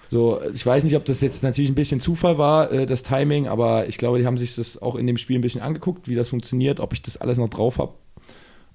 So, 0.09 0.41
ich 0.53 0.65
weiß 0.65 0.85
nicht, 0.85 0.97
ob 0.97 1.05
das 1.05 1.21
jetzt 1.21 1.43
natürlich 1.43 1.71
ein 1.71 1.77
bisschen 1.77 2.01
Zufall 2.01 2.39
war, 2.39 2.71
äh, 2.71 2.87
das 2.87 3.03
Timing, 3.05 3.47
aber 3.47 3.87
ich 3.87 3.97
glaube, 3.97 4.19
die 4.19 4.27
haben 4.27 4.37
sich 4.37 4.57
das 4.57 4.81
auch 4.81 4.97
in 4.97 5.07
dem 5.07 5.17
Spiel 5.17 5.39
ein 5.39 5.43
bisschen 5.43 5.63
angeguckt, 5.63 6.09
wie 6.09 6.15
das 6.15 6.29
funktioniert, 6.29 6.81
ob 6.81 6.93
ich 6.93 7.03
das 7.03 7.17
alles 7.17 7.39
noch 7.39 7.49
drauf 7.49 7.79
habe. 7.79 7.95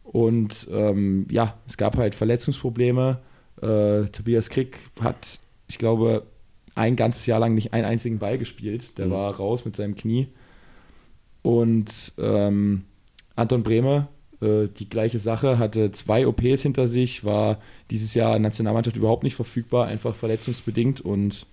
Und 0.03 0.67
ähm, 0.71 1.27
ja, 1.29 1.57
es 1.67 1.77
gab 1.77 1.97
halt 1.97 2.15
Verletzungsprobleme. 2.15 3.19
Äh, 3.61 4.05
Tobias 4.05 4.49
Krieg 4.49 4.79
hat, 5.01 5.39
ich 5.67 5.77
glaube, 5.77 6.23
ein 6.79 6.95
ganzes 6.95 7.25
Jahr 7.25 7.39
lang 7.39 7.53
nicht 7.53 7.73
einen 7.73 7.85
einzigen 7.85 8.19
Ball 8.19 8.37
gespielt. 8.37 8.97
Der 8.97 9.07
mhm. 9.07 9.11
war 9.11 9.35
raus 9.35 9.65
mit 9.65 9.75
seinem 9.75 9.95
Knie. 9.95 10.27
Und 11.41 12.13
ähm, 12.17 12.85
Anton 13.35 13.63
Brehme 13.63 14.07
äh, 14.41 14.67
die 14.67 14.89
gleiche 14.89 15.19
Sache, 15.19 15.59
hatte 15.59 15.91
zwei 15.91 16.25
OPs 16.25 16.61
hinter 16.61 16.87
sich, 16.87 17.25
war 17.25 17.59
dieses 17.91 18.13
Jahr 18.13 18.35
in 18.35 18.43
der 18.43 18.49
Nationalmannschaft 18.49 18.95
überhaupt 18.95 19.23
nicht 19.23 19.35
verfügbar, 19.35 19.87
einfach 19.87 20.15
verletzungsbedingt 20.15 21.01
und 21.01 21.45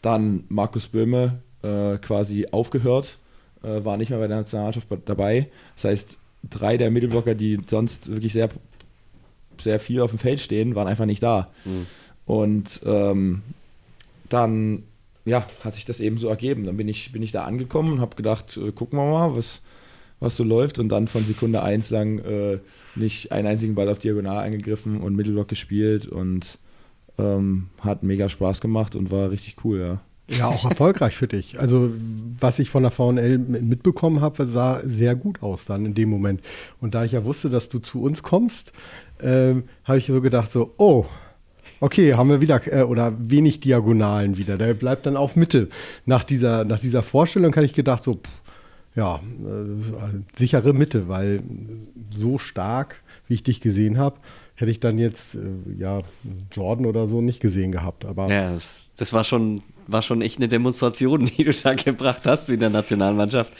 dann 0.00 0.44
Markus 0.48 0.88
Böhme 0.88 1.40
äh, 1.62 1.98
quasi 1.98 2.46
aufgehört, 2.50 3.18
äh, 3.62 3.84
war 3.84 3.98
nicht 3.98 4.08
mehr 4.08 4.18
bei 4.18 4.26
der 4.26 4.38
Nationalmannschaft 4.38 4.86
dabei. 5.04 5.48
Das 5.76 5.84
heißt, 5.84 6.18
drei 6.48 6.78
der 6.78 6.90
Mittelblocker, 6.90 7.34
die 7.34 7.60
sonst 7.66 8.10
wirklich 8.10 8.32
sehr, 8.32 8.48
sehr 9.60 9.78
viel 9.78 10.00
auf 10.00 10.10
dem 10.10 10.18
Feld 10.18 10.40
stehen, 10.40 10.74
waren 10.74 10.88
einfach 10.88 11.04
nicht 11.04 11.22
da. 11.22 11.50
Mhm. 11.66 11.86
Und 12.24 12.80
ähm, 12.86 13.42
dann 14.32 14.84
ja, 15.24 15.46
hat 15.62 15.74
sich 15.74 15.84
das 15.84 16.00
eben 16.00 16.18
so 16.18 16.28
ergeben. 16.28 16.64
Dann 16.64 16.76
bin 16.76 16.88
ich, 16.88 17.12
bin 17.12 17.22
ich 17.22 17.32
da 17.32 17.44
angekommen 17.44 17.94
und 17.94 18.00
habe 18.00 18.16
gedacht, 18.16 18.56
äh, 18.56 18.72
gucken 18.72 18.98
wir 18.98 19.10
mal, 19.10 19.36
was, 19.36 19.62
was 20.18 20.36
so 20.36 20.44
läuft 20.44 20.78
und 20.78 20.88
dann 20.88 21.08
von 21.08 21.24
Sekunde 21.24 21.62
1 21.62 21.90
lang 21.90 22.18
äh, 22.20 22.58
nicht 22.94 23.32
einen 23.32 23.46
einzigen 23.46 23.74
Ball 23.74 23.88
auf 23.88 23.98
Diagonal 23.98 24.44
angegriffen 24.44 25.00
und 25.00 25.16
Mittelblock 25.16 25.48
gespielt 25.48 26.06
und 26.06 26.58
ähm, 27.18 27.68
hat 27.80 28.02
mega 28.02 28.28
Spaß 28.28 28.60
gemacht 28.60 28.96
und 28.96 29.10
war 29.10 29.30
richtig 29.30 29.56
cool, 29.64 29.80
ja. 29.80 30.00
Ja, 30.38 30.46
auch 30.46 30.64
erfolgreich 30.64 31.16
für 31.16 31.26
dich. 31.26 31.58
Also, 31.58 31.90
was 32.38 32.60
ich 32.60 32.70
von 32.70 32.84
der 32.84 32.92
VNL 32.92 33.38
mitbekommen 33.38 34.20
habe, 34.20 34.46
sah 34.46 34.80
sehr 34.84 35.16
gut 35.16 35.42
aus 35.42 35.64
dann 35.64 35.84
in 35.84 35.94
dem 35.94 36.08
Moment. 36.08 36.40
Und 36.80 36.94
da 36.94 37.04
ich 37.04 37.10
ja 37.10 37.24
wusste, 37.24 37.50
dass 37.50 37.68
du 37.68 37.80
zu 37.80 38.00
uns 38.00 38.22
kommst, 38.22 38.72
äh, 39.18 39.54
habe 39.82 39.98
ich 39.98 40.06
so 40.06 40.20
gedacht, 40.20 40.48
so, 40.48 40.72
oh, 40.76 41.04
okay, 41.80 42.14
haben 42.14 42.28
wir 42.28 42.40
wieder, 42.40 42.60
äh, 42.72 42.82
oder 42.82 43.12
wenig 43.18 43.60
Diagonalen 43.60 44.36
wieder. 44.36 44.56
Der 44.56 44.74
bleibt 44.74 45.06
dann 45.06 45.16
auf 45.16 45.36
Mitte. 45.36 45.68
Nach 46.06 46.24
dieser, 46.24 46.64
nach 46.64 46.78
dieser 46.78 47.02
Vorstellung 47.02 47.54
habe 47.56 47.66
ich 47.66 47.74
gedacht, 47.74 48.04
so, 48.04 48.14
pff, 48.14 48.30
ja, 48.94 49.16
äh, 49.16 50.36
sichere 50.36 50.72
Mitte, 50.74 51.08
weil 51.08 51.42
so 52.10 52.38
stark, 52.38 52.96
wie 53.28 53.34
ich 53.34 53.42
dich 53.42 53.60
gesehen 53.60 53.98
habe, 53.98 54.16
hätte 54.56 54.70
ich 54.70 54.80
dann 54.80 54.98
jetzt, 54.98 55.36
äh, 55.36 55.38
ja, 55.78 56.02
Jordan 56.52 56.86
oder 56.86 57.06
so 57.06 57.20
nicht 57.20 57.40
gesehen 57.40 57.72
gehabt. 57.72 58.04
Aber 58.04 58.28
ja, 58.28 58.52
das, 58.52 58.92
das 58.96 59.12
war, 59.12 59.24
schon, 59.24 59.62
war 59.86 60.02
schon 60.02 60.22
echt 60.22 60.38
eine 60.38 60.48
Demonstration, 60.48 61.24
die 61.36 61.44
du 61.44 61.52
da 61.52 61.74
gebracht 61.74 62.22
hast 62.24 62.50
in 62.50 62.60
der 62.60 62.70
Nationalmannschaft. 62.70 63.52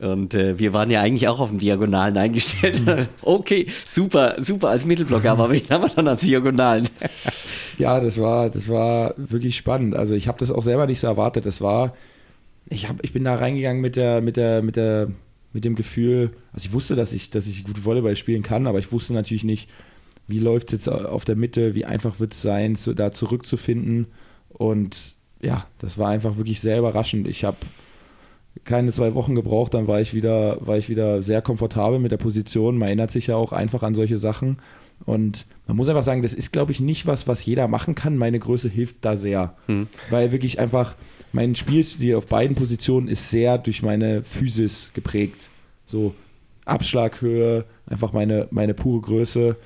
Und 0.00 0.34
äh, 0.34 0.58
wir 0.58 0.72
waren 0.72 0.90
ja 0.90 1.00
eigentlich 1.00 1.26
auch 1.26 1.40
auf 1.40 1.48
dem 1.48 1.58
Diagonalen 1.58 2.16
eingestellt. 2.16 2.86
Mhm. 2.86 3.06
okay, 3.22 3.66
super, 3.84 4.36
super 4.38 4.68
als 4.68 4.86
Mittelblocker, 4.86 5.32
aber 5.32 5.50
wen 5.50 5.62
haben 5.70 5.82
wir 5.82 5.88
dann 5.88 6.06
als 6.06 6.20
Diagonalen? 6.20 6.88
ja, 7.78 7.98
das 7.98 8.20
war, 8.20 8.48
das 8.48 8.68
war 8.68 9.14
wirklich 9.16 9.56
spannend. 9.56 9.96
Also 9.96 10.14
ich 10.14 10.28
habe 10.28 10.38
das 10.38 10.52
auch 10.52 10.62
selber 10.62 10.86
nicht 10.86 11.00
so 11.00 11.08
erwartet. 11.08 11.46
Das 11.46 11.60
war, 11.60 11.96
ich, 12.66 12.88
hab, 12.88 13.02
ich 13.02 13.12
bin 13.12 13.24
da 13.24 13.34
reingegangen 13.34 13.82
mit 13.82 13.96
der, 13.96 14.20
mit 14.20 14.36
der, 14.36 14.62
mit 14.62 14.76
der, 14.76 15.08
mit 15.52 15.64
dem 15.64 15.74
Gefühl, 15.74 16.30
also 16.52 16.66
ich 16.66 16.72
wusste, 16.72 16.94
dass 16.94 17.12
ich, 17.12 17.30
dass 17.30 17.46
ich 17.46 17.64
gut 17.64 17.84
Volleyball 17.84 18.14
spielen 18.14 18.42
kann, 18.42 18.66
aber 18.66 18.78
ich 18.78 18.92
wusste 18.92 19.14
natürlich 19.14 19.44
nicht, 19.44 19.68
wie 20.28 20.38
läuft 20.38 20.68
es 20.68 20.72
jetzt 20.72 20.88
auf 20.88 21.24
der 21.24 21.36
Mitte, 21.36 21.74
wie 21.74 21.86
einfach 21.86 22.20
wird 22.20 22.34
es 22.34 22.42
sein, 22.42 22.76
zu, 22.76 22.94
da 22.94 23.10
zurückzufinden. 23.10 24.06
Und 24.50 25.16
ja, 25.40 25.66
das 25.78 25.98
war 25.98 26.10
einfach 26.10 26.36
wirklich 26.36 26.60
sehr 26.60 26.78
überraschend. 26.78 27.26
Ich 27.26 27.44
habe 27.44 27.56
keine 28.64 28.92
zwei 28.92 29.14
Wochen 29.14 29.34
gebraucht, 29.34 29.74
dann 29.74 29.88
war 29.88 30.00
ich 30.00 30.14
wieder, 30.14 30.58
war 30.66 30.76
ich 30.76 30.88
wieder 30.88 31.22
sehr 31.22 31.42
komfortabel 31.42 31.98
mit 31.98 32.12
der 32.12 32.16
Position. 32.16 32.76
Man 32.76 32.88
erinnert 32.88 33.10
sich 33.10 33.28
ja 33.28 33.36
auch 33.36 33.52
einfach 33.52 33.82
an 33.82 33.94
solche 33.94 34.16
Sachen. 34.16 34.58
Und 35.04 35.46
man 35.66 35.76
muss 35.76 35.88
einfach 35.88 36.04
sagen, 36.04 36.22
das 36.22 36.34
ist, 36.34 36.52
glaube 36.52 36.72
ich, 36.72 36.80
nicht 36.80 37.06
was, 37.06 37.28
was 37.28 37.44
jeder 37.44 37.68
machen 37.68 37.94
kann. 37.94 38.16
Meine 38.16 38.38
Größe 38.38 38.68
hilft 38.68 38.96
da 39.02 39.16
sehr. 39.16 39.54
Hm. 39.66 39.86
Weil 40.10 40.32
wirklich 40.32 40.58
einfach 40.58 40.96
mein 41.32 41.54
Spielstil 41.54 42.16
auf 42.16 42.26
beiden 42.26 42.56
Positionen 42.56 43.08
ist 43.08 43.30
sehr 43.30 43.58
durch 43.58 43.82
meine 43.82 44.22
Physis 44.22 44.90
geprägt. 44.94 45.50
So 45.86 46.14
Abschlaghöhe, 46.64 47.64
einfach 47.86 48.12
meine, 48.12 48.48
meine 48.50 48.74
pure 48.74 49.00
Größe 49.02 49.56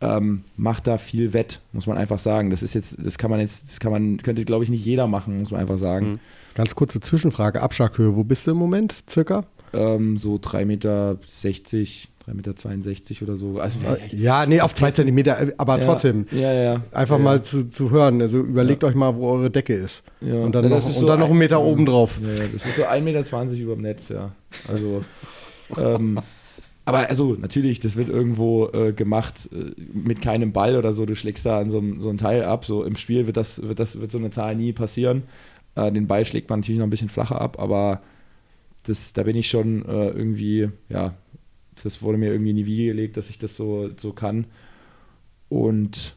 ähm, 0.00 0.44
macht 0.56 0.86
da 0.86 0.98
viel 0.98 1.32
wett, 1.32 1.60
muss 1.72 1.86
man 1.86 1.96
einfach 1.96 2.18
sagen. 2.18 2.50
Das 2.50 2.62
ist 2.62 2.74
jetzt, 2.74 2.96
das 3.00 3.18
kann 3.18 3.30
man 3.30 3.40
jetzt, 3.40 3.68
das 3.68 3.80
kann 3.80 3.92
man, 3.92 4.18
könnte, 4.18 4.44
glaube 4.44 4.64
ich, 4.64 4.70
nicht 4.70 4.84
jeder 4.84 5.06
machen, 5.06 5.40
muss 5.40 5.50
man 5.50 5.60
einfach 5.60 5.78
sagen. 5.78 6.06
Mhm. 6.06 6.18
Ganz 6.54 6.74
kurze 6.74 7.00
Zwischenfrage, 7.00 7.60
Abschlaghöhe, 7.60 8.16
wo 8.16 8.24
bist 8.24 8.46
du 8.46 8.52
im 8.52 8.58
Moment 8.58 8.94
circa? 9.08 9.44
Ähm, 9.72 10.18
so 10.18 10.34
3,60 10.34 10.64
Meter, 10.66 11.18
3,62 12.26 13.10
Meter 13.10 13.22
oder 13.22 13.36
so. 13.36 13.58
Also, 13.58 13.78
ja, 14.10 14.44
nee, 14.44 14.60
auf 14.60 14.74
zwei 14.74 14.90
Zentimeter, 14.90 15.40
äh, 15.40 15.52
aber 15.56 15.78
ja, 15.78 15.84
trotzdem. 15.84 16.26
Ja, 16.30 16.52
ja. 16.52 16.80
Einfach 16.92 17.18
mal 17.18 17.42
zu, 17.42 17.68
zu 17.68 17.90
hören. 17.90 18.20
Also 18.20 18.38
überlegt 18.38 18.84
euch 18.84 18.94
mal, 18.94 19.16
wo 19.16 19.30
eure 19.30 19.50
Decke 19.50 19.74
ist. 19.74 20.02
Und 20.20 20.54
dann, 20.54 20.68
noch, 20.68 20.84
und 20.84 20.92
so 20.92 21.06
dann 21.06 21.20
noch 21.20 21.30
einen 21.30 21.38
Meter 21.38 21.58
ein, 21.58 21.64
oben 21.64 21.86
drauf. 21.86 22.20
Das 22.52 22.66
ist 22.66 22.76
so 22.76 22.82
1,20 22.82 23.00
Meter 23.00 23.52
über 23.54 23.74
dem 23.74 23.82
Netz, 23.82 24.10
ja. 24.10 24.32
Also, 24.68 25.02
ähm, 25.78 26.20
aber 26.84 27.08
also 27.08 27.36
natürlich, 27.40 27.80
das 27.80 27.94
wird 27.96 28.08
irgendwo 28.08 28.68
äh, 28.72 28.92
gemacht 28.92 29.48
äh, 29.52 29.72
mit 29.92 30.20
keinem 30.20 30.52
Ball 30.52 30.76
oder 30.76 30.92
so. 30.92 31.06
Du 31.06 31.14
schlägst 31.14 31.46
da 31.46 31.60
an 31.60 31.70
so, 31.70 31.82
so 31.98 32.10
ein 32.10 32.18
Teil 32.18 32.44
ab. 32.44 32.64
So 32.64 32.84
im 32.84 32.96
Spiel 32.96 33.26
wird 33.26 33.36
das, 33.36 33.62
wird 33.62 33.78
das, 33.78 34.00
wird 34.00 34.10
so 34.10 34.18
eine 34.18 34.30
Zahl 34.30 34.56
nie 34.56 34.72
passieren. 34.72 35.22
Äh, 35.74 35.92
den 35.92 36.06
Ball 36.06 36.24
schlägt 36.24 36.50
man 36.50 36.60
natürlich 36.60 36.78
noch 36.78 36.86
ein 36.86 36.90
bisschen 36.90 37.08
flacher 37.08 37.40
ab, 37.40 37.58
aber 37.58 38.02
das, 38.84 39.12
da 39.12 39.22
bin 39.22 39.36
ich 39.36 39.48
schon 39.48 39.84
äh, 39.86 40.08
irgendwie, 40.08 40.68
ja, 40.88 41.14
das 41.82 42.02
wurde 42.02 42.18
mir 42.18 42.32
irgendwie 42.32 42.50
in 42.50 42.56
die 42.56 42.66
Wiege 42.66 42.86
gelegt, 42.86 43.16
dass 43.16 43.30
ich 43.30 43.38
das 43.38 43.56
so, 43.56 43.90
so 43.96 44.12
kann. 44.12 44.46
Und 45.48 46.16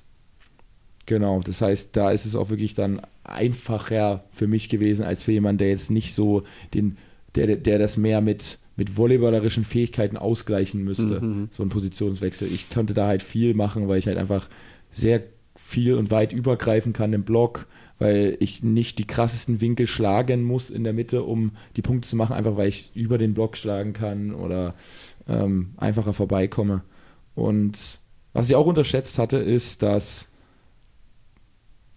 genau, 1.06 1.42
das 1.42 1.62
heißt, 1.62 1.96
da 1.96 2.12
ist 2.12 2.26
es 2.26 2.36
auch 2.36 2.50
wirklich 2.50 2.74
dann 2.74 3.02
einfacher 3.24 4.24
für 4.32 4.48
mich 4.48 4.70
gewesen, 4.70 5.04
als 5.06 5.24
für 5.24 5.32
jemanden, 5.32 5.60
der 5.60 5.70
jetzt 5.70 5.92
nicht 5.92 6.14
so 6.14 6.44
den, 6.74 6.98
der, 7.36 7.56
der 7.56 7.80
das 7.80 7.98
mehr 7.98 8.22
mit 8.22 8.60
mit 8.78 8.98
volleyballerischen 8.98 9.64
Fähigkeiten 9.64 10.18
ausgleichen 10.18 10.84
müsste, 10.84 11.22
mhm. 11.22 11.48
so 11.52 11.64
ein 11.64 11.70
Positionswechsel. 11.70 12.52
Ich 12.52 12.70
konnte 12.70 12.94
da 12.94 13.08
halt 13.08 13.24
viel 13.24 13.54
machen, 13.54 13.88
weil 13.88 14.00
ich 14.00 14.08
halt 14.08 14.18
einfach 14.18 14.50
sehr 14.92 15.24
viel 15.56 15.94
und 15.94 16.12
weit 16.12 16.34
übergreifen 16.34 16.92
kann 16.92 17.14
im 17.14 17.24
Block, 17.24 17.68
weil 18.00 18.38
ich 18.40 18.64
nicht 18.64 19.00
die 19.00 19.08
krassesten 19.08 19.62
Winkel 19.62 19.88
schlagen 19.88 20.44
muss 20.44 20.70
in 20.70 20.84
der 20.84 20.94
Mitte, 20.94 21.24
um 21.24 21.52
die 21.76 21.82
Punkte 21.82 22.10
zu 22.10 22.16
machen, 22.16 22.34
einfach 22.34 22.58
weil 22.58 22.68
ich 22.68 22.92
über 22.94 23.18
den 23.18 23.34
Block 23.34 23.58
schlagen 23.58 23.94
kann 23.94 24.34
oder 24.34 24.76
ähm, 25.28 25.74
einfacher 25.78 26.14
vorbeikomme. 26.14 26.84
Und 27.36 28.00
was 28.34 28.50
ich 28.50 28.56
auch 28.56 28.68
unterschätzt 28.68 29.18
hatte, 29.18 29.38
ist, 29.38 29.82
dass 29.82 30.30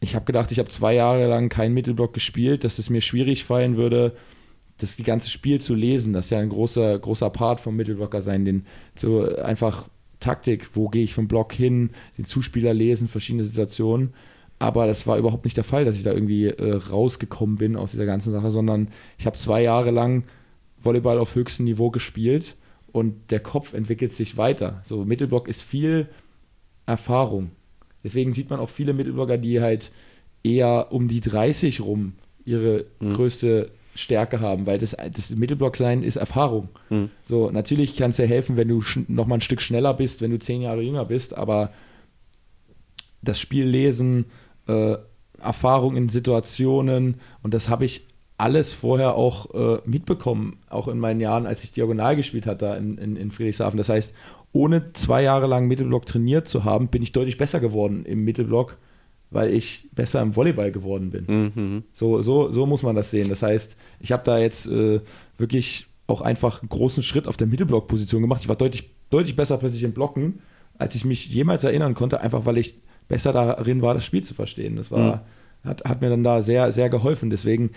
ich 0.00 0.14
habe 0.14 0.24
gedacht, 0.24 0.52
ich 0.52 0.60
habe 0.60 0.68
zwei 0.68 0.94
Jahre 0.94 1.26
lang 1.26 1.48
keinen 1.48 1.74
Mittelblock 1.74 2.14
gespielt, 2.14 2.62
dass 2.62 2.78
es 2.78 2.90
mir 2.90 3.00
schwierig 3.00 3.44
fallen 3.44 3.76
würde, 3.76 4.14
das 4.78 4.94
die 4.94 5.02
ganze 5.02 5.28
Spiel 5.30 5.60
zu 5.60 5.74
lesen, 5.74 6.12
das 6.12 6.26
ist 6.26 6.30
ja 6.30 6.38
ein 6.38 6.50
großer, 6.50 6.98
großer 7.00 7.30
Part 7.30 7.60
vom 7.60 7.74
Mittelblocker 7.74 8.22
sein, 8.22 8.44
den 8.44 8.64
so 8.94 9.28
einfach 9.36 9.88
Taktik, 10.20 10.70
wo 10.74 10.88
gehe 10.88 11.04
ich 11.04 11.14
vom 11.14 11.28
Block 11.28 11.52
hin, 11.52 11.90
den 12.16 12.24
Zuspieler 12.24 12.74
lesen, 12.74 13.08
verschiedene 13.08 13.44
Situationen. 13.44 14.14
Aber 14.58 14.86
das 14.86 15.06
war 15.06 15.18
überhaupt 15.18 15.44
nicht 15.44 15.56
der 15.56 15.64
Fall, 15.64 15.84
dass 15.84 15.96
ich 15.96 16.02
da 16.02 16.12
irgendwie 16.12 16.46
äh, 16.46 16.74
rausgekommen 16.74 17.56
bin 17.56 17.76
aus 17.76 17.92
dieser 17.92 18.06
ganzen 18.06 18.32
Sache, 18.32 18.50
sondern 18.50 18.88
ich 19.18 19.26
habe 19.26 19.36
zwei 19.36 19.62
Jahre 19.62 19.90
lang 19.90 20.24
Volleyball 20.82 21.18
auf 21.18 21.34
höchstem 21.34 21.64
Niveau 21.64 21.90
gespielt 21.90 22.56
und 22.92 23.30
der 23.30 23.40
Kopf 23.40 23.72
entwickelt 23.72 24.12
sich 24.12 24.36
weiter. 24.36 24.80
So 24.84 25.04
Mittelblock 25.04 25.48
ist 25.48 25.62
viel 25.62 26.08
Erfahrung. 26.86 27.50
Deswegen 28.02 28.32
sieht 28.32 28.50
man 28.50 28.60
auch 28.60 28.68
viele 28.68 28.94
Mittelblocker, 28.94 29.38
die 29.38 29.60
halt 29.60 29.92
eher 30.42 30.88
um 30.90 31.08
die 31.08 31.20
30 31.20 31.80
rum 31.80 32.14
ihre 32.44 32.86
mhm. 33.00 33.14
größte 33.14 33.70
Stärke 33.94 34.40
haben, 34.40 34.66
weil 34.66 34.78
das, 34.78 34.96
das 35.12 35.30
Mittelblock 35.30 35.76
sein 35.76 36.02
ist 36.02 36.16
Erfahrung. 36.16 36.68
Mhm. 36.88 37.10
So, 37.22 37.50
natürlich 37.50 37.96
kann 37.96 38.10
es 38.10 38.16
dir 38.16 38.26
helfen, 38.26 38.56
wenn 38.56 38.68
du 38.68 38.82
noch 39.08 39.26
mal 39.26 39.36
ein 39.36 39.40
Stück 39.40 39.60
schneller 39.60 39.94
bist, 39.94 40.22
wenn 40.22 40.30
du 40.30 40.38
zehn 40.38 40.62
Jahre 40.62 40.82
jünger 40.82 41.04
bist, 41.04 41.36
aber 41.36 41.72
das 43.22 43.40
Spiel 43.40 43.64
lesen, 43.64 44.26
äh, 44.68 44.96
Erfahrung 45.40 45.96
in 45.96 46.08
Situationen 46.08 47.16
und 47.42 47.54
das 47.54 47.68
habe 47.68 47.84
ich 47.84 48.06
alles 48.36 48.72
vorher 48.72 49.14
auch 49.14 49.52
äh, 49.54 49.80
mitbekommen, 49.84 50.58
auch 50.68 50.86
in 50.86 50.98
meinen 50.98 51.20
Jahren, 51.20 51.46
als 51.46 51.64
ich 51.64 51.72
Diagonal 51.72 52.14
gespielt 52.14 52.46
hatte 52.46 52.66
da 52.66 52.76
in, 52.76 52.96
in, 52.98 53.16
in 53.16 53.30
Friedrichshafen. 53.32 53.78
Das 53.78 53.88
heißt, 53.88 54.14
ohne 54.52 54.92
zwei 54.92 55.22
Jahre 55.22 55.48
lang 55.48 55.66
Mittelblock 55.66 56.06
trainiert 56.06 56.46
zu 56.46 56.64
haben, 56.64 56.88
bin 56.88 57.02
ich 57.02 57.12
deutlich 57.12 57.36
besser 57.36 57.58
geworden 57.58 58.04
im 58.04 58.24
Mittelblock 58.24 58.76
weil 59.30 59.52
ich 59.52 59.88
besser 59.94 60.22
im 60.22 60.36
Volleyball 60.36 60.72
geworden 60.72 61.10
bin. 61.10 61.24
Mhm. 61.26 61.84
So, 61.92 62.22
so, 62.22 62.50
so 62.50 62.66
muss 62.66 62.82
man 62.82 62.96
das 62.96 63.10
sehen. 63.10 63.28
Das 63.28 63.42
heißt, 63.42 63.76
ich 64.00 64.12
habe 64.12 64.24
da 64.24 64.38
jetzt 64.38 64.66
äh, 64.66 65.00
wirklich 65.36 65.86
auch 66.06 66.22
einfach 66.22 66.62
einen 66.62 66.70
großen 66.70 67.02
Schritt 67.02 67.26
auf 67.26 67.36
der 67.36 67.46
Mittelblock-Position 67.46 68.22
gemacht. 68.22 68.42
Ich 68.42 68.48
war 68.48 68.56
deutlich, 68.56 68.90
deutlich 69.10 69.36
besser 69.36 69.58
plötzlich 69.58 69.82
im 69.84 69.92
Blocken, 69.92 70.40
als 70.78 70.94
ich 70.94 71.04
mich 71.04 71.28
jemals 71.28 71.64
erinnern 71.64 71.94
konnte, 71.94 72.20
einfach 72.20 72.46
weil 72.46 72.56
ich 72.56 72.76
besser 73.08 73.32
darin 73.32 73.82
war, 73.82 73.94
das 73.94 74.04
Spiel 74.04 74.22
zu 74.22 74.34
verstehen. 74.34 74.76
Das 74.76 74.90
war, 74.90 75.16
mhm. 75.64 75.68
hat, 75.68 75.84
hat 75.84 76.00
mir 76.00 76.10
dann 76.10 76.24
da 76.24 76.42
sehr, 76.42 76.72
sehr 76.72 76.88
geholfen. 76.90 77.30
Deswegen 77.30 77.70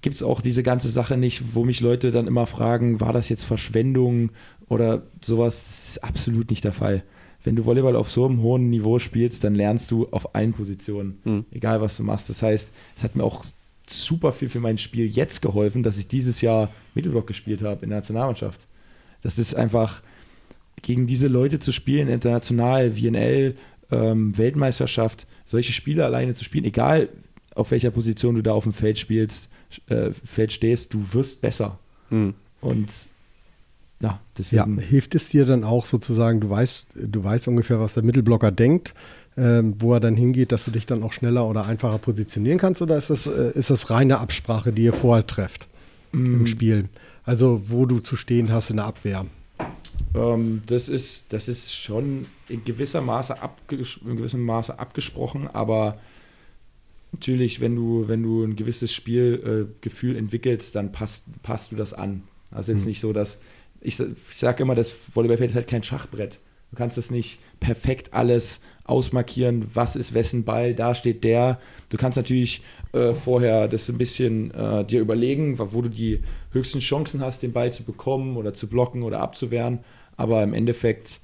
gibt 0.00 0.16
es 0.16 0.22
auch 0.22 0.40
diese 0.40 0.62
ganze 0.62 0.88
Sache 0.88 1.16
nicht, 1.16 1.54
wo 1.54 1.64
mich 1.64 1.80
Leute 1.80 2.10
dann 2.10 2.26
immer 2.26 2.46
fragen, 2.46 3.00
war 3.00 3.12
das 3.12 3.28
jetzt 3.28 3.44
Verschwendung 3.44 4.30
oder 4.68 5.02
sowas? 5.20 5.64
Das 5.64 5.88
ist 5.88 6.04
absolut 6.04 6.50
nicht 6.50 6.64
der 6.64 6.72
Fall 6.72 7.04
wenn 7.44 7.56
du 7.56 7.64
Volleyball 7.64 7.96
auf 7.96 8.10
so 8.10 8.26
einem 8.26 8.42
hohen 8.42 8.70
Niveau 8.70 8.98
spielst, 8.98 9.44
dann 9.44 9.54
lernst 9.54 9.90
du 9.90 10.08
auf 10.10 10.34
allen 10.34 10.52
Positionen, 10.52 11.18
mhm. 11.24 11.44
egal 11.50 11.80
was 11.80 11.96
du 11.96 12.02
machst. 12.04 12.30
Das 12.30 12.42
heißt, 12.42 12.72
es 12.96 13.04
hat 13.04 13.16
mir 13.16 13.24
auch 13.24 13.44
super 13.86 14.32
viel 14.32 14.48
für 14.48 14.60
mein 14.60 14.78
Spiel 14.78 15.06
jetzt 15.06 15.42
geholfen, 15.42 15.82
dass 15.82 15.98
ich 15.98 16.08
dieses 16.08 16.40
Jahr 16.40 16.70
Mittelblock 16.94 17.26
gespielt 17.26 17.62
habe 17.62 17.82
in 17.82 17.90
der 17.90 17.98
Nationalmannschaft. 17.98 18.66
Das 19.22 19.38
ist 19.38 19.54
einfach, 19.54 20.02
gegen 20.82 21.06
diese 21.06 21.28
Leute 21.28 21.58
zu 21.58 21.72
spielen, 21.72 22.08
international, 22.08 22.92
VNL, 22.92 23.56
ähm, 23.92 24.36
Weltmeisterschaft, 24.36 25.26
solche 25.44 25.72
Spiele 25.72 26.04
alleine 26.04 26.34
zu 26.34 26.44
spielen, 26.44 26.64
egal 26.64 27.08
auf 27.54 27.70
welcher 27.70 27.90
Position 27.90 28.34
du 28.34 28.42
da 28.42 28.52
auf 28.52 28.64
dem 28.64 28.72
Feld 28.72 28.98
spielst, 28.98 29.48
äh, 29.86 30.10
Feld 30.24 30.52
stehst, 30.52 30.94
du 30.94 31.04
wirst 31.12 31.40
besser. 31.40 31.78
Mhm. 32.10 32.34
Und 32.60 32.88
ja, 34.00 34.20
deswegen. 34.36 34.78
Ja, 34.78 34.82
hilft 34.82 35.14
es 35.14 35.28
dir 35.28 35.44
dann 35.44 35.62
auch 35.62 35.86
sozusagen, 35.86 36.40
du 36.40 36.50
weißt, 36.50 36.88
du 36.94 37.22
weißt 37.22 37.46
ungefähr, 37.48 37.78
was 37.78 37.94
der 37.94 38.02
Mittelblocker 38.02 38.50
denkt, 38.50 38.94
ähm, 39.36 39.76
wo 39.78 39.94
er 39.94 40.00
dann 40.00 40.16
hingeht, 40.16 40.50
dass 40.50 40.64
du 40.64 40.70
dich 40.70 40.86
dann 40.86 41.02
auch 41.02 41.12
schneller 41.12 41.46
oder 41.46 41.66
einfacher 41.66 41.98
positionieren 41.98 42.58
kannst? 42.58 42.82
Oder 42.82 42.96
ist 42.96 43.10
das, 43.10 43.26
äh, 43.26 43.52
ist 43.54 43.70
das 43.70 43.90
reine 43.90 44.18
Absprache, 44.18 44.72
die 44.72 44.84
ihr 44.84 44.92
vorher 44.92 45.26
trefft 45.26 45.68
mm. 46.12 46.34
im 46.34 46.46
Spiel? 46.46 46.88
Also, 47.24 47.62
wo 47.68 47.86
du 47.86 48.00
zu 48.00 48.16
stehen 48.16 48.50
hast 48.52 48.70
in 48.70 48.76
der 48.76 48.86
Abwehr? 48.86 49.26
Ähm, 50.14 50.62
das, 50.66 50.88
ist, 50.88 51.32
das 51.32 51.48
ist 51.48 51.74
schon 51.74 52.26
in 52.48 52.64
gewisser 52.64 53.00
Maße, 53.00 53.40
abges 53.40 53.98
in 54.04 54.16
gewissem 54.16 54.44
Maße 54.44 54.78
abgesprochen, 54.78 55.48
aber 55.48 55.98
natürlich, 57.12 57.60
wenn 57.60 57.76
du, 57.76 58.08
wenn 58.08 58.22
du 58.22 58.44
ein 58.44 58.56
gewisses 58.56 58.92
Spielgefühl 58.92 60.16
äh, 60.16 60.18
entwickelst, 60.18 60.74
dann 60.74 60.92
passt, 60.92 61.24
passt 61.42 61.72
du 61.72 61.76
das 61.76 61.92
an. 61.92 62.22
Also 62.50 62.72
jetzt 62.72 62.82
mhm. 62.82 62.88
nicht 62.88 63.00
so, 63.00 63.12
dass 63.12 63.38
ich, 63.80 63.98
ich 64.00 64.36
sage 64.36 64.62
immer, 64.62 64.74
das 64.74 64.92
Volleyballfeld 65.14 65.50
ist 65.50 65.56
halt 65.56 65.68
kein 65.68 65.82
Schachbrett. 65.82 66.38
Du 66.72 66.78
kannst 66.78 66.96
es 66.96 67.10
nicht 67.10 67.38
perfekt 67.60 68.14
alles 68.14 68.60
ausmarkieren, 68.84 69.66
was 69.74 69.94
ist 69.94 70.14
wessen 70.14 70.44
Ball, 70.44 70.74
da 70.74 70.94
steht 70.94 71.22
der. 71.22 71.60
Du 71.90 71.98
kannst 71.98 72.16
natürlich 72.16 72.62
äh, 72.92 73.12
vorher 73.12 73.68
das 73.68 73.90
ein 73.90 73.98
bisschen 73.98 74.50
äh, 74.52 74.82
dir 74.82 75.02
überlegen, 75.02 75.58
wo 75.58 75.82
du 75.82 75.90
die 75.90 76.20
höchsten 76.50 76.80
Chancen 76.80 77.20
hast, 77.20 77.42
den 77.42 77.52
Ball 77.52 77.72
zu 77.72 77.84
bekommen 77.84 78.38
oder 78.38 78.54
zu 78.54 78.68
blocken 78.68 79.02
oder 79.02 79.20
abzuwehren. 79.20 79.80
Aber 80.16 80.42
im 80.42 80.54
Endeffekt 80.54 81.20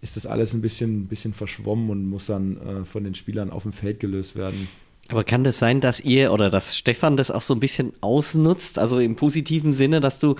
ist 0.00 0.16
das 0.16 0.26
alles 0.26 0.54
ein 0.54 0.62
bisschen, 0.62 1.08
bisschen 1.08 1.34
verschwommen 1.34 1.90
und 1.90 2.06
muss 2.06 2.26
dann 2.26 2.56
äh, 2.58 2.84
von 2.84 3.02
den 3.02 3.16
Spielern 3.16 3.50
auf 3.50 3.64
dem 3.64 3.72
Feld 3.72 3.98
gelöst 3.98 4.36
werden. 4.36 4.68
Aber 5.10 5.24
kann 5.24 5.42
das 5.42 5.58
sein, 5.58 5.80
dass 5.80 6.00
ihr 6.00 6.32
oder 6.32 6.50
dass 6.50 6.76
Stefan 6.76 7.16
das 7.16 7.30
auch 7.30 7.40
so 7.40 7.54
ein 7.54 7.60
bisschen 7.60 7.94
ausnutzt? 8.02 8.78
Also 8.78 8.98
im 8.98 9.16
positiven 9.16 9.72
Sinne, 9.72 10.00
dass 10.00 10.20
du 10.20 10.36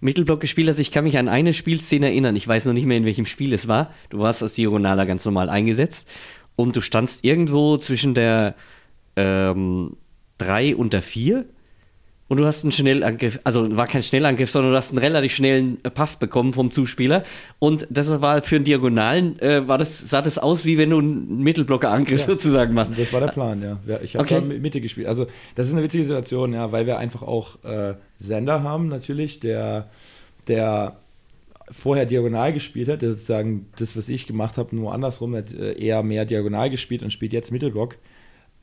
Mittelblock 0.00 0.40
gespielt 0.40 0.68
hast. 0.68 0.78
Ich 0.78 0.92
kann 0.92 1.02
mich 1.04 1.18
an 1.18 1.28
eine 1.28 1.52
Spielszene 1.52 2.06
erinnern. 2.06 2.36
Ich 2.36 2.46
weiß 2.46 2.66
noch 2.66 2.72
nicht 2.72 2.86
mehr, 2.86 2.96
in 2.96 3.04
welchem 3.04 3.26
Spiel 3.26 3.52
es 3.52 3.66
war. 3.66 3.92
Du 4.10 4.20
warst 4.20 4.42
als 4.42 4.54
Diagonaler 4.54 5.06
ganz 5.06 5.24
normal 5.24 5.50
eingesetzt 5.50 6.08
und 6.54 6.76
du 6.76 6.80
standst 6.80 7.24
irgendwo 7.24 7.76
zwischen 7.78 8.14
der 8.14 8.54
ähm, 9.16 9.96
3 10.38 10.76
und 10.76 10.92
der 10.92 11.02
4 11.02 11.44
und 12.32 12.38
du 12.38 12.46
hast 12.46 12.64
einen 12.64 12.72
Schnellangriff, 12.72 13.40
also 13.44 13.76
war 13.76 13.86
kein 13.86 14.02
Schnellangriff, 14.02 14.50
sondern 14.50 14.72
du 14.72 14.78
hast 14.78 14.88
einen 14.88 15.00
relativ 15.00 15.34
schnellen 15.34 15.76
äh, 15.82 15.90
Pass 15.90 16.16
bekommen 16.16 16.54
vom 16.54 16.72
Zuspieler 16.72 17.24
und 17.58 17.86
das 17.90 18.08
war 18.22 18.40
für 18.40 18.56
einen 18.56 18.64
Diagonalen, 18.64 19.38
äh, 19.40 19.68
war 19.68 19.76
das, 19.76 19.98
sah 19.98 20.22
das 20.22 20.38
aus, 20.38 20.64
wie 20.64 20.78
wenn 20.78 20.88
du 20.88 20.98
einen 20.98 21.42
Mittelblockerangriff 21.42 22.20
ja, 22.20 22.26
sozusagen 22.26 22.72
machst. 22.72 22.98
Das 22.98 23.12
war 23.12 23.20
der 23.20 23.26
Plan, 23.26 23.60
ja. 23.60 24.00
ich 24.02 24.16
habe 24.16 24.24
okay. 24.24 24.40
Mitte 24.40 24.80
gespielt. 24.80 25.08
Also 25.08 25.26
das 25.56 25.68
ist 25.68 25.74
eine 25.74 25.82
witzige 25.82 26.04
Situation, 26.04 26.54
ja, 26.54 26.72
weil 26.72 26.86
wir 26.86 26.96
einfach 26.96 27.20
auch 27.20 27.62
äh, 27.64 27.96
Sender 28.16 28.62
haben 28.62 28.88
natürlich, 28.88 29.38
der, 29.40 29.90
der 30.48 30.96
vorher 31.70 32.06
diagonal 32.06 32.54
gespielt 32.54 32.88
hat, 32.88 33.02
der 33.02 33.10
sozusagen 33.10 33.66
das, 33.76 33.94
was 33.94 34.08
ich 34.08 34.26
gemacht 34.26 34.56
habe, 34.56 34.74
nur 34.74 34.94
andersrum, 34.94 35.36
hat 35.36 35.52
äh, 35.52 35.78
eher 35.78 36.02
mehr 36.02 36.24
diagonal 36.24 36.70
gespielt 36.70 37.02
und 37.02 37.12
spielt 37.12 37.34
jetzt 37.34 37.52
Mittelblock. 37.52 37.98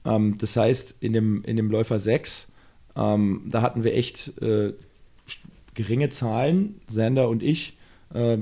Ähm, 0.06 0.40
das 0.40 0.56
heißt, 0.56 0.96
in 1.02 1.14
dem, 1.14 1.44
in 1.44 1.56
dem 1.56 1.70
Läufer 1.70 2.00
6 2.00 2.49
ähm, 3.00 3.44
da 3.46 3.62
hatten 3.62 3.84
wir 3.84 3.94
echt 3.94 4.42
äh, 4.42 4.74
geringe 5.74 6.10
Zahlen, 6.10 6.82
Sander 6.88 7.30
und 7.30 7.42
ich. 7.42 7.78
Äh, 8.14 8.40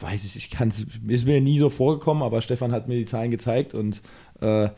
weiß 0.00 0.24
ich, 0.24 0.36
ich 0.36 0.50
kann 0.50 0.72
ist 1.08 1.26
mir 1.26 1.40
nie 1.40 1.58
so 1.58 1.68
vorgekommen, 1.68 2.22
aber 2.22 2.40
Stefan 2.40 2.72
hat 2.72 2.88
mir 2.88 2.96
die 2.96 3.04
Zahlen 3.04 3.30
gezeigt 3.30 3.74
und 3.74 4.00
äh, 4.40 4.70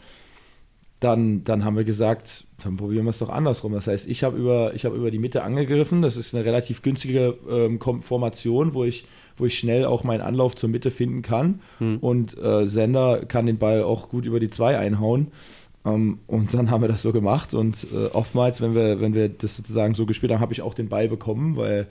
dann, 1.02 1.42
dann 1.44 1.64
haben 1.64 1.76
wir 1.76 1.84
gesagt, 1.84 2.44
dann 2.62 2.76
probieren 2.76 3.04
wir 3.04 3.10
es 3.10 3.18
doch 3.18 3.28
andersrum. 3.28 3.72
Das 3.72 3.88
heißt, 3.88 4.08
ich 4.08 4.22
habe 4.22 4.38
über, 4.38 4.72
hab 4.72 4.94
über 4.94 5.10
die 5.10 5.18
Mitte 5.18 5.42
angegriffen. 5.42 6.00
Das 6.00 6.16
ist 6.16 6.32
eine 6.32 6.44
relativ 6.44 6.82
günstige 6.82 7.36
ähm, 7.50 7.80
Formation, 7.80 8.72
wo 8.74 8.84
ich, 8.84 9.04
wo 9.36 9.46
ich 9.46 9.58
schnell 9.58 9.84
auch 9.84 10.04
meinen 10.04 10.20
Anlauf 10.20 10.54
zur 10.54 10.68
Mitte 10.68 10.92
finden 10.92 11.22
kann. 11.22 11.60
Hm. 11.78 11.98
Und 11.98 12.38
äh, 12.38 12.68
Sender 12.68 13.26
kann 13.26 13.46
den 13.46 13.58
Ball 13.58 13.82
auch 13.82 14.10
gut 14.10 14.26
über 14.26 14.38
die 14.38 14.50
zwei 14.50 14.78
einhauen. 14.78 15.32
Um, 15.85 15.93
ähm, 15.93 16.18
und 16.28 16.55
dann 16.55 16.70
haben 16.70 16.80
wir 16.80 16.89
das 16.89 17.03
so 17.03 17.12
gemacht 17.12 17.55
und 17.55 17.89
äh, 17.93 18.07
oftmals, 18.12 18.61
wenn 18.61 18.74
wir, 18.74 19.01
wenn 19.01 19.14
wir 19.14 19.28
das 19.28 19.57
sozusagen 19.57 19.97
so 19.97 20.07
gespielt 20.07 20.33
haben, 20.33 20.41
habe 20.41 20.53
ich 20.53 20.62
auch 20.62 20.74
den 20.74 20.89
Ball 20.89 21.09
bekommen, 21.09 21.57
weil 21.57 21.89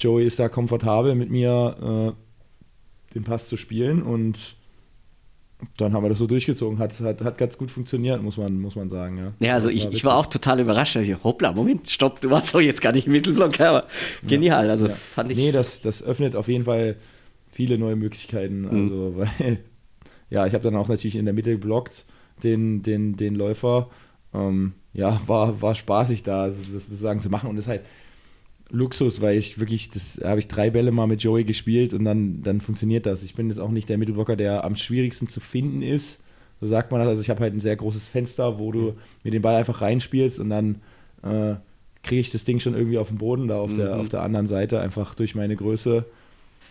Joey 0.00 0.26
ist 0.26 0.40
da 0.40 0.48
komfortabel 0.48 1.14
mit 1.14 1.30
mir 1.30 2.14
äh, 2.14 3.14
den 3.14 3.22
Pass 3.22 3.48
zu 3.48 3.56
spielen 3.56 4.02
und 4.02 4.56
dann 5.76 5.92
haben 5.92 6.04
wir 6.04 6.08
das 6.08 6.18
so 6.18 6.26
durchgezogen. 6.26 6.78
Hat, 6.78 6.98
hat, 7.00 7.22
hat 7.22 7.38
ganz 7.38 7.56
gut 7.56 7.70
funktioniert, 7.70 8.22
muss 8.22 8.36
man, 8.36 8.60
muss 8.60 8.76
man 8.76 8.88
sagen. 8.88 9.18
Ja, 9.18 9.46
ja 9.46 9.54
also 9.54 9.68
ich, 9.68 9.90
ich 9.90 10.04
war 10.04 10.16
auch 10.16 10.26
total 10.26 10.60
überrascht. 10.60 10.96
Ich, 10.96 11.22
hoppla, 11.22 11.52
Moment, 11.52 11.88
stopp, 11.88 12.20
du 12.20 12.30
warst 12.30 12.54
doch 12.54 12.60
jetzt 12.60 12.80
gar 12.80 12.92
nicht 12.92 13.06
im 13.06 13.12
Mittelblock, 13.12 13.60
aber 13.60 13.86
genial. 14.26 14.68
Also 14.70 14.88
ja. 14.88 14.94
fand 14.94 15.30
ich. 15.30 15.38
Nee, 15.38 15.52
das, 15.52 15.80
das 15.80 16.02
öffnet 16.02 16.36
auf 16.36 16.48
jeden 16.48 16.64
Fall 16.64 16.96
viele 17.50 17.78
neue 17.78 17.96
Möglichkeiten. 17.96 18.62
Mhm. 18.62 18.70
Also, 18.70 19.14
weil, 19.38 19.58
ja, 20.30 20.46
ich 20.46 20.54
habe 20.54 20.64
dann 20.64 20.76
auch 20.76 20.88
natürlich 20.88 21.16
in 21.16 21.24
der 21.24 21.34
Mitte 21.34 21.52
geblockt 21.52 22.04
den, 22.44 22.82
den, 22.82 23.16
den 23.16 23.34
Läufer. 23.34 23.88
Ähm, 24.32 24.74
ja, 24.92 25.20
war, 25.26 25.60
war 25.60 25.74
spaßig 25.74 26.22
da, 26.22 26.42
also 26.42 26.60
das 26.60 26.86
sozusagen 26.86 27.20
zu 27.20 27.30
machen. 27.30 27.50
Und 27.50 27.56
das 27.56 27.64
ist 27.64 27.70
halt 27.70 27.82
Luxus, 28.70 29.20
weil 29.20 29.36
ich 29.36 29.58
wirklich, 29.58 29.90
das 29.90 30.20
habe 30.22 30.40
ich 30.40 30.48
drei 30.48 30.70
Bälle 30.70 30.90
mal 30.90 31.06
mit 31.06 31.22
Joey 31.22 31.44
gespielt 31.44 31.94
und 31.94 32.04
dann, 32.04 32.42
dann 32.42 32.60
funktioniert 32.60 33.06
das. 33.06 33.22
Ich 33.22 33.34
bin 33.34 33.48
jetzt 33.48 33.58
auch 33.58 33.70
nicht 33.70 33.88
der 33.88 33.98
Mittelblocker, 33.98 34.36
der 34.36 34.64
am 34.64 34.76
schwierigsten 34.76 35.28
zu 35.28 35.40
finden 35.40 35.82
ist. 35.82 36.20
So 36.60 36.66
sagt 36.66 36.90
man 36.90 37.00
das. 37.00 37.08
Also 37.08 37.22
ich 37.22 37.30
habe 37.30 37.40
halt 37.40 37.54
ein 37.54 37.60
sehr 37.60 37.76
großes 37.76 38.08
Fenster, 38.08 38.58
wo 38.58 38.72
du 38.72 38.94
mir 39.22 39.30
den 39.30 39.42
Ball 39.42 39.56
einfach 39.56 39.80
reinspielst 39.80 40.38
und 40.38 40.50
dann 40.50 40.76
äh, 41.22 41.56
kriege 42.02 42.20
ich 42.20 42.30
das 42.30 42.44
Ding 42.44 42.60
schon 42.60 42.74
irgendwie 42.74 42.98
auf 42.98 43.08
den 43.08 43.18
Boden, 43.18 43.48
da 43.48 43.58
auf, 43.58 43.70
mhm. 43.70 43.76
der, 43.76 43.96
auf 43.98 44.08
der 44.08 44.22
anderen 44.22 44.46
Seite, 44.46 44.80
einfach 44.80 45.14
durch 45.14 45.34
meine 45.34 45.56
Größe. 45.56 46.04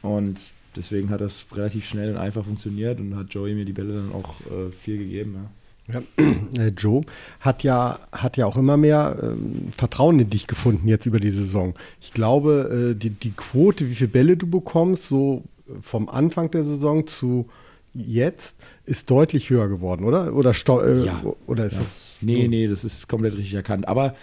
Und 0.01 0.39
deswegen 0.75 1.09
hat 1.09 1.21
das 1.21 1.45
relativ 1.53 1.85
schnell 1.85 2.11
und 2.11 2.17
einfach 2.17 2.45
funktioniert 2.45 2.99
und 2.99 3.15
hat 3.15 3.33
Joey 3.33 3.53
mir 3.53 3.65
die 3.65 3.73
Bälle 3.73 3.95
dann 3.95 4.11
auch 4.13 4.41
äh, 4.41 4.71
viel 4.71 4.97
gegeben. 4.97 5.35
Ja. 5.35 5.49
Ja, 5.91 6.01
äh, 6.57 6.69
Joe 6.69 7.03
hat 7.39 7.63
ja, 7.63 7.99
hat 8.11 8.37
ja 8.37 8.45
auch 8.45 8.57
immer 8.57 8.77
mehr 8.77 9.17
ähm, 9.21 9.73
Vertrauen 9.75 10.19
in 10.19 10.29
dich 10.29 10.47
gefunden 10.47 10.87
jetzt 10.87 11.05
über 11.05 11.19
die 11.19 11.29
Saison. 11.29 11.73
Ich 11.99 12.13
glaube, 12.13 12.93
äh, 12.93 12.95
die, 12.95 13.09
die 13.09 13.31
Quote, 13.31 13.89
wie 13.89 13.95
viele 13.95 14.09
Bälle 14.09 14.37
du 14.37 14.47
bekommst, 14.47 15.07
so 15.07 15.43
vom 15.81 16.09
Anfang 16.09 16.51
der 16.51 16.65
Saison 16.65 17.07
zu 17.07 17.47
jetzt, 17.93 18.59
ist 18.85 19.09
deutlich 19.09 19.49
höher 19.49 19.67
geworden, 19.67 20.05
oder? 20.05 20.33
Oder, 20.33 20.51
äh, 20.51 21.05
ja. 21.05 21.21
oder 21.47 21.65
ist 21.65 21.75
ja. 21.75 21.81
das. 21.81 22.01
Nee, 22.21 22.47
nee, 22.47 22.67
das 22.67 22.83
ist 22.83 23.07
komplett 23.07 23.33
richtig 23.35 23.53
erkannt. 23.53 23.87
Aber 23.87 24.15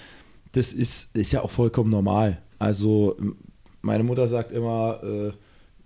das 0.52 0.72
ist, 0.72 1.14
ist 1.14 1.32
ja 1.32 1.42
auch 1.42 1.50
vollkommen 1.50 1.90
normal. 1.90 2.38
Also, 2.58 3.16
meine 3.82 4.02
Mutter 4.02 4.28
sagt 4.28 4.52
immer, 4.52 5.00
äh, 5.02 5.32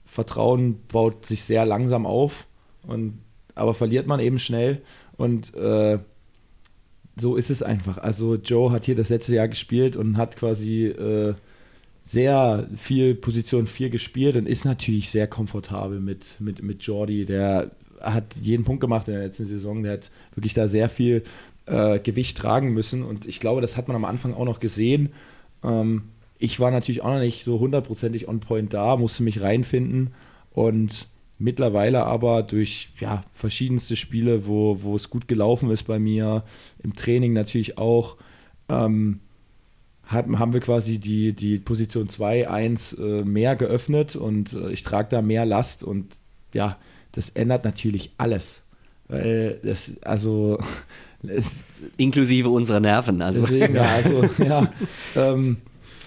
Vertrauen 0.04 0.80
baut 0.88 1.26
sich 1.26 1.44
sehr 1.44 1.64
langsam 1.66 2.06
auf, 2.06 2.46
und, 2.86 3.18
aber 3.54 3.74
verliert 3.74 4.06
man 4.06 4.20
eben 4.20 4.38
schnell. 4.38 4.82
Und 5.16 5.54
äh, 5.54 5.98
so 7.16 7.36
ist 7.36 7.50
es 7.50 7.62
einfach. 7.62 7.98
Also 7.98 8.34
Joe 8.36 8.72
hat 8.72 8.84
hier 8.84 8.96
das 8.96 9.08
letzte 9.08 9.34
Jahr 9.34 9.48
gespielt 9.48 9.96
und 9.96 10.16
hat 10.16 10.36
quasi 10.36 10.86
äh, 10.86 11.34
sehr 12.02 12.68
viel 12.76 13.14
Position 13.14 13.66
4 13.66 13.90
gespielt 13.90 14.36
und 14.36 14.46
ist 14.46 14.64
natürlich 14.64 15.10
sehr 15.10 15.26
komfortabel 15.26 16.00
mit, 16.00 16.40
mit, 16.40 16.62
mit 16.62 16.82
Jordi. 16.82 17.24
Der 17.24 17.70
hat 18.00 18.36
jeden 18.40 18.64
Punkt 18.64 18.80
gemacht 18.80 19.08
in 19.08 19.14
der 19.14 19.22
letzten 19.22 19.46
Saison. 19.46 19.82
Der 19.82 19.94
hat 19.94 20.10
wirklich 20.34 20.54
da 20.54 20.68
sehr 20.68 20.88
viel 20.88 21.22
äh, 21.66 21.98
Gewicht 21.98 22.36
tragen 22.36 22.74
müssen. 22.74 23.02
Und 23.02 23.26
ich 23.26 23.40
glaube, 23.40 23.60
das 23.60 23.76
hat 23.76 23.88
man 23.88 23.96
am 23.96 24.04
Anfang 24.04 24.34
auch 24.34 24.44
noch 24.44 24.60
gesehen. 24.60 25.10
Ähm, 25.62 26.02
ich 26.38 26.60
war 26.60 26.70
natürlich 26.70 27.02
auch 27.02 27.12
noch 27.12 27.20
nicht 27.20 27.44
so 27.44 27.60
hundertprozentig 27.60 28.28
on 28.28 28.40
point 28.40 28.74
da, 28.74 28.96
musste 28.96 29.22
mich 29.22 29.40
reinfinden. 29.40 30.12
Und 30.52 31.08
Mittlerweile 31.38 32.04
aber 32.06 32.42
durch 32.42 32.90
ja, 33.00 33.24
verschiedenste 33.32 33.96
Spiele, 33.96 34.46
wo, 34.46 34.82
wo 34.82 34.94
es 34.94 35.10
gut 35.10 35.26
gelaufen 35.26 35.70
ist 35.70 35.84
bei 35.84 35.98
mir, 35.98 36.44
im 36.82 36.94
Training 36.94 37.32
natürlich 37.32 37.76
auch, 37.76 38.16
ähm, 38.68 39.20
hat, 40.04 40.26
haben 40.28 40.52
wir 40.52 40.60
quasi 40.60 40.98
die, 40.98 41.32
die 41.32 41.58
Position 41.58 42.08
2, 42.08 42.48
1 42.48 42.92
äh, 42.94 43.24
mehr 43.24 43.56
geöffnet 43.56 44.16
und 44.16 44.52
äh, 44.52 44.70
ich 44.70 44.82
trage 44.82 45.08
da 45.10 45.22
mehr 45.22 45.46
Last 45.46 45.82
und 45.82 46.14
ja, 46.52 46.78
das 47.12 47.30
ändert 47.30 47.64
natürlich 47.64 48.12
alles. 48.18 48.62
Weil 49.08 49.60
das, 49.62 49.92
also. 50.02 50.58
Es, 51.26 51.64
Inklusive 51.96 52.50
unserer 52.50 52.80
Nerven. 52.80 53.22
Also. 53.22 53.40
Deswegen, 53.40 53.74
ja, 53.76 53.94
also, 53.94 54.28
ja. 54.44 54.70
Ähm, 55.16 55.56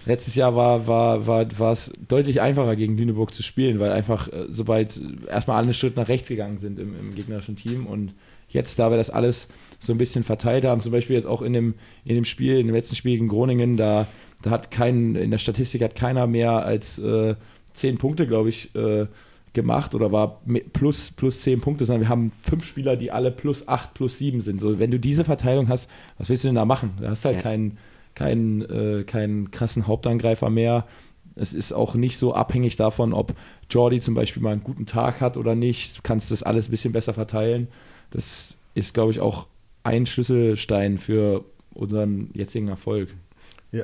letztes 0.07 0.35
Jahr 0.35 0.55
war, 0.55 0.87
war, 0.87 1.27
war, 1.27 1.59
war 1.59 1.71
es 1.71 1.91
deutlich 2.07 2.41
einfacher 2.41 2.75
gegen 2.75 2.97
Lüneburg 2.97 3.33
zu 3.33 3.43
spielen, 3.43 3.79
weil 3.79 3.91
einfach, 3.91 4.27
äh, 4.29 4.45
sobald 4.49 4.99
erstmal 5.27 5.57
alle 5.57 5.65
einen 5.65 5.73
Schritt 5.73 5.95
nach 5.95 6.07
rechts 6.07 6.29
gegangen 6.29 6.59
sind 6.59 6.79
im, 6.79 6.97
im, 6.97 7.15
gegnerischen 7.15 7.55
Team 7.55 7.85
und 7.85 8.13
jetzt, 8.49 8.79
da 8.79 8.89
wir 8.89 8.97
das 8.97 9.09
alles 9.09 9.47
so 9.79 9.91
ein 9.91 9.97
bisschen 9.97 10.23
verteilt 10.23 10.65
haben, 10.65 10.81
zum 10.81 10.91
Beispiel 10.91 11.15
jetzt 11.15 11.27
auch 11.27 11.41
in 11.41 11.53
dem, 11.53 11.75
in 12.05 12.15
dem 12.15 12.25
Spiel, 12.25 12.57
in 12.57 12.67
dem 12.67 12.75
letzten 12.75 12.95
Spiel 12.95 13.13
gegen 13.13 13.27
Groningen, 13.27 13.77
da, 13.77 14.07
da 14.41 14.49
hat 14.49 14.71
kein, 14.71 15.15
in 15.15 15.31
der 15.31 15.37
Statistik 15.37 15.81
hat 15.81 15.95
keiner 15.95 16.25
mehr 16.25 16.65
als 16.65 16.97
äh, 16.99 17.35
zehn 17.73 17.97
Punkte, 17.97 18.25
glaube 18.25 18.49
ich, 18.49 18.73
äh, 18.75 19.07
gemacht 19.53 19.95
oder 19.95 20.11
war 20.11 20.41
plus, 20.73 21.11
plus 21.11 21.41
zehn 21.41 21.61
Punkte, 21.61 21.85
sondern 21.85 22.01
wir 22.01 22.09
haben 22.09 22.31
fünf 22.43 22.65
Spieler, 22.65 22.95
die 22.95 23.11
alle 23.11 23.31
plus 23.31 23.67
acht, 23.67 23.93
plus 23.93 24.17
sieben 24.17 24.41
sind. 24.41 24.61
So, 24.61 24.77
wenn 24.79 24.91
du 24.91 24.99
diese 24.99 25.23
Verteilung 25.23 25.67
hast, 25.67 25.89
was 26.17 26.29
willst 26.29 26.43
du 26.43 26.49
denn 26.49 26.55
da 26.55 26.65
machen? 26.65 26.91
Du 26.99 27.09
hast 27.09 27.25
halt 27.25 27.37
ja. 27.37 27.41
keinen 27.41 27.77
keinen, 28.17 28.61
äh, 28.63 29.03
keinen 29.03 29.51
krassen 29.51 29.85
Hauptangreifer 29.85 30.49
mehr. 30.49 30.87
Es 31.35 31.53
ist 31.53 31.71
auch 31.71 31.93
nicht 31.93 32.17
so 32.17 32.33
abhängig 32.33 32.75
davon, 32.75 33.13
ob 33.13 33.35
Jordi 33.69 33.99
zum 33.99 34.15
Beispiel 34.15 34.41
mal 34.41 34.53
einen 34.53 34.63
guten 34.63 34.87
Tag 34.87 35.21
hat 35.21 35.37
oder 35.37 35.53
nicht. 35.53 35.99
Du 35.99 36.01
kannst 36.01 36.31
das 36.31 36.41
alles 36.41 36.67
ein 36.67 36.71
bisschen 36.71 36.93
besser 36.93 37.13
verteilen. 37.13 37.67
Das 38.09 38.57
ist, 38.73 38.95
glaube 38.95 39.11
ich, 39.11 39.19
auch 39.19 39.45
ein 39.83 40.07
Schlüsselstein 40.07 40.97
für 40.97 41.45
unseren 41.75 42.31
jetzigen 42.33 42.69
Erfolg. 42.69 43.09
Ja, 43.69 43.83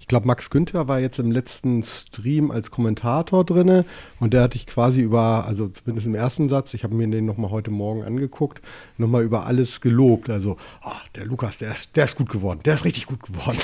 ich 0.00 0.08
glaube, 0.08 0.26
Max 0.26 0.50
Günther 0.50 0.88
war 0.88 0.98
jetzt 0.98 1.20
im 1.20 1.30
letzten 1.30 1.84
Stream 1.84 2.50
als 2.50 2.72
Kommentator 2.72 3.44
drin 3.44 3.84
und 4.18 4.34
der 4.34 4.42
hatte 4.42 4.56
ich 4.56 4.66
quasi 4.66 5.02
über, 5.02 5.44
also 5.46 5.68
zumindest 5.68 6.08
im 6.08 6.16
ersten 6.16 6.48
Satz, 6.48 6.74
ich 6.74 6.82
habe 6.82 6.96
mir 6.96 7.06
den 7.06 7.24
nochmal 7.24 7.52
heute 7.52 7.70
Morgen 7.70 8.02
angeguckt, 8.02 8.60
nochmal 8.96 9.22
über 9.22 9.46
alles 9.46 9.80
gelobt. 9.80 10.28
Also, 10.30 10.56
oh, 10.84 10.90
der 11.14 11.26
Lukas, 11.26 11.58
der 11.58 11.70
ist, 11.70 11.94
der 11.94 12.06
ist 12.06 12.16
gut 12.16 12.28
geworden, 12.28 12.58
der 12.64 12.74
ist 12.74 12.84
richtig 12.84 13.06
gut 13.06 13.22
geworden. 13.22 13.58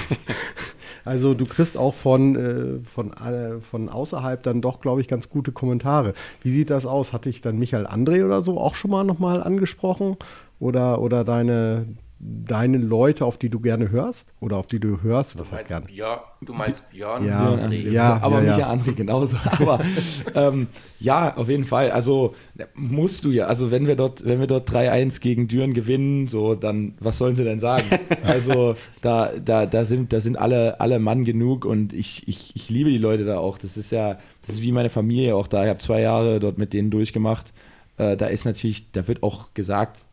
also 1.04 1.34
du 1.34 1.46
kriegst 1.46 1.76
auch 1.76 1.94
von, 1.94 2.36
äh, 2.36 2.84
von, 2.84 3.12
äh, 3.14 3.60
von 3.60 3.88
außerhalb 3.88 4.40
dann 4.40 4.60
doch, 4.60 4.80
glaube 4.80 5.00
ich, 5.00 5.08
ganz 5.08 5.28
gute 5.28 5.50
Kommentare. 5.50 6.14
Wie 6.42 6.52
sieht 6.52 6.70
das 6.70 6.86
aus? 6.86 7.12
Hatte 7.12 7.28
ich 7.28 7.40
dann 7.40 7.58
Michael 7.58 7.88
André 7.88 8.24
oder 8.24 8.40
so 8.42 8.60
auch 8.60 8.76
schon 8.76 8.92
mal 8.92 9.02
nochmal 9.02 9.42
angesprochen? 9.42 10.16
Oder, 10.60 11.00
oder 11.00 11.24
deine, 11.24 11.86
deine 12.18 12.78
Leute, 12.78 13.24
auf 13.24 13.38
die 13.38 13.50
du 13.50 13.60
gerne 13.60 13.90
hörst 13.90 14.32
oder 14.40 14.56
auf 14.56 14.66
die 14.66 14.80
du 14.80 15.02
hörst? 15.02 15.38
Was 15.38 15.50
du 15.50 15.56
heißt 15.56 15.68
gerne? 15.68 15.86
Björn, 15.86 16.20
du 16.40 16.54
meinst 16.54 16.88
Björn? 16.90 17.24
Ja, 17.26 17.50
Björn 17.50 17.72
André. 17.72 17.90
ja, 17.90 18.22
aber 18.22 18.42
ja, 18.42 18.58
ja. 18.58 18.72
André 18.72 18.94
genauso. 18.94 19.36
Aber 19.44 19.80
ähm, 20.34 20.68
ja, 20.98 21.36
auf 21.36 21.48
jeden 21.48 21.64
Fall. 21.64 21.90
Also 21.90 22.34
musst 22.74 23.24
du 23.24 23.30
ja. 23.30 23.46
Also 23.46 23.70
wenn 23.70 23.86
wir 23.86 23.96
dort, 23.96 24.24
wenn 24.24 24.40
wir 24.40 24.46
dort 24.46 24.70
3-1 24.70 25.20
gegen 25.20 25.48
Düren 25.48 25.74
gewinnen, 25.74 26.26
so 26.26 26.54
dann, 26.54 26.94
was 27.00 27.18
sollen 27.18 27.36
sie 27.36 27.44
denn 27.44 27.60
sagen? 27.60 27.84
Also 28.24 28.76
da, 29.02 29.32
da, 29.44 29.66
da 29.66 29.84
sind, 29.84 30.12
da 30.12 30.20
sind 30.20 30.38
alle, 30.38 30.80
alle 30.80 30.98
Mann 30.98 31.24
genug 31.24 31.64
und 31.64 31.92
ich, 31.92 32.26
ich, 32.26 32.56
ich 32.56 32.70
liebe 32.70 32.90
die 32.90 32.98
Leute 32.98 33.24
da 33.24 33.38
auch. 33.38 33.58
Das 33.58 33.76
ist 33.76 33.90
ja, 33.90 34.18
das 34.46 34.56
ist 34.56 34.62
wie 34.62 34.72
meine 34.72 34.88
Familie 34.88 35.36
auch 35.36 35.46
da. 35.46 35.62
Ich 35.64 35.68
habe 35.68 35.78
zwei 35.78 36.00
Jahre 36.00 36.40
dort 36.40 36.56
mit 36.56 36.72
denen 36.72 36.90
durchgemacht. 36.90 37.52
Äh, 37.98 38.16
da 38.16 38.26
ist 38.26 38.44
natürlich, 38.44 38.90
da 38.92 39.06
wird 39.08 39.22
auch 39.22 39.52
gesagt, 39.52 40.06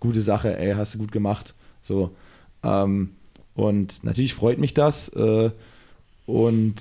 gute 0.00 0.22
Sache, 0.22 0.58
ey, 0.58 0.74
hast 0.74 0.94
du 0.94 0.98
gut 0.98 1.12
gemacht. 1.12 1.54
So. 1.82 2.16
Ähm, 2.62 3.10
und 3.54 4.02
natürlich 4.02 4.34
freut 4.34 4.58
mich 4.58 4.74
das. 4.74 5.08
Äh, 5.10 5.50
und 6.26 6.74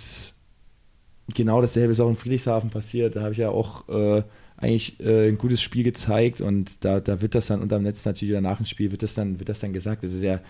genau 1.36 1.62
dasselbe 1.62 1.92
ist 1.92 2.00
auch 2.00 2.10
in 2.10 2.16
Friedrichshafen 2.16 2.70
passiert. 2.70 3.16
Da 3.16 3.22
habe 3.22 3.34
ich 3.34 3.40
ja 3.40 3.50
auch 3.50 3.88
äh, 3.90 4.24
eigentlich 4.58 5.00
äh, 5.00 5.30
ein 5.30 5.38
gutes 5.38 5.62
Spiel 5.62 5.84
gezeigt 5.84 6.42
und 6.42 6.84
da, 6.84 7.00
da 7.00 7.22
wird 7.22 7.36
das 7.36 7.48
dann 7.48 7.62
unterm 7.62 7.84
Netz 7.84 8.06
natürlich 8.06 8.34
oder 8.34 8.42
nach 8.42 8.58
dem 8.58 8.66
Spiel 8.66 8.92
wird 8.92 9.04
das 9.04 9.14
dann, 9.14 9.40
wird 9.40 9.50
das 9.50 9.60
dann 9.60 9.74
gesagt. 9.74 10.04
Das 10.04 10.14
ist 10.14 10.22
ja 10.24 10.42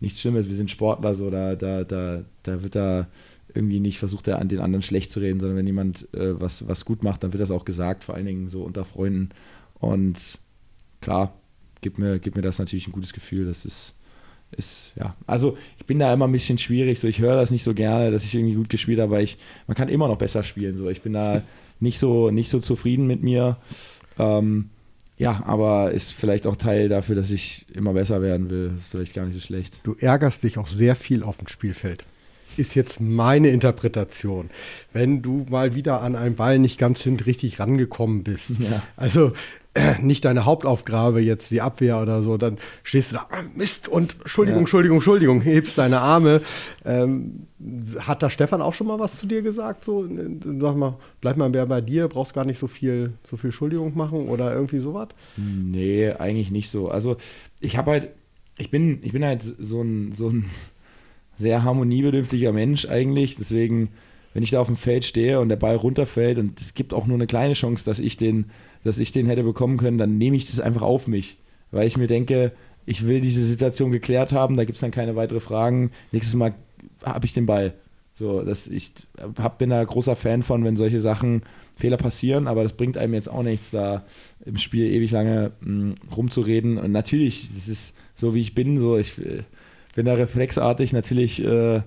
nichts 0.00 0.20
Schlimmes, 0.20 0.48
wir 0.48 0.54
sind 0.54 0.70
Sportler, 0.70 1.14
so 1.14 1.28
da, 1.30 1.56
da, 1.56 1.82
da, 1.82 2.22
da 2.44 2.62
wird 2.62 2.76
da 2.76 3.08
irgendwie 3.54 3.80
nicht 3.80 3.98
versucht, 3.98 4.28
an 4.28 4.48
den 4.48 4.60
anderen 4.60 4.82
schlecht 4.82 5.10
zu 5.10 5.20
reden, 5.20 5.40
sondern 5.40 5.58
wenn 5.58 5.66
jemand 5.66 6.02
äh, 6.14 6.40
was, 6.40 6.68
was 6.68 6.84
gut 6.84 7.02
macht, 7.02 7.24
dann 7.24 7.32
wird 7.32 7.42
das 7.42 7.50
auch 7.50 7.64
gesagt, 7.64 8.04
vor 8.04 8.14
allen 8.14 8.26
Dingen 8.26 8.48
so 8.48 8.62
unter 8.62 8.84
Freunden. 8.84 9.30
Und 9.80 10.38
klar, 11.00 11.32
gibt 11.80 11.98
mir, 11.98 12.18
gibt 12.18 12.36
mir 12.36 12.42
das 12.42 12.58
natürlich 12.58 12.86
ein 12.88 12.92
gutes 12.92 13.12
Gefühl. 13.12 13.46
Das 13.46 13.64
ist, 13.64 13.94
ist, 14.56 14.92
ja, 14.98 15.14
also 15.26 15.56
ich 15.78 15.86
bin 15.86 15.98
da 15.98 16.12
immer 16.12 16.26
ein 16.26 16.32
bisschen 16.32 16.58
schwierig, 16.58 16.98
so 16.98 17.06
ich 17.06 17.20
höre 17.20 17.36
das 17.36 17.50
nicht 17.50 17.64
so 17.64 17.74
gerne, 17.74 18.10
dass 18.10 18.24
ich 18.24 18.34
irgendwie 18.34 18.54
gut 18.54 18.68
gespielt 18.68 19.00
habe, 19.00 19.12
weil 19.12 19.24
ich, 19.24 19.38
man 19.66 19.76
kann 19.76 19.88
immer 19.88 20.08
noch 20.08 20.16
besser 20.16 20.44
spielen. 20.44 20.76
So. 20.76 20.88
Ich 20.88 21.02
bin 21.02 21.12
da 21.12 21.42
nicht 21.80 21.98
so, 21.98 22.30
nicht 22.30 22.50
so 22.50 22.60
zufrieden 22.60 23.06
mit 23.06 23.22
mir. 23.22 23.56
Ähm, 24.18 24.70
ja, 25.18 25.42
aber 25.46 25.90
ist 25.90 26.12
vielleicht 26.12 26.46
auch 26.46 26.56
Teil 26.56 26.88
dafür, 26.88 27.16
dass 27.16 27.30
ich 27.30 27.66
immer 27.74 27.92
besser 27.92 28.22
werden 28.22 28.50
will. 28.50 28.74
Ist 28.78 28.88
vielleicht 28.88 29.14
gar 29.14 29.24
nicht 29.24 29.34
so 29.34 29.40
schlecht. 29.40 29.80
Du 29.82 29.96
ärgerst 29.98 30.44
dich 30.44 30.58
auch 30.58 30.68
sehr 30.68 30.94
viel 30.94 31.24
auf 31.24 31.38
dem 31.38 31.48
Spielfeld. 31.48 32.04
Ist 32.56 32.74
jetzt 32.74 33.00
meine 33.00 33.50
Interpretation. 33.50 34.50
Wenn 34.92 35.22
du 35.22 35.44
mal 35.48 35.74
wieder 35.74 36.02
an 36.02 36.16
einen 36.16 36.36
Ball 36.36 36.58
nicht 36.58 36.78
ganz 36.78 37.02
hin 37.02 37.18
richtig 37.18 37.58
rangekommen 37.58 38.22
bist. 38.22 38.50
Ja. 38.58 38.82
Also 38.96 39.32
nicht 40.02 40.24
deine 40.24 40.44
Hauptaufgabe 40.44 41.20
jetzt 41.20 41.50
die 41.50 41.60
Abwehr 41.60 42.00
oder 42.00 42.22
so, 42.22 42.36
dann 42.36 42.58
stehst 42.82 43.12
du 43.12 43.16
da, 43.16 43.26
ah, 43.30 43.42
Mist 43.54 43.88
und 43.88 44.16
Entschuldigung, 44.20 44.58
ja. 44.58 44.62
Entschuldigung, 44.62 44.96
Entschuldigung, 44.96 45.40
hebst 45.40 45.78
deine 45.78 46.00
Arme. 46.00 46.40
Ähm, 46.84 47.46
hat 48.00 48.22
da 48.22 48.30
Stefan 48.30 48.62
auch 48.62 48.74
schon 48.74 48.86
mal 48.86 48.98
was 48.98 49.18
zu 49.18 49.26
dir 49.26 49.42
gesagt? 49.42 49.84
So, 49.84 50.06
sag 50.58 50.76
mal, 50.76 50.96
bleib 51.20 51.36
mal 51.36 51.50
mehr 51.50 51.66
bei 51.66 51.80
dir, 51.80 52.08
brauchst 52.08 52.34
gar 52.34 52.44
nicht 52.44 52.58
so 52.58 52.66
viel, 52.66 53.12
so 53.28 53.36
viel 53.36 53.48
Entschuldigung 53.48 53.96
machen 53.96 54.28
oder 54.28 54.54
irgendwie 54.54 54.78
sowas? 54.78 55.08
Nee, 55.36 56.10
eigentlich 56.12 56.50
nicht 56.50 56.70
so. 56.70 56.88
Also 56.88 57.16
ich 57.60 57.76
habe 57.76 57.90
halt, 57.92 58.08
ich 58.56 58.70
bin, 58.70 59.00
ich 59.02 59.12
bin 59.12 59.24
halt 59.24 59.42
so 59.42 59.82
ein, 59.82 60.12
so 60.12 60.28
ein 60.28 60.46
sehr 61.36 61.62
harmoniebedürftiger 61.62 62.52
Mensch 62.52 62.88
eigentlich, 62.88 63.36
deswegen 63.36 63.90
wenn 64.34 64.42
ich 64.42 64.50
da 64.50 64.60
auf 64.60 64.66
dem 64.66 64.76
Feld 64.76 65.04
stehe 65.04 65.40
und 65.40 65.48
der 65.48 65.56
Ball 65.56 65.74
runterfällt 65.74 66.38
und 66.38 66.60
es 66.60 66.74
gibt 66.74 66.92
auch 66.92 67.06
nur 67.06 67.16
eine 67.16 67.26
kleine 67.26 67.54
Chance, 67.54 67.84
dass 67.84 67.98
ich 67.98 68.16
den 68.16 68.50
dass 68.84 68.98
ich 68.98 69.12
den 69.12 69.26
hätte 69.26 69.42
bekommen 69.42 69.76
können, 69.76 69.98
dann 69.98 70.18
nehme 70.18 70.36
ich 70.36 70.46
das 70.46 70.60
einfach 70.60 70.82
auf 70.82 71.06
mich. 71.06 71.36
Weil 71.70 71.86
ich 71.86 71.96
mir 71.96 72.06
denke, 72.06 72.52
ich 72.86 73.06
will 73.06 73.20
diese 73.20 73.44
Situation 73.44 73.92
geklärt 73.92 74.32
haben, 74.32 74.56
da 74.56 74.64
gibt 74.64 74.76
es 74.76 74.80
dann 74.80 74.90
keine 74.90 75.16
weiteren 75.16 75.40
Fragen. 75.40 75.90
Nächstes 76.12 76.34
Mal 76.34 76.54
habe 77.04 77.26
ich 77.26 77.34
den 77.34 77.46
Ball. 77.46 77.74
So, 78.14 78.42
dass 78.42 78.66
ich 78.66 78.92
hab, 79.38 79.58
bin 79.58 79.70
da 79.70 79.84
großer 79.84 80.16
Fan 80.16 80.42
von, 80.42 80.64
wenn 80.64 80.76
solche 80.76 80.98
Sachen, 80.98 81.42
Fehler 81.76 81.96
passieren, 81.96 82.48
aber 82.48 82.64
das 82.64 82.72
bringt 82.72 82.98
einem 82.98 83.14
jetzt 83.14 83.30
auch 83.30 83.44
nichts, 83.44 83.70
da 83.70 84.04
im 84.44 84.56
Spiel 84.56 84.86
ewig 84.86 85.12
lange 85.12 85.52
mh, 85.60 85.66
hm, 85.66 85.94
rumzureden. 86.16 86.76
Und 86.78 86.90
natürlich, 86.90 87.54
das 87.54 87.68
ist 87.68 87.96
so 88.16 88.34
wie 88.34 88.40
ich 88.40 88.54
bin, 88.54 88.78
so 88.78 88.98
ich 88.98 89.16
äh, 89.18 89.44
bin 89.94 90.06
da 90.06 90.14
reflexartig 90.14 90.92
natürlich. 90.92 91.44
Äh, 91.44 91.82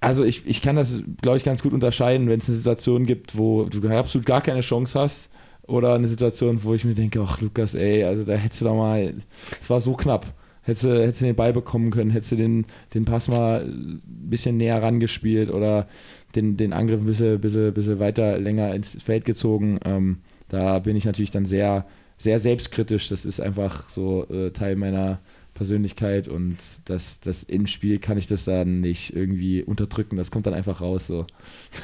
also 0.00 0.22
ich, 0.22 0.46
ich 0.46 0.62
kann 0.62 0.76
das, 0.76 1.00
glaube 1.20 1.38
ich, 1.38 1.44
ganz 1.44 1.62
gut 1.62 1.72
unterscheiden, 1.72 2.28
wenn 2.28 2.38
es 2.38 2.48
eine 2.48 2.56
Situation 2.56 3.06
gibt, 3.06 3.36
wo 3.36 3.64
du 3.64 3.88
absolut 3.88 4.26
gar 4.26 4.42
keine 4.42 4.60
Chance 4.60 5.00
hast 5.00 5.30
oder 5.66 5.94
eine 5.94 6.08
Situation, 6.08 6.62
wo 6.62 6.74
ich 6.74 6.84
mir 6.84 6.94
denke, 6.94 7.20
ach 7.20 7.40
Lukas, 7.40 7.74
ey, 7.74 8.04
also 8.04 8.24
da 8.24 8.34
hättest 8.34 8.60
du 8.60 8.66
doch 8.66 8.76
mal, 8.76 9.14
es 9.60 9.70
war 9.70 9.80
so 9.80 9.94
knapp. 9.94 10.26
Hättest 10.62 10.84
du, 10.84 11.02
hättest 11.02 11.20
du 11.20 11.26
den 11.26 11.36
Ball 11.36 11.52
bekommen 11.52 11.90
können, 11.90 12.10
hättest 12.10 12.32
du 12.32 12.36
den, 12.36 12.64
den 12.94 13.04
Pass 13.04 13.28
mal 13.28 13.66
ein 13.66 14.00
bisschen 14.06 14.56
näher 14.56 14.82
rangespielt 14.82 15.50
oder 15.50 15.86
den, 16.34 16.56
den 16.56 16.72
Angriff 16.72 17.00
ein 17.00 17.06
bisschen, 17.06 17.38
bisschen, 17.38 17.74
bisschen 17.74 17.98
weiter 17.98 18.38
länger 18.38 18.74
ins 18.74 19.00
Feld 19.02 19.26
gezogen. 19.26 19.78
Ähm, 19.84 20.18
da 20.48 20.78
bin 20.78 20.96
ich 20.96 21.04
natürlich 21.04 21.30
dann 21.30 21.44
sehr, 21.44 21.86
sehr 22.16 22.38
selbstkritisch. 22.38 23.08
Das 23.10 23.26
ist 23.26 23.40
einfach 23.40 23.90
so 23.90 24.26
äh, 24.30 24.52
Teil 24.52 24.76
meiner, 24.76 25.20
Persönlichkeit 25.54 26.28
und 26.28 26.56
das, 26.84 27.20
das 27.20 27.44
im 27.44 27.66
Spiel 27.66 27.98
kann 27.98 28.18
ich 28.18 28.26
das 28.26 28.44
dann 28.44 28.80
nicht 28.80 29.14
irgendwie 29.14 29.62
unterdrücken. 29.62 30.16
Das 30.16 30.30
kommt 30.30 30.46
dann 30.46 30.54
einfach 30.54 30.80
raus. 30.80 31.06
So. 31.06 31.26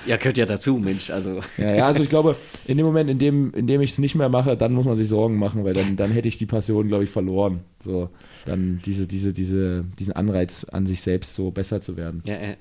Ja, 0.07 0.16
gehört 0.16 0.37
ja 0.37 0.47
dazu, 0.47 0.77
Mensch. 0.77 1.11
Also. 1.11 1.41
Ja, 1.57 1.75
ja, 1.77 1.87
also 1.87 2.03
ich 2.03 2.09
glaube, 2.09 2.37
in 2.66 2.77
dem 2.77 2.87
Moment, 2.87 3.09
in 3.09 3.18
dem, 3.18 3.55
in 3.55 3.66
dem 3.66 3.81
ich 3.81 3.93
es 3.93 3.99
nicht 3.99 4.16
mehr 4.16 4.29
mache, 4.29 4.57
dann 4.57 4.73
muss 4.73 4.87
man 4.87 4.99
sich 4.99 5.09
Sorgen 5.09 5.37
machen, 5.37 5.64
weil 5.64 5.73
dann, 5.73 5.97
dann 5.97 6.11
hätte 6.11 6.29
ich 6.29 6.37
die 6.37 6.47
Passion, 6.47 6.89
glaube 6.89 7.05
ich, 7.05 7.11
verloren. 7.11 7.61
So, 7.83 8.11
dann 8.45 8.81
diese, 8.85 9.07
diese, 9.07 9.33
diese, 9.33 9.85
diesen 9.99 10.12
Anreiz 10.14 10.64
an 10.64 10.87
sich 10.87 11.01
selbst 11.01 11.35
so 11.35 11.51
besser 11.51 11.81
zu 11.81 11.97
werden. 11.97 12.23
Ja, 12.25 12.35
äh, 12.35 12.57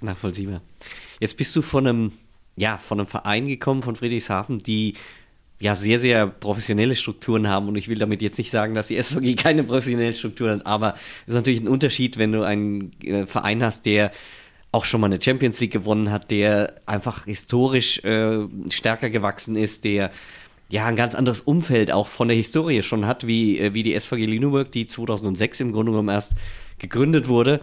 nachvollziehbar. 0.00 0.62
Jetzt 1.20 1.36
bist 1.36 1.54
du 1.54 1.62
von 1.62 1.86
einem, 1.86 2.12
ja, 2.56 2.78
von 2.78 2.98
einem 2.98 3.06
Verein 3.06 3.48
gekommen, 3.48 3.82
von 3.82 3.96
Friedrichshafen, 3.96 4.62
die 4.62 4.94
ja 5.62 5.76
sehr, 5.76 6.00
sehr 6.00 6.26
professionelle 6.26 6.96
Strukturen 6.96 7.46
haben. 7.48 7.68
Und 7.68 7.76
ich 7.76 7.88
will 7.88 7.98
damit 7.98 8.20
jetzt 8.20 8.36
nicht 8.36 8.50
sagen, 8.50 8.74
dass 8.74 8.88
die 8.88 8.96
SVG 9.02 9.36
keine 9.36 9.62
professionellen 9.62 10.14
Strukturen 10.14 10.58
hat, 10.58 10.66
aber 10.66 10.94
es 11.22 11.28
ist 11.28 11.34
natürlich 11.34 11.60
ein 11.60 11.68
Unterschied, 11.68 12.18
wenn 12.18 12.32
du 12.32 12.42
einen 12.42 12.92
äh, 13.02 13.26
Verein 13.26 13.62
hast, 13.62 13.86
der 13.86 14.10
auch 14.72 14.84
schon 14.84 15.00
mal 15.00 15.06
eine 15.06 15.22
Champions 15.22 15.60
League 15.60 15.72
gewonnen 15.72 16.10
hat, 16.10 16.30
der 16.30 16.74
einfach 16.86 17.26
historisch 17.26 18.02
äh, 18.04 18.40
stärker 18.70 19.10
gewachsen 19.10 19.54
ist, 19.54 19.84
der 19.84 20.10
ja 20.68 20.86
ein 20.86 20.96
ganz 20.96 21.14
anderes 21.14 21.42
Umfeld 21.42 21.92
auch 21.92 22.08
von 22.08 22.28
der 22.28 22.36
Historie 22.36 22.82
schon 22.82 23.06
hat, 23.06 23.26
wie, 23.26 23.58
äh, 23.58 23.74
wie 23.74 23.82
die 23.82 23.98
SVG 23.98 24.26
Lüneburg, 24.26 24.72
die 24.72 24.86
2006 24.86 25.60
im 25.60 25.72
Grunde 25.72 25.92
genommen 25.92 26.08
erst 26.08 26.34
gegründet 26.78 27.28
wurde 27.28 27.60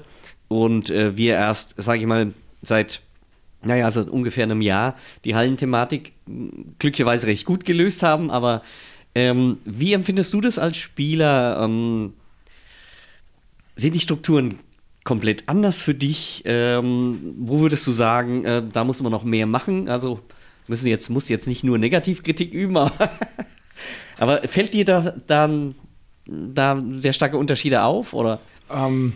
und 0.48 0.90
äh, 0.90 1.18
wir 1.18 1.34
erst, 1.34 1.74
sage 1.78 2.00
ich 2.00 2.06
mal, 2.06 2.34
seit 2.62 3.02
naja, 3.62 3.86
also 3.86 4.02
ungefähr 4.04 4.44
einem 4.44 4.62
Jahr 4.62 4.96
die 5.26 5.36
Hallenthematik 5.36 6.14
glücklicherweise 6.80 7.28
recht 7.28 7.46
gut 7.46 7.66
gelöst 7.66 8.04
haben. 8.04 8.32
Aber 8.32 8.62
ähm, 9.16 9.58
wie 9.66 9.94
empfindest 9.94 10.34
du 10.34 10.42
das 10.42 10.58
als 10.58 10.78
Spieler? 10.78 11.62
Ähm, 11.64 12.14
sind 13.76 13.96
die 13.96 14.00
Strukturen 14.00 14.60
komplett 15.04 15.50
anders 15.50 15.78
für 15.78 15.94
dich? 15.94 16.44
Ähm, 16.46 17.36
wo 17.38 17.60
würdest 17.60 17.86
du 17.88 17.92
sagen, 17.92 18.46
äh, 18.46 18.64
da 18.72 18.84
muss 18.84 19.02
man 19.02 19.12
noch 19.12 19.24
mehr 19.24 19.46
machen? 19.46 19.90
Also 19.90 20.20
müssen 20.68 20.88
jetzt, 20.88 21.10
muss 21.10 21.30
jetzt 21.30 21.48
nicht 21.48 21.64
nur 21.64 21.78
Negativkritik 21.78 22.54
üben, 22.54 22.78
aber, 22.78 23.12
aber 24.18 24.48
fällt 24.48 24.74
dir 24.74 24.86
da 24.86 25.14
dann 25.28 25.76
da 26.26 26.82
sehr 26.98 27.14
starke 27.14 27.38
Unterschiede 27.38 27.84
auf? 27.84 28.14
Oder? 28.14 28.40
Ähm, 28.70 29.14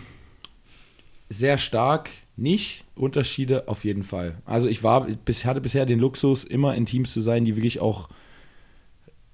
sehr 1.29 1.57
stark 1.57 2.09
nicht, 2.35 2.85
Unterschiede 2.95 3.67
auf 3.67 3.83
jeden 3.83 4.03
Fall. 4.03 4.35
Also 4.45 4.67
ich 4.67 4.83
war, 4.83 5.07
hatte 5.07 5.61
bisher 5.61 5.85
den 5.85 5.99
Luxus, 5.99 6.43
immer 6.43 6.75
in 6.75 6.85
Teams 6.85 7.13
zu 7.13 7.21
sein, 7.21 7.45
die 7.45 7.55
wirklich 7.55 7.79
auch 7.79 8.09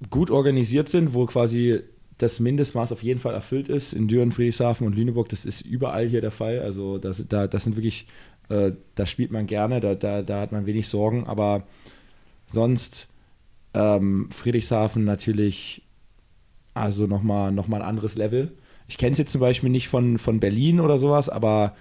gut 0.09 0.31
organisiert 0.31 0.89
sind, 0.89 1.13
wo 1.13 1.25
quasi 1.25 1.81
das 2.17 2.39
Mindestmaß 2.39 2.91
auf 2.91 3.01
jeden 3.01 3.19
Fall 3.19 3.33
erfüllt 3.33 3.69
ist. 3.69 3.93
In 3.93 4.07
Düren, 4.07 4.31
Friedrichshafen 4.31 4.85
und 4.85 4.95
Lüneburg, 4.95 5.29
das 5.29 5.45
ist 5.45 5.61
überall 5.61 6.07
hier 6.07 6.21
der 6.21 6.31
Fall. 6.31 6.59
Also 6.59 6.97
das, 6.97 7.25
da, 7.27 7.47
das 7.47 7.63
sind 7.63 7.77
wirklich, 7.77 8.07
äh, 8.49 8.73
da 8.95 9.05
spielt 9.05 9.31
man 9.31 9.45
gerne, 9.45 9.79
da, 9.79 9.95
da, 9.95 10.21
da 10.21 10.41
hat 10.41 10.51
man 10.51 10.65
wenig 10.65 10.87
Sorgen, 10.87 11.25
aber 11.25 11.63
sonst 12.47 13.07
ähm, 13.73 14.29
Friedrichshafen 14.31 15.05
natürlich 15.05 15.83
also 16.73 17.07
nochmal 17.07 17.51
noch 17.51 17.67
mal 17.67 17.77
ein 17.77 17.87
anderes 17.87 18.15
Level 18.15 18.51
ich 18.89 18.97
kenne 18.97 19.13
es 19.13 19.19
jetzt 19.19 19.31
zum 19.31 19.39
Beispiel 19.39 19.69
nicht 19.69 19.87
von, 19.87 20.17
von 20.17 20.39
Berlin 20.39 20.79
oder 20.79 20.97
sowas, 20.97 21.29
aber 21.29 21.75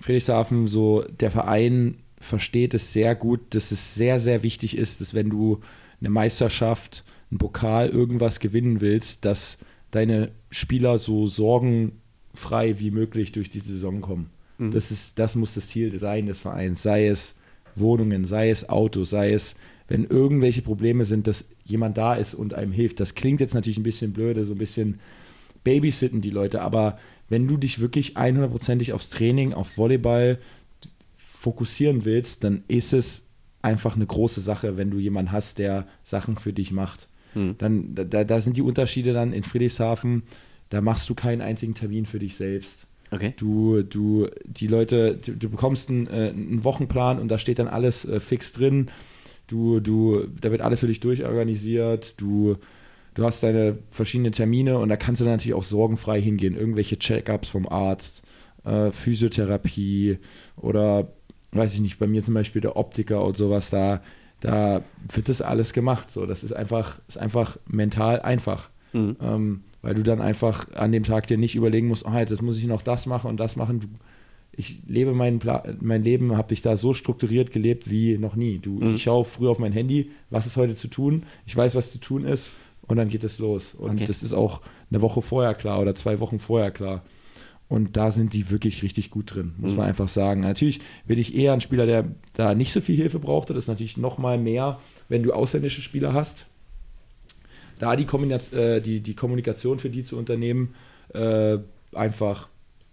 Friedrichshafen, 0.00 0.66
so 0.66 1.02
der 1.02 1.30
Verein 1.30 1.98
versteht 2.20 2.74
es 2.74 2.92
sehr 2.92 3.14
gut, 3.14 3.40
dass 3.54 3.70
es 3.70 3.94
sehr, 3.94 4.18
sehr 4.20 4.42
wichtig 4.42 4.76
ist, 4.76 5.00
dass 5.00 5.14
wenn 5.14 5.30
du 5.30 5.60
eine 6.00 6.10
Meisterschaft, 6.10 7.04
einen 7.30 7.38
Pokal, 7.38 7.88
irgendwas 7.88 8.40
gewinnen 8.40 8.80
willst, 8.80 9.24
dass 9.24 9.58
deine 9.90 10.32
Spieler 10.50 10.98
so 10.98 11.26
sorgenfrei 11.26 12.78
wie 12.78 12.90
möglich 12.90 13.32
durch 13.32 13.50
die 13.50 13.60
Saison 13.60 14.00
kommen. 14.00 14.30
Mhm. 14.58 14.70
Das, 14.70 14.90
ist, 14.90 15.18
das 15.18 15.34
muss 15.34 15.54
das 15.54 15.68
Ziel 15.68 15.98
sein 15.98 16.26
des 16.26 16.40
Vereins, 16.40 16.82
sei 16.82 17.06
es 17.06 17.36
Wohnungen, 17.76 18.24
sei 18.24 18.50
es 18.50 18.68
Autos, 18.68 19.10
sei 19.10 19.32
es, 19.32 19.56
wenn 19.88 20.04
irgendwelche 20.04 20.62
Probleme 20.62 21.04
sind, 21.04 21.26
dass 21.26 21.48
jemand 21.64 21.98
da 21.98 22.14
ist 22.14 22.34
und 22.34 22.54
einem 22.54 22.72
hilft. 22.72 23.00
Das 23.00 23.14
klingt 23.14 23.40
jetzt 23.40 23.54
natürlich 23.54 23.78
ein 23.78 23.84
bisschen 23.84 24.12
blöde, 24.12 24.44
so 24.44 24.54
ein 24.54 24.58
bisschen 24.58 25.00
babysitten 25.62 26.20
die 26.20 26.30
Leute, 26.30 26.60
aber 26.62 26.98
wenn 27.28 27.48
du 27.48 27.56
dich 27.56 27.80
wirklich 27.80 28.16
100%ig 28.16 28.92
aufs 28.92 29.10
Training, 29.10 29.52
auf 29.52 29.76
Volleyball 29.76 30.38
fokussieren 31.14 32.04
willst, 32.04 32.44
dann 32.44 32.64
ist 32.68 32.92
es 32.92 33.24
einfach 33.62 33.96
eine 33.96 34.06
große 34.06 34.40
Sache, 34.40 34.76
wenn 34.76 34.90
du 34.90 34.98
jemanden 34.98 35.32
hast, 35.32 35.58
der 35.58 35.86
Sachen 36.02 36.36
für 36.36 36.52
dich 36.52 36.70
macht. 36.70 37.08
Hm. 37.32 37.56
Dann, 37.58 37.94
da, 37.94 38.24
da 38.24 38.40
sind 38.40 38.56
die 38.56 38.62
Unterschiede 38.62 39.12
dann 39.12 39.32
in 39.32 39.42
Friedrichshafen, 39.42 40.24
da 40.70 40.80
machst 40.80 41.08
du 41.08 41.14
keinen 41.14 41.40
einzigen 41.40 41.74
Termin 41.74 42.06
für 42.06 42.18
dich 42.18 42.36
selbst. 42.36 42.86
Okay. 43.10 43.32
Du, 43.36 43.82
du, 43.82 44.28
die 44.44 44.66
Leute, 44.66 45.16
du, 45.16 45.32
du 45.32 45.48
bekommst 45.48 45.88
einen, 45.88 46.06
äh, 46.06 46.30
einen, 46.30 46.64
Wochenplan 46.64 47.18
und 47.18 47.28
da 47.28 47.38
steht 47.38 47.58
dann 47.58 47.68
alles 47.68 48.04
äh, 48.04 48.20
fix 48.20 48.52
drin. 48.52 48.90
Du, 49.46 49.80
du, 49.80 50.26
da 50.40 50.50
wird 50.50 50.62
alles 50.62 50.80
für 50.80 50.86
dich 50.86 51.00
durchorganisiert. 51.00 52.20
Du, 52.20 52.56
du 53.14 53.24
hast 53.24 53.42
deine 53.42 53.78
verschiedenen 53.90 54.32
Termine 54.32 54.78
und 54.78 54.88
da 54.88 54.96
kannst 54.96 55.20
du 55.20 55.24
dann 55.24 55.34
natürlich 55.34 55.54
auch 55.54 55.62
sorgenfrei 55.62 56.20
hingehen. 56.20 56.56
Irgendwelche 56.56 56.98
Check-ups 56.98 57.48
vom 57.48 57.68
Arzt, 57.68 58.22
äh, 58.64 58.90
Physiotherapie 58.90 60.18
oder 60.56 61.08
weiß 61.52 61.74
ich 61.74 61.80
nicht, 61.80 61.98
bei 61.98 62.06
mir 62.06 62.22
zum 62.22 62.34
Beispiel 62.34 62.60
der 62.60 62.76
Optiker 62.76 63.24
und 63.24 63.36
sowas, 63.36 63.70
da, 63.70 64.00
da 64.40 64.82
wird 65.12 65.28
das 65.28 65.40
alles 65.40 65.72
gemacht. 65.72 66.10
So, 66.10 66.26
das 66.26 66.42
ist 66.42 66.52
einfach, 66.52 67.00
ist 67.06 67.18
einfach 67.18 67.58
mental 67.66 68.20
einfach. 68.20 68.70
Mhm. 68.92 69.16
Ähm, 69.20 69.60
weil 69.80 69.94
du 69.94 70.02
dann 70.02 70.20
einfach 70.20 70.72
an 70.74 70.92
dem 70.92 71.04
Tag 71.04 71.26
dir 71.26 71.36
nicht 71.36 71.54
überlegen 71.54 71.88
musst, 71.88 72.06
oh, 72.06 72.12
jetzt 72.12 72.42
muss 72.42 72.58
ich 72.58 72.64
noch 72.64 72.82
das 72.82 73.06
machen 73.06 73.28
und 73.28 73.38
das 73.38 73.54
machen. 73.54 73.80
Du, 73.80 73.86
ich 74.56 74.80
lebe 74.86 75.12
mein, 75.12 75.40
mein 75.80 76.02
Leben, 76.02 76.36
habe 76.36 76.54
ich 76.54 76.62
da 76.62 76.76
so 76.76 76.94
strukturiert 76.94 77.52
gelebt 77.52 77.90
wie 77.90 78.18
noch 78.18 78.34
nie. 78.34 78.58
Du, 78.58 78.80
mhm. 78.80 78.94
Ich 78.94 79.04
schaue 79.04 79.24
früh 79.24 79.48
auf 79.48 79.58
mein 79.58 79.72
Handy, 79.72 80.10
was 80.30 80.46
ist 80.46 80.56
heute 80.56 80.74
zu 80.74 80.88
tun, 80.88 81.24
ich 81.46 81.56
weiß, 81.56 81.74
was 81.74 81.92
zu 81.92 81.98
tun 81.98 82.24
ist 82.24 82.50
und 82.86 82.96
dann 82.96 83.08
geht 83.08 83.24
es 83.24 83.38
los. 83.38 83.74
Und 83.74 83.96
okay. 83.96 84.04
das 84.06 84.22
ist 84.22 84.32
auch 84.32 84.60
eine 84.90 85.00
Woche 85.00 85.22
vorher 85.22 85.54
klar 85.54 85.80
oder 85.80 85.94
zwei 85.94 86.20
Wochen 86.20 86.38
vorher 86.38 86.70
klar. 86.70 87.02
Und 87.66 87.96
da 87.96 88.10
sind 88.10 88.34
die 88.34 88.50
wirklich 88.50 88.82
richtig 88.82 89.10
gut 89.10 89.34
drin, 89.34 89.54
muss 89.56 89.72
mhm. 89.72 89.78
man 89.78 89.86
einfach 89.86 90.08
sagen. 90.08 90.42
Natürlich 90.42 90.80
bin 91.06 91.18
ich 91.18 91.34
eher 91.34 91.54
ein 91.54 91.62
Spieler, 91.62 91.86
der 91.86 92.04
da 92.34 92.54
nicht 92.54 92.72
so 92.72 92.80
viel 92.80 92.96
Hilfe 92.96 93.18
brauchte. 93.18 93.54
Das 93.54 93.64
ist 93.64 93.68
natürlich 93.68 93.96
noch 93.96 94.18
mal 94.18 94.38
mehr, 94.38 94.78
wenn 95.08 95.22
du 95.22 95.32
ausländische 95.32 95.82
Spieler 95.82 96.12
hast 96.12 96.46
da 97.78 97.96
die, 97.96 98.06
äh, 98.56 98.80
die, 98.80 99.00
die 99.00 99.14
Kommunikation 99.14 99.78
für 99.78 99.90
die 99.90 100.04
zu 100.04 100.16
unternehmen, 100.16 100.74
äh, 101.12 101.58
einfach 101.92 102.48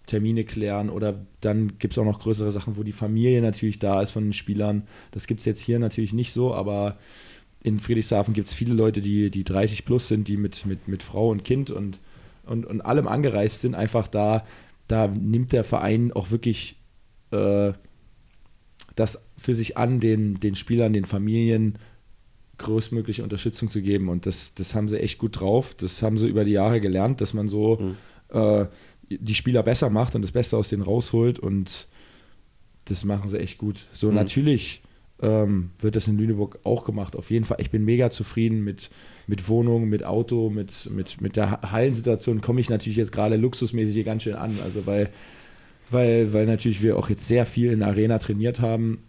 Termine 0.06 0.44
klären 0.44 0.90
oder 0.90 1.26
dann 1.42 1.78
gibt 1.78 1.94
es 1.94 1.98
auch 1.98 2.06
noch 2.06 2.20
größere 2.20 2.52
Sachen, 2.52 2.76
wo 2.76 2.84
die 2.84 2.92
Familie 2.92 3.42
natürlich 3.42 3.80
da 3.80 4.02
ist 4.02 4.12
von 4.12 4.26
den 4.26 4.34
Spielern. 4.34 4.84
Das 5.12 5.28
gibt 5.28 5.40
es 5.40 5.46
jetzt 5.46 5.62
hier 5.62 5.80
natürlich 5.80 6.12
nicht 6.12 6.34
so, 6.34 6.54
aber 6.54 6.98
in 7.64 7.80
Friedrichshafen 7.80 8.34
gibt 8.34 8.48
es 8.48 8.54
viele 8.54 8.74
Leute, 8.74 9.02
die, 9.02 9.30
die 9.30 9.44
30 9.44 9.86
plus 9.86 10.08
sind, 10.08 10.28
die 10.28 10.38
mit, 10.38 10.66
mit, 10.66 10.88
mit 10.88 11.04
Frau 11.04 11.30
und 11.30 11.44
Kind 11.44 11.70
und, 11.70 12.00
und, 12.46 12.66
und 12.66 12.82
allem 12.82 13.08
angereist 13.08 13.62
sind, 13.62 13.76
einfach 13.76 14.08
da, 14.08 14.46
da 14.88 15.08
nimmt 15.08 15.54
der 15.54 15.64
Verein 15.64 16.12
auch 16.12 16.32
wirklich 16.32 16.78
äh, 17.32 17.74
das 18.96 19.24
für 19.38 19.56
sich 19.56 19.78
an, 19.78 20.00
den, 20.00 20.40
den 20.40 20.56
Spielern, 20.56 20.94
den 20.94 21.06
Familien 21.06 21.78
größtmögliche 22.58 23.24
Unterstützung 23.24 23.70
zu 23.70 23.82
geben. 23.82 24.10
Und 24.10 24.26
das, 24.26 24.54
das 24.54 24.76
haben 24.76 24.90
sie 24.90 25.00
echt 25.00 25.18
gut 25.18 25.40
drauf. 25.40 25.74
Das 25.74 26.02
haben 26.04 26.18
sie 26.18 26.28
über 26.28 26.46
die 26.46 26.52
Jahre 26.52 26.80
gelernt, 26.80 27.22
dass 27.22 27.34
man 27.34 27.50
so 27.50 27.78
mhm. 27.78 27.96
äh, 28.30 28.66
die 29.10 29.36
Spieler 29.36 29.64
besser 29.64 29.90
macht 29.90 30.16
und 30.16 30.22
das 30.22 30.32
Beste 30.32 30.58
aus 30.58 30.70
denen 30.70 30.84
rausholt. 30.84 31.40
Und 31.40 31.88
das 32.86 33.04
machen 33.04 33.30
sie 33.30 33.40
echt 33.40 33.58
gut. 33.58 33.88
So 33.94 34.10
mhm. 34.10 34.16
natürlich 34.16 34.82
ähm, 35.22 35.72
wird 35.80 35.96
das 35.96 36.08
in 36.08 36.18
Lüneburg 36.18 36.60
auch 36.64 36.84
gemacht. 36.84 37.16
Auf 37.16 37.30
jeden 37.30 37.46
Fall. 37.46 37.58
Ich 37.60 37.72
bin 37.72 37.86
mega 37.86 38.10
zufrieden 38.10 38.64
mit, 38.64 38.90
mit 39.28 39.48
Wohnung, 39.48 39.88
mit 39.90 40.04
Auto, 40.04 40.50
mit, 40.50 40.90
mit, 40.92 41.22
mit 41.22 41.36
der 41.36 41.62
Hallensituation. 41.62 42.42
Komme 42.42 42.62
ich 42.62 42.70
natürlich 42.70 42.98
jetzt 42.98 43.12
gerade 43.12 43.36
luxusmäßig 43.36 43.94
hier 43.94 44.04
ganz 44.04 44.24
schön 44.24 44.36
an. 44.36 44.58
Also 44.64 44.86
weil, 44.86 45.10
weil, 45.90 46.34
weil 46.34 46.46
natürlich 46.46 46.82
wir 46.82 46.98
auch 46.98 47.10
jetzt 47.10 47.28
sehr 47.28 47.46
viel 47.46 47.72
in 47.72 47.80
der 47.80 47.90
Arena 47.90 48.20
trainiert 48.20 48.60
haben. 48.60 49.04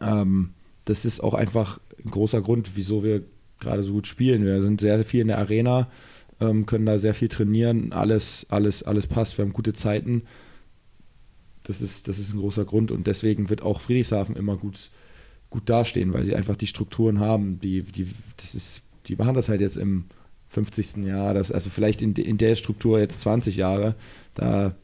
Ähm, 0.00 0.50
das 0.84 1.04
ist 1.04 1.20
auch 1.20 1.34
einfach 1.34 1.80
ein 2.04 2.10
großer 2.10 2.40
Grund, 2.40 2.72
wieso 2.74 3.04
wir 3.04 3.22
gerade 3.60 3.82
so 3.82 3.92
gut 3.92 4.06
spielen. 4.06 4.44
Wir 4.44 4.62
sind 4.62 4.80
sehr 4.80 5.04
viel 5.04 5.20
in 5.20 5.28
der 5.28 5.38
Arena, 5.38 5.88
ähm, 6.40 6.66
können 6.66 6.86
da 6.86 6.98
sehr 6.98 7.14
viel 7.14 7.28
trainieren, 7.28 7.92
alles, 7.92 8.46
alles, 8.50 8.82
alles 8.82 9.06
passt, 9.06 9.38
wir 9.38 9.44
haben 9.44 9.52
gute 9.52 9.72
Zeiten. 9.72 10.22
Das 11.64 11.80
ist, 11.80 12.08
das 12.08 12.18
ist 12.18 12.32
ein 12.32 12.40
großer 12.40 12.64
Grund 12.64 12.90
und 12.90 13.06
deswegen 13.06 13.50
wird 13.50 13.62
auch 13.62 13.80
Friedrichshafen 13.80 14.36
immer 14.36 14.56
gut, 14.56 14.90
gut 15.50 15.68
dastehen, 15.68 16.12
weil 16.12 16.24
sie 16.24 16.34
einfach 16.34 16.56
die 16.56 16.66
Strukturen 16.66 17.20
haben. 17.20 17.60
Die, 17.60 17.82
die, 17.82 18.08
das 18.36 18.54
ist, 18.54 18.82
die 19.06 19.16
machen 19.16 19.34
das 19.34 19.48
halt 19.48 19.60
jetzt 19.60 19.76
im 19.76 20.06
50. 20.48 20.96
Jahr, 21.04 21.34
das, 21.34 21.52
also 21.52 21.70
vielleicht 21.70 22.02
in, 22.02 22.14
in 22.14 22.36
der 22.38 22.56
Struktur 22.56 22.98
jetzt 22.98 23.20
20 23.20 23.56
Jahre. 23.56 23.94
Da, 24.34 24.74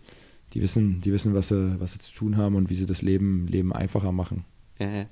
die 0.55 0.63
wissen, 0.63 1.01
die 1.03 1.13
wissen, 1.13 1.35
was 1.35 1.49
sie, 1.49 1.77
was 1.79 1.93
sie 1.93 1.99
zu 1.99 2.13
tun 2.15 2.37
haben 2.37 2.55
und 2.55 2.71
wie 2.71 2.75
sie 2.75 2.87
das 2.87 3.03
Leben, 3.03 3.47
Leben 3.49 3.73
einfacher 3.73 4.13
machen. 4.13 4.45
Ja, 4.79 5.07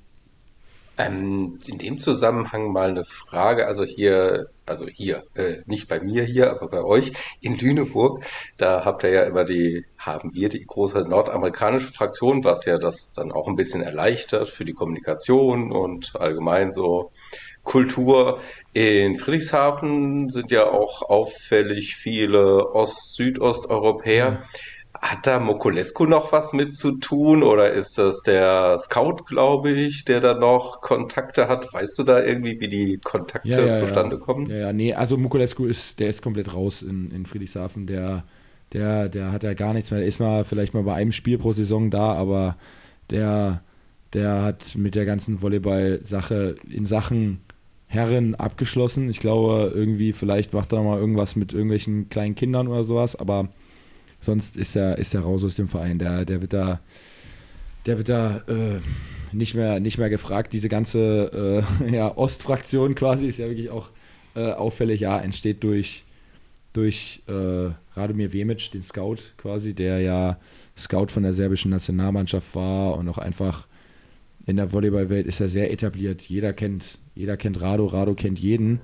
ähm, 0.98 1.58
in 1.66 1.78
dem 1.78 1.98
Zusammenhang 1.98 2.72
mal 2.72 2.90
eine 2.90 3.04
Frage, 3.04 3.66
also 3.66 3.84
hier, 3.84 4.46
also 4.64 4.86
hier, 4.86 5.24
äh, 5.34 5.58
nicht 5.66 5.88
bei 5.88 6.00
mir 6.00 6.24
hier, 6.24 6.50
aber 6.50 6.68
bei 6.68 6.82
euch 6.82 7.12
in 7.40 7.58
Lüneburg, 7.58 8.24
da 8.56 8.84
habt 8.84 9.04
ihr 9.04 9.10
ja 9.10 9.22
immer 9.24 9.44
die, 9.44 9.84
haben 9.98 10.34
wir 10.34 10.48
die 10.48 10.64
große 10.64 11.02
nordamerikanische 11.08 11.92
Fraktion, 11.92 12.44
was 12.44 12.64
ja 12.64 12.78
das 12.78 13.12
dann 13.12 13.30
auch 13.30 13.46
ein 13.48 13.56
bisschen 13.56 13.82
erleichtert 13.82 14.48
für 14.48 14.64
die 14.64 14.72
Kommunikation 14.72 15.70
und 15.72 16.16
allgemein 16.16 16.72
so 16.72 17.12
Kultur. 17.62 18.40
In 18.72 19.18
Friedrichshafen 19.18 20.30
sind 20.30 20.50
ja 20.50 20.70
auch 20.70 21.02
auffällig 21.02 21.96
viele 21.96 22.72
Ost-Südosteuropäer. 22.72 24.30
Mhm. 24.30 24.38
Hat 25.00 25.26
da 25.26 25.40
Mokulescu 25.40 26.06
noch 26.06 26.32
was 26.32 26.52
mit 26.52 26.74
zu 26.74 26.92
tun 26.92 27.42
oder 27.42 27.72
ist 27.72 27.98
das 27.98 28.22
der 28.22 28.78
Scout, 28.78 29.24
glaube 29.26 29.70
ich, 29.70 30.04
der 30.04 30.20
da 30.20 30.34
noch 30.34 30.80
Kontakte 30.80 31.48
hat? 31.48 31.72
Weißt 31.72 31.98
du 31.98 32.02
da 32.02 32.22
irgendwie, 32.22 32.60
wie 32.60 32.68
die 32.68 33.00
Kontakte 33.02 33.48
ja, 33.48 33.66
ja, 33.66 33.72
zustande 33.72 34.16
ja. 34.16 34.22
kommen? 34.22 34.48
Ja, 34.48 34.56
ja, 34.56 34.72
nee, 34.72 34.94
also 34.94 35.16
Mokulescu 35.16 35.66
ist, 35.66 36.00
der 36.00 36.08
ist 36.08 36.22
komplett 36.22 36.54
raus 36.54 36.82
in, 36.82 37.10
in 37.10 37.26
Friedrichshafen. 37.26 37.86
Der, 37.86 38.24
der, 38.72 39.08
der 39.08 39.32
hat 39.32 39.42
ja 39.42 39.54
gar 39.54 39.74
nichts 39.74 39.90
mehr. 39.90 40.00
Der 40.00 40.08
ist 40.08 40.20
mal 40.20 40.44
vielleicht 40.44 40.74
mal 40.74 40.82
bei 40.82 40.94
einem 40.94 41.12
Spiel 41.12 41.38
pro 41.38 41.52
Saison 41.52 41.90
da, 41.90 42.14
aber 42.14 42.56
der, 43.10 43.62
der 44.12 44.42
hat 44.42 44.76
mit 44.76 44.94
der 44.94 45.04
ganzen 45.04 45.42
Volleyball-Sache 45.42 46.56
in 46.70 46.86
Sachen 46.86 47.40
Herren 47.86 48.34
abgeschlossen. 48.34 49.10
Ich 49.10 49.20
glaube, 49.20 49.72
irgendwie, 49.74 50.12
vielleicht 50.12 50.52
macht 50.52 50.72
er 50.72 50.78
noch 50.78 50.90
mal 50.90 50.98
irgendwas 50.98 51.36
mit 51.36 51.52
irgendwelchen 51.52 52.08
kleinen 52.08 52.34
Kindern 52.34 52.68
oder 52.68 52.84
sowas, 52.84 53.16
aber 53.16 53.48
Sonst 54.26 54.56
ist 54.56 54.74
er, 54.74 54.98
ist 54.98 55.14
er 55.14 55.20
raus 55.20 55.44
aus 55.44 55.54
dem 55.54 55.68
Verein. 55.68 56.00
Der, 56.00 56.24
der 56.24 56.40
wird 56.40 56.52
da, 56.52 56.80
der 57.86 57.96
wird 57.96 58.08
da 58.08 58.38
äh, 58.48 58.80
nicht, 59.32 59.54
mehr, 59.54 59.78
nicht 59.78 59.98
mehr 59.98 60.10
gefragt. 60.10 60.52
Diese 60.52 60.68
ganze 60.68 61.64
äh, 61.80 61.94
ja, 61.94 62.16
Ostfraktion 62.16 62.96
quasi 62.96 63.28
ist 63.28 63.38
ja 63.38 63.46
wirklich 63.46 63.70
auch 63.70 63.90
äh, 64.34 64.50
auffällig. 64.50 65.00
Ja, 65.00 65.20
entsteht 65.20 65.62
durch, 65.62 66.02
durch 66.72 67.22
äh, 67.28 67.70
Radomir 67.94 68.32
Vemic, 68.32 68.72
den 68.72 68.82
Scout 68.82 69.18
quasi, 69.36 69.74
der 69.74 70.00
ja 70.00 70.38
Scout 70.76 71.06
von 71.08 71.22
der 71.22 71.32
serbischen 71.32 71.70
Nationalmannschaft 71.70 72.52
war 72.56 72.98
und 72.98 73.08
auch 73.08 73.18
einfach 73.18 73.68
in 74.46 74.56
der 74.56 74.72
Volleyballwelt 74.72 75.26
ist 75.26 75.40
er 75.40 75.48
sehr 75.48 75.72
etabliert. 75.72 76.22
Jeder 76.22 76.52
kennt, 76.52 76.98
jeder 77.14 77.36
kennt 77.36 77.60
Rado, 77.60 77.86
Rado 77.86 78.14
kennt 78.14 78.40
jeden. 78.40 78.80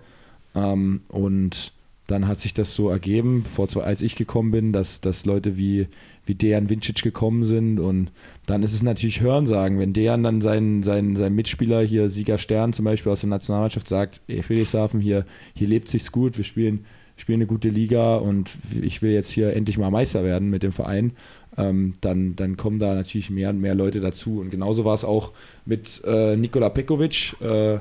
Ähm, 0.54 1.00
und 1.08 1.72
dann 2.06 2.26
hat 2.26 2.40
sich 2.40 2.52
das 2.52 2.74
so 2.74 2.88
ergeben, 2.88 3.44
vor 3.44 3.68
zwei, 3.68 3.82
als 3.82 4.02
ich 4.02 4.16
gekommen 4.16 4.50
bin, 4.50 4.72
dass, 4.72 5.00
dass 5.00 5.24
Leute 5.24 5.56
wie, 5.56 5.86
wie 6.26 6.34
Dejan 6.34 6.68
Vincic 6.68 7.02
gekommen 7.02 7.44
sind. 7.44 7.78
Und 7.78 8.10
dann 8.46 8.62
ist 8.62 8.74
es 8.74 8.82
natürlich 8.82 9.20
Hörensagen, 9.20 9.78
wenn 9.78 9.92
Dejan 9.92 10.22
dann 10.22 10.40
seinen, 10.40 10.82
seinen, 10.82 11.16
seinen 11.16 11.36
Mitspieler 11.36 11.82
hier, 11.82 12.08
Sieger 12.08 12.38
Stern 12.38 12.72
zum 12.72 12.84
Beispiel 12.84 13.12
aus 13.12 13.20
der 13.20 13.30
Nationalmannschaft 13.30 13.88
sagt, 13.88 14.20
ey 14.26 14.42
Friedrichshafen, 14.42 15.00
hier, 15.00 15.24
hier 15.54 15.68
lebt 15.68 15.88
sich's 15.88 16.12
gut, 16.12 16.36
wir 16.36 16.44
spielen, 16.44 16.84
spielen 17.16 17.38
eine 17.38 17.46
gute 17.46 17.68
Liga 17.68 18.16
und 18.16 18.50
ich 18.80 19.00
will 19.00 19.12
jetzt 19.12 19.30
hier 19.30 19.54
endlich 19.54 19.78
mal 19.78 19.90
Meister 19.90 20.24
werden 20.24 20.50
mit 20.50 20.62
dem 20.64 20.72
Verein, 20.72 21.12
ähm, 21.56 21.94
dann, 22.00 22.34
dann 22.34 22.56
kommen 22.56 22.78
da 22.78 22.94
natürlich 22.94 23.30
mehr 23.30 23.50
und 23.50 23.60
mehr 23.60 23.74
Leute 23.74 24.00
dazu. 24.00 24.40
Und 24.40 24.50
genauso 24.50 24.84
war 24.84 24.94
es 24.94 25.04
auch 25.04 25.32
mit 25.64 26.02
äh, 26.04 26.36
Nikola 26.36 26.68
Pekovic, 26.68 27.40
äh, 27.40 27.78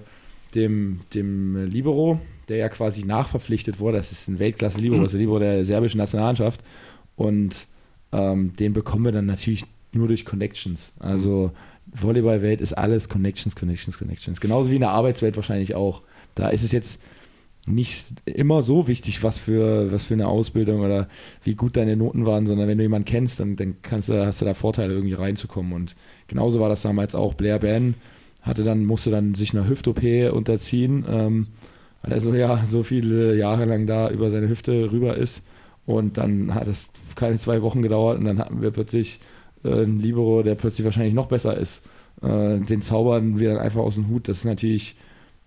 dem, 0.53 1.01
dem 1.13 1.65
Libero, 1.65 2.19
der 2.51 2.59
ja 2.59 2.69
quasi 2.69 3.03
nachverpflichtet 3.03 3.79
wurde. 3.79 3.97
Das 3.97 4.11
ist 4.11 4.27
ein 4.27 4.37
Weltklasse-Libero, 4.39 5.01
das 5.03 5.13
ist 5.13 5.19
Libero 5.19 5.39
der 5.39 5.65
serbischen 5.65 5.97
Nationalmannschaft. 5.97 6.61
Und 7.15 7.67
ähm, 8.11 8.55
den 8.57 8.73
bekommen 8.73 9.05
wir 9.05 9.11
dann 9.11 9.25
natürlich 9.25 9.65
nur 9.93 10.07
durch 10.07 10.25
Connections. 10.25 10.93
Also 10.99 11.51
Volleyball-Welt 11.93 12.61
ist 12.61 12.73
alles 12.73 13.09
Connections, 13.09 13.55
Connections, 13.55 13.97
Connections. 13.97 14.41
Genauso 14.41 14.69
wie 14.69 14.75
in 14.75 14.81
der 14.81 14.91
Arbeitswelt 14.91 15.35
wahrscheinlich 15.35 15.75
auch. 15.75 16.01
Da 16.35 16.49
ist 16.49 16.63
es 16.63 16.71
jetzt 16.71 17.01
nicht 17.67 18.21
immer 18.25 18.61
so 18.61 18.87
wichtig, 18.87 19.23
was 19.23 19.37
für, 19.37 19.91
was 19.91 20.05
für 20.05 20.15
eine 20.15 20.27
Ausbildung 20.27 20.81
oder 20.81 21.07
wie 21.43 21.55
gut 21.55 21.77
deine 21.77 21.95
Noten 21.95 22.25
waren, 22.25 22.47
sondern 22.47 22.67
wenn 22.67 22.77
du 22.77 22.83
jemanden 22.83 23.05
kennst, 23.05 23.39
dann, 23.39 23.55
dann 23.55 23.75
kannst 23.81 24.09
du, 24.09 24.25
hast 24.25 24.41
du 24.41 24.45
da 24.45 24.53
Vorteile, 24.53 24.93
irgendwie 24.93 25.13
reinzukommen. 25.13 25.73
Und 25.73 25.95
genauso 26.27 26.59
war 26.59 26.69
das 26.69 26.81
damals 26.81 27.13
auch. 27.13 27.33
Blair 27.35 27.59
Ben 27.59 27.95
hatte 28.41 28.63
dann, 28.63 28.85
musste 28.85 29.11
dann 29.11 29.35
sich 29.35 29.53
einer 29.53 29.67
Hüft-OP 29.67 30.01
unterziehen, 30.33 31.05
ähm, 31.07 31.47
weil 32.01 32.13
er 32.13 32.21
so, 32.21 32.33
ja, 32.33 32.65
so 32.65 32.83
viele 32.83 33.35
Jahre 33.35 33.65
lang 33.65 33.87
da 33.87 34.09
über 34.09 34.29
seine 34.29 34.49
Hüfte 34.49 34.91
rüber 34.91 35.17
ist. 35.17 35.43
Und 35.85 36.17
dann 36.17 36.53
hat 36.53 36.67
es 36.67 36.91
keine 37.15 37.37
zwei 37.37 37.61
Wochen 37.61 37.81
gedauert 37.81 38.19
und 38.19 38.25
dann 38.25 38.39
hatten 38.39 38.61
wir 38.61 38.71
plötzlich 38.71 39.19
äh, 39.63 39.71
einen 39.71 39.99
Libero, 39.99 40.43
der 40.43 40.55
plötzlich 40.55 40.85
wahrscheinlich 40.85 41.13
noch 41.13 41.27
besser 41.27 41.57
ist. 41.57 41.83
Äh, 42.21 42.59
den 42.59 42.81
zaubern 42.81 43.39
wir 43.39 43.49
dann 43.49 43.59
einfach 43.59 43.81
aus 43.81 43.95
dem 43.95 44.07
Hut. 44.07 44.27
Das 44.27 44.39
ist 44.39 44.45
natürlich 44.45 44.95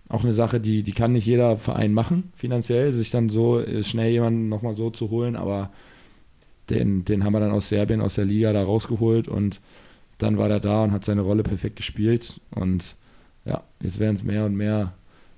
auch 0.09 0.23
eine 0.23 0.33
Sache, 0.33 0.59
die, 0.59 0.83
die 0.83 0.91
kann 0.91 1.13
nicht 1.13 1.25
jeder 1.25 1.57
Verein 1.57 1.93
machen, 1.93 2.31
finanziell, 2.35 2.91
sich 2.91 3.09
dann 3.11 3.29
so 3.29 3.59
äh, 3.59 3.83
schnell 3.83 4.11
jemanden 4.11 4.49
nochmal 4.49 4.75
so 4.75 4.89
zu 4.89 5.09
holen, 5.09 5.35
aber 5.35 5.71
den, 6.69 7.05
den 7.05 7.23
haben 7.23 7.33
wir 7.33 7.39
dann 7.39 7.51
aus 7.51 7.69
Serbien, 7.69 8.01
aus 8.01 8.15
der 8.15 8.25
Liga 8.25 8.53
da 8.53 8.63
rausgeholt 8.63 9.27
und 9.27 9.61
dann 10.17 10.37
war 10.37 10.49
er 10.49 10.59
da 10.59 10.83
und 10.83 10.91
hat 10.91 11.05
seine 11.05 11.21
Rolle 11.21 11.43
perfekt 11.43 11.75
gespielt 11.75 12.39
und 12.51 12.95
ja, 13.45 13.63
jetzt 13.81 13.99
werden 13.99 14.15
es 14.15 14.23
mehr 14.23 14.45
und 14.45 14.55
mehr 14.55 14.93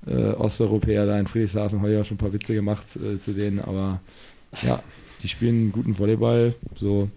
äh, 0.08 0.32
Osteuropäer 0.34 1.06
da 1.06 1.20
in 1.20 1.28
Friedrichshafen, 1.28 1.82
heute 1.82 1.94
ja 1.94 2.04
schon 2.04 2.16
ein 2.16 2.20
paar 2.20 2.34
Witze 2.34 2.54
gemacht 2.54 2.96
äh, 2.96 3.20
zu 3.20 3.34
denen, 3.34 3.60
aber 3.60 4.00
ja, 4.62 4.82
die 5.24 5.28
spielen 5.28 5.72
guten 5.72 5.98
Volleyball, 5.98 6.56
so 6.76 7.10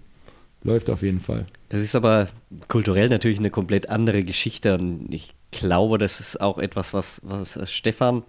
läuft 0.63 0.91
auf 0.91 1.03
jeden 1.03 1.21
Fall. 1.21 1.47
Es 1.69 1.83
ist 1.83 1.95
aber 1.95 2.29
kulturell 2.69 3.09
natürlich 3.09 3.39
eine 3.39 3.51
komplett 3.51 3.89
andere 3.89 4.25
Geschichte 4.25 4.75
und 4.75 5.13
ich 5.13 5.33
glaube, 5.51 5.99
das 5.99 6.21
ist 6.21 6.41
auch 6.41 6.59
etwas, 6.59 6.93
was, 6.93 7.23
was 7.25 7.59
Stefan 7.71 8.23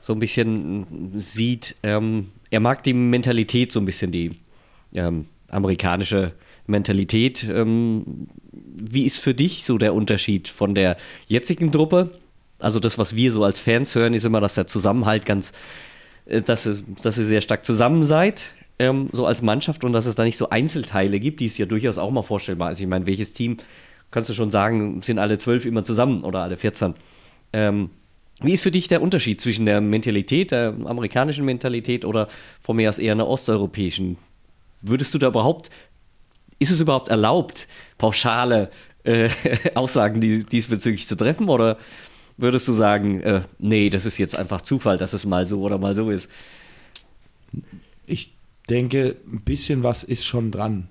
so 0.00 0.12
ein 0.12 0.18
bisschen 0.18 1.12
sieht. 1.18 1.76
Ähm, 1.82 2.30
er 2.50 2.60
mag 2.60 2.82
die 2.82 2.92
Mentalität 2.92 3.72
so 3.72 3.80
ein 3.80 3.84
bisschen, 3.84 4.12
die 4.12 4.32
ähm, 4.94 5.26
amerikanische 5.48 6.32
Mentalität. 6.66 7.48
Ähm, 7.48 8.28
wie 8.52 9.04
ist 9.04 9.18
für 9.18 9.34
dich 9.34 9.64
so 9.64 9.78
der 9.78 9.94
Unterschied 9.94 10.48
von 10.48 10.74
der 10.74 10.96
jetzigen 11.26 11.70
Truppe? 11.70 12.10
Also 12.62 12.80
das, 12.80 12.98
was 12.98 13.16
wir 13.16 13.32
so 13.32 13.44
als 13.44 13.60
Fans 13.60 13.94
hören, 13.94 14.14
ist 14.14 14.24
immer, 14.24 14.40
dass 14.40 14.54
der 14.54 14.66
Zusammenhalt 14.66 15.26
ganz, 15.26 15.52
äh, 16.26 16.42
dass, 16.42 16.68
dass 17.02 17.18
ihr 17.18 17.24
sehr 17.24 17.40
stark 17.40 17.64
zusammen 17.64 18.04
seid, 18.04 18.54
ähm, 18.78 19.08
so 19.12 19.26
als 19.26 19.42
Mannschaft 19.42 19.84
und 19.84 19.92
dass 19.92 20.06
es 20.06 20.14
da 20.14 20.24
nicht 20.24 20.36
so 20.36 20.50
Einzelteile 20.50 21.20
gibt, 21.20 21.40
die 21.40 21.46
ist 21.46 21.58
ja 21.58 21.66
durchaus 21.66 21.98
auch 21.98 22.10
mal 22.10 22.22
vorstellbar 22.22 22.72
ist. 22.72 22.80
Ich 22.80 22.86
meine, 22.86 23.06
welches 23.06 23.32
Team 23.32 23.58
kannst 24.10 24.30
du 24.30 24.34
schon 24.34 24.50
sagen, 24.50 25.00
sind 25.02 25.18
alle 25.18 25.38
zwölf 25.38 25.64
immer 25.66 25.84
zusammen 25.84 26.24
oder 26.24 26.40
alle 26.40 26.56
14. 26.56 26.94
Ähm, 27.52 27.90
wie 28.40 28.52
ist 28.52 28.62
für 28.62 28.70
dich 28.70 28.88
der 28.88 29.02
Unterschied 29.02 29.40
zwischen 29.40 29.66
der 29.66 29.80
Mentalität, 29.80 30.50
der 30.50 30.74
amerikanischen 30.84 31.44
Mentalität 31.44 32.04
oder 32.04 32.28
von 32.60 32.76
mir 32.76 32.88
aus 32.88 32.98
eher 32.98 33.12
einer 33.12 33.28
osteuropäischen? 33.28 34.18
Würdest 34.80 35.14
du 35.14 35.18
da 35.18 35.28
überhaupt, 35.28 35.70
ist 36.58 36.70
es 36.70 36.80
überhaupt 36.80 37.08
erlaubt, 37.08 37.68
pauschale 37.98 38.70
äh, 39.04 39.28
Aussagen 39.74 40.20
die, 40.20 40.44
diesbezüglich 40.44 41.06
zu 41.06 41.16
treffen 41.16 41.48
oder 41.48 41.78
würdest 42.42 42.68
du 42.68 42.72
sagen, 42.72 43.20
äh, 43.20 43.42
nee, 43.58 43.88
das 43.88 44.04
ist 44.04 44.18
jetzt 44.18 44.36
einfach 44.36 44.60
Zufall, 44.60 44.98
dass 44.98 45.12
es 45.12 45.24
mal 45.24 45.46
so 45.46 45.62
oder 45.62 45.78
mal 45.78 45.94
so 45.94 46.10
ist? 46.10 46.28
Ich 48.06 48.34
denke, 48.68 49.16
ein 49.26 49.40
bisschen 49.40 49.82
was 49.82 50.04
ist 50.04 50.24
schon 50.24 50.50
dran. 50.50 50.88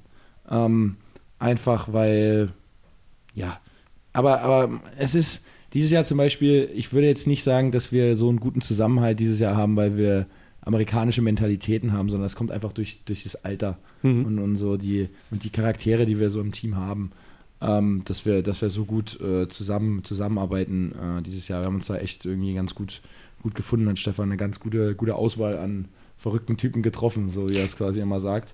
Ähm, 0.50 0.98
einfach 1.40 1.94
weil 1.94 2.50
ja, 3.34 3.60
aber, 4.14 4.42
aber 4.42 4.82
es 4.98 5.16
ist 5.16 5.42
dieses 5.74 5.92
Jahr 5.92 6.04
zum 6.04 6.18
Beispiel, 6.18 6.70
ich 6.74 6.92
würde 6.92 7.08
jetzt 7.08 7.28
nicht 7.28 7.44
sagen, 7.44 7.72
dass 7.72 7.92
wir 7.92 8.16
so 8.16 8.30
einen 8.30 8.40
guten 8.40 8.62
Zusammenhalt 8.62 9.20
dieses 9.20 9.40
Jahr 9.40 9.56
haben, 9.56 9.76
weil 9.76 9.98
wir 9.98 10.26
amerikanische 10.62 11.22
Mentalitäten 11.22 11.94
haben, 11.94 12.10
sondern 12.10 12.28
es 12.28 12.36
kommt 12.36 12.52
einfach 12.52 12.74
durch, 12.74 13.00
durch 13.06 13.24
das 13.24 13.44
Alter 13.46 13.80
mhm. 14.04 14.26
und, 14.26 14.40
und 14.40 14.56
so 14.58 14.78
die 14.78 15.10
und 15.32 15.44
die 15.44 15.50
Charaktere, 15.50 16.06
die 16.06 16.20
wir 16.20 16.30
so 16.30 16.42
im 16.42 16.52
Team 16.52 16.76
haben, 16.76 17.12
ähm, 17.62 18.02
dass 18.06 18.26
wir, 18.26 18.42
dass 18.42 18.62
wir 18.62 18.70
so 18.70 18.86
gut 18.86 19.20
äh, 19.22 19.48
zusammen 19.48 20.04
zusammenarbeiten 20.04 20.94
äh, 20.94 21.22
dieses 21.22 21.48
Jahr. 21.48 21.62
Wir 21.62 21.68
haben 21.68 21.76
uns 21.76 21.88
da 21.88 21.98
echt 21.98 22.26
irgendwie 22.26 22.54
ganz 22.54 22.76
gut, 22.76 23.02
gut 23.42 23.56
gefunden 23.56 23.88
und 23.88 24.00
Stefan 24.00 24.30
eine 24.30 24.38
ganz 24.38 24.60
gute, 24.60 24.96
gute 24.96 25.16
Auswahl 25.16 25.58
an 25.58 25.88
verrückten 26.18 26.58
Typen 26.58 26.82
getroffen, 26.82 27.32
so 27.32 27.50
wie 27.50 27.58
er 27.58 27.66
es 27.66 27.78
quasi 27.78 28.00
immer 28.00 28.22
sagt. 28.22 28.54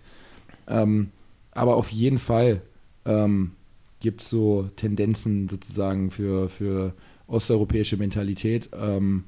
Ähm, 0.67 1.11
aber 1.51 1.75
auf 1.75 1.89
jeden 1.89 2.19
Fall 2.19 2.61
ähm, 3.05 3.51
gibt 3.99 4.21
es 4.21 4.29
so 4.29 4.69
Tendenzen 4.75 5.49
sozusagen 5.49 6.11
für, 6.11 6.49
für 6.49 6.93
osteuropäische 7.27 7.97
Mentalität. 7.97 8.69
Ähm, 8.73 9.23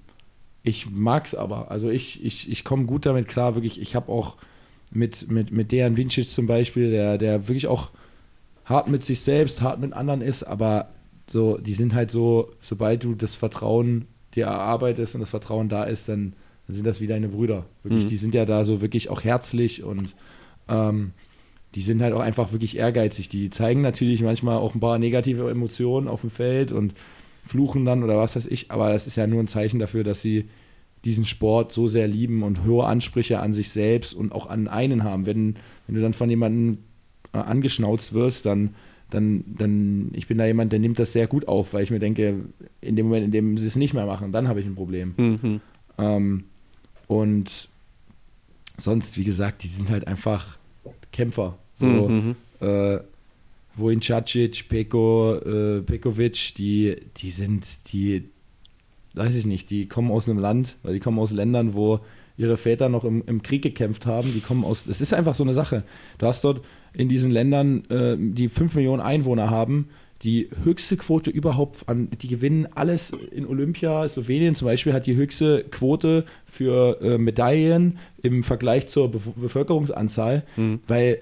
ich 0.63 0.89
mag 0.89 1.25
es 1.25 1.36
aber. 1.36 1.71
Also 1.71 1.89
ich, 1.89 2.23
ich, 2.23 2.49
ich 2.49 2.63
komme 2.63 2.86
gut 2.86 3.05
damit 3.05 3.27
klar, 3.27 3.55
wirklich. 3.55 3.82
Ich 3.82 3.95
habe 3.95 4.11
auch 4.11 4.38
mit, 4.91 5.30
mit, 5.30 5.51
mit 5.51 5.71
Dejan 5.71 5.97
Vincic 5.97 6.30
zum 6.30 6.47
Beispiel, 6.47 6.91
der, 6.91 7.17
der 7.17 7.47
wirklich 7.47 7.67
auch 7.67 7.91
hart 8.70 8.88
mit 8.88 9.03
sich 9.03 9.22
selbst, 9.22 9.61
hart 9.61 9.80
mit 9.80 9.93
anderen 9.93 10.22
ist, 10.22 10.43
aber 10.43 10.89
so, 11.28 11.57
die 11.57 11.74
sind 11.74 11.93
halt 11.93 12.11
so, 12.11 12.51
sobald 12.59 13.03
du 13.03 13.15
das 13.15 13.36
Vertrauen 13.36 14.05
dir 14.36 14.45
erarbeitest 14.45 15.15
und 15.15 15.22
das 15.22 15.32
Vertrauen 15.32 15.70
da 15.70 15.84
ist, 15.84 16.07
dann, 16.07 16.34
dann 16.67 16.76
sind 16.76 16.86
das 16.86 17.01
wie 17.01 17.07
deine 17.07 17.30
Brüder. 17.30 17.65
Wirklich, 17.84 18.05
mhm. 18.05 18.09
die 18.09 18.17
sind 18.17 18.36
ja 18.36 18.45
da 18.45 18.63
so 18.63 18.80
wirklich 18.82 19.09
auch 19.09 19.24
herzlich 19.24 19.84
und 19.84 20.15
ähm, 20.67 21.11
die 21.76 21.82
sind 21.82 22.01
halt 22.01 22.13
auch 22.13 22.20
einfach 22.20 22.51
wirklich 22.51 22.78
ehrgeizig. 22.78 23.28
Die 23.28 23.49
zeigen 23.49 23.82
natürlich 23.82 24.22
manchmal 24.22 24.57
auch 24.57 24.76
ein 24.76 24.80
paar 24.80 24.99
negative 24.99 25.49
Emotionen 25.49 26.07
auf 26.07 26.22
dem 26.22 26.30
Feld 26.30 26.72
und 26.72 26.93
fluchen 27.45 27.86
dann 27.86 28.03
oder 28.03 28.17
was 28.17 28.36
weiß 28.36 28.45
ich, 28.45 28.70
aber 28.70 28.91
das 28.91 29.07
ist 29.07 29.15
ja 29.15 29.26
nur 29.26 29.39
ein 29.39 29.47
Zeichen 29.47 29.80
dafür, 29.80 30.03
dass 30.03 30.22
sie 30.22 30.45
diesen 31.05 31.26
Sport 31.26 31.72
so 31.72 31.88
sehr 31.88 32.07
lieben 32.07 32.43
und 32.43 32.65
hohe 32.65 32.86
Ansprüche 32.86 33.39
an 33.39 33.53
sich 33.53 33.70
selbst 33.70 34.13
und 34.13 34.32
auch 34.32 34.47
an 34.47 34.67
einen 34.67 35.03
haben. 35.03 35.26
Wenn, 35.26 35.55
wenn 35.88 35.95
du 35.95 36.01
dann 36.01 36.13
von 36.13 36.30
jemandem 36.30 36.80
äh, 37.34 37.38
angeschnauzt 37.38 38.13
wirst, 38.13 38.45
dann, 38.45 38.75
dann, 39.09 39.43
dann, 39.47 40.11
ich 40.13 40.27
bin 40.27 40.38
da 40.38 40.45
jemand, 40.45 40.71
der 40.71 40.80
nimmt 40.80 40.99
das 40.99 41.13
sehr 41.13 41.27
gut 41.27 41.47
auf, 41.47 41.73
weil 41.73 41.84
ich 41.84 41.91
mir 41.91 41.99
denke, 41.99 42.45
in 42.82 42.95
dem 42.95 43.07
Moment, 43.07 43.25
in 43.25 43.32
dem 43.32 43.57
sie 43.57 43.67
es 43.67 43.75
nicht 43.75 43.93
mehr 43.93 44.05
machen, 44.05 44.32
dann 44.32 44.47
habe 44.47 44.59
ich 44.59 44.65
ein 44.65 44.75
Problem. 44.75 45.13
Mhm. 45.17 45.61
Ähm, 45.97 46.43
und 47.07 47.69
sonst, 48.77 49.17
wie 49.17 49.23
gesagt, 49.23 49.63
die 49.63 49.67
sind 49.67 49.89
halt 49.89 50.07
einfach 50.07 50.57
Kämpfer. 51.11 51.57
So, 51.73 51.88
mhm. 51.88 52.36
äh, 52.59 52.99
Vojin 53.75 53.99
Cacic, 53.99 54.67
Peko, 54.67 55.36
äh, 55.36 55.82
Pekovic, 55.82 56.53
die, 56.55 56.97
die 57.17 57.32
sind, 57.32 57.91
die, 57.91 58.25
weiß 59.13 59.36
ich 59.36 59.45
nicht, 59.45 59.69
die 59.69 59.88
kommen 59.88 60.11
aus 60.11 60.30
einem 60.30 60.39
Land, 60.39 60.77
weil 60.84 60.93
die 60.93 60.99
kommen 60.99 61.19
aus 61.19 61.32
Ländern, 61.32 61.73
wo 61.73 61.99
ihre 62.38 62.57
Väter 62.57 62.89
noch 62.89 63.03
im, 63.03 63.23
im 63.25 63.41
Krieg 63.41 63.61
gekämpft 63.61 64.05
haben. 64.05 64.34
Die 64.34 64.39
kommen 64.39 64.63
aus, 64.63 64.88
es 64.88 65.01
ist 65.01 65.13
einfach 65.13 65.36
so 65.36 65.43
eine 65.43 65.53
Sache. 65.53 65.84
Du 66.17 66.25
hast 66.25 66.43
dort 66.43 66.61
in 66.94 67.10
diesen 67.10 67.32
Ländern, 67.32 67.84
äh, 67.90 68.16
die 68.18 68.50
5 68.50 68.76
Millionen 68.76 69.02
Einwohner 69.02 69.50
haben, 69.50 69.90
die 70.24 70.50
höchste 70.64 70.98
Quote 70.98 71.32
überhaupt 71.32 71.88
an, 71.88 72.10
die 72.22 72.28
gewinnen 72.28 72.68
alles 72.76 73.12
in 73.32 73.48
Olympia. 73.48 74.08
Slowenien 74.08 74.54
zum 74.54 74.66
Beispiel 74.66 74.94
hat 74.94 75.06
die 75.06 75.16
höchste 75.16 75.64
Quote 75.64 76.26
für 76.46 77.02
äh, 77.02 77.18
Medaillen 77.18 77.98
im 78.22 78.44
Vergleich 78.44 78.88
zur 78.88 79.12
Be 79.12 79.20
Bevölkerungsanzahl, 79.38 80.44
mhm. 80.58 80.82
weil 80.88 81.20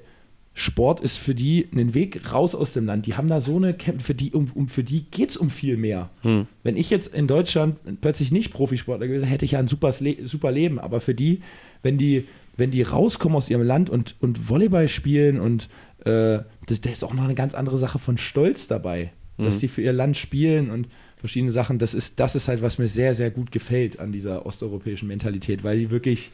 Sport 0.60 1.02
ist 1.02 1.18
für 1.18 1.36
die 1.36 1.68
ein 1.72 1.94
Weg 1.94 2.34
raus 2.34 2.56
aus 2.56 2.74
dem 2.74 2.88
Land. 2.88 3.06
Die 3.06 3.14
haben 3.14 3.28
da 3.28 3.42
so 3.42 3.58
eine 3.58 3.76
Kämpfe, 3.76 4.08
für 4.08 4.16
die, 4.16 4.32
um, 4.32 4.50
um, 4.56 4.68
für 4.68 4.84
die 4.84 5.04
geht 5.04 5.30
es 5.30 5.38
um 5.38 5.52
viel 5.52 5.78
mehr. 5.78 6.10
Mhm. 6.24 6.48
Wenn 6.64 6.78
ich 6.78 6.90
jetzt 6.90 7.14
in 7.14 7.28
Deutschland 7.28 7.78
plötzlich 8.02 8.32
nicht 8.32 8.52
Profisportler 8.52 9.06
gewesen 9.06 9.22
wäre, 9.22 9.32
hätte 9.32 9.46
ich 9.46 9.52
ja 9.52 9.60
ein 9.60 9.68
super, 9.68 9.94
super 9.94 10.52
Leben. 10.52 10.80
Aber 10.80 11.00
für 11.00 11.14
die, 11.14 11.42
wenn 11.84 12.00
die, 12.00 12.26
wenn 12.58 12.72
die 12.72 12.82
rauskommen 12.82 13.38
aus 13.38 13.50
ihrem 13.50 13.64
Land 13.64 13.90
und, 13.90 14.16
und 14.20 14.50
Volleyball 14.50 14.90
spielen 14.90 15.40
und 15.40 15.70
äh, 16.06 16.40
das, 16.68 16.82
da 16.82 16.90
ist 16.90 17.04
auch 17.04 17.14
noch 17.14 17.24
eine 17.24 17.36
ganz 17.36 17.54
andere 17.54 17.78
Sache 17.78 18.00
von 18.00 18.18
Stolz 18.18 18.68
dabei, 18.68 19.12
mhm. 19.38 19.46
dass 19.46 19.60
die 19.60 19.68
für 19.68 19.82
ihr 19.82 19.94
Land 19.94 20.18
spielen 20.18 20.70
und 20.70 20.88
verschiedene 21.18 21.52
Sachen. 21.52 21.80
Das 21.80 21.94
ist, 21.94 22.20
das 22.20 22.36
ist 22.36 22.48
halt, 22.48 22.62
was 22.62 22.78
mir 22.78 22.90
sehr, 22.90 23.16
sehr 23.16 23.32
gut 23.32 23.52
gefällt 23.52 24.00
an 24.00 24.12
dieser 24.12 24.46
osteuropäischen 24.46 25.08
Mentalität, 25.08 25.64
weil 25.64 25.80
die 25.80 25.92
wirklich 25.92 26.32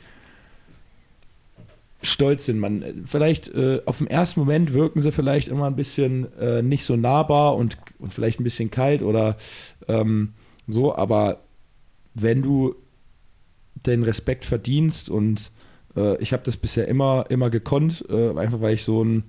stolz 2.02 2.46
sind. 2.46 2.60
Man, 2.60 3.04
vielleicht 3.06 3.50
äh, 3.50 3.82
auf 3.86 4.00
den 4.00 4.08
ersten 4.08 4.40
Moment 4.40 4.74
wirken 4.74 5.02
sie 5.02 5.12
vielleicht 5.12 5.48
immer 5.48 5.68
ein 5.68 5.76
bisschen 5.76 6.32
äh, 6.38 6.62
nicht 6.62 6.86
so 6.86 6.96
nahbar 6.96 7.56
und, 7.56 7.78
und 8.00 8.14
vielleicht 8.14 8.40
ein 8.40 8.44
bisschen 8.44 8.72
kalt 8.72 9.02
oder 9.02 9.38
ähm, 9.88 10.34
so, 10.68 10.96
aber 10.96 11.42
wenn 12.14 12.42
du 12.42 12.76
den 13.86 14.04
Respekt 14.04 14.46
verdienst 14.46 15.10
und 15.10 15.52
äh, 15.96 16.18
ich 16.18 16.34
habe 16.34 16.44
das 16.44 16.58
bisher 16.58 16.88
immer, 16.88 17.26
immer 17.30 17.50
gekonnt, 17.50 18.06
äh, 18.10 18.38
einfach 18.38 18.62
weil 18.62 18.74
ich 18.74 18.84
so 18.84 19.04
ein 19.04 19.24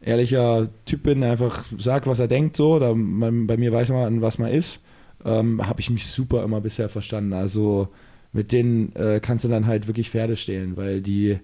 ehrlicher 0.00 0.68
Typ 0.84 1.04
bin, 1.04 1.20
der 1.20 1.32
einfach 1.32 1.64
sagt, 1.78 2.06
was 2.06 2.18
er 2.18 2.28
denkt, 2.28 2.56
so, 2.56 2.78
da 2.78 2.94
man, 2.94 3.46
bei 3.46 3.56
mir 3.56 3.72
weiß 3.72 3.88
man, 3.90 4.20
was 4.20 4.38
man 4.38 4.50
ist, 4.50 4.80
ähm, 5.24 5.66
habe 5.66 5.80
ich 5.80 5.90
mich 5.90 6.06
super 6.06 6.44
immer 6.44 6.60
bisher 6.60 6.88
verstanden. 6.88 7.32
Also 7.32 7.88
mit 8.32 8.52
denen 8.52 8.94
äh, 8.96 9.20
kannst 9.22 9.44
du 9.44 9.48
dann 9.48 9.66
halt 9.66 9.86
wirklich 9.86 10.10
Pferde 10.10 10.36
stehlen, 10.36 10.76
weil 10.76 11.00
die, 11.00 11.38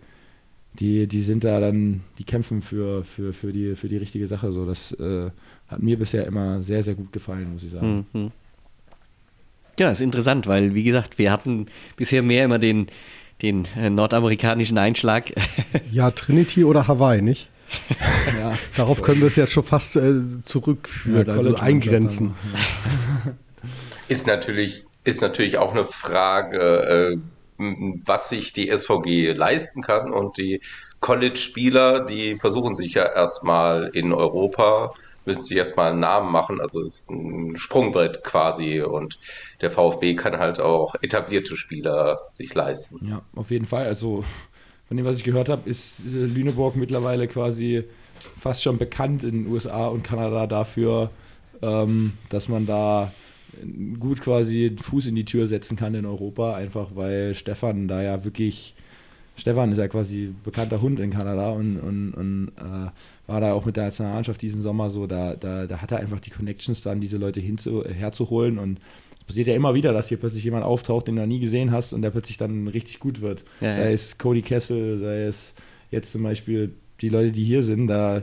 die, 0.74 1.07
die 1.07 1.22
sind 1.22 1.44
da 1.44 1.61
dann, 1.61 2.03
die 2.18 2.24
kämpfen 2.24 2.62
für, 2.62 3.05
für, 3.05 3.32
für, 3.32 3.53
die, 3.53 3.74
für 3.76 3.88
die 3.88 3.96
richtige 3.96 4.26
Sache. 4.26 4.53
So, 4.53 4.66
das 4.66 4.92
äh, 4.92 5.30
hat 5.68 5.82
mir 5.82 5.98
bisher 5.98 6.26
immer 6.26 6.62
sehr, 6.62 6.82
sehr 6.82 6.94
gut 6.94 7.12
gefallen, 7.12 7.53
muss 7.53 7.62
ich 7.62 7.70
sagen. 7.70 8.07
Mhm. 8.12 8.30
Ja, 9.78 9.90
ist 9.90 10.03
interessant, 10.03 10.46
weil, 10.46 10.74
wie 10.74 10.84
gesagt, 10.84 11.18
wir 11.18 11.32
hatten 11.32 11.66
bisher 11.96 12.22
mehr 12.22 12.44
immer 12.44 12.59
den, 12.59 12.88
den 13.43 13.66
äh, 13.78 13.91
nordamerikanischen 13.91 14.78
Einschlag. 14.78 15.32
Ja, 15.93 16.11
Trinity 16.12 16.64
oder 16.64 16.86
Hawaii, 16.86 17.20
nicht? 17.20 17.49
ja. 18.38 18.53
Darauf 18.76 19.03
können 19.03 19.20
wir 19.20 19.28
es 19.28 19.36
jetzt 19.36 19.53
schon 19.53 19.64
fast 19.64 19.97
äh, 19.97 20.43
zurückführen, 20.45 21.26
ja, 21.26 21.34
also 21.34 21.57
eingrenzen. 21.57 22.34
Ist 24.09 24.26
natürlich, 24.26 24.84
ist 25.05 25.20
natürlich 25.20 25.59
auch 25.59 25.72
eine 25.72 25.84
Frage, 25.84 26.59
äh, 26.59 27.18
was 28.05 28.28
sich 28.28 28.53
die 28.53 28.76
SVG 28.76 29.32
leisten 29.32 29.82
kann. 29.82 30.11
Und 30.11 30.36
die 30.36 30.61
College-Spieler, 30.99 32.01
die 32.01 32.36
versuchen 32.36 32.74
sich 32.74 32.95
ja 32.95 33.05
erstmal 33.05 33.91
in 33.93 34.12
Europa 34.12 34.95
müssen 35.24 35.44
sich 35.44 35.56
erstmal 35.56 35.92
einen 35.92 36.00
Namen 36.00 36.32
machen. 36.32 36.60
Also 36.60 36.80
es 36.82 37.00
ist 37.00 37.10
ein 37.10 37.56
Sprungbrett 37.56 38.24
quasi 38.24 38.80
und 38.80 39.18
der 39.60 39.70
VfB 39.70 40.14
kann 40.14 40.38
halt 40.38 40.60
auch 40.60 40.94
etablierte 41.02 41.56
Spieler 41.56 42.20
sich 42.30 42.54
leisten. 42.54 43.06
Ja, 43.06 43.22
auf 43.34 43.50
jeden 43.50 43.66
Fall. 43.66 43.86
Also 43.86 44.24
von 44.88 44.96
dem, 44.96 45.06
was 45.06 45.18
ich 45.18 45.24
gehört 45.24 45.48
habe, 45.48 45.68
ist 45.68 46.00
äh, 46.00 46.26
Lüneburg 46.26 46.76
mittlerweile 46.76 47.28
quasi 47.28 47.84
fast 48.38 48.62
schon 48.62 48.78
bekannt 48.78 49.24
in 49.24 49.44
den 49.44 49.52
USA 49.52 49.86
und 49.86 50.02
Kanada 50.02 50.46
dafür, 50.46 51.10
ähm, 51.62 52.12
dass 52.28 52.48
man 52.48 52.66
da 52.66 53.12
gut 53.98 54.20
quasi 54.20 54.76
Fuß 54.80 55.06
in 55.06 55.14
die 55.14 55.24
Tür 55.24 55.46
setzen 55.46 55.76
kann 55.76 55.94
in 55.94 56.06
Europa, 56.06 56.54
einfach 56.54 56.88
weil 56.94 57.34
Stefan 57.34 57.88
da 57.88 58.02
ja 58.02 58.24
wirklich 58.24 58.74
Stefan 59.41 59.72
ist 59.72 59.78
ja 59.78 59.88
quasi 59.88 60.34
bekannter 60.45 60.82
Hund 60.82 61.01
in 61.01 61.11
Kanada 61.11 61.51
und, 61.53 61.78
und, 61.78 62.12
und 62.12 62.49
äh, 62.59 62.91
war 63.26 63.41
da 63.41 63.55
auch 63.55 63.64
mit 63.64 63.74
der 63.74 63.84
Nationalmannschaft 63.84 64.43
diesen 64.43 64.61
Sommer 64.61 64.91
so, 64.91 65.07
da, 65.07 65.34
da, 65.34 65.66
da 65.66 65.80
hat 65.80 65.93
er 65.93 65.99
einfach 65.99 66.20
die 66.20 66.28
Connections 66.28 66.82
dann, 66.82 67.01
diese 67.01 67.16
Leute 67.16 67.41
hinzu, 67.41 67.82
herzuholen 67.82 68.59
und 68.59 68.80
es 69.18 69.24
passiert 69.24 69.47
ja 69.47 69.55
immer 69.55 69.72
wieder, 69.72 69.95
dass 69.95 70.09
hier 70.09 70.18
plötzlich 70.18 70.45
jemand 70.45 70.66
auftaucht, 70.66 71.09
den 71.09 71.16
du 71.16 71.22
noch 71.22 71.26
nie 71.26 71.41
gesehen 71.41 71.72
hast 71.72 71.95
und 71.95 72.03
der 72.03 72.11
plötzlich 72.11 72.36
dann 72.36 72.68
richtig 72.68 73.01
gut 73.01 73.22
wird. 73.22 73.45
Ja, 73.62 73.72
sei 73.72 73.84
ja. 73.84 73.91
es 73.91 74.18
Cody 74.18 74.43
Kessel, 74.43 74.99
sei 74.99 75.22
es 75.22 75.55
jetzt 75.91 76.12
zum 76.12 76.22
Beispiel 76.22 76.74
die 77.01 77.09
Leute, 77.09 77.32
die 77.32 77.45
hier 77.45 77.62
sind, 77.62 77.86
da 77.86 78.22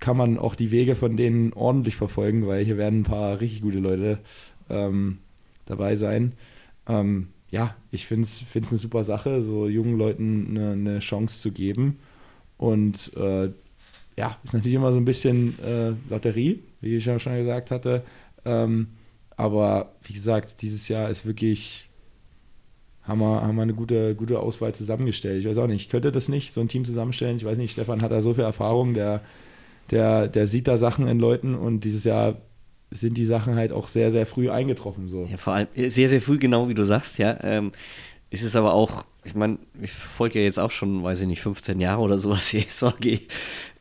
kann 0.00 0.16
man 0.16 0.38
auch 0.38 0.56
die 0.56 0.72
Wege 0.72 0.96
von 0.96 1.16
denen 1.16 1.52
ordentlich 1.52 1.94
verfolgen, 1.94 2.48
weil 2.48 2.64
hier 2.64 2.76
werden 2.76 3.00
ein 3.00 3.04
paar 3.04 3.40
richtig 3.40 3.62
gute 3.62 3.78
Leute 3.78 4.18
ähm, 4.68 5.18
dabei 5.66 5.94
sein. 5.94 6.32
Ähm, 6.88 7.28
ja, 7.56 7.74
ich 7.90 8.06
finde 8.06 8.28
es 8.28 8.44
eine 8.54 8.78
super 8.78 9.02
Sache, 9.02 9.40
so 9.40 9.66
jungen 9.66 9.96
Leuten 9.96 10.48
eine, 10.50 10.72
eine 10.72 10.98
Chance 10.98 11.40
zu 11.40 11.52
geben. 11.52 11.98
Und 12.58 13.16
äh, 13.16 13.48
ja, 14.14 14.36
ist 14.44 14.52
natürlich 14.52 14.74
immer 14.74 14.92
so 14.92 14.98
ein 14.98 15.06
bisschen 15.06 15.58
äh, 15.60 15.92
Lotterie, 16.10 16.60
wie 16.82 16.96
ich 16.96 17.06
ja 17.06 17.18
schon 17.18 17.34
gesagt 17.34 17.70
hatte. 17.70 18.02
Ähm, 18.44 18.88
aber 19.38 19.94
wie 20.02 20.12
gesagt, 20.12 20.60
dieses 20.60 20.88
Jahr 20.88 21.08
ist 21.08 21.24
wirklich, 21.24 21.88
haben 23.02 23.20
wir, 23.20 23.40
haben 23.40 23.56
wir 23.56 23.62
eine 23.62 23.74
gute, 23.74 24.14
gute 24.14 24.38
Auswahl 24.38 24.74
zusammengestellt. 24.74 25.40
Ich 25.40 25.48
weiß 25.48 25.56
auch 25.56 25.66
nicht, 25.66 25.80
ich 25.80 25.88
könnte 25.88 26.12
das 26.12 26.28
nicht, 26.28 26.52
so 26.52 26.60
ein 26.60 26.68
Team 26.68 26.84
zusammenstellen. 26.84 27.38
Ich 27.38 27.46
weiß 27.46 27.56
nicht, 27.56 27.72
Stefan 27.72 28.02
hat 28.02 28.12
da 28.12 28.20
so 28.20 28.34
viel 28.34 28.44
Erfahrung, 28.44 28.92
der, 28.92 29.22
der, 29.90 30.28
der 30.28 30.46
sieht 30.46 30.68
da 30.68 30.76
Sachen 30.76 31.08
in 31.08 31.18
Leuten 31.18 31.54
und 31.54 31.84
dieses 31.84 32.04
Jahr 32.04 32.36
sind 32.90 33.18
die 33.18 33.26
Sachen 33.26 33.56
halt 33.56 33.72
auch 33.72 33.88
sehr, 33.88 34.10
sehr 34.10 34.26
früh 34.26 34.50
eingetroffen. 34.50 35.08
So. 35.08 35.26
Ja, 35.30 35.36
vor 35.36 35.54
allem 35.54 35.68
äh, 35.74 35.88
sehr, 35.88 36.08
sehr 36.08 36.22
früh, 36.22 36.38
genau 36.38 36.68
wie 36.68 36.74
du 36.74 36.84
sagst, 36.84 37.18
ja. 37.18 37.36
Ähm, 37.42 37.72
ist 38.30 38.56
aber 38.56 38.74
auch, 38.74 39.04
ich 39.24 39.34
meine, 39.34 39.58
ich 39.80 39.92
folge 39.92 40.38
ja 40.38 40.44
jetzt 40.44 40.58
auch 40.58 40.70
schon, 40.70 41.02
weiß 41.02 41.20
ich 41.20 41.26
nicht, 41.26 41.40
15 41.40 41.80
Jahre 41.80 42.02
oder 42.02 42.18
sowas 42.18 42.50
die 42.50 42.60
SVG. 42.68 43.20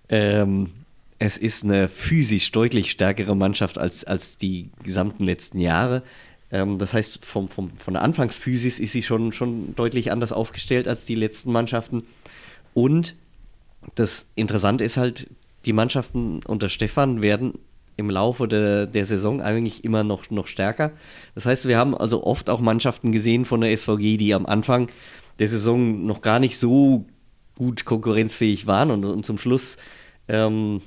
Ähm, 0.10 0.70
es 1.18 1.38
ist 1.38 1.64
eine 1.64 1.88
physisch 1.88 2.52
deutlich 2.52 2.92
stärkere 2.92 3.36
Mannschaft 3.36 3.78
als, 3.78 4.04
als 4.04 4.38
die 4.38 4.70
gesamten 4.84 5.24
letzten 5.24 5.60
Jahre. 5.60 6.04
Ähm, 6.52 6.78
das 6.78 6.94
heißt, 6.94 7.26
vom, 7.26 7.48
vom, 7.48 7.76
von 7.78 7.94
der 7.94 8.04
Anfangsphysis 8.04 8.80
ist 8.80 8.92
sie 8.92 9.04
schon, 9.04 9.32
schon 9.32 9.76
deutlich 9.76 10.12
anders 10.12 10.32
aufgestellt 10.32 10.88
als 10.88 11.06
die 11.06 11.16
letzten 11.16 11.52
Mannschaften. 11.52 12.04
Und 12.74 13.16
das 13.96 14.30
Interessante 14.36 14.84
ist 14.84 14.98
halt, 14.98 15.28
die 15.66 15.74
Mannschaften 15.74 16.42
unter 16.46 16.70
Stefan 16.70 17.22
werden 17.22 17.54
im 17.98 18.10
Laufe 18.10 18.48
de, 18.48 18.88
der 18.88 19.06
Saison 19.06 19.42
eigentlich 19.42 19.84
immer 19.84 20.04
noch, 20.04 20.30
noch 20.30 20.48
stärker. 20.48 20.92
Das 21.34 21.46
heißt, 21.46 21.68
wir 21.68 21.78
haben 21.78 21.96
also 21.96 22.24
oft 22.24 22.50
auch 22.50 22.60
Mannschaften 22.60 23.12
gesehen 23.12 23.46
von 23.46 23.62
der 23.62 23.76
SVG, 23.76 24.18
die 24.18 24.34
am 24.34 24.46
Anfang 24.46 24.90
der 25.40 25.48
Saison 25.48 26.06
noch 26.06 26.22
gar 26.22 26.40
nicht 26.40 26.58
so 26.58 27.06
gut 27.56 27.86
konkurrenzfähig 27.86 28.68
waren 28.68 28.92
und, 28.92 29.06
und 29.06 29.26
zum 29.26 29.38
Schluss 29.38 29.78
ähm, 30.28 30.82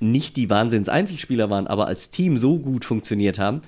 nicht 0.00 0.36
die 0.36 0.50
Wahnsinns-Einzelspieler 0.50 1.50
waren, 1.50 1.66
aber 1.66 1.86
als 1.86 2.10
Team 2.10 2.36
so 2.36 2.58
gut 2.58 2.84
funktioniert 2.84 3.38
haben, 3.38 3.62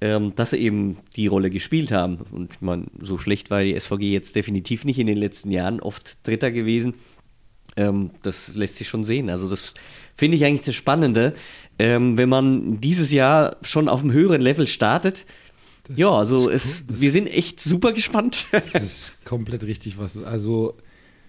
ähm, 0.00 0.34
dass 0.34 0.50
sie 0.50 0.58
eben 0.58 0.98
die 1.16 1.26
Rolle 1.26 1.50
gespielt 1.50 1.92
haben. 1.92 2.18
Und 2.30 2.52
ich 2.54 2.60
meine, 2.60 2.86
so 3.00 3.18
schlecht 3.18 3.50
war 3.50 3.62
die 3.62 3.78
SVG 3.78 4.12
jetzt 4.12 4.34
definitiv 4.34 4.84
nicht 4.84 4.98
in 4.98 5.06
den 5.06 5.18
letzten 5.18 5.50
Jahren, 5.50 5.80
oft 5.80 6.26
Dritter 6.26 6.50
gewesen. 6.50 6.94
Ähm, 7.76 8.10
das 8.22 8.54
lässt 8.54 8.76
sich 8.76 8.88
schon 8.88 9.04
sehen. 9.04 9.30
Also 9.30 9.48
das 9.48 9.74
finde 10.14 10.36
ich 10.36 10.44
eigentlich 10.44 10.66
das 10.66 10.74
Spannende, 10.74 11.34
ähm, 11.78 12.16
wenn 12.16 12.28
man 12.28 12.80
dieses 12.80 13.10
Jahr 13.12 13.56
schon 13.62 13.88
auf 13.88 14.00
einem 14.00 14.12
höheren 14.12 14.40
Level 14.40 14.66
startet. 14.66 15.26
Das 15.86 15.98
ja, 15.98 16.10
also 16.10 16.50
es, 16.50 16.84
wir 16.88 17.10
sind 17.10 17.26
echt 17.26 17.60
super 17.60 17.92
gespannt. 17.92 18.46
Das 18.52 18.74
ist 18.74 19.12
komplett 19.24 19.64
richtig, 19.64 19.98
was. 19.98 20.22
Also 20.22 20.74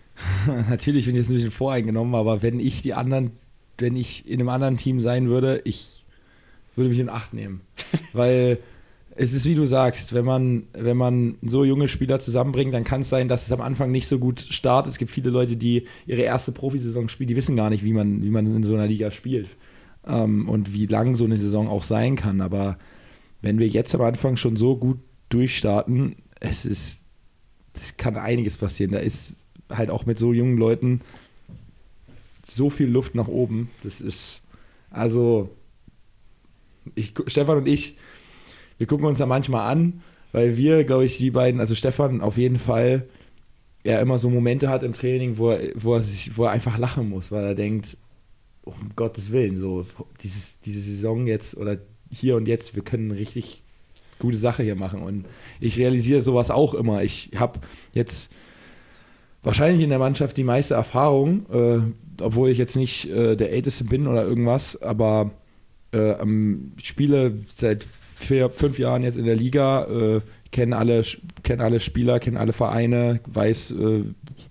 natürlich 0.69 1.05
bin 1.05 1.15
ich 1.15 1.21
jetzt 1.21 1.29
ein 1.29 1.35
bisschen 1.35 1.51
voreingenommen, 1.51 2.15
aber 2.15 2.41
wenn 2.41 2.59
ich 2.59 2.81
die 2.81 2.93
anderen, 2.93 3.31
wenn 3.77 3.95
ich 3.95 4.27
in 4.27 4.39
einem 4.39 4.49
anderen 4.49 4.77
Team 4.77 5.01
sein 5.01 5.27
würde, 5.27 5.61
ich 5.65 6.05
würde 6.75 6.89
mich 6.89 6.99
in 6.99 7.09
Acht 7.09 7.33
nehmen. 7.33 7.61
Weil 8.13 8.59
es 9.19 9.33
ist 9.33 9.45
wie 9.45 9.55
du 9.55 9.65
sagst, 9.65 10.13
wenn 10.13 10.25
man, 10.25 10.67
wenn 10.73 10.95
man 10.95 11.35
so 11.41 11.65
junge 11.65 11.87
Spieler 11.87 12.19
zusammenbringt, 12.19 12.73
dann 12.73 12.83
kann 12.83 13.01
es 13.01 13.09
sein, 13.09 13.27
dass 13.27 13.47
es 13.47 13.51
am 13.51 13.61
Anfang 13.61 13.91
nicht 13.91 14.07
so 14.07 14.19
gut 14.19 14.39
startet. 14.39 14.91
Es 14.91 14.99
gibt 14.99 15.11
viele 15.11 15.31
Leute, 15.31 15.57
die 15.57 15.87
ihre 16.05 16.21
erste 16.21 16.51
Profisaison 16.51 17.09
spielen, 17.09 17.27
die 17.27 17.35
wissen 17.35 17.55
gar 17.55 17.71
nicht, 17.71 17.83
wie 17.83 17.93
man, 17.93 18.23
wie 18.23 18.29
man 18.29 18.45
in 18.55 18.63
so 18.63 18.75
einer 18.75 18.87
Liga 18.87 19.11
spielt 19.11 19.47
ähm, 20.07 20.47
und 20.49 20.73
wie 20.73 20.85
lang 20.85 21.15
so 21.15 21.25
eine 21.25 21.37
Saison 21.37 21.67
auch 21.67 21.83
sein 21.83 22.15
kann. 22.15 22.41
Aber 22.41 22.77
wenn 23.41 23.59
wir 23.59 23.67
jetzt 23.67 23.93
am 23.93 24.01
Anfang 24.01 24.37
schon 24.37 24.55
so 24.55 24.77
gut 24.77 24.99
durchstarten, 25.29 26.15
es 26.39 26.65
ist, 26.65 27.03
es 27.73 27.97
kann 27.97 28.15
einiges 28.15 28.57
passieren. 28.57 28.91
Da 28.91 28.99
ist 28.99 29.45
halt 29.69 29.89
auch 29.89 30.05
mit 30.05 30.17
so 30.17 30.33
jungen 30.33 30.57
Leuten 30.57 31.01
so 32.43 32.69
viel 32.69 32.87
Luft 32.87 33.15
nach 33.15 33.27
oben. 33.27 33.69
Das 33.83 34.01
ist, 34.01 34.41
also, 34.89 35.49
ich, 36.95 37.13
Stefan 37.27 37.57
und 37.57 37.67
ich, 37.67 37.97
wir 38.77 38.87
gucken 38.87 39.05
uns 39.05 39.17
da 39.17 39.25
manchmal 39.25 39.69
an, 39.69 40.01
weil 40.31 40.55
wir, 40.57 40.83
glaube 40.83 41.05
ich, 41.05 41.17
die 41.17 41.31
beiden, 41.31 41.59
also 41.59 41.75
Stefan 41.75 42.21
auf 42.21 42.37
jeden 42.37 42.59
Fall, 42.59 43.07
er 43.83 44.01
immer 44.01 44.17
so 44.17 44.29
Momente 44.29 44.69
hat 44.69 44.83
im 44.83 44.93
Training, 44.93 45.37
wo 45.37 45.51
er, 45.51 45.71
wo 45.75 45.95
er, 45.95 46.03
sich, 46.03 46.37
wo 46.37 46.45
er 46.45 46.51
einfach 46.51 46.77
lachen 46.77 47.09
muss, 47.09 47.31
weil 47.31 47.43
er 47.43 47.55
denkt, 47.55 47.97
um 48.67 48.91
Gottes 48.95 49.31
Willen, 49.31 49.57
so 49.57 49.85
dieses, 50.21 50.59
diese 50.61 50.79
Saison 50.79 51.27
jetzt 51.27 51.57
oder 51.57 51.77
hier 52.09 52.35
und 52.35 52.47
jetzt, 52.47 52.75
wir 52.75 52.83
können 52.83 53.11
richtig 53.11 53.63
gute 54.19 54.37
Sache 54.37 54.63
hier 54.63 54.75
machen. 54.75 55.01
Und 55.01 55.25
ich 55.59 55.77
realisiere 55.77 56.21
sowas 56.21 56.49
auch 56.51 56.73
immer. 56.73 57.03
Ich 57.03 57.31
habe 57.35 57.59
jetzt 57.93 58.31
wahrscheinlich 59.43 59.81
in 59.81 59.89
der 59.89 59.99
Mannschaft 59.99 60.37
die 60.37 60.43
meiste 60.43 60.73
Erfahrung, 60.73 61.45
äh, 61.51 62.21
obwohl 62.21 62.49
ich 62.49 62.57
jetzt 62.57 62.75
nicht 62.75 63.09
äh, 63.09 63.35
der 63.35 63.51
Älteste 63.51 63.83
bin 63.83 64.07
oder 64.07 64.23
irgendwas, 64.23 64.81
aber 64.81 65.31
äh, 65.91 66.15
spiele 66.81 67.39
seit 67.47 67.83
vier, 67.83 68.49
fünf 68.49 68.79
Jahren 68.79 69.03
jetzt 69.03 69.17
in 69.17 69.25
der 69.25 69.35
Liga, 69.35 69.85
äh, 69.85 70.21
kenne 70.51 70.77
alle, 70.77 71.03
kenn 71.43 71.61
alle 71.61 71.79
Spieler, 71.79 72.19
kenne 72.19 72.39
alle 72.39 72.53
Vereine, 72.53 73.19
weiß, 73.27 73.71
äh, 73.71 74.03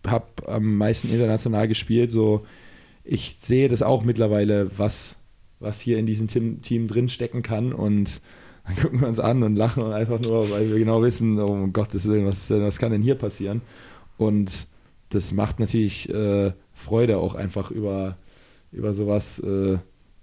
habe 0.06 0.26
am 0.46 0.76
meisten 0.76 1.10
international 1.10 1.66
gespielt, 1.66 2.10
so 2.10 2.46
ich 3.06 3.36
sehe 3.40 3.68
das 3.68 3.82
auch 3.82 4.02
mittlerweile, 4.02 4.70
was, 4.78 5.16
was 5.60 5.80
hier 5.80 5.98
in 5.98 6.06
diesem 6.06 6.28
Team, 6.28 6.60
Team 6.62 6.88
drin 6.88 7.08
stecken 7.08 7.42
kann 7.42 7.72
und 7.72 8.20
dann 8.66 8.76
gucken 8.82 9.00
wir 9.00 9.08
uns 9.08 9.20
an 9.20 9.42
und 9.42 9.56
lachen 9.56 9.82
und 9.82 9.92
einfach 9.92 10.20
nur, 10.20 10.50
weil 10.50 10.70
wir 10.70 10.78
genau 10.78 11.02
wissen, 11.02 11.38
oh 11.38 11.46
um 11.46 11.72
Gottes 11.72 12.08
Willen, 12.08 12.26
was, 12.26 12.50
was 12.50 12.78
kann 12.78 12.92
denn 12.92 13.02
hier 13.02 13.14
passieren? 13.14 13.62
Und 14.18 14.66
das 15.10 15.32
macht 15.32 15.60
natürlich 15.60 16.08
äh, 16.08 16.52
Freude 16.74 17.18
auch 17.18 17.34
einfach 17.34 17.70
über, 17.70 18.16
über 18.72 18.92
sowas 18.92 19.38
äh, 19.38 19.78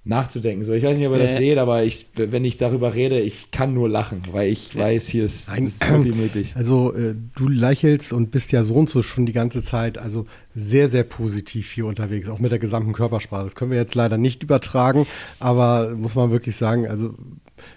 nachzudenken. 0.06 0.66
So, 0.66 0.74
ich 0.74 0.84
weiß 0.84 0.97
nicht, 0.97 1.08
ob 1.08 1.14
ihr 1.14 1.20
das 1.20 1.32
äh, 1.32 1.38
seht, 1.38 1.58
aber 1.58 1.84
ich, 1.84 2.08
wenn 2.16 2.43
ich 2.43 2.58
darüber 2.58 2.93
rede, 2.93 3.22
ich 3.22 3.51
kann 3.51 3.74
nur 3.74 3.88
lachen, 3.88 4.22
weil 4.32 4.49
ich 4.49 4.76
weiß, 4.76 5.08
hier 5.08 5.24
ist, 5.24 5.47
Nein, 5.47 5.68
ist 5.68 5.84
so 5.84 6.01
viel 6.01 6.14
möglich. 6.14 6.54
Also 6.64 6.93
äh, 6.93 7.16
du 7.36 7.47
lächelst 7.47 8.14
und 8.14 8.32
bist 8.32 8.51
ja 8.51 8.64
so 8.64 8.76
und 8.76 8.89
so 8.89 9.01
schon 9.01 9.26
die 9.26 9.34
ganze 9.34 9.64
Zeit, 9.64 9.97
also 9.97 10.26
sehr, 10.56 10.89
sehr 10.89 11.04
positiv 11.04 11.72
hier 11.72 11.86
unterwegs, 11.86 12.30
auch 12.30 12.39
mit 12.39 12.51
der 12.51 12.60
gesamten 12.60 12.93
Körpersprache. 12.93 13.43
Das 13.43 13.56
können 13.56 13.72
wir 13.72 13.78
jetzt 13.78 13.95
leider 13.95 14.18
nicht 14.18 14.43
übertragen, 14.43 15.08
aber 15.39 15.95
muss 15.95 16.16
man 16.16 16.32
wirklich 16.32 16.56
sagen, 16.56 16.88
also 16.88 17.16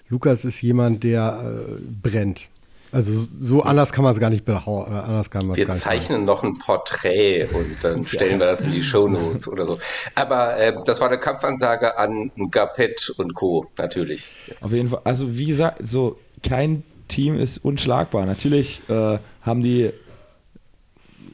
Lukas 0.09 0.45
ist 0.45 0.61
jemand, 0.63 1.05
der 1.05 1.69
äh, 1.69 1.83
brennt. 2.03 2.49
Also 2.97 3.13
so 3.39 3.61
anders 3.61 3.93
kann 3.93 4.05
man 4.05 4.15
es 4.15 4.21
gar 4.21 4.31
nicht 4.31 4.47
behaupten. 4.47 4.95
Äh, 4.95 5.01
anders 5.01 5.31
kann 5.31 5.55
wir 5.55 5.69
zeichnen 5.69 6.25
noch 6.25 6.43
ein 6.43 6.57
Porträt 6.57 7.45
und 7.53 7.77
dann 7.83 8.05
stellen 8.07 8.41
wir 8.41 8.47
das 8.47 8.63
in 8.63 8.73
die 8.73 8.83
Shownotes 8.83 9.49
oder 9.49 9.67
so. 9.67 9.79
Aber 10.15 10.57
äh, 10.57 10.75
das 10.87 10.99
war 11.01 11.09
eine 11.09 11.19
Kampfansage 11.19 11.99
an 11.99 12.33
Gapet 12.51 13.13
und 13.19 13.35
Co. 13.35 13.67
natürlich. 13.77 14.25
Auf 14.63 14.73
jeden 14.73 14.89
Fall. 14.89 15.03
Also 15.05 15.37
wie 15.37 15.45
gesagt, 15.45 15.87
so 15.87 16.19
kein 16.43 16.85
Team 17.07 17.39
ist 17.39 17.59
unschlagbar. 17.59 18.25
Natürlich 18.25 18.81
äh, 18.89 19.19
haben 19.43 19.63
die 19.63 19.91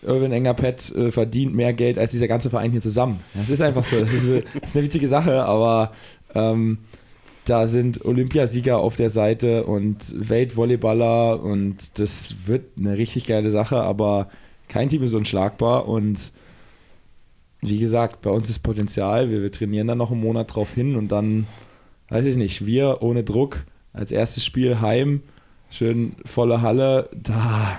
Irwin 0.03 0.33
Engerpet 0.33 0.93
äh, 0.97 1.13
verdient 1.13 1.55
mehr 1.55 1.73
Geld 1.75 1.97
als 1.97 2.11
dieser 2.11 2.27
ganze 2.27 2.51
Verein 2.51 2.73
hier 2.73 2.81
zusammen. 2.81 3.23
Das 3.35 3.49
ist 3.49 3.63
einfach 3.63 3.87
so. 3.87 4.01
Das 4.01 4.13
ist, 4.13 4.25
eine, 4.25 4.43
das 4.61 4.71
ist 4.71 4.77
eine 4.77 4.85
witzige 4.85 5.07
Sache, 5.07 5.45
aber 5.45 5.93
ähm, 6.35 6.79
da 7.45 7.67
sind 7.67 8.05
Olympiasieger 8.05 8.79
auf 8.79 8.97
der 8.97 9.11
Seite 9.11 9.65
und 9.65 9.99
Weltvolleyballer 10.15 11.43
und 11.43 11.99
das 11.99 12.35
wird 12.47 12.79
eine 12.79 12.97
richtig 12.97 13.27
geile 13.27 13.51
Sache, 13.51 13.83
aber 13.83 14.29
kein 14.69 14.89
Team 14.89 15.03
ist 15.03 15.15
unschlagbar 15.15 15.89
und 15.89 16.33
wie 17.61 17.79
gesagt, 17.79 18.23
bei 18.23 18.31
uns 18.31 18.51
ist 18.51 18.61
Potenzial, 18.61 19.31
wir, 19.31 19.43
wir 19.43 19.53
trainieren 19.53 19.87
dann 19.87 19.99
noch 19.99 20.11
einen 20.11 20.21
Monat 20.21 20.55
drauf 20.55 20.73
hin 20.75 20.97
und 20.97 21.09
dann, 21.13 21.47
weiß 22.09 22.27
ich 22.27 22.37
nicht, 22.37 22.67
wir 22.67 23.03
ohne 23.03 23.25
Druck 23.25 23.65
als 23.93 24.13
erstes 24.13 24.45
Spiel 24.45 24.81
heim, 24.81 25.23
schön 25.71 26.15
volle 26.25 26.63
Halle, 26.63 27.09
da 27.13 27.79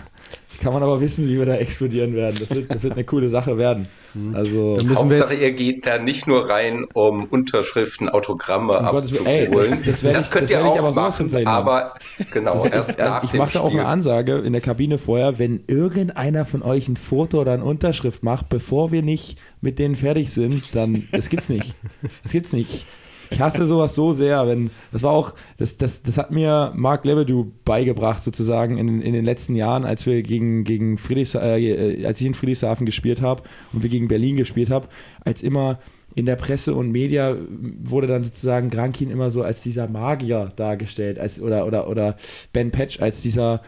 kann 0.62 0.74
man 0.74 0.84
aber 0.84 1.02
wissen, 1.02 1.28
wie 1.28 1.38
wir 1.38 1.46
da 1.46 1.56
explodieren 1.56 2.16
werden. 2.16 2.38
Das 2.40 2.56
wird, 2.56 2.74
das 2.74 2.84
wird 2.84 2.94
eine 2.94 3.04
coole 3.04 3.30
Sache 3.30 3.58
werden. 3.58 3.88
Mhm. 4.14 4.36
Also 4.36 4.78
Hauptsache, 4.96 5.36
ihr 5.36 5.52
geht 5.52 5.86
da 5.86 5.98
nicht 5.98 6.28
nur 6.28 6.50
rein, 6.50 6.86
um 6.94 7.26
Unterschriften, 7.26 8.10
Autogramme 8.10 8.78
um 8.78 8.86
abzuholen. 8.86 9.26
Ey, 9.26 9.50
das, 9.50 9.70
das, 9.70 10.02
das, 10.02 10.02
das 10.02 10.32
könnt 10.32 10.50
ihr 10.50 10.64
auch 10.64 10.78
aber 10.78 10.94
machen, 10.94 11.48
aber 11.48 11.96
genau, 12.32 12.66
erst 12.72 13.00
nach 13.00 13.24
Ich 13.24 13.34
mache 13.34 13.54
da 13.54 13.60
auch 13.62 13.72
eine 13.72 13.86
Ansage 13.86 14.38
in 14.40 14.54
der 14.54 14.62
Kabine 14.62 14.98
vorher, 14.98 15.40
wenn 15.40 15.64
irgendeiner 15.68 16.46
von 16.46 16.62
euch 16.62 16.88
ein 16.88 16.98
Foto 16.98 17.42
oder 17.42 17.54
eine 17.54 17.64
Unterschrift 17.64 18.24
macht, 18.24 18.50
bevor 18.50 18.92
wir 18.92 19.02
nicht 19.02 19.38
mit 19.62 19.80
denen 19.80 19.96
fertig 19.96 20.32
sind, 20.32 20.76
dann, 20.76 21.04
das 21.12 21.30
gibt's 21.30 21.50
nicht. 21.50 21.74
Das 22.22 22.32
gibt's 22.32 22.54
nicht. 22.54 22.86
Ich 23.34 23.42
hasse 23.42 23.66
sowas 23.66 23.96
so 23.96 24.14
sehr, 24.14 24.48
wenn, 24.48 24.70
das 24.92 25.04
war 25.04 25.12
auch, 25.12 25.34
das, 25.58 25.78
das, 25.78 26.04
das 26.04 26.18
hat 26.18 26.32
mir 26.32 26.72
Marc 26.76 27.06
Lebedu 27.06 27.52
beigebracht, 27.66 28.24
sozusagen, 28.24 28.78
in, 28.78 29.02
in 29.02 29.14
den 29.14 29.26
letzten 29.26 29.56
Jahren, 29.56 29.86
als 29.86 30.06
wir 30.06 30.22
gegen, 30.22 30.64
gegen 30.64 30.98
Friedrichs, 30.98 31.36
äh, 31.36 32.06
als 32.06 32.22
ich 32.22 32.28
in 32.28 32.34
Friedrichshafen 32.34 32.86
gespielt 32.86 33.22
habe 33.22 33.44
und 33.74 33.84
wir 33.84 33.90
gegen 33.90 34.08
Berlin 34.08 34.38
gespielt 34.38 34.70
haben, 34.70 34.88
als 35.26 35.42
immer 35.42 35.80
in 36.16 36.26
der 36.26 36.36
Presse 36.36 36.76
und 36.76 36.92
Media 36.92 37.36
wurde 37.84 38.08
dann 38.08 38.24
sozusagen 38.24 38.70
Grankin 38.70 39.10
immer 39.10 39.32
so 39.32 39.42
als 39.42 39.62
dieser 39.62 39.88
Magier 39.88 40.52
dargestellt, 40.56 41.20
als, 41.20 41.42
oder, 41.42 41.66
oder, 41.66 41.90
oder 41.90 42.16
Ben 42.52 42.72
Patch 42.72 43.00
als 43.00 43.22
dieser 43.22 43.62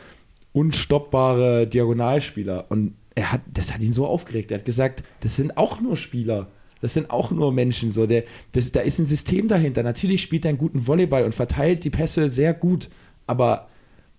unstoppbare 0.53 1.67
Diagonalspieler. 1.67 2.65
Und 2.69 2.93
er 3.15 3.31
hat, 3.31 3.41
das 3.51 3.73
hat 3.73 3.81
ihn 3.81 3.93
so 3.93 4.05
aufgeregt. 4.05 4.51
Er 4.51 4.59
hat 4.59 4.65
gesagt, 4.65 5.03
das 5.21 5.35
sind 5.35 5.57
auch 5.57 5.81
nur 5.81 5.97
Spieler. 5.97 6.47
Das 6.81 6.93
sind 6.93 7.09
auch 7.09 7.31
nur 7.31 7.51
Menschen. 7.51 7.91
So. 7.91 8.05
Der, 8.05 8.23
das, 8.51 8.71
da 8.71 8.81
ist 8.81 8.99
ein 8.99 9.05
System 9.05 9.47
dahinter. 9.47 9.83
Natürlich 9.83 10.21
spielt 10.21 10.45
er 10.45 10.49
einen 10.49 10.57
guten 10.57 10.87
Volleyball 10.87 11.23
und 11.23 11.35
verteilt 11.35 11.83
die 11.83 11.89
Pässe 11.89 12.29
sehr 12.29 12.53
gut. 12.53 12.89
Aber 13.27 13.67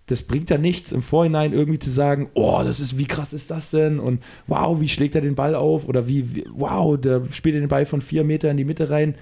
das 0.07 0.23
bringt 0.23 0.51
ja 0.51 0.59
nichts, 0.59 0.93
im 0.93 1.03
Vorhinein 1.03 1.53
irgendwie 1.53 1.81
zu 1.81 1.91
sagen, 1.91 2.31
oh, 2.35 2.63
das 2.65 2.79
ist, 2.79 2.97
wie 2.97 3.07
krass 3.07 3.33
ist 3.33 3.51
das 3.51 3.71
denn? 3.71 3.99
Und 3.99 4.23
wow, 4.47 4.81
wie 4.81 4.89
schlägt 4.89 5.17
er 5.17 5.21
den 5.21 5.35
Ball 5.35 5.55
auf? 5.55 5.89
Oder 5.89 6.07
wie, 6.07 6.35
wie 6.35 6.45
wow, 6.55 6.99
der 6.99 7.23
spielt 7.31 7.57
den 7.57 7.69
Ball 7.69 7.87
von 7.87 8.01
vier 8.01 8.23
Meter 8.23 8.51
in 8.51 8.57
die 8.57 8.65
Mitte 8.65 8.89
rein. 8.91 9.17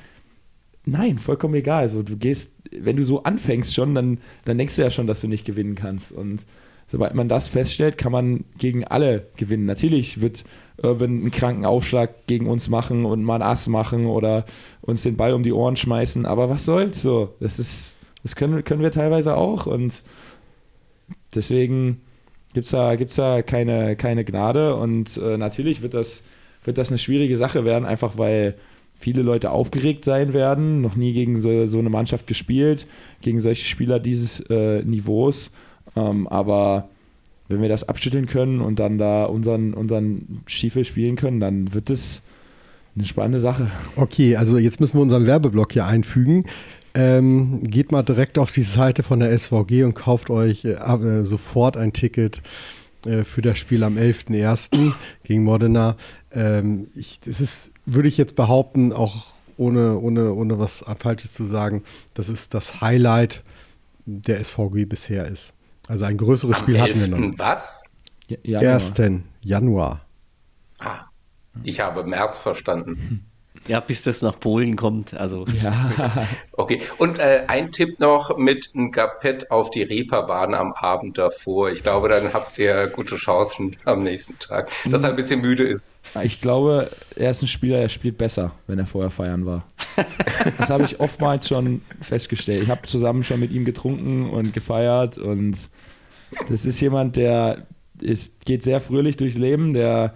Nein, 0.84 1.18
vollkommen 1.18 1.54
egal. 1.54 1.82
Also 1.82 2.02
du 2.02 2.18
gehst, 2.18 2.52
wenn 2.70 2.96
du 2.96 3.04
so 3.04 3.22
anfängst 3.22 3.74
schon, 3.74 3.94
dann, 3.94 4.18
dann 4.44 4.58
denkst 4.58 4.76
du 4.76 4.82
ja 4.82 4.90
schon, 4.90 5.06
dass 5.06 5.22
du 5.22 5.28
nicht 5.28 5.46
gewinnen 5.46 5.74
kannst. 5.74 6.12
Und 6.12 6.44
sobald 6.86 7.14
man 7.14 7.28
das 7.28 7.48
feststellt, 7.48 7.96
kann 7.96 8.12
man 8.12 8.44
gegen 8.58 8.84
alle 8.84 9.28
gewinnen. 9.36 9.64
Natürlich 9.64 10.20
wird 10.20 10.44
Irwin 10.82 11.20
einen 11.20 11.30
kranken 11.30 11.64
Aufschlag 11.64 12.26
gegen 12.26 12.46
uns 12.46 12.68
machen 12.68 13.04
und 13.04 13.22
mal 13.22 13.34
einen 13.34 13.42
Ass 13.42 13.68
machen 13.68 14.06
oder 14.06 14.44
uns 14.80 15.02
den 15.02 15.16
Ball 15.16 15.32
um 15.32 15.42
die 15.42 15.52
Ohren 15.52 15.76
schmeißen. 15.76 16.26
Aber 16.26 16.50
was 16.50 16.64
soll's 16.64 17.02
so? 17.02 17.34
Das 17.40 17.58
ist, 17.58 17.96
das 18.22 18.36
können, 18.36 18.64
können 18.64 18.82
wir 18.82 18.90
teilweise 18.90 19.36
auch 19.36 19.66
und 19.66 20.02
deswegen 21.34 22.00
gibt 22.52 22.66
es 22.66 22.72
da, 22.72 22.96
gibt's 22.96 23.16
da 23.16 23.42
keine, 23.42 23.96
keine 23.96 24.24
Gnade 24.24 24.76
und 24.76 25.16
äh, 25.16 25.36
natürlich 25.36 25.82
wird 25.82 25.94
das, 25.94 26.24
wird 26.64 26.78
das 26.78 26.88
eine 26.88 26.98
schwierige 26.98 27.36
Sache 27.36 27.64
werden, 27.64 27.84
einfach 27.84 28.16
weil 28.18 28.54
viele 28.98 29.22
Leute 29.22 29.50
aufgeregt 29.50 30.04
sein 30.04 30.32
werden, 30.32 30.80
noch 30.80 30.96
nie 30.96 31.12
gegen 31.12 31.40
so, 31.40 31.66
so 31.66 31.78
eine 31.78 31.90
Mannschaft 31.90 32.26
gespielt, 32.26 32.86
gegen 33.20 33.40
solche 33.40 33.66
Spieler 33.66 34.00
dieses 34.00 34.40
äh, 34.48 34.82
Niveaus. 34.82 35.50
Ähm, 35.96 36.26
aber 36.28 36.88
wenn 37.48 37.60
wir 37.60 37.68
das 37.68 37.88
abschütteln 37.88 38.26
können 38.26 38.60
und 38.60 38.78
dann 38.78 38.98
da 38.98 39.24
unseren, 39.24 39.74
unseren 39.74 40.42
Stiefel 40.46 40.84
spielen 40.84 41.16
können, 41.16 41.40
dann 41.40 41.74
wird 41.74 41.90
es 41.90 42.22
eine 42.96 43.06
spannende 43.06 43.40
Sache. 43.40 43.70
Okay, 43.96 44.36
also 44.36 44.58
jetzt 44.58 44.80
müssen 44.80 44.96
wir 44.98 45.02
unseren 45.02 45.26
Werbeblock 45.26 45.72
hier 45.72 45.86
einfügen. 45.86 46.44
Ähm, 46.94 47.64
geht 47.64 47.90
mal 47.90 48.04
direkt 48.04 48.38
auf 48.38 48.52
die 48.52 48.62
Seite 48.62 49.02
von 49.02 49.18
der 49.18 49.36
SVG 49.36 49.82
und 49.82 49.94
kauft 49.94 50.30
euch 50.30 50.64
äh, 50.64 50.74
äh, 50.74 51.24
sofort 51.24 51.76
ein 51.76 51.92
Ticket 51.92 52.40
äh, 53.04 53.24
für 53.24 53.42
das 53.42 53.58
Spiel 53.58 53.82
am 53.82 53.96
11.01. 53.96 54.92
gegen 55.24 55.42
Modena. 55.42 55.96
Ähm, 56.32 56.86
ich, 56.94 57.18
das 57.24 57.40
ist, 57.40 57.70
würde 57.84 58.08
ich 58.08 58.16
jetzt 58.16 58.36
behaupten, 58.36 58.92
auch 58.92 59.26
ohne, 59.56 59.98
ohne, 59.98 60.32
ohne 60.32 60.58
was 60.58 60.84
Falsches 60.98 61.32
zu 61.32 61.44
sagen, 61.44 61.82
das 62.14 62.28
ist 62.28 62.54
das 62.54 62.80
Highlight 62.80 63.42
der 64.06 64.44
SVG 64.44 64.84
bisher 64.84 65.26
ist. 65.26 65.53
Also 65.88 66.04
ein 66.04 66.16
größeres 66.16 66.56
Am 66.56 66.62
Spiel 66.62 66.80
hatten 66.80 67.00
wir 67.00 67.08
noch. 67.08 67.38
Was? 67.38 67.82
Ja, 68.42 68.60
1. 68.60 68.94
Januar. 69.42 70.00
Ah, 70.78 71.04
ich 71.62 71.80
habe 71.80 72.04
März 72.04 72.38
verstanden. 72.38 73.26
Ja, 73.66 73.80
bis 73.80 74.02
das 74.02 74.20
nach 74.22 74.38
Polen 74.38 74.76
kommt. 74.76 75.14
Also. 75.14 75.46
Ja. 75.62 76.26
okay. 76.52 76.80
Und 76.98 77.18
äh, 77.18 77.44
ein 77.46 77.72
Tipp 77.72 77.98
noch 78.00 78.36
mit 78.36 78.70
einem 78.74 78.90
Gapett 78.90 79.50
auf 79.50 79.70
die 79.70 79.82
Reeperbahn 79.82 80.54
am 80.54 80.72
Abend 80.72 81.18
davor. 81.18 81.70
Ich 81.70 81.82
glaube, 81.82 82.08
dann 82.08 82.32
habt 82.32 82.58
ihr 82.58 82.88
gute 82.88 83.16
Chancen 83.16 83.76
am 83.84 84.02
nächsten 84.02 84.38
Tag, 84.38 84.70
dass 84.90 85.04
er 85.04 85.10
ein 85.10 85.16
bisschen 85.16 85.40
müde 85.40 85.64
ist. 85.64 85.90
Ich 86.22 86.40
glaube, 86.40 86.90
er 87.16 87.30
ist 87.30 87.42
ein 87.42 87.48
Spieler, 87.48 87.78
der 87.78 87.88
spielt 87.88 88.18
besser, 88.18 88.52
wenn 88.66 88.78
er 88.78 88.86
vorher 88.86 89.10
feiern 89.10 89.46
war. 89.46 89.64
das 90.58 90.68
habe 90.68 90.84
ich 90.84 91.00
oftmals 91.00 91.48
schon 91.48 91.82
festgestellt. 92.00 92.62
Ich 92.64 92.68
habe 92.68 92.86
zusammen 92.86 93.24
schon 93.24 93.40
mit 93.40 93.50
ihm 93.50 93.64
getrunken 93.64 94.28
und 94.28 94.52
gefeiert 94.52 95.16
und 95.16 95.56
das 96.48 96.64
ist 96.64 96.80
jemand, 96.80 97.16
der 97.16 97.66
ist, 98.00 98.44
geht 98.44 98.62
sehr 98.62 98.80
fröhlich 98.80 99.16
durchs 99.16 99.38
Leben, 99.38 99.72
der 99.72 100.14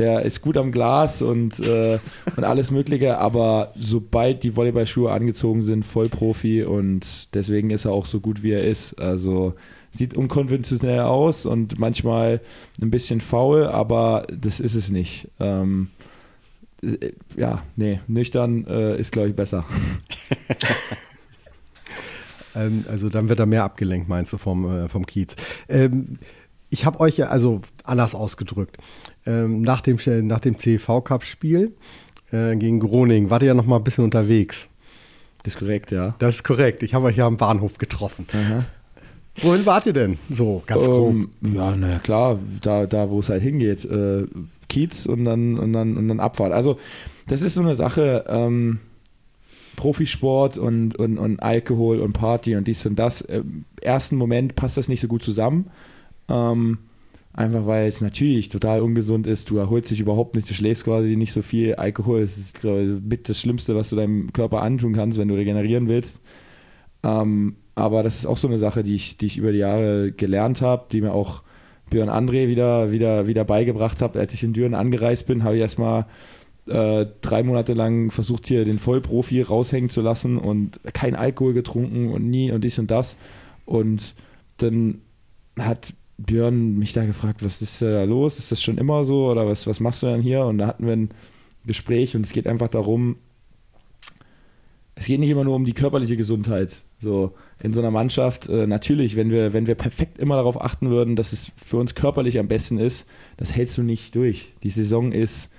der 0.00 0.22
ist 0.22 0.40
gut 0.40 0.56
am 0.56 0.72
Glas 0.72 1.20
und, 1.20 1.60
äh, 1.60 1.98
und 2.34 2.44
alles 2.44 2.70
Mögliche, 2.70 3.18
aber 3.18 3.74
sobald 3.78 4.42
die 4.42 4.56
Volleyballschuhe 4.56 5.12
angezogen 5.12 5.60
sind, 5.62 5.84
Vollprofi 5.84 6.64
und 6.64 7.34
deswegen 7.34 7.68
ist 7.68 7.84
er 7.84 7.92
auch 7.92 8.06
so 8.06 8.18
gut, 8.18 8.42
wie 8.42 8.52
er 8.52 8.64
ist. 8.64 8.98
Also 8.98 9.54
sieht 9.90 10.14
unkonventionell 10.14 11.00
aus 11.00 11.44
und 11.44 11.78
manchmal 11.78 12.40
ein 12.80 12.90
bisschen 12.90 13.20
faul, 13.20 13.66
aber 13.66 14.26
das 14.32 14.58
ist 14.58 14.74
es 14.74 14.90
nicht. 14.90 15.28
Ähm, 15.38 15.88
äh, 16.82 17.12
ja, 17.36 17.62
nee, 17.76 18.00
nüchtern 18.06 18.66
äh, 18.66 18.98
ist, 18.98 19.12
glaube 19.12 19.28
ich, 19.28 19.36
besser. 19.36 19.66
ähm, 22.54 22.86
also 22.88 23.10
dann 23.10 23.28
wird 23.28 23.38
er 23.38 23.46
mehr 23.46 23.64
abgelenkt, 23.64 24.08
meinst 24.08 24.32
du, 24.32 24.38
vom, 24.38 24.64
äh, 24.64 24.88
vom 24.88 25.04
Kiez. 25.04 25.36
Ähm, 25.68 26.18
ich 26.70 26.86
habe 26.86 27.00
euch 27.00 27.18
ja, 27.18 27.26
also 27.26 27.60
anders 27.84 28.14
ausgedrückt, 28.14 28.78
ähm, 29.26 29.62
nach 29.62 29.80
dem, 29.80 29.98
nach 30.26 30.40
dem 30.40 30.58
CV-Cup-Spiel 30.58 31.72
äh, 32.32 32.56
gegen 32.56 32.80
Groningen 32.80 33.30
wart 33.30 33.42
ihr 33.42 33.48
ja 33.48 33.54
noch 33.54 33.66
mal 33.66 33.76
ein 33.76 33.84
bisschen 33.84 34.04
unterwegs. 34.04 34.68
Das 35.42 35.54
ist 35.54 35.60
korrekt, 35.60 35.90
ja. 35.90 36.14
Das 36.18 36.36
ist 36.36 36.44
korrekt. 36.44 36.82
Ich 36.82 36.94
habe 36.94 37.06
euch 37.06 37.16
ja 37.16 37.26
am 37.26 37.36
Bahnhof 37.36 37.78
getroffen. 37.78 38.26
Aha. 38.32 38.66
Wohin 39.42 39.64
wart 39.64 39.86
ihr 39.86 39.92
denn? 39.92 40.18
So, 40.28 40.62
ganz 40.66 40.84
grob. 40.84 41.08
Um, 41.08 41.30
ähm, 41.42 41.54
ja, 41.54 41.74
naja, 41.74 41.98
klar, 41.98 42.38
da, 42.60 42.86
da 42.86 43.08
wo 43.08 43.20
es 43.20 43.30
halt 43.30 43.42
hingeht. 43.42 43.84
Äh, 43.84 44.26
Kiez 44.68 45.06
und 45.06 45.24
dann, 45.24 45.58
und, 45.58 45.72
dann, 45.72 45.96
und 45.96 46.08
dann 46.08 46.20
Abfahrt. 46.20 46.52
Also, 46.52 46.78
das 47.26 47.42
ist 47.42 47.54
so 47.54 47.62
eine 47.62 47.74
Sache, 47.74 48.24
ähm, 48.28 48.80
Profisport 49.76 50.58
und, 50.58 50.96
und, 50.96 51.16
und 51.16 51.42
Alkohol 51.42 52.00
und 52.00 52.12
Party 52.12 52.54
und 52.54 52.68
dies 52.68 52.84
und 52.84 52.98
das. 52.98 53.22
Im 53.22 53.64
ersten 53.80 54.16
Moment 54.16 54.56
passt 54.56 54.76
das 54.76 54.88
nicht 54.88 55.00
so 55.00 55.08
gut 55.08 55.22
zusammen. 55.22 55.70
Ähm, 56.28 56.78
Einfach 57.32 57.64
weil 57.66 57.86
es 57.86 58.00
natürlich 58.00 58.48
total 58.48 58.82
ungesund 58.82 59.26
ist. 59.26 59.50
Du 59.50 59.56
erholst 59.56 59.90
dich 59.90 60.00
überhaupt 60.00 60.34
nicht, 60.34 60.50
du 60.50 60.54
schläfst 60.54 60.84
quasi 60.84 61.16
nicht 61.16 61.32
so 61.32 61.42
viel. 61.42 61.74
Alkohol 61.74 62.20
ist 62.20 62.64
mit 62.64 63.28
das 63.28 63.38
Schlimmste, 63.38 63.76
was 63.76 63.90
du 63.90 63.96
deinem 63.96 64.32
Körper 64.32 64.62
antun 64.62 64.92
kannst, 64.92 65.18
wenn 65.18 65.28
du 65.28 65.34
regenerieren 65.34 65.88
willst. 65.88 66.20
Ähm, 67.02 67.56
aber 67.76 68.02
das 68.02 68.18
ist 68.18 68.26
auch 68.26 68.36
so 68.36 68.48
eine 68.48 68.58
Sache, 68.58 68.82
die 68.82 68.94
ich, 68.94 69.16
die 69.16 69.26
ich 69.26 69.38
über 69.38 69.52
die 69.52 69.58
Jahre 69.58 70.12
gelernt 70.12 70.60
habe, 70.60 70.86
die 70.90 71.00
mir 71.00 71.12
auch 71.12 71.42
Björn 71.88 72.10
André 72.10 72.48
wieder, 72.48 72.92
wieder, 72.92 73.26
wieder 73.26 73.44
beigebracht 73.44 74.02
hat. 74.02 74.16
Als 74.16 74.34
ich 74.34 74.42
in 74.42 74.52
Düren 74.52 74.74
angereist 74.74 75.26
bin, 75.26 75.44
habe 75.44 75.56
ich 75.56 75.60
erstmal 75.60 76.06
äh, 76.66 77.06
drei 77.20 77.42
Monate 77.42 77.74
lang 77.74 78.10
versucht, 78.10 78.46
hier 78.46 78.64
den 78.64 78.78
Vollprofi 78.78 79.42
raushängen 79.42 79.90
zu 79.90 80.00
lassen 80.00 80.36
und 80.36 80.80
kein 80.92 81.14
Alkohol 81.14 81.52
getrunken 81.52 82.10
und 82.10 82.28
nie 82.28 82.52
und 82.52 82.62
dies 82.62 82.78
und 82.78 82.90
das. 82.90 83.16
Und 83.66 84.14
dann 84.58 85.00
hat 85.58 85.94
Björn 86.26 86.78
mich 86.78 86.92
da 86.92 87.04
gefragt, 87.04 87.44
was 87.44 87.62
ist 87.62 87.80
da 87.82 88.04
los? 88.04 88.38
Ist 88.38 88.52
das 88.52 88.62
schon 88.62 88.78
immer 88.78 89.04
so 89.04 89.30
oder 89.30 89.46
was, 89.46 89.66
was 89.66 89.80
machst 89.80 90.02
du 90.02 90.06
denn 90.06 90.22
hier? 90.22 90.44
Und 90.44 90.58
da 90.58 90.66
hatten 90.66 90.86
wir 90.86 90.92
ein 90.92 91.10
Gespräch 91.64 92.14
und 92.14 92.26
es 92.26 92.32
geht 92.32 92.46
einfach 92.46 92.68
darum, 92.68 93.16
es 94.94 95.06
geht 95.06 95.20
nicht 95.20 95.30
immer 95.30 95.44
nur 95.44 95.56
um 95.56 95.64
die 95.64 95.72
körperliche 95.72 96.16
Gesundheit. 96.16 96.82
So 96.98 97.32
in 97.62 97.72
so 97.72 97.80
einer 97.80 97.90
Mannschaft, 97.90 98.48
äh, 98.50 98.66
natürlich, 98.66 99.16
wenn 99.16 99.30
wir, 99.30 99.54
wenn 99.54 99.66
wir 99.66 99.74
perfekt 99.74 100.18
immer 100.18 100.36
darauf 100.36 100.60
achten 100.60 100.90
würden, 100.90 101.16
dass 101.16 101.32
es 101.32 101.50
für 101.56 101.78
uns 101.78 101.94
körperlich 101.94 102.38
am 102.38 102.48
besten 102.48 102.78
ist, 102.78 103.06
das 103.38 103.54
hältst 103.54 103.78
du 103.78 103.82
nicht 103.82 104.14
durch. 104.14 104.52
Die 104.62 104.68
Saison 104.70 105.12
ist 105.12 105.50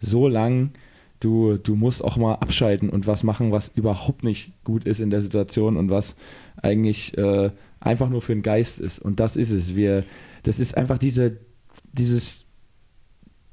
so 0.00 0.28
lang, 0.28 0.72
du, 1.20 1.56
du 1.56 1.76
musst 1.76 2.04
auch 2.04 2.18
mal 2.18 2.34
abschalten 2.34 2.90
und 2.90 3.06
was 3.06 3.22
machen, 3.22 3.52
was 3.52 3.68
überhaupt 3.68 4.22
nicht 4.22 4.52
gut 4.64 4.84
ist 4.84 5.00
in 5.00 5.08
der 5.08 5.22
Situation 5.22 5.78
und 5.78 5.88
was 5.88 6.16
eigentlich 6.60 7.16
äh, 7.16 7.50
einfach 7.80 8.08
nur 8.08 8.22
für 8.22 8.34
den 8.34 8.42
Geist 8.42 8.78
ist. 8.78 8.98
Und 8.98 9.20
das 9.20 9.36
ist 9.36 9.50
es. 9.50 9.74
Wir, 9.74 10.04
das 10.42 10.60
ist 10.60 10.76
einfach 10.76 10.98
diese, 10.98 11.38
dieses 11.92 12.46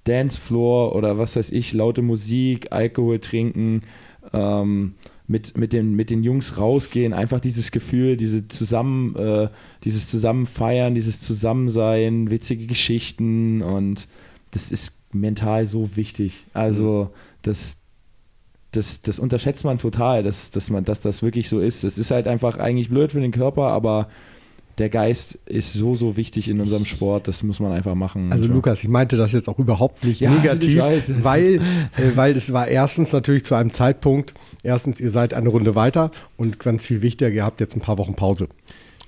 Dancefloor 0.04 0.96
oder 0.96 1.18
was 1.18 1.36
weiß 1.36 1.52
ich, 1.52 1.74
laute 1.74 2.02
Musik, 2.02 2.72
Alkohol 2.72 3.20
trinken, 3.20 3.82
ähm, 4.34 4.96
mit, 5.28 5.58
mit, 5.58 5.74
den, 5.74 5.94
mit 5.94 6.10
den 6.10 6.24
Jungs 6.24 6.58
rausgehen, 6.58 7.14
einfach 7.14 7.42
dieses 7.42 7.72
Gefühl, 7.72 8.16
diese 8.16 8.48
zusammen, 8.48 9.16
äh, 9.18 9.50
dieses 9.84 10.08
Zusammenfeiern, 10.08 10.94
dieses 10.94 11.20
Zusammensein, 11.20 12.32
witzige 12.32 12.66
Geschichten 12.66 13.62
und 13.62 14.08
das 14.52 14.72
ist 14.72 14.94
mental 15.12 15.66
so 15.66 15.98
wichtig. 15.98 16.46
Also 16.54 17.12
das, 17.42 17.78
das, 18.78 19.02
das 19.02 19.20
unterschätzt 19.20 19.66
man 19.66 19.80
total, 19.80 20.24
dass, 20.24 20.52
dass, 20.52 20.70
man, 20.70 20.86
dass 20.86 21.02
das 21.02 21.24
wirklich 21.24 21.50
so 21.50 21.60
ist. 21.60 21.84
Es 21.84 21.98
ist 21.98 22.12
halt 22.12 22.28
einfach 22.28 22.58
eigentlich 22.58 22.90
blöd 22.90 23.12
für 23.12 23.20
den 23.20 23.32
Körper, 23.32 23.70
aber 23.70 24.08
der 24.78 24.90
Geist 24.90 25.40
ist 25.48 25.74
so, 25.74 25.96
so 25.96 26.18
wichtig 26.18 26.48
in 26.50 26.62
unserem 26.62 26.86
Sport, 26.86 27.28
das 27.28 27.42
muss 27.42 27.60
man 27.60 27.72
einfach 27.72 27.96
machen. 27.96 28.32
Also 28.32 28.46
Lukas, 28.46 28.84
ich 28.84 28.90
meinte 28.90 29.18
das 29.18 29.32
jetzt 29.32 29.50
auch 29.50 29.58
überhaupt 29.58 30.04
nicht 30.04 30.22
ja, 30.22 30.30
negativ, 30.30 30.78
weiß, 30.78 31.24
weil, 31.24 31.56
äh, 31.56 31.62
weil 32.16 32.38
es 32.38 32.54
war 32.54 32.68
erstens 32.68 33.12
natürlich 33.12 33.44
zu 33.44 33.56
einem 33.56 33.74
Zeitpunkt, 33.74 34.36
erstens, 34.62 35.00
ihr 35.00 35.10
seid 35.10 35.34
eine 35.34 35.50
Runde 35.50 35.74
weiter 35.74 36.12
und 36.38 36.60
ganz 36.60 36.86
viel 36.86 37.02
wichtiger, 37.02 37.32
ihr 37.32 37.44
habt 37.44 37.60
jetzt 37.60 37.76
ein 37.76 37.82
paar 37.82 37.98
Wochen 37.98 38.14
Pause. 38.14 38.48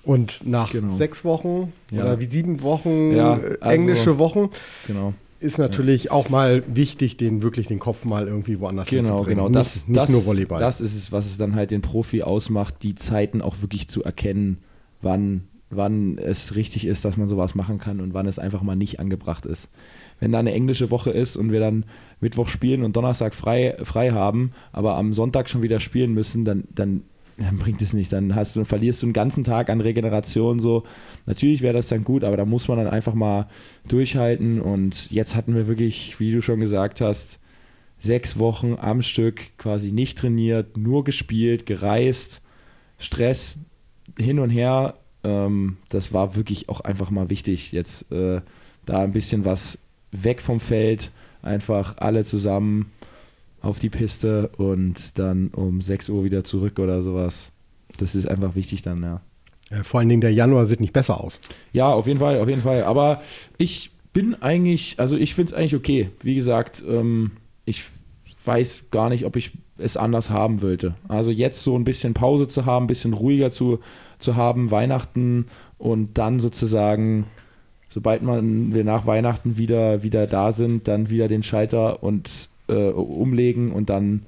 Und 0.03 0.47
nach 0.47 0.71
genau. 0.71 0.89
sechs 0.91 1.23
Wochen 1.23 1.71
ja. 1.91 2.03
oder 2.03 2.19
wie 2.19 2.25
sieben 2.25 2.63
Wochen 2.63 3.15
ja, 3.15 3.35
äh, 3.35 3.57
also, 3.59 3.75
englische 3.75 4.17
Wochen 4.17 4.49
genau. 4.87 5.13
Ist 5.39 5.57
natürlich 5.57 6.05
ja. 6.05 6.11
auch 6.11 6.29
mal 6.29 6.63
wichtig, 6.67 7.17
den 7.17 7.41
wirklich 7.41 7.67
den 7.67 7.79
Kopf 7.79 8.05
mal 8.05 8.27
irgendwie 8.27 8.59
woanders 8.59 8.89
genau, 8.89 9.09
hinzubringen. 9.09 9.45
Genau, 9.45 9.49
das, 9.49 9.75
nicht, 9.75 9.89
nicht 9.89 9.97
das, 9.97 10.09
nur 10.09 10.25
Volleyball. 10.25 10.59
Das 10.59 10.81
ist 10.81 10.95
es, 10.95 11.11
was 11.11 11.25
es 11.25 11.37
dann 11.37 11.55
halt 11.55 11.71
den 11.71 11.81
Profi 11.81 12.23
ausmacht, 12.23 12.75
die 12.83 12.95
Zeiten 12.95 13.41
auch 13.41 13.61
wirklich 13.61 13.87
zu 13.87 14.03
erkennen, 14.03 14.59
wann 15.01 15.43
wann 15.69 16.17
es 16.17 16.55
richtig 16.55 16.85
ist, 16.85 17.05
dass 17.05 17.17
man 17.17 17.29
sowas 17.29 17.55
machen 17.55 17.77
kann 17.77 17.99
und 18.01 18.13
wann 18.13 18.25
es 18.25 18.39
einfach 18.39 18.63
mal 18.63 18.75
nicht 18.75 18.99
angebracht 18.99 19.45
ist. 19.45 19.71
Wenn 20.19 20.31
da 20.31 20.39
eine 20.39 20.51
englische 20.51 20.89
Woche 20.89 21.11
ist 21.11 21.37
und 21.37 21.51
wir 21.51 21.59
dann 21.59 21.85
Mittwoch 22.19 22.47
spielen 22.47 22.83
und 22.83 22.95
Donnerstag 22.95 23.33
frei, 23.35 23.77
frei 23.83 24.11
haben, 24.11 24.51
aber 24.71 24.95
am 24.95 25.13
Sonntag 25.13 25.49
schon 25.49 25.61
wieder 25.61 25.79
spielen 25.79 26.13
müssen, 26.13 26.43
dann, 26.43 26.63
dann, 26.73 27.03
dann 27.43 27.57
bringt 27.57 27.81
es 27.81 27.93
nicht. 27.93 28.11
Dann 28.11 28.35
hast 28.35 28.55
du, 28.55 28.63
verlierst 28.65 29.01
du 29.01 29.07
einen 29.07 29.13
ganzen 29.13 29.43
Tag 29.43 29.69
an 29.69 29.81
Regeneration. 29.81 30.59
So. 30.59 30.83
Natürlich 31.25 31.61
wäre 31.61 31.73
das 31.73 31.87
dann 31.87 32.03
gut, 32.03 32.23
aber 32.23 32.37
da 32.37 32.45
muss 32.45 32.67
man 32.67 32.77
dann 32.77 32.87
einfach 32.87 33.13
mal 33.13 33.47
durchhalten. 33.87 34.61
Und 34.61 35.09
jetzt 35.11 35.35
hatten 35.35 35.55
wir 35.55 35.67
wirklich, 35.67 36.19
wie 36.19 36.31
du 36.31 36.41
schon 36.41 36.59
gesagt 36.59 37.01
hast, 37.01 37.39
sechs 37.99 38.39
Wochen 38.39 38.75
am 38.79 39.01
Stück 39.01 39.57
quasi 39.57 39.91
nicht 39.91 40.17
trainiert, 40.17 40.77
nur 40.77 41.03
gespielt, 41.03 41.65
gereist, 41.65 42.41
Stress 42.97 43.59
hin 44.17 44.39
und 44.39 44.49
her 44.49 44.95
ähm, 45.23 45.77
das 45.89 46.13
war 46.13 46.35
wirklich 46.35 46.69
auch 46.69 46.81
einfach 46.81 47.11
mal 47.11 47.29
wichtig, 47.29 47.71
jetzt 47.71 48.11
äh, 48.11 48.41
da 48.85 49.01
ein 49.01 49.11
bisschen 49.11 49.45
was 49.45 49.79
weg 50.11 50.41
vom 50.41 50.59
Feld, 50.59 51.11
einfach 51.41 51.97
alle 51.97 52.23
zusammen 52.23 52.91
auf 53.61 53.79
die 53.79 53.89
Piste 53.89 54.49
und 54.57 55.17
dann 55.19 55.49
um 55.49 55.81
6 55.81 56.09
Uhr 56.09 56.23
wieder 56.23 56.43
zurück 56.43 56.79
oder 56.79 57.03
sowas. 57.03 57.51
Das 57.97 58.15
ist 58.15 58.27
einfach 58.27 58.55
wichtig 58.55 58.81
dann, 58.81 59.01
ja. 59.01 59.21
vor 59.83 59.99
allen 59.99 60.09
Dingen 60.09 60.21
der 60.21 60.33
Januar 60.33 60.65
sieht 60.65 60.79
nicht 60.79 60.93
besser 60.93 61.21
aus. 61.21 61.39
Ja, 61.73 61.91
auf 61.91 62.07
jeden 62.07 62.19
Fall, 62.19 62.39
auf 62.39 62.47
jeden 62.47 62.61
Fall. 62.61 62.83
Aber 62.83 63.21
ich 63.57 63.91
bin 64.13 64.35
eigentlich, 64.41 64.95
also 64.97 65.15
ich 65.17 65.35
finde 65.35 65.51
es 65.51 65.57
eigentlich 65.57 65.75
okay. 65.75 66.09
Wie 66.21 66.35
gesagt, 66.35 66.83
ähm, 66.87 67.31
ich 67.65 67.83
weiß 68.45 68.85
gar 68.91 69.09
nicht, 69.09 69.25
ob 69.25 69.35
ich 69.35 69.51
es 69.77 69.97
anders 69.97 70.29
haben 70.29 70.61
wollte. 70.61 70.95
Also 71.07 71.31
jetzt 71.31 71.63
so 71.63 71.75
ein 71.75 71.83
bisschen 71.83 72.13
Pause 72.13 72.47
zu 72.47 72.65
haben, 72.65 72.85
ein 72.85 72.87
bisschen 72.87 73.13
ruhiger 73.13 73.51
zu, 73.51 73.79
zu 74.17 74.35
haben, 74.35 74.71
Weihnachten 74.71 75.47
und 75.77 76.17
dann 76.17 76.39
sozusagen, 76.39 77.25
sobald 77.89 78.21
man, 78.21 78.73
wir 78.73 78.83
nach 78.83 79.05
Weihnachten 79.05 79.57
wieder, 79.57 80.03
wieder 80.03 80.27
da 80.27 80.51
sind, 80.51 80.87
dann 80.87 81.09
wieder 81.09 81.27
den 81.27 81.43
Schalter 81.43 82.03
und 82.03 82.49
äh, 82.69 82.91
umlegen 82.91 83.71
und 83.71 83.89
dann 83.89 84.23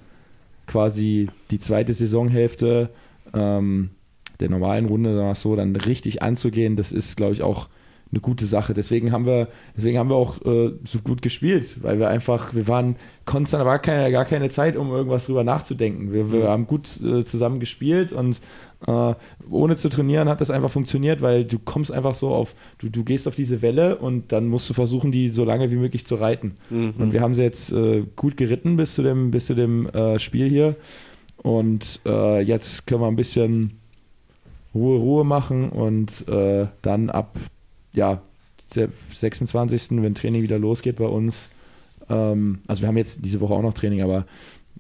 quasi 0.68 1.30
die 1.52 1.60
zweite 1.60 1.94
Saisonhälfte 1.94 2.90
ähm, 3.34 3.92
der 4.40 4.50
normalen 4.50 4.86
Runde, 4.86 5.34
so, 5.36 5.56
dann 5.56 5.76
richtig 5.76 6.22
anzugehen, 6.22 6.76
das 6.76 6.92
ist, 6.92 7.16
glaube 7.18 7.34
ich, 7.34 7.44
auch 7.44 7.70
eine 8.12 8.20
gute 8.20 8.46
Sache. 8.46 8.74
Deswegen 8.74 9.12
haben 9.12 9.26
wir, 9.26 9.48
deswegen 9.76 9.98
haben 9.98 10.10
wir 10.10 10.16
auch 10.16 10.42
äh, 10.46 10.74
so 10.84 11.00
gut 11.00 11.22
gespielt, 11.22 11.82
weil 11.82 11.98
wir 11.98 12.10
einfach, 12.10 12.54
wir 12.54 12.68
waren 12.68 12.98
konstant, 13.26 13.62
da 13.62 13.66
war 13.66 13.80
keine, 13.80 14.12
gar 14.12 14.26
keine 14.26 14.50
Zeit, 14.50 14.76
um 14.76 14.92
irgendwas 14.92 15.26
drüber 15.28 15.44
nachzudenken. 15.44 16.12
Wir, 16.12 16.32
wir 16.32 16.44
mhm. 16.44 16.48
haben 16.48 16.68
gut 16.68 17.00
äh, 17.02 17.24
zusammen 17.24 17.60
gespielt 17.62 18.12
und 18.12 18.42
äh, 18.86 19.14
ohne 19.50 19.76
zu 19.78 19.90
trainieren 19.90 20.28
hat 20.28 20.42
das 20.42 20.52
einfach 20.52 20.72
funktioniert, 20.72 21.22
weil 21.22 21.46
du 21.46 21.58
kommst 21.58 21.92
einfach 21.92 22.14
so 22.14 22.30
auf, 22.30 22.54
du, 22.80 22.90
du 22.90 23.04
gehst 23.04 23.28
auf 23.28 23.36
diese 23.36 23.62
Welle 23.62 23.98
und 23.98 24.32
dann 24.34 24.48
musst 24.48 24.70
du 24.70 24.74
versuchen, 24.74 25.12
die 25.12 25.30
so 25.30 25.46
lange 25.46 25.72
wie 25.72 25.78
möglich 25.78 26.06
zu 26.06 26.16
reiten. 26.16 26.58
Mhm. 26.70 26.96
Und 26.98 27.14
wir 27.14 27.22
haben 27.22 27.36
sie 27.36 27.44
jetzt 27.44 27.72
äh, 27.72 28.04
gut 28.18 28.36
geritten 28.36 28.76
bis 28.76 28.96
zu 28.96 29.04
dem, 29.04 29.32
bis 29.32 29.46
zu 29.46 29.56
dem 29.56 29.88
äh, 29.88 30.20
Spiel 30.20 30.50
hier. 30.50 30.76
Und 31.38 32.02
äh, 32.06 32.42
jetzt 32.42 32.88
können 32.88 33.02
wir 33.02 33.08
ein 33.08 33.16
bisschen 33.16 33.80
Ruhe, 34.76 35.00
Ruhe 35.00 35.26
machen 35.26 35.70
und 35.70 36.26
dann 36.82 37.10
ab 37.10 37.36
ja, 37.94 38.22
26. 38.70 40.02
wenn 40.02 40.16
Training 40.16 40.42
wieder 40.42 40.60
losgeht 40.60 40.98
bei 40.98 41.06
uns. 41.06 41.50
Ähm, 42.10 42.60
also 42.68 42.82
wir 42.82 42.88
haben 42.88 42.98
jetzt 42.98 43.26
diese 43.26 43.40
Woche 43.42 43.54
auch 43.54 43.62
noch 43.62 43.74
Training, 43.74 44.02
aber 44.02 44.26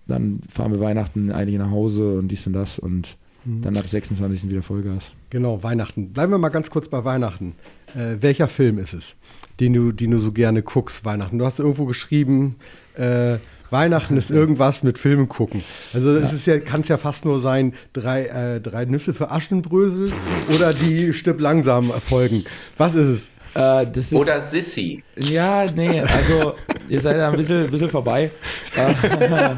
dann 0.07 0.41
fahren 0.49 0.71
wir 0.71 0.79
Weihnachten 0.79 1.31
einige 1.31 1.57
nach 1.57 1.71
Hause 1.71 2.17
und 2.17 2.27
dies 2.27 2.45
und 2.47 2.53
das 2.53 2.79
und 2.79 3.17
mhm. 3.45 3.61
dann 3.61 3.77
ab 3.77 3.87
26. 3.87 4.49
wieder 4.49 4.61
Vollgas. 4.61 5.13
Genau, 5.29 5.63
Weihnachten. 5.63 6.11
Bleiben 6.13 6.31
wir 6.31 6.37
mal 6.37 6.49
ganz 6.49 6.69
kurz 6.69 6.89
bei 6.89 7.03
Weihnachten. 7.03 7.55
Äh, 7.95 8.21
welcher 8.21 8.47
Film 8.47 8.77
ist 8.79 8.93
es, 8.93 9.15
den 9.59 9.73
du, 9.73 9.91
den 9.91 10.11
du 10.11 10.19
so 10.19 10.31
gerne 10.31 10.63
guckst, 10.63 11.05
Weihnachten? 11.05 11.37
Du 11.37 11.45
hast 11.45 11.59
irgendwo 11.59 11.85
geschrieben, 11.85 12.55
äh, 12.95 13.37
Weihnachten 13.71 14.17
ist 14.17 14.29
irgendwas 14.29 14.83
mit 14.83 14.97
Filmen 14.97 15.29
gucken. 15.29 15.63
Also 15.93 16.15
es 16.17 16.33
ist 16.33 16.45
ja, 16.45 16.59
kann 16.59 16.81
es 16.81 16.89
ja 16.89 16.97
fast 16.97 17.23
nur 17.25 17.39
sein, 17.39 17.73
drei, 17.93 18.25
äh, 18.25 18.61
drei 18.61 18.85
Nüsse 18.85 19.13
für 19.13 19.31
Aschenbrösel 19.31 20.11
oder 20.53 20.73
die 20.73 21.13
Stipp 21.13 21.39
langsam 21.39 21.89
erfolgen. 21.89 22.43
Was 22.77 22.95
ist 22.95 23.07
es? 23.07 23.31
Äh, 23.55 23.97
ist, 23.97 24.13
oder 24.13 24.41
Sissy. 24.41 25.03
Ja, 25.17 25.65
nee, 25.73 26.01
also 26.01 26.53
ihr 26.87 27.01
seid 27.01 27.17
da 27.17 27.29
ein 27.29 27.37
bisschen, 27.37 27.69
bisschen 27.71 27.89
vorbei. 27.89 28.31
Äh, 28.75 29.55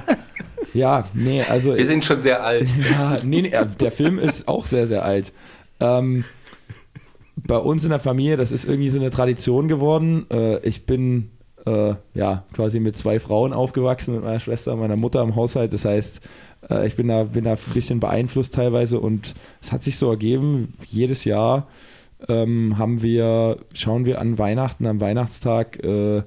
ja, 0.74 1.06
nee, 1.14 1.44
also. 1.44 1.76
Wir 1.76 1.86
sind 1.86 2.06
schon 2.06 2.22
sehr 2.22 2.44
alt. 2.44 2.70
Ja, 2.92 3.18
nee, 3.24 3.42
nee, 3.42 3.52
der 3.80 3.92
Film 3.92 4.20
ist 4.20 4.48
auch 4.48 4.66
sehr, 4.66 4.88
sehr 4.88 5.04
alt. 5.04 5.32
Ähm, 5.80 6.24
bei 7.36 7.58
uns 7.58 7.84
in 7.84 7.90
der 7.90 8.00
Familie, 8.00 8.38
das 8.38 8.52
ist 8.52 8.66
irgendwie 8.66 8.90
so 8.90 9.00
eine 9.00 9.10
Tradition 9.10 9.68
geworden. 9.68 10.26
Äh, 10.32 10.60
ich 10.68 10.86
bin 10.86 11.30
äh, 11.66 11.94
ja, 12.14 12.44
quasi 12.54 12.80
mit 12.80 12.98
zwei 12.98 13.20
Frauen 13.20 13.54
aufgewachsen, 13.54 14.16
mit 14.16 14.24
meiner 14.24 14.40
Schwester 14.40 14.74
und 14.74 14.80
meiner 14.80 14.96
Mutter 14.96 15.22
im 15.22 15.36
Haushalt. 15.36 15.74
Das 15.74 15.86
heißt, 15.86 16.22
äh, 16.70 16.88
ich 16.88 16.96
bin 16.96 17.08
da, 17.08 17.24
bin 17.24 17.46
da 17.46 17.52
ein 17.52 17.58
bisschen 17.74 18.00
beeinflusst 18.00 18.56
teilweise 18.56 19.00
und 19.00 19.34
es 19.62 19.72
hat 19.72 19.84
sich 19.84 19.98
so 19.98 20.10
ergeben, 20.10 20.74
jedes 20.90 21.26
Jahr 21.26 21.68
ähm, 22.28 22.78
haben 22.78 23.02
wir, 23.02 23.58
schauen 23.74 24.06
wir 24.06 24.20
an 24.20 24.38
Weihnachten, 24.38 24.88
am 24.88 25.02
Weihnachtstag 25.02 25.84
äh, 25.84 26.24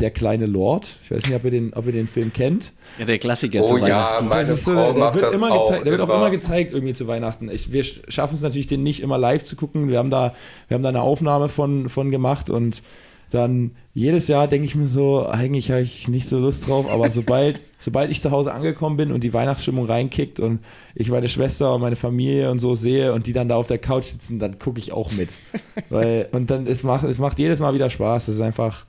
der 0.00 0.10
kleine 0.10 0.46
Lord. 0.46 0.98
Ich 1.04 1.10
weiß 1.10 1.26
nicht, 1.26 1.34
ob 1.34 1.44
ihr 1.44 1.50
den, 1.50 1.74
ob 1.74 1.86
ihr 1.86 1.92
den 1.92 2.08
Film 2.08 2.32
kennt. 2.32 2.72
Ja, 2.98 3.04
der 3.04 3.18
Klassiker 3.18 3.62
oh, 3.62 3.66
zu 3.66 3.74
Weihnachten. 3.74 4.24
Ja, 4.24 4.28
meine 4.28 4.54
so, 4.54 4.72
Frau 4.72 4.92
der, 4.92 5.00
macht 5.00 5.14
wird 5.14 5.24
das 5.24 5.34
immer 5.34 5.52
auch 5.52 5.68
gezeigt, 5.68 5.86
der 5.86 5.92
wird 5.92 6.02
auch 6.02 6.14
immer 6.14 6.30
gezeigt 6.30 6.72
irgendwie 6.72 6.94
zu 6.94 7.06
Weihnachten. 7.06 7.50
Ich, 7.50 7.72
wir 7.72 7.84
schaffen 7.84 8.34
es 8.34 8.42
natürlich, 8.42 8.66
den 8.66 8.82
nicht 8.82 9.00
immer 9.00 9.16
live 9.18 9.44
zu 9.44 9.54
gucken. 9.54 9.88
Wir 9.88 9.98
haben 9.98 10.10
da, 10.10 10.34
wir 10.68 10.74
haben 10.74 10.82
da 10.82 10.88
eine 10.88 11.02
Aufnahme 11.02 11.48
von, 11.48 11.88
von 11.88 12.10
gemacht 12.10 12.50
und 12.50 12.82
dann 13.30 13.72
jedes 13.94 14.26
Jahr 14.26 14.48
denke 14.48 14.64
ich 14.64 14.74
mir 14.74 14.86
so, 14.86 15.26
eigentlich 15.26 15.70
habe 15.70 15.82
ich 15.82 16.08
nicht 16.08 16.26
so 16.26 16.38
Lust 16.38 16.66
drauf, 16.66 16.90
aber 16.90 17.10
sobald, 17.10 17.60
sobald 17.78 18.10
ich 18.10 18.22
zu 18.22 18.30
Hause 18.30 18.52
angekommen 18.52 18.96
bin 18.96 19.12
und 19.12 19.22
die 19.22 19.34
Weihnachtsstimmung 19.34 19.86
reinkickt 19.86 20.40
und 20.40 20.60
ich 20.94 21.10
meine 21.10 21.28
Schwester 21.28 21.74
und 21.74 21.82
meine 21.82 21.96
Familie 21.96 22.50
und 22.50 22.58
so 22.58 22.74
sehe 22.74 23.12
und 23.12 23.26
die 23.26 23.34
dann 23.34 23.48
da 23.48 23.56
auf 23.56 23.66
der 23.66 23.78
Couch 23.78 24.04
sitzen, 24.04 24.38
dann 24.38 24.58
gucke 24.58 24.78
ich 24.78 24.92
auch 24.92 25.12
mit. 25.12 25.28
Weil, 25.90 26.28
und 26.32 26.50
dann, 26.50 26.66
es 26.66 26.82
macht, 26.82 27.04
es 27.04 27.18
macht 27.18 27.38
jedes 27.38 27.60
Mal 27.60 27.74
wieder 27.74 27.90
Spaß. 27.90 28.28
Es 28.28 28.36
ist 28.36 28.40
einfach, 28.40 28.86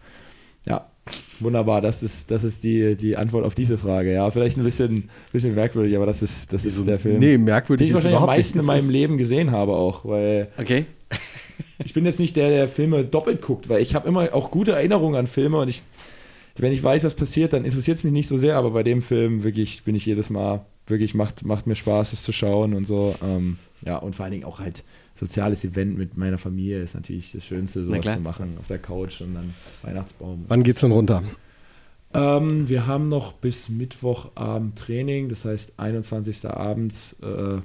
ja, 0.66 0.90
wunderbar. 1.42 1.82
Das 1.82 2.02
ist, 2.02 2.32
das 2.32 2.46
ist 2.46 2.64
die, 2.64 2.96
die 2.96 3.18
Antwort 3.18 3.46
auf 3.46 3.56
diese 3.56 3.78
Frage. 3.78 4.14
Ja, 4.14 4.32
vielleicht 4.32 4.58
ein 4.58 4.64
bisschen, 4.64 5.10
bisschen 5.34 5.54
merkwürdig, 5.54 5.98
aber 5.98 6.06
das 6.06 6.24
ist, 6.24 6.54
das 6.54 6.64
ist 6.64 6.88
der 6.88 7.00
Film. 7.00 7.20
Nee, 7.20 7.38
merkwürdig 7.38 7.88
den 7.88 7.90
ich 7.90 7.94
wahrscheinlich 7.94 8.22
am 8.22 8.28
meisten 8.28 8.60
in 8.60 8.66
meinem 8.66 8.90
Leben 8.90 9.18
gesehen 9.18 9.52
habe 9.52 9.74
auch, 9.74 10.06
weil. 10.06 10.48
Okay. 10.58 10.86
Ich 11.80 11.94
bin 11.94 12.06
jetzt 12.06 12.20
nicht 12.20 12.36
der, 12.36 12.50
der 12.50 12.68
Filme 12.68 13.04
doppelt 13.04 13.42
guckt, 13.42 13.70
weil 13.70 13.82
ich 13.82 13.96
habe 13.96 14.08
immer 14.08 14.34
auch 14.34 14.52
gute 14.52 14.74
Erinnerungen 14.74 15.16
an 15.16 15.28
Filme 15.28 15.60
und 15.60 15.68
ich, 15.68 15.84
wenn 16.56 16.72
ich 16.72 16.84
weiß, 16.84 17.04
was 17.04 17.16
passiert, 17.16 17.54
dann 17.54 17.66
interessiert 17.66 17.98
es 17.98 18.04
mich 18.04 18.14
nicht 18.14 18.28
so 18.28 18.38
sehr, 18.38 18.58
aber 18.58 18.72
bei 18.72 18.84
dem 18.84 19.02
Film 19.02 19.44
wirklich 19.44 19.84
bin 19.84 19.96
ich 19.96 20.06
jedes 20.06 20.30
Mal, 20.30 20.66
wirklich 20.88 21.14
macht, 21.14 21.46
macht 21.46 21.68
mir 21.68 21.76
Spaß, 21.76 22.14
es 22.14 22.24
zu 22.24 22.32
schauen 22.32 22.74
und 22.74 22.86
so. 22.86 23.16
Ähm, 23.24 23.58
ja, 23.86 23.98
und 23.98 24.16
vor 24.16 24.26
allen 24.26 24.34
Dingen 24.34 24.46
auch 24.46 24.60
halt 24.60 24.84
soziales 25.16 25.64
Event 25.64 25.98
mit 25.98 26.18
meiner 26.18 26.38
Familie 26.38 26.82
ist 26.82 26.96
natürlich 26.96 27.32
das 27.32 27.46
Schönste, 27.46 27.84
sowas 27.86 28.06
zu 28.06 28.22
machen 28.22 28.58
auf 28.60 28.68
der 28.68 28.80
Couch 28.80 29.22
und 29.22 29.36
dann 29.36 29.54
Weihnachtsbaum. 29.82 30.46
Wann 30.48 30.64
geht's 30.64 30.82
denn 30.82 30.92
runter? 30.92 31.24
Ähm, 32.14 32.70
wir 32.70 32.86
haben 32.86 33.10
noch 33.10 33.34
bis 33.34 33.70
Mittwochabend 33.70 34.78
Training, 34.78 35.30
das 35.30 35.46
heißt 35.46 35.74
21. 35.78 36.46
abends 36.46 37.16
äh, 37.24 37.62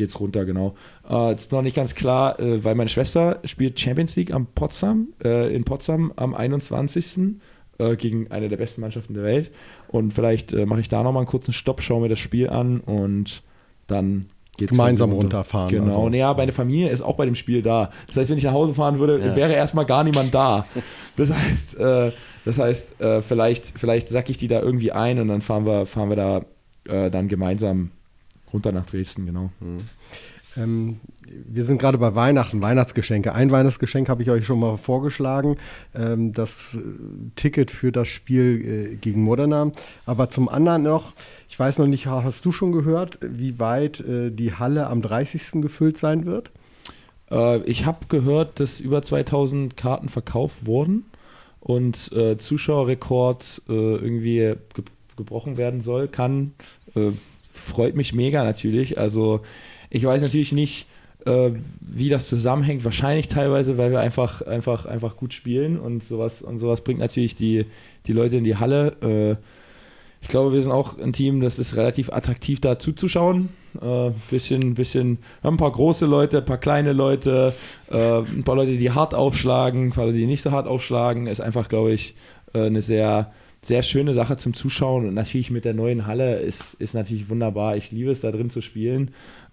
geht's 0.00 0.18
runter, 0.18 0.44
genau. 0.44 0.74
Äh, 1.08 1.34
ist 1.34 1.52
noch 1.52 1.62
nicht 1.62 1.76
ganz 1.76 1.94
klar, 1.94 2.38
äh, 2.40 2.64
weil 2.64 2.74
meine 2.74 2.90
Schwester 2.90 3.38
spielt 3.44 3.78
Champions 3.78 4.16
League 4.16 4.32
am 4.32 4.46
Potsdam, 4.46 5.08
äh, 5.22 5.54
in 5.54 5.64
Potsdam 5.64 6.12
am 6.16 6.34
21. 6.34 7.36
Äh, 7.80 7.96
gegen 7.96 8.30
eine 8.30 8.50
der 8.50 8.58
besten 8.58 8.82
Mannschaften 8.82 9.14
der 9.14 9.22
Welt. 9.22 9.50
Und 9.88 10.12
vielleicht 10.12 10.52
äh, 10.52 10.66
mache 10.66 10.80
ich 10.80 10.88
da 10.90 11.02
nochmal 11.02 11.22
einen 11.22 11.28
kurzen 11.28 11.52
Stopp, 11.52 11.80
schaue 11.80 12.02
mir 12.02 12.08
das 12.10 12.18
Spiel 12.18 12.50
an 12.50 12.80
und 12.80 13.42
dann 13.86 14.26
Geht's 14.58 14.72
gemeinsam 14.72 15.12
runter. 15.12 15.38
runterfahren. 15.38 15.70
Genau, 15.70 15.84
also. 15.84 16.08
naja, 16.10 16.34
meine 16.34 16.52
Familie 16.52 16.90
ist 16.90 17.00
auch 17.00 17.16
bei 17.16 17.24
dem 17.24 17.34
Spiel 17.34 17.62
da. 17.62 17.90
Das 18.06 18.18
heißt, 18.18 18.28
wenn 18.28 18.36
ich 18.36 18.44
nach 18.44 18.52
Hause 18.52 18.74
fahren 18.74 18.98
würde, 18.98 19.18
ja. 19.24 19.34
wäre 19.34 19.54
erstmal 19.54 19.86
gar 19.86 20.04
niemand 20.04 20.34
da. 20.34 20.66
Das 21.16 21.32
heißt, 21.32 21.78
äh, 21.78 22.12
das 22.44 22.58
heißt, 22.58 23.00
äh, 23.00 23.22
vielleicht, 23.22 23.78
vielleicht 23.78 24.10
sacke 24.10 24.30
ich 24.30 24.36
die 24.36 24.48
da 24.48 24.60
irgendwie 24.60 24.92
ein 24.92 25.18
und 25.18 25.28
dann 25.28 25.40
fahren 25.40 25.64
wir, 25.64 25.86
fahren 25.86 26.10
wir 26.10 26.16
da 26.16 26.44
äh, 26.84 27.10
dann 27.10 27.28
gemeinsam 27.28 27.92
runter 28.52 28.72
nach 28.72 28.86
Dresden, 28.86 29.26
genau. 29.26 29.50
Mhm. 29.60 29.78
Ähm, 30.56 31.00
wir 31.26 31.64
sind 31.64 31.78
gerade 31.78 31.98
bei 31.98 32.14
Weihnachten, 32.14 32.62
Weihnachtsgeschenke. 32.62 33.34
Ein 33.34 33.50
Weihnachtsgeschenk 33.50 34.08
habe 34.08 34.22
ich 34.22 34.30
euch 34.30 34.46
schon 34.46 34.58
mal 34.58 34.76
vorgeschlagen, 34.76 35.56
ähm, 35.94 36.32
das 36.32 36.76
äh, 36.76 36.80
Ticket 37.36 37.70
für 37.70 37.92
das 37.92 38.08
Spiel 38.08 38.92
äh, 38.92 38.96
gegen 38.96 39.22
Modena. 39.22 39.70
Aber 40.06 40.30
zum 40.30 40.48
anderen 40.48 40.82
noch, 40.82 41.12
ich 41.48 41.58
weiß 41.58 41.78
noch 41.78 41.86
nicht, 41.86 42.06
hast 42.06 42.44
du 42.44 42.52
schon 42.52 42.72
gehört, 42.72 43.18
wie 43.22 43.58
weit 43.58 44.00
äh, 44.00 44.30
die 44.30 44.54
Halle 44.54 44.88
am 44.88 45.02
30. 45.02 45.62
gefüllt 45.62 45.98
sein 45.98 46.24
wird? 46.24 46.50
Äh, 47.30 47.62
ich 47.62 47.86
habe 47.86 48.06
gehört, 48.08 48.60
dass 48.60 48.80
über 48.80 49.02
2000 49.02 49.76
Karten 49.76 50.08
verkauft 50.08 50.66
wurden 50.66 51.04
und 51.60 52.10
äh, 52.12 52.38
Zuschauerrekord 52.38 53.62
äh, 53.68 53.72
irgendwie 53.72 54.54
ge 54.74 54.84
gebrochen 55.16 55.58
werden 55.58 55.82
soll, 55.82 56.08
kann. 56.08 56.54
Freut 57.60 57.96
mich 57.96 58.12
mega 58.14 58.44
natürlich. 58.44 58.98
Also 58.98 59.40
ich 59.90 60.04
weiß 60.04 60.22
natürlich 60.22 60.52
nicht, 60.52 60.86
äh, 61.26 61.50
wie 61.80 62.08
das 62.08 62.28
zusammenhängt. 62.28 62.84
Wahrscheinlich 62.84 63.28
teilweise, 63.28 63.78
weil 63.78 63.90
wir 63.90 64.00
einfach, 64.00 64.42
einfach, 64.42 64.86
einfach 64.86 65.16
gut 65.16 65.34
spielen 65.34 65.78
und 65.78 66.02
sowas, 66.02 66.42
und 66.42 66.58
sowas 66.58 66.82
bringt 66.82 67.00
natürlich 67.00 67.34
die, 67.34 67.66
die 68.06 68.12
Leute 68.12 68.38
in 68.38 68.44
die 68.44 68.56
Halle. 68.56 68.96
Äh, 69.02 69.36
ich 70.22 70.28
glaube, 70.28 70.52
wir 70.52 70.60
sind 70.60 70.72
auch 70.72 70.98
ein 70.98 71.12
Team, 71.12 71.40
das 71.40 71.58
ist 71.58 71.76
relativ 71.76 72.12
attraktiv 72.12 72.60
da 72.60 72.78
zuzuschauen. 72.78 73.48
Äh, 73.80 74.10
bisschen, 74.30 74.74
bisschen, 74.74 75.18
wir 75.40 75.48
haben 75.48 75.54
ein 75.54 75.58
paar 75.58 75.72
große 75.72 76.04
Leute, 76.06 76.38
ein 76.38 76.44
paar 76.44 76.58
kleine 76.58 76.92
Leute, 76.92 77.54
äh, 77.90 78.18
ein 78.18 78.42
paar 78.44 78.56
Leute, 78.56 78.76
die 78.76 78.90
hart 78.90 79.14
aufschlagen, 79.14 79.86
ein 79.86 79.92
paar 79.92 80.06
Leute, 80.06 80.18
die 80.18 80.26
nicht 80.26 80.42
so 80.42 80.50
hart 80.50 80.66
aufschlagen. 80.66 81.26
Ist 81.26 81.40
einfach, 81.40 81.68
glaube 81.68 81.92
ich, 81.92 82.14
äh, 82.52 82.66
eine 82.66 82.82
sehr, 82.82 83.32
sehr 83.62 83.82
schöne 83.82 84.14
Sache 84.14 84.36
zum 84.36 84.54
Zuschauen. 84.54 85.06
Und 85.06 85.14
natürlich 85.14 85.50
mit 85.50 85.64
der 85.64 85.74
neuen 85.74 86.06
Halle 86.06 86.38
ist, 86.38 86.74
ist 86.74 86.94
natürlich 86.94 87.28
wunderbar. 87.28 87.76
Ich 87.76 87.90
liebe 87.90 88.10
es, 88.10 88.20
da 88.20 88.30
drin 88.30 88.50
zu 88.50 88.60
spielen. 88.62 89.10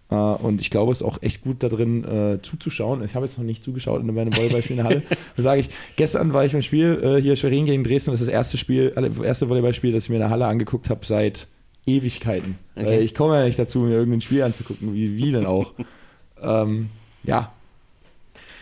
Uh, 0.10 0.38
und 0.42 0.62
ich 0.62 0.70
glaube, 0.70 0.94
es 0.94 1.02
ist 1.02 1.04
auch 1.06 1.22
echt 1.22 1.42
gut 1.42 1.62
da 1.64 1.68
drin 1.68 2.06
uh, 2.06 2.38
zuzuschauen. 2.42 3.04
Ich 3.04 3.14
habe 3.14 3.26
jetzt 3.26 3.38
noch 3.38 3.44
nicht 3.44 3.62
zugeschaut 3.62 4.00
in 4.00 4.14
meinem 4.14 4.34
Volleyballspiel 4.34 4.78
in 4.78 4.84
der 4.84 4.86
Halle. 4.86 5.04
Da 5.36 5.44
sage 5.44 5.60
ich, 5.60 5.70
gestern 5.98 6.32
war 6.32 6.46
ich 6.46 6.54
beim 6.54 6.62
Spiel 6.62 7.02
uh, 7.04 7.22
hier 7.22 7.36
Schwerin 7.36 7.66
gegen 7.66 7.84
Dresden. 7.84 8.12
Das 8.12 8.22
ist 8.22 8.28
das 8.28 8.34
erste 8.34 8.58
Spiel, 8.58 8.94
erste 9.22 9.50
Volleyballspiel, 9.50 9.92
das 9.92 10.04
ich 10.04 10.10
mir 10.10 10.16
in 10.16 10.22
der 10.22 10.30
Halle 10.30 10.48
angeguckt 10.48 10.90
habe 10.90 11.06
seit 11.06 11.48
Ewigkeiten. 11.86 12.58
Okay. 12.78 13.00
ich 13.00 13.16
komme 13.16 13.36
ja 13.36 13.46
nicht 13.46 13.60
dazu, 13.60 13.80
mir 13.80 13.96
irgendein 13.96 14.22
Spiel 14.22 14.44
anzugucken, 14.44 14.94
wie, 14.94 15.18
wie 15.18 15.32
denn 15.34 15.46
auch. 15.46 15.74
ähm, 16.42 16.90
ja, 17.24 17.52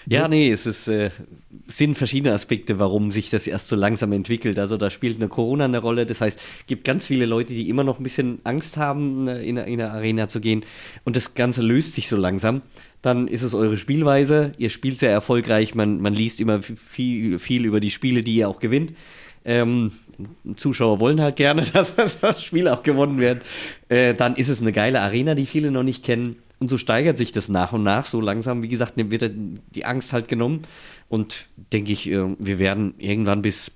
ja, 0.08 0.28
nee, 0.28 0.52
es 0.52 0.66
ist, 0.66 0.88
äh, 0.88 1.10
sind 1.68 1.96
verschiedene 1.96 2.34
Aspekte, 2.34 2.80
warum 2.80 3.12
sich 3.12 3.30
das 3.30 3.48
erst 3.48 3.70
so 3.70 3.76
langsam 3.76 4.12
entwickelt. 4.12 4.60
Also 4.60 4.78
da 4.78 4.90
spielt 4.90 5.18
eine 5.18 5.30
Corona 5.30 5.66
eine 5.66 5.80
Rolle. 5.80 6.06
Das 6.06 6.22
heißt, 6.22 6.40
es 6.60 6.66
gibt 6.68 6.84
ganz 6.84 7.06
viele 7.06 7.26
Leute, 7.26 7.54
die 7.54 7.70
immer 7.70 7.84
noch 7.84 8.00
ein 8.00 8.04
bisschen 8.04 8.40
Angst 8.44 8.78
haben, 8.78 9.28
äh, 9.28 9.42
in, 9.44 9.58
in 9.58 9.82
eine 9.82 9.92
Arena 9.92 10.28
zu 10.28 10.40
gehen. 10.40 10.64
Und 11.04 11.16
das 11.16 11.34
Ganze 11.34 11.62
löst 11.62 11.94
sich 11.94 12.08
so 12.08 12.18
langsam. 12.18 12.62
Dann 13.02 13.28
ist 13.28 13.42
es 13.42 13.54
eure 13.54 13.78
Spielweise. 13.78 14.52
Ihr 14.58 14.70
spielt 14.70 15.00
sehr 15.00 15.12
erfolgreich. 15.12 15.76
Man, 15.76 16.02
man 16.02 16.14
liest 16.14 16.40
immer 16.40 16.62
viel, 16.62 17.40
viel 17.40 17.66
über 17.66 17.80
die 17.80 17.92
Spiele, 17.92 18.24
die 18.24 18.36
ihr 18.36 18.50
auch 18.50 18.60
gewinnt. 18.60 18.94
Ähm, 19.44 19.92
Zuschauer 20.56 21.00
wollen 21.00 21.22
halt 21.22 21.36
gerne, 21.36 21.62
dass 21.74 21.96
das 21.96 22.44
Spiel 22.44 22.68
auch 22.68 22.84
gewonnen 22.84 23.20
wird. 23.20 23.44
Äh, 23.90 24.14
dann 24.14 24.36
ist 24.36 24.50
es 24.50 24.62
eine 24.62 24.72
geile 24.72 25.02
Arena, 25.02 25.36
die 25.36 25.46
viele 25.46 25.72
noch 25.72 25.84
nicht 25.84 26.04
kennen. 26.04 26.38
Und 26.60 26.70
so 26.70 26.78
steigert 26.78 27.18
sich 27.18 27.32
das 27.32 27.50
nach 27.50 27.74
und 27.74 27.84
nach. 27.84 28.06
So 28.06 28.22
langsam, 28.22 28.64
wie 28.64 28.68
gesagt, 28.68 28.94
wird 28.96 29.32
die 29.76 29.86
Angst 29.86 30.14
halt 30.14 30.28
genommen. 30.28 30.62
Und 31.10 31.48
denke 31.74 31.92
ich, 31.92 32.10
äh, 32.10 32.36
wir 32.40 32.60
werden 32.60 32.96
irgendwann 32.98 33.42
bis 33.42 33.72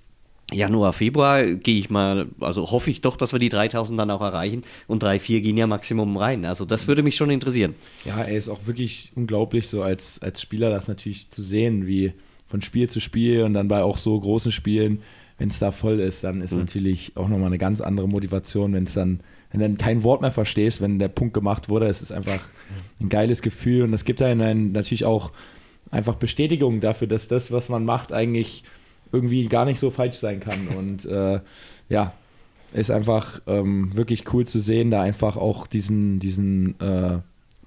Januar, 0.51 0.93
Februar 0.93 1.45
gehe 1.45 1.77
ich 1.77 1.89
mal, 1.89 2.27
also 2.39 2.71
hoffe 2.71 2.89
ich 2.89 3.01
doch, 3.01 3.17
dass 3.17 3.33
wir 3.33 3.39
die 3.39 3.49
3000 3.49 3.99
dann 3.99 4.09
auch 4.09 4.21
erreichen 4.21 4.63
und 4.87 5.03
3, 5.03 5.19
4 5.19 5.41
gehen 5.41 5.57
ja 5.57 5.67
Maximum 5.67 6.17
rein. 6.17 6.45
Also 6.45 6.65
das 6.65 6.87
würde 6.87 7.03
mich 7.03 7.15
schon 7.15 7.29
interessieren. 7.29 7.75
Ja, 8.03 8.21
er 8.21 8.35
ist 8.35 8.49
auch 8.49 8.65
wirklich 8.65 9.11
unglaublich, 9.15 9.67
so 9.67 9.83
als, 9.83 10.19
als 10.21 10.41
Spieler 10.41 10.69
das 10.71 10.87
natürlich 10.87 11.29
zu 11.29 11.43
sehen, 11.43 11.85
wie 11.85 12.13
von 12.47 12.61
Spiel 12.61 12.89
zu 12.89 12.99
Spiel 12.99 13.43
und 13.43 13.53
dann 13.53 13.67
bei 13.67 13.83
auch 13.83 13.97
so 13.97 14.19
großen 14.19 14.51
Spielen, 14.51 15.03
wenn 15.37 15.49
es 15.49 15.59
da 15.59 15.71
voll 15.71 15.99
ist, 15.99 16.23
dann 16.23 16.41
ist 16.41 16.53
mhm. 16.53 16.59
natürlich 16.59 17.13
auch 17.15 17.27
nochmal 17.27 17.47
eine 17.47 17.59
ganz 17.59 17.79
andere 17.79 18.07
Motivation, 18.07 18.73
wenn 18.73 18.85
es 18.85 18.93
dann 18.93 19.19
wenn 19.51 19.59
du 19.59 19.67
dann 19.67 19.77
kein 19.77 20.03
Wort 20.03 20.21
mehr 20.21 20.31
verstehst, 20.31 20.81
wenn 20.81 20.99
der 20.99 21.07
Punkt 21.07 21.33
gemacht 21.33 21.69
wurde. 21.69 21.87
Es 21.87 22.01
ist 22.01 22.11
einfach 22.11 22.39
ein 22.99 23.09
geiles 23.09 23.41
Gefühl 23.41 23.83
und 23.83 23.93
es 23.93 24.05
gibt 24.05 24.21
einen 24.21 24.71
natürlich 24.71 25.05
auch 25.05 25.31
einfach 25.91 26.15
Bestätigung 26.15 26.81
dafür, 26.81 27.07
dass 27.07 27.27
das, 27.27 27.51
was 27.51 27.69
man 27.69 27.85
macht, 27.85 28.13
eigentlich 28.13 28.63
irgendwie 29.11 29.47
gar 29.47 29.65
nicht 29.65 29.79
so 29.79 29.89
falsch 29.89 30.17
sein 30.17 30.39
kann. 30.39 30.67
Und 30.77 31.05
äh, 31.05 31.39
ja, 31.89 32.13
ist 32.73 32.91
einfach 32.91 33.41
ähm, 33.47 33.95
wirklich 33.95 34.31
cool 34.33 34.45
zu 34.45 34.59
sehen, 34.59 34.91
da 34.91 35.01
einfach 35.01 35.37
auch 35.37 35.65
diesen, 35.65 36.19
diesen 36.19 36.79
äh, 36.79 37.19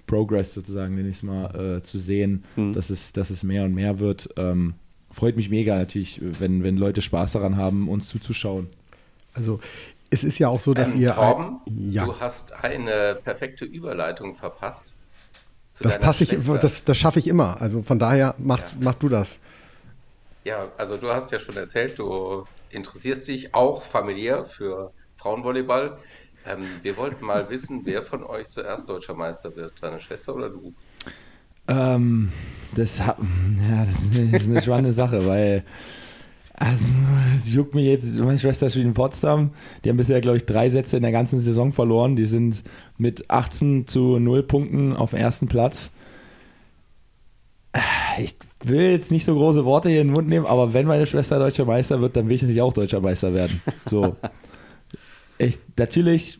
Progress 0.06 0.54
sozusagen, 0.54 0.96
den 0.96 1.10
ich 1.10 1.22
mal, 1.22 1.78
äh, 1.78 1.82
zu 1.82 1.98
sehen, 1.98 2.44
mhm. 2.56 2.72
dass, 2.72 2.90
es, 2.90 3.12
dass 3.12 3.30
es 3.30 3.42
mehr 3.42 3.64
und 3.64 3.74
mehr 3.74 3.98
wird. 3.98 4.28
Ähm, 4.36 4.74
freut 5.10 5.36
mich 5.36 5.50
mega 5.50 5.76
natürlich, 5.76 6.20
wenn, 6.38 6.62
wenn 6.62 6.76
Leute 6.76 7.02
Spaß 7.02 7.32
daran 7.32 7.56
haben, 7.56 7.88
uns 7.88 8.08
zuzuschauen. 8.08 8.68
Also 9.34 9.58
es 10.12 10.24
ist 10.24 10.38
ja 10.38 10.48
auch 10.48 10.60
so, 10.60 10.74
dass 10.74 10.94
ähm, 10.94 11.00
ihr. 11.00 11.14
Torben, 11.14 11.60
ja. 11.66 12.04
du 12.04 12.20
hast 12.20 12.52
eine 12.52 13.18
perfekte 13.24 13.64
Überleitung 13.64 14.34
verpasst. 14.34 14.96
Das 15.80 15.98
passe 15.98 16.24
ich, 16.24 16.36
das, 16.60 16.84
das 16.84 16.96
schaffe 16.98 17.18
ich 17.18 17.26
immer. 17.26 17.60
Also 17.60 17.82
von 17.82 17.98
daher 17.98 18.34
machst, 18.38 18.74
ja. 18.74 18.80
mach 18.82 18.94
du 18.94 19.08
das. 19.08 19.40
Ja, 20.44 20.70
also 20.76 20.96
du 20.98 21.08
hast 21.08 21.32
ja 21.32 21.40
schon 21.40 21.56
erzählt, 21.56 21.98
du 21.98 22.44
interessierst 22.70 23.26
dich 23.26 23.54
auch 23.54 23.82
familiär 23.82 24.44
für 24.44 24.92
Frauenvolleyball. 25.16 25.96
Ähm, 26.46 26.66
wir 26.82 26.96
wollten 26.98 27.24
mal 27.24 27.48
wissen, 27.48 27.80
wer 27.84 28.02
von 28.02 28.22
euch 28.22 28.48
zuerst 28.48 28.88
deutscher 28.88 29.14
Meister 29.14 29.56
wird, 29.56 29.72
deine 29.80 29.98
Schwester 29.98 30.34
oder 30.34 30.50
du? 30.50 30.74
Ähm, 31.68 32.32
das, 32.74 32.98
ja, 32.98 33.16
das 33.16 34.02
ist 34.02 34.14
eine, 34.14 34.30
das 34.30 34.42
ist 34.42 34.50
eine 34.50 34.62
spannende 34.62 34.92
Sache, 34.92 35.26
weil 35.26 35.64
also, 36.54 36.84
es 37.36 37.52
juckt 37.52 37.74
mich 37.74 37.86
jetzt. 37.86 38.18
Meine 38.18 38.38
Schwester 38.38 38.68
spielt 38.68 38.86
in 38.86 38.94
Potsdam. 38.94 39.50
Die 39.84 39.88
haben 39.88 39.96
bisher, 39.96 40.20
glaube 40.20 40.36
ich, 40.36 40.46
drei 40.46 40.68
Sätze 40.68 40.96
in 40.96 41.02
der 41.02 41.12
ganzen 41.12 41.38
Saison 41.38 41.72
verloren. 41.72 42.14
Die 42.14 42.26
sind 42.26 42.62
mit 42.98 43.30
18 43.30 43.86
zu 43.86 44.18
0 44.18 44.42
Punkten 44.42 44.94
auf 44.94 45.10
dem 45.10 45.18
ersten 45.18 45.48
Platz. 45.48 45.90
Ich 48.18 48.36
will 48.64 48.90
jetzt 48.90 49.10
nicht 49.10 49.24
so 49.24 49.34
große 49.34 49.64
Worte 49.64 49.88
hier 49.88 50.02
in 50.02 50.08
den 50.08 50.14
Mund 50.14 50.28
nehmen, 50.28 50.44
aber 50.44 50.74
wenn 50.74 50.86
meine 50.86 51.06
Schwester 51.06 51.38
deutscher 51.38 51.64
Meister 51.64 52.00
wird, 52.00 52.16
dann 52.16 52.28
will 52.28 52.36
ich 52.36 52.42
natürlich 52.42 52.60
auch 52.60 52.74
deutscher 52.74 53.00
Meister 53.00 53.32
werden. 53.32 53.62
So. 53.86 54.16
ich, 55.38 55.58
natürlich, 55.78 56.38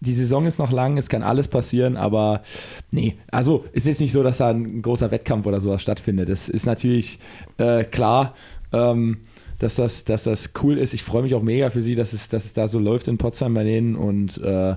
die 0.00 0.14
Saison 0.14 0.46
ist 0.46 0.58
noch 0.58 0.72
lang, 0.72 0.98
es 0.98 1.08
kann 1.08 1.22
alles 1.22 1.46
passieren, 1.46 1.96
aber 1.96 2.42
nee, 2.90 3.16
also 3.30 3.64
ist 3.72 3.86
jetzt 3.86 4.00
nicht 4.00 4.12
so, 4.12 4.24
dass 4.24 4.38
da 4.38 4.50
ein 4.50 4.82
großer 4.82 5.12
Wettkampf 5.12 5.46
oder 5.46 5.60
sowas 5.60 5.80
stattfindet. 5.80 6.28
Das 6.28 6.48
ist 6.48 6.66
natürlich 6.66 7.20
äh, 7.58 7.84
klar 7.84 8.34
ähm, 8.72 9.18
dass, 9.58 9.76
das, 9.76 10.04
dass 10.04 10.24
das 10.24 10.50
cool 10.62 10.78
ist. 10.78 10.94
Ich 10.94 11.02
freue 11.02 11.22
mich 11.22 11.34
auch 11.34 11.42
mega 11.42 11.70
für 11.70 11.82
sie, 11.82 11.94
dass 11.94 12.12
es, 12.12 12.28
dass 12.28 12.44
es 12.44 12.52
da 12.52 12.68
so 12.68 12.78
läuft 12.78 13.08
in 13.08 13.18
Potsdam 13.18 13.54
bei 13.54 13.64
denen 13.64 13.96
und 13.96 14.38
äh, 14.38 14.76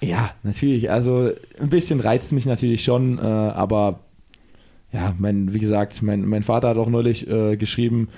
ja, 0.00 0.32
natürlich. 0.42 0.90
Also 0.90 1.30
ein 1.60 1.70
bisschen 1.70 2.00
reizt 2.00 2.32
mich 2.32 2.44
natürlich 2.44 2.84
schon, 2.84 3.18
äh, 3.18 3.22
aber 3.22 4.00
ja, 4.92 5.14
mein, 5.18 5.54
wie 5.54 5.60
gesagt, 5.60 6.02
mein, 6.02 6.26
mein 6.26 6.42
Vater 6.42 6.68
hat 6.68 6.76
auch 6.76 6.88
neulich 6.88 7.28
äh, 7.28 7.56
geschrieben, 7.56 8.08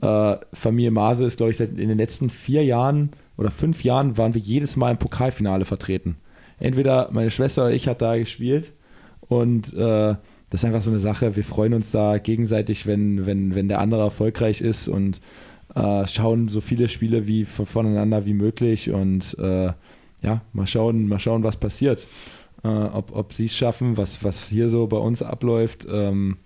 äh, 0.00 0.36
Familie 0.52 0.90
Mase 0.90 1.26
ist, 1.26 1.36
glaube 1.36 1.50
ich, 1.50 1.58
seit 1.58 1.70
in 1.78 1.88
den 1.88 1.98
letzten 1.98 2.30
vier 2.30 2.64
Jahren 2.64 3.10
oder 3.36 3.50
fünf 3.50 3.84
Jahren 3.84 4.16
waren 4.18 4.34
wir 4.34 4.40
jedes 4.40 4.76
Mal 4.76 4.90
im 4.92 4.98
Pokalfinale 4.98 5.64
vertreten. 5.64 6.16
Entweder 6.58 7.10
meine 7.12 7.30
Schwester 7.30 7.64
oder 7.64 7.74
ich 7.74 7.88
hat 7.88 8.02
da 8.02 8.16
gespielt 8.16 8.72
und 9.20 9.72
äh, 9.74 10.14
das 10.54 10.62
ist 10.62 10.66
einfach 10.66 10.82
so 10.82 10.90
eine 10.90 11.00
Sache. 11.00 11.34
Wir 11.34 11.42
freuen 11.42 11.74
uns 11.74 11.90
da 11.90 12.18
gegenseitig, 12.18 12.86
wenn, 12.86 13.26
wenn, 13.26 13.56
wenn 13.56 13.66
der 13.66 13.80
andere 13.80 14.02
erfolgreich 14.02 14.60
ist 14.60 14.86
und 14.86 15.20
äh, 15.74 16.06
schauen 16.06 16.46
so 16.46 16.60
viele 16.60 16.88
Spiele 16.88 17.26
wie 17.26 17.44
voneinander 17.44 18.24
wie 18.24 18.34
möglich 18.34 18.92
und 18.92 19.36
äh, 19.40 19.72
ja, 20.22 20.42
mal 20.52 20.68
schauen, 20.68 21.08
mal 21.08 21.18
schauen, 21.18 21.42
was 21.42 21.56
passiert. 21.56 22.06
Äh, 22.62 22.68
ob 22.68 23.16
ob 23.16 23.32
sie 23.32 23.46
es 23.46 23.56
schaffen, 23.56 23.96
was, 23.96 24.22
was 24.22 24.48
hier 24.48 24.68
so 24.68 24.86
bei 24.86 24.96
uns 24.96 25.22
abläuft. 25.22 25.88
Ähm, 25.90 26.36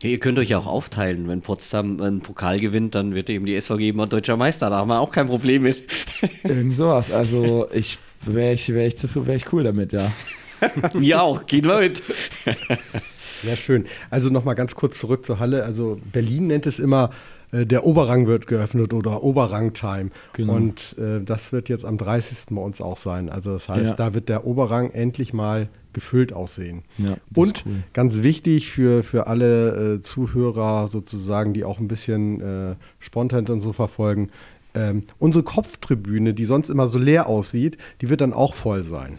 ihr 0.00 0.18
könnt 0.20 0.38
euch 0.38 0.48
ja 0.48 0.56
auch 0.56 0.66
aufteilen. 0.66 1.28
Wenn 1.28 1.42
Potsdam 1.42 2.00
einen 2.00 2.20
Pokal 2.20 2.60
gewinnt, 2.60 2.94
dann 2.94 3.14
wird 3.14 3.28
eben 3.28 3.44
die 3.44 3.60
SVG 3.60 3.90
immer 3.90 4.06
deutscher 4.06 4.38
Meister. 4.38 4.70
Da 4.70 4.78
haben 4.78 4.88
wir 4.88 5.00
auch 5.00 5.12
kein 5.12 5.26
Problem 5.26 5.64
mit. 5.64 5.82
Irgend 6.44 6.74
sowas. 6.76 7.12
Also 7.12 7.68
ich 7.74 7.98
wäre 8.24 8.54
ich, 8.54 8.72
wär 8.72 8.86
ich, 8.86 8.96
wär 9.14 9.36
ich 9.36 9.52
cool 9.52 9.64
damit, 9.64 9.92
ja. 9.92 10.10
Wir 10.94 11.22
auch. 11.22 11.44
Gehen 11.44 11.66
wir 11.66 11.80
mit. 11.80 12.02
Ja, 13.46 13.56
schön. 13.56 13.86
Also 14.10 14.30
nochmal 14.30 14.54
ganz 14.54 14.74
kurz 14.74 14.98
zurück 14.98 15.26
zur 15.26 15.38
Halle. 15.38 15.64
Also 15.64 15.98
Berlin 16.12 16.46
nennt 16.46 16.66
es 16.66 16.78
immer 16.78 17.10
äh, 17.54 17.66
der 17.66 17.86
Oberrang 17.86 18.26
wird 18.26 18.46
geöffnet 18.46 18.92
oder 18.92 19.22
Oberrang-Time. 19.22 20.10
Genau. 20.32 20.54
Und 20.54 20.96
äh, 20.98 21.22
das 21.22 21.52
wird 21.52 21.68
jetzt 21.68 21.84
am 21.84 21.98
30. 21.98 22.46
bei 22.50 22.60
uns 22.60 22.80
auch 22.80 22.98
sein. 22.98 23.28
Also 23.28 23.52
das 23.52 23.68
heißt, 23.68 23.90
ja. 23.90 23.94
da 23.94 24.14
wird 24.14 24.28
der 24.28 24.46
Oberrang 24.46 24.90
endlich 24.90 25.32
mal 25.32 25.68
gefüllt 25.92 26.32
aussehen. 26.32 26.82
Ja, 26.98 27.16
und 27.36 27.64
cool. 27.66 27.84
ganz 27.92 28.22
wichtig 28.22 28.70
für, 28.70 29.04
für 29.04 29.28
alle 29.28 29.94
äh, 29.94 30.00
Zuhörer 30.00 30.88
sozusagen, 30.88 31.52
die 31.52 31.62
auch 31.64 31.78
ein 31.78 31.86
bisschen 31.86 32.40
äh, 32.40 32.74
Spontan 32.98 33.46
und 33.46 33.60
so 33.60 33.72
verfolgen, 33.72 34.30
ähm, 34.74 35.02
unsere 35.20 35.44
Kopftribüne, 35.44 36.34
die 36.34 36.44
sonst 36.44 36.68
immer 36.68 36.88
so 36.88 36.98
leer 36.98 37.28
aussieht, 37.28 37.78
die 38.00 38.10
wird 38.10 38.20
dann 38.20 38.32
auch 38.32 38.54
voll 38.54 38.82
sein. 38.82 39.18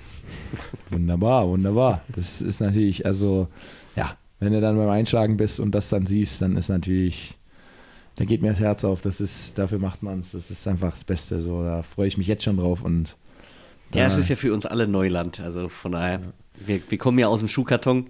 Wunderbar, 0.89 1.47
wunderbar. 1.47 2.01
Das 2.09 2.41
ist 2.41 2.59
natürlich, 2.59 3.05
also 3.05 3.47
wenn 4.39 4.53
du 4.53 4.61
dann 4.61 4.77
beim 4.77 4.89
Einschlagen 4.89 5.37
bist 5.37 5.59
und 5.59 5.71
das 5.71 5.89
dann 5.89 6.05
siehst, 6.05 6.41
dann 6.41 6.57
ist 6.57 6.69
natürlich 6.69 7.37
da 8.15 8.23
geht 8.23 8.41
mir 8.41 8.49
das 8.49 8.59
Herz 8.59 8.83
auf. 8.83 9.01
Das 9.01 9.19
ist, 9.19 9.57
dafür 9.57 9.79
macht 9.79 10.01
man 10.01 10.21
es. 10.21 10.31
Das 10.31 10.49
ist 10.49 10.67
einfach 10.67 10.91
das 10.91 11.03
Beste. 11.03 11.41
So, 11.41 11.63
da 11.63 11.83
freue 11.83 12.07
ich 12.07 12.17
mich 12.17 12.27
jetzt 12.27 12.43
schon 12.43 12.57
drauf. 12.57 12.81
Und 12.81 13.15
ja, 13.93 14.05
es 14.05 14.17
ist 14.17 14.29
ja 14.29 14.35
für 14.35 14.53
uns 14.53 14.65
alle 14.65 14.87
Neuland. 14.87 15.41
Also 15.41 15.69
von 15.69 15.91
daher, 15.91 16.21
wir, 16.65 16.79
wir 16.87 16.97
kommen 16.97 17.19
ja 17.19 17.27
aus 17.27 17.39
dem 17.39 17.49
Schuhkarton. 17.49 18.07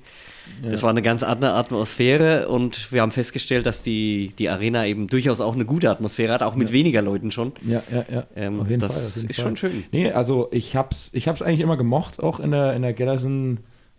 Das 0.61 0.84
war 0.84 0.91
eine 0.91 1.02
ganz 1.02 1.23
andere 1.23 1.56
Atmosphäre 1.56 2.47
und 2.47 2.91
wir 2.91 3.02
haben 3.02 3.10
festgestellt, 3.10 3.65
dass 3.65 3.81
die, 3.81 4.31
die 4.38 4.47
Arena 4.47 4.85
eben 4.85 5.07
durchaus 5.07 5.41
auch 5.41 5.56
eine 5.56 5.65
gute 5.65 5.89
Atmosphäre 5.89 6.31
hat, 6.34 6.43
auch 6.43 6.53
mit 6.53 6.69
ja. 6.69 6.76
weniger 6.76 7.02
Leuten 7.02 7.31
schon. 7.31 7.53
Ja, 7.68 7.81
ja, 7.91 8.06
ja. 8.11 8.27
Ähm, 8.35 8.60
auf 8.60 8.69
jeden 8.69 8.80
das 8.80 8.93
Fall. 8.93 9.11
Jeden 9.15 9.30
ist 9.31 9.35
Fall. 9.38 9.45
schon 9.45 9.57
schön. 9.57 9.84
Nee, 9.91 10.11
also 10.11 10.49
ich 10.52 10.76
hab's, 10.76 11.10
ich 11.14 11.27
hab's 11.27 11.41
eigentlich 11.41 11.61
immer 11.61 11.77
gemocht, 11.77 12.22
auch 12.22 12.39
in 12.39 12.52
der, 12.52 12.73
in 12.76 12.84
der 12.84 12.93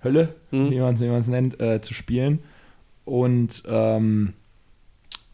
Gellersen-Hölle, 0.07 0.35
mhm. 0.51 0.71
wie 0.71 1.09
man 1.09 1.21
es 1.21 1.29
nennt, 1.29 1.61
äh, 1.61 1.81
zu 1.81 1.95
spielen. 1.95 2.41
Und 3.05 3.63
ähm, 3.69 4.33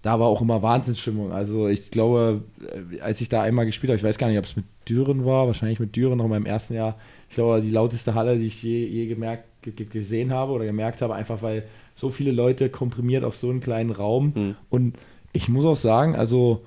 da 0.02 0.18
war 0.18 0.26
auch 0.26 0.42
immer 0.42 0.62
Wahnsinnsstimmung. 0.62 1.32
Also 1.32 1.68
ich 1.68 1.90
glaube, 1.90 2.42
äh, 2.60 3.00
als 3.00 3.20
ich 3.20 3.28
da 3.28 3.42
einmal 3.42 3.66
gespielt 3.66 3.90
habe, 3.90 3.96
ich 3.96 4.04
weiß 4.04 4.18
gar 4.18 4.28
nicht, 4.28 4.38
ob 4.38 4.44
es 4.44 4.56
mit 4.56 4.66
Düren 4.88 5.24
war, 5.24 5.46
wahrscheinlich 5.46 5.80
mit 5.80 5.94
Düren 5.96 6.18
noch 6.18 6.24
in 6.24 6.30
meinem 6.30 6.46
ersten 6.46 6.74
Jahr. 6.74 6.98
Ich 7.28 7.36
glaube, 7.36 7.62
die 7.62 7.70
lauteste 7.70 8.14
Halle, 8.14 8.38
die 8.38 8.46
ich 8.46 8.62
je, 8.62 8.84
je 8.86 9.06
gemerkt, 9.06 9.44
gesehen 9.62 10.32
habe 10.32 10.52
oder 10.52 10.64
gemerkt 10.64 11.02
habe, 11.02 11.14
einfach 11.14 11.40
weil 11.40 11.64
so 11.94 12.10
viele 12.10 12.32
Leute 12.32 12.68
komprimiert 12.68 13.22
auf 13.22 13.36
so 13.36 13.48
einen 13.48 13.60
kleinen 13.60 13.90
Raum. 13.90 14.32
Mhm. 14.34 14.56
Und 14.70 14.96
ich 15.32 15.48
muss 15.48 15.64
auch 15.64 15.76
sagen, 15.76 16.16
also 16.16 16.62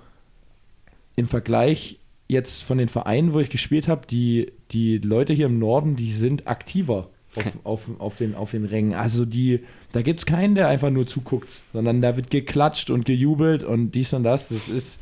im 1.18 1.28
Vergleich 1.28 2.00
jetzt 2.28 2.64
von 2.64 2.78
den 2.78 2.88
Vereinen, 2.88 3.34
wo 3.34 3.40
ich 3.40 3.50
gespielt 3.50 3.88
habe, 3.88 4.08
die, 4.08 4.54
die 4.72 4.98
Leute 4.98 5.34
hier 5.34 5.46
im 5.48 5.60
Norden, 5.60 5.96
die 5.96 6.14
sind 6.14 6.48
aktiver 6.48 7.10
auf, 7.36 7.46
auf, 7.64 7.82
auf, 8.00 8.18
den, 8.18 8.36
auf 8.36 8.52
den 8.52 8.66
Rängen. 8.66 8.94
Also 8.94 9.26
die, 9.26 9.62
da 9.92 10.02
gibt 10.02 10.20
es 10.20 10.26
keinen, 10.26 10.56
der 10.56 10.68
einfach 10.68 10.90
nur 10.90 11.06
zuguckt, 11.08 11.50
sondern 11.74 12.02
da 12.02 12.16
wird 12.16 12.30
geklatscht 12.30 12.90
und 12.90 13.06
gejubelt 13.06 13.64
und 13.64 13.92
dies 13.92 14.14
und 14.14 14.24
das. 14.24 14.50
Das 14.50 14.70
ist. 14.70 15.00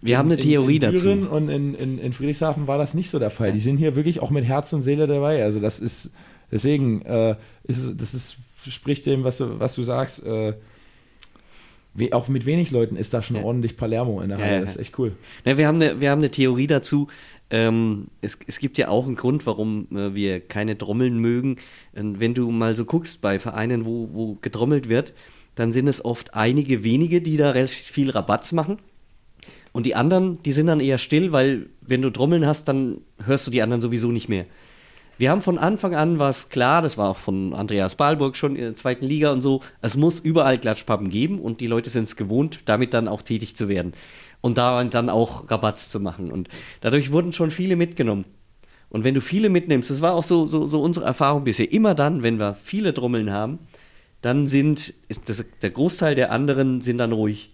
Wir 0.00 0.14
in, 0.14 0.18
haben 0.18 0.30
eine 0.30 0.38
Theorie 0.38 0.76
in, 0.76 0.82
in 0.82 0.92
dazu. 0.92 1.10
Und 1.10 1.48
in, 1.48 1.74
in, 1.74 1.98
in 1.98 2.12
Friedrichshafen 2.12 2.66
war 2.66 2.78
das 2.78 2.94
nicht 2.94 3.10
so 3.10 3.18
der 3.18 3.30
Fall. 3.30 3.52
Die 3.52 3.58
sind 3.58 3.76
hier 3.76 3.96
wirklich 3.96 4.20
auch 4.20 4.30
mit 4.30 4.44
Herz 4.44 4.72
und 4.72 4.82
Seele 4.82 5.06
dabei. 5.06 5.42
Also 5.42 5.60
das 5.60 5.80
ist, 5.80 6.10
deswegen, 6.50 7.02
äh, 7.02 7.36
ist, 7.64 8.00
das 8.00 8.14
ist, 8.14 8.36
spricht 8.68 9.06
dem, 9.06 9.24
was 9.24 9.38
du, 9.38 9.60
was 9.60 9.74
du 9.74 9.82
sagst, 9.82 10.24
äh, 10.24 10.54
We 11.92 12.12
auch 12.12 12.28
mit 12.28 12.46
wenig 12.46 12.70
Leuten 12.70 12.96
ist 12.96 13.12
da 13.14 13.22
schon 13.22 13.36
ja. 13.36 13.42
ordentlich 13.42 13.76
Palermo 13.76 14.20
in 14.20 14.28
der 14.28 14.38
Halle. 14.38 14.54
Ja, 14.54 14.60
das 14.60 14.72
ist 14.72 14.80
echt 14.80 14.98
cool. 14.98 15.12
Ja, 15.44 15.58
wir, 15.58 15.66
haben 15.66 15.82
eine, 15.82 16.00
wir 16.00 16.10
haben 16.10 16.20
eine 16.20 16.30
Theorie 16.30 16.68
dazu. 16.68 17.08
Ähm, 17.50 18.06
es, 18.20 18.38
es, 18.46 18.58
gibt 18.60 18.78
ja 18.78 18.88
auch 18.88 19.06
einen 19.06 19.16
Grund, 19.16 19.44
warum 19.44 19.88
äh, 19.90 20.14
wir 20.14 20.40
keine 20.40 20.78
Trommeln 20.78 21.18
mögen. 21.18 21.56
Und 21.92 22.20
wenn 22.20 22.34
du 22.34 22.50
mal 22.50 22.76
so 22.76 22.84
guckst 22.84 23.20
bei 23.20 23.38
Vereinen, 23.38 23.84
wo, 23.84 24.08
wo 24.12 24.38
getrommelt 24.40 24.88
wird, 24.88 25.12
dann 25.56 25.72
sind 25.72 25.88
es 25.88 26.04
oft 26.04 26.34
einige 26.34 26.84
wenige, 26.84 27.20
die 27.20 27.36
da 27.36 27.50
recht 27.50 27.74
viel 27.74 28.10
Rabatz 28.10 28.52
machen. 28.52 28.78
Und 29.72 29.86
die 29.86 29.94
anderen, 29.94 30.42
die 30.42 30.52
sind 30.52 30.66
dann 30.66 30.80
eher 30.80 30.98
still, 30.98 31.32
weil 31.32 31.66
wenn 31.80 32.02
du 32.02 32.10
Trommeln 32.10 32.46
hast, 32.46 32.68
dann 32.68 32.98
hörst 33.24 33.46
du 33.46 33.50
die 33.50 33.62
anderen 33.62 33.82
sowieso 33.82 34.12
nicht 34.12 34.28
mehr. 34.28 34.46
Wir 35.18 35.30
haben 35.30 35.42
von 35.42 35.58
Anfang 35.58 35.94
an 35.94 36.18
was 36.18 36.48
klar, 36.48 36.80
das 36.80 36.96
war 36.96 37.10
auch 37.10 37.18
von 37.18 37.52
Andreas 37.52 37.94
Balburg 37.94 38.36
schon 38.36 38.56
in 38.56 38.62
der 38.62 38.76
zweiten 38.76 39.04
Liga 39.04 39.32
und 39.32 39.42
so, 39.42 39.60
es 39.82 39.94
muss 39.94 40.18
überall 40.18 40.56
Klatschpappen 40.56 41.10
geben 41.10 41.38
und 41.38 41.60
die 41.60 41.66
Leute 41.66 41.90
sind 41.90 42.04
es 42.04 42.16
gewohnt, 42.16 42.60
damit 42.64 42.94
dann 42.94 43.06
auch 43.06 43.20
tätig 43.20 43.54
zu 43.54 43.68
werden 43.68 43.92
und 44.40 44.58
da 44.58 44.82
dann 44.84 45.08
auch 45.08 45.50
Rabatz 45.50 45.90
zu 45.90 46.00
machen. 46.00 46.30
Und 46.30 46.48
dadurch 46.80 47.12
wurden 47.12 47.32
schon 47.32 47.50
viele 47.50 47.76
mitgenommen. 47.76 48.24
Und 48.88 49.04
wenn 49.04 49.14
du 49.14 49.20
viele 49.20 49.48
mitnimmst, 49.48 49.90
das 49.90 50.02
war 50.02 50.14
auch 50.14 50.24
so, 50.24 50.46
so, 50.46 50.66
so 50.66 50.80
unsere 50.82 51.06
Erfahrung 51.06 51.44
bisher, 51.44 51.70
immer 51.70 51.94
dann, 51.94 52.22
wenn 52.22 52.40
wir 52.40 52.54
viele 52.54 52.92
Trommeln 52.92 53.30
haben, 53.30 53.60
dann 54.20 54.46
sind, 54.46 54.94
das, 55.26 55.44
der 55.62 55.70
Großteil 55.70 56.14
der 56.14 56.32
anderen 56.32 56.80
sind 56.80 56.98
dann 56.98 57.12
ruhig. 57.12 57.52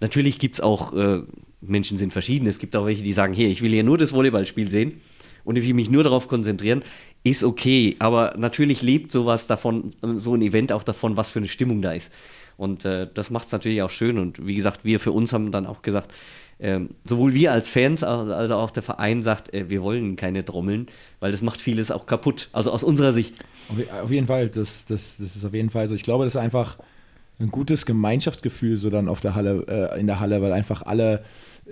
Natürlich 0.00 0.38
gibt 0.38 0.56
es 0.56 0.60
auch, 0.60 0.92
äh, 0.92 1.22
Menschen 1.60 1.96
sind 1.96 2.12
verschieden, 2.12 2.46
es 2.46 2.58
gibt 2.58 2.76
auch 2.76 2.84
welche, 2.84 3.02
die 3.02 3.12
sagen, 3.12 3.32
hey, 3.32 3.46
ich 3.46 3.62
will 3.62 3.70
hier 3.70 3.84
nur 3.84 3.96
das 3.96 4.12
Volleyballspiel 4.12 4.70
sehen 4.70 5.00
und 5.44 5.56
ich 5.56 5.66
will 5.66 5.74
mich 5.74 5.90
nur 5.90 6.04
darauf 6.04 6.28
konzentrieren, 6.28 6.82
ist 7.22 7.42
okay. 7.42 7.96
Aber 7.98 8.34
natürlich 8.36 8.82
lebt 8.82 9.10
sowas 9.10 9.46
davon, 9.46 9.94
so 10.02 10.34
ein 10.34 10.42
Event 10.42 10.72
auch 10.72 10.82
davon, 10.82 11.16
was 11.16 11.30
für 11.30 11.38
eine 11.38 11.48
Stimmung 11.48 11.80
da 11.80 11.92
ist. 11.92 12.12
Und 12.56 12.84
äh, 12.84 13.08
das 13.12 13.30
macht 13.30 13.46
es 13.46 13.52
natürlich 13.52 13.82
auch 13.82 13.90
schön. 13.90 14.18
Und 14.18 14.46
wie 14.46 14.54
gesagt, 14.54 14.84
wir 14.84 15.00
für 15.00 15.12
uns 15.12 15.32
haben 15.32 15.50
dann 15.50 15.66
auch 15.66 15.82
gesagt, 15.82 16.12
ähm, 16.60 16.90
sowohl 17.04 17.34
wir 17.34 17.52
als 17.52 17.68
Fans 17.68 18.04
als 18.04 18.50
auch 18.50 18.70
der 18.70 18.82
Verein 18.82 19.22
sagt, 19.22 19.52
äh, 19.52 19.68
wir 19.68 19.82
wollen 19.82 20.16
keine 20.16 20.44
Trommeln, 20.44 20.86
weil 21.20 21.32
das 21.32 21.42
macht 21.42 21.60
vieles 21.60 21.90
auch 21.90 22.06
kaputt. 22.06 22.48
Also 22.52 22.70
aus 22.70 22.84
unserer 22.84 23.12
Sicht. 23.12 23.34
Auf, 24.02 24.10
jeden 24.10 24.26
Fall, 24.26 24.48
das, 24.48 24.84
das, 24.84 25.16
das 25.18 25.36
ist 25.36 25.44
auf 25.44 25.54
jeden 25.54 25.70
Fall 25.70 25.88
so. 25.88 25.94
Ich 25.94 26.04
glaube, 26.04 26.24
das 26.24 26.34
ist 26.34 26.40
einfach 26.40 26.78
ein 27.40 27.50
gutes 27.50 27.86
Gemeinschaftsgefühl 27.86 28.76
so 28.76 28.90
dann 28.90 29.08
auf 29.08 29.20
der 29.20 29.34
Halle, 29.34 29.64
äh, 29.66 30.00
in 30.00 30.06
der 30.06 30.20
Halle, 30.20 30.40
weil 30.40 30.52
einfach 30.52 30.82
alle 30.82 31.24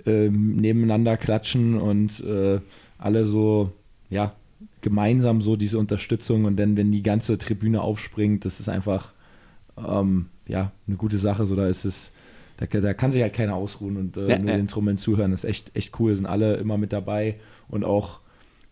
ähm, 0.05 0.57
nebeneinander 0.57 1.15
klatschen 1.17 1.79
und 1.79 2.19
äh, 2.21 2.59
alle 2.97 3.25
so, 3.25 3.71
ja, 4.09 4.33
gemeinsam 4.81 5.41
so 5.41 5.55
diese 5.55 5.79
Unterstützung 5.79 6.45
und 6.45 6.57
dann, 6.57 6.75
wenn 6.75 6.91
die 6.91 7.03
ganze 7.03 7.37
Tribüne 7.37 7.81
aufspringt, 7.81 8.43
das 8.43 8.59
ist 8.59 8.67
einfach, 8.67 9.13
ähm, 9.77 10.27
ja, 10.47 10.71
eine 10.87 10.97
gute 10.97 11.17
Sache. 11.17 11.45
So, 11.45 11.55
da 11.55 11.67
ist 11.67 11.85
es, 11.85 12.11
da, 12.57 12.65
da 12.65 12.93
kann 12.93 13.11
sich 13.11 13.21
halt 13.21 13.33
keiner 13.33 13.55
ausruhen 13.55 13.97
und 13.97 14.17
äh, 14.17 14.29
ja, 14.29 14.39
nur 14.39 14.51
ja. 14.51 14.57
den 14.57 14.67
Trommeln 14.67 14.97
zuhören. 14.97 15.31
Das 15.31 15.43
ist 15.43 15.49
echt, 15.49 15.75
echt 15.75 15.99
cool, 15.99 16.15
sind 16.15 16.25
alle 16.25 16.55
immer 16.55 16.77
mit 16.77 16.93
dabei 16.93 17.35
und 17.69 17.83
auch 17.83 18.19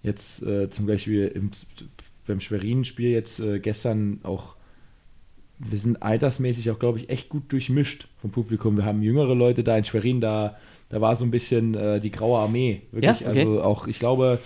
jetzt 0.04 0.44
äh, 0.44 0.70
zum 0.70 0.86
Beispiel 0.86 1.28
im, 1.28 1.52
beim 2.28 2.40
Schwerin-Spiel 2.40 3.10
jetzt 3.10 3.40
äh, 3.40 3.60
gestern 3.60 4.20
auch 4.24 4.56
wir 5.64 5.78
sind 5.78 6.02
altersmäßig 6.02 6.72
auch, 6.72 6.80
glaube 6.80 6.98
ich, 6.98 7.12
echt 7.12 7.30
gut 7.30 7.44
durchmischt 7.52 8.08
vom 8.20 8.32
Publikum. 8.32 8.78
Wir 8.78 8.86
haben 8.86 9.04
jüngere 9.04 9.36
Leute 9.36 9.64
da 9.64 9.78
in 9.78 9.84
Schwerin, 9.84 10.20
da 10.20 10.58
da 10.92 11.00
war 11.00 11.16
so 11.16 11.24
ein 11.24 11.32
bisschen 11.32 11.74
äh, 11.74 12.00
die 12.00 12.12
graue 12.12 12.40
Armee. 12.40 12.82
Wirklich. 12.92 13.22
Ja, 13.22 13.30
okay. 13.30 13.40
Also 13.40 13.64
auch, 13.64 13.88
ich 13.88 13.98
glaube, 13.98 14.40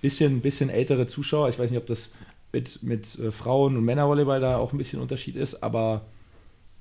bisschen, 0.00 0.40
bisschen 0.40 0.70
ältere 0.70 1.06
Zuschauer. 1.06 1.50
Ich 1.50 1.58
weiß 1.58 1.70
nicht, 1.70 1.78
ob 1.78 1.86
das 1.86 2.10
mit, 2.52 2.82
mit 2.82 3.18
äh, 3.18 3.30
Frauen- 3.30 3.76
und 3.76 3.84
Männervolleyball 3.84 4.40
da 4.40 4.56
auch 4.56 4.72
ein 4.72 4.78
bisschen 4.78 5.00
Unterschied 5.00 5.36
ist, 5.36 5.62
aber 5.62 6.06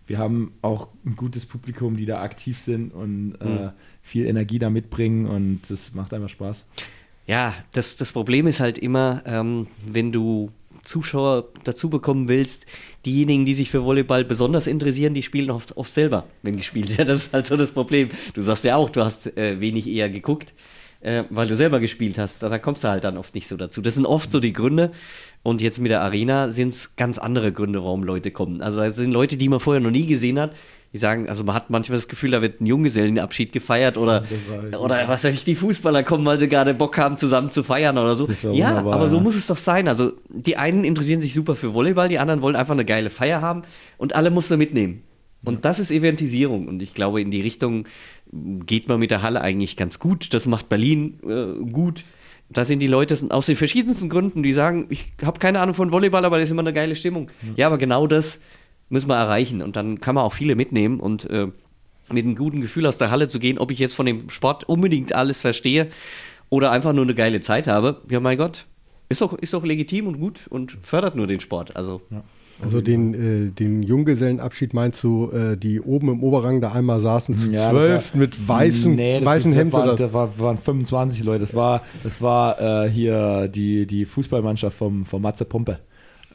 wir 0.10 0.18
haben 0.18 0.54
auch 0.64 0.88
ein 1.06 1.16
gutes 1.16 1.46
Publikum, 1.46 1.96
die 1.96 2.08
da 2.08 2.22
aktiv 2.22 2.60
sind 2.60 2.92
und 2.92 3.36
äh, 3.42 3.46
mhm. 3.46 3.72
viel 4.02 4.26
Energie 4.26 4.58
da 4.58 4.72
mitbringen 4.72 5.28
und 5.28 5.62
das 5.70 5.94
macht 5.94 6.14
einfach 6.16 6.30
Spaß. 6.30 6.68
Ja, 7.28 7.54
das, 7.74 7.96
das 7.96 8.12
Problem 8.12 8.48
ist 8.48 8.60
halt 8.60 8.80
immer, 8.80 9.22
ähm, 9.28 9.68
wenn 9.86 10.12
du 10.12 10.52
Zuschauer 10.84 11.50
dazu 11.64 11.92
bekommen 11.92 12.28
willst, 12.28 12.66
diejenigen, 13.06 13.46
die 13.46 13.54
sich 13.54 13.70
für 13.70 13.84
Volleyball 13.84 14.26
besonders 14.26 14.66
interessieren, 14.66 15.14
die 15.14 15.22
spielen 15.22 15.52
oft, 15.52 15.78
oft 15.78 15.94
selber, 15.94 16.26
wenn 16.42 16.58
gespielt 16.58 16.90
wird. 16.98 17.08
Das 17.08 17.26
ist 17.26 17.34
halt 17.34 17.46
so 17.46 17.56
das 17.56 17.72
Problem. 17.72 18.10
Du 18.34 18.42
sagst 18.42 18.64
ja 18.64 18.78
auch, 18.78 18.90
du 18.90 19.04
hast 19.04 19.38
äh, 19.38 19.62
wenig 19.62 19.86
eher 19.86 20.10
geguckt, 20.10 20.56
äh, 21.02 21.24
weil 21.30 21.48
du 21.48 21.56
selber 21.56 21.80
gespielt 21.80 22.18
hast. 22.18 22.44
Da 22.44 22.58
kommst 22.60 22.84
du 22.84 22.90
halt 22.90 23.04
dann 23.04 23.18
oft 23.18 23.36
nicht 23.36 23.48
so 23.48 23.58
dazu. 23.58 23.82
Das 23.82 23.96
sind 23.96 24.06
oft 24.06 24.32
so 24.32 24.40
die 24.40 24.54
Gründe. 24.54 24.92
Und 25.42 25.62
jetzt 25.62 25.80
mit 25.80 25.92
der 25.92 26.02
Arena 26.02 26.50
sind 26.50 26.70
es 26.70 26.96
ganz 26.98 27.18
andere 27.18 27.54
Gründe, 27.54 27.82
warum 27.84 28.04
Leute 28.04 28.32
kommen. 28.32 28.62
Also 28.62 28.82
es 28.82 28.96
sind 28.98 29.14
Leute, 29.14 29.38
die 29.38 29.48
man 29.48 29.60
vorher 29.60 29.80
noch 29.80 29.92
nie 29.92 30.06
gesehen 30.06 30.38
hat, 30.38 30.54
die 30.92 30.98
sagen, 30.98 31.30
also 31.30 31.44
man 31.44 31.56
hat 31.56 31.70
manchmal 31.70 31.98
das 31.98 32.08
Gefühl, 32.08 32.32
da 32.32 32.42
wird 32.42 32.60
ein 32.60 32.66
Junggesellenabschied 32.66 33.54
gefeiert 33.54 33.98
oder, 33.98 34.24
oder 34.78 35.08
was 35.08 35.24
weiß 35.24 35.36
ich, 35.36 35.46
die 35.46 35.56
Fußballer 35.56 36.04
kommen, 36.04 36.26
weil 36.26 36.40
sie 36.40 36.50
gerade 36.50 36.74
Bock 36.74 36.98
haben, 36.98 37.18
zusammen 37.18 37.52
zu 37.52 37.64
feiern 37.64 37.98
oder 37.98 38.16
so. 38.16 38.28
Ja, 38.52 38.70
wunderbar, 38.70 38.94
aber 38.96 39.08
so 39.08 39.20
muss 39.20 39.36
es 39.36 39.48
doch 39.48 39.58
sein. 39.58 39.88
Also 39.88 40.14
die 40.30 40.58
einen 40.58 40.84
interessieren 40.84 41.22
sich 41.22 41.34
super 41.34 41.56
für 41.56 41.74
Volleyball, 41.74 42.10
die 42.10 42.20
anderen 42.20 42.42
wollen 42.42 42.56
einfach 42.56 42.74
eine 42.74 42.86
geile 42.86 43.12
Feier 43.12 43.40
haben 43.42 43.62
und 43.98 44.16
alle 44.16 44.32
muss 44.32 44.50
man 44.50 44.60
mitnehmen. 44.60 45.04
Und 45.44 45.64
das 45.64 45.80
ist 45.80 45.92
Eventisierung. 45.92 46.68
Und 46.68 46.82
ich 46.82 46.94
glaube, 46.94 47.22
in 47.22 47.32
die 47.32 47.42
Richtung 47.42 47.86
geht 48.32 48.88
man 48.88 49.00
mit 49.00 49.12
der 49.12 49.22
Halle 49.22 49.42
eigentlich 49.42 49.78
ganz 49.78 50.00
gut. 50.00 50.34
Das 50.34 50.46
macht 50.46 50.70
Berlin 50.70 51.20
äh, 51.24 51.72
gut. 51.72 52.04
Da 52.50 52.64
sind 52.64 52.80
die 52.80 52.88
Leute 52.88 53.16
aus 53.30 53.46
den 53.46 53.56
verschiedensten 53.56 54.10
Gründen, 54.10 54.42
die 54.42 54.54
sagen, 54.54 54.88
ich 54.90 55.12
habe 55.24 55.40
keine 55.40 55.60
Ahnung 55.60 55.76
von 55.76 55.92
Volleyball, 55.92 56.26
aber 56.26 56.38
das 56.38 56.46
ist 56.46 56.52
immer 56.52 56.62
eine 56.62 56.74
geile 56.74 56.96
Stimmung. 56.96 57.30
Ja, 57.42 57.54
ja 57.58 57.68
aber 57.68 57.78
genau 57.78 58.08
das 58.08 58.40
müssen 58.90 59.08
wir 59.08 59.16
erreichen. 59.16 59.62
Und 59.62 59.76
dann 59.76 60.02
kann 60.02 60.16
man 60.16 60.24
auch 60.24 60.34
viele 60.34 60.56
mitnehmen 60.56 61.00
und 61.00 61.30
äh, 61.30 61.48
mit 62.12 62.26
einem 62.26 62.36
guten 62.36 62.62
Gefühl 62.62 62.88
aus 62.88 62.98
der 62.98 63.12
Halle 63.12 63.28
zu 63.28 63.40
gehen, 63.40 63.60
ob 63.60 63.70
ich 63.72 63.80
jetzt 63.80 63.96
von 63.96 64.06
dem 64.06 64.30
Sport 64.30 64.64
unbedingt 64.64 65.14
alles 65.14 65.42
verstehe 65.42 65.90
oder 66.50 66.72
einfach 66.72 66.94
nur 66.94 67.04
eine 67.04 67.14
geile 67.14 67.40
Zeit 67.40 67.68
habe. 67.68 68.02
Ja, 68.10 68.20
mein 68.20 68.38
Gott, 68.38 68.66
ist 69.10 69.22
doch, 69.22 69.34
ist 69.34 69.54
doch 69.54 69.64
legitim 69.64 70.08
und 70.08 70.20
gut 70.20 70.48
und 70.50 70.72
fördert 70.72 71.16
nur 71.16 71.28
den 71.28 71.40
Sport. 71.40 71.76
Also. 71.76 72.02
Ja. 72.10 72.24
Also 72.62 72.82
den, 72.82 73.14
äh, 73.48 73.52
den 73.52 73.84
Junggesellenabschied 73.84 74.74
meinst 74.74 75.02
du, 75.04 75.32
äh, 75.32 75.56
die 75.56 75.80
oben 75.80 76.10
im 76.10 76.24
Oberrang 76.24 76.60
da 76.60 76.74
einmal 76.74 77.00
saßen, 77.00 77.54
ja, 77.54 77.70
zwölf 77.70 78.14
war, 78.14 78.20
mit 78.20 78.48
weißen, 78.48 78.96
nee, 78.96 79.24
weißen 79.24 79.54
Hemd? 79.54 79.72
War, 79.72 79.96
da 79.96 80.12
war, 80.12 80.38
waren 80.40 80.58
25 80.58 81.24
Leute. 81.24 81.46
Das 81.46 81.56
war, 81.56 81.82
das 82.04 82.22
war 82.22 82.86
äh, 82.86 82.90
hier 82.90 83.48
die, 83.48 83.86
die 83.86 84.06
Fußballmannschaft 84.06 84.78
vom, 84.78 85.06
vom 85.06 85.22
Matze 85.22 85.46
Pompe. 85.46 85.80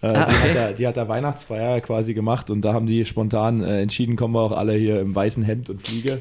Äh, 0.01 0.07
ah, 0.09 0.25
die, 0.25 0.33
hat 0.33 0.57
da, 0.57 0.73
die 0.73 0.87
hat 0.87 0.97
da 0.97 1.09
Weihnachtsfeier 1.09 1.81
quasi 1.81 2.15
gemacht 2.15 2.51
und 2.51 2.63
da 2.63 2.73
haben 2.73 2.89
sie 2.89 3.05
spontan 3.05 3.63
äh, 3.63 3.83
entschieden, 3.83 4.17
kommen 4.17 4.35
wir 4.35 4.41
auch 4.41 4.53
alle 4.53 4.75
hier 4.75 5.01
im 5.01 5.15
weißen 5.15 5.43
Hemd 5.43 5.69
und 5.69 5.83
Fliege. 5.87 6.21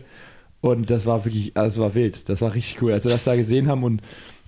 Und 0.60 0.90
das 0.90 1.06
war 1.06 1.26
wirklich, 1.26 1.58
also 1.58 1.82
das 1.82 1.90
war 1.90 1.96
wild. 1.96 2.30
Das 2.30 2.42
war 2.42 2.54
richtig 2.54 2.82
cool. 2.82 2.94
Als 2.94 3.04
wir 3.04 3.12
das 3.12 3.26
da 3.26 3.36
gesehen 3.36 3.68
haben 3.68 3.84
und 3.84 4.02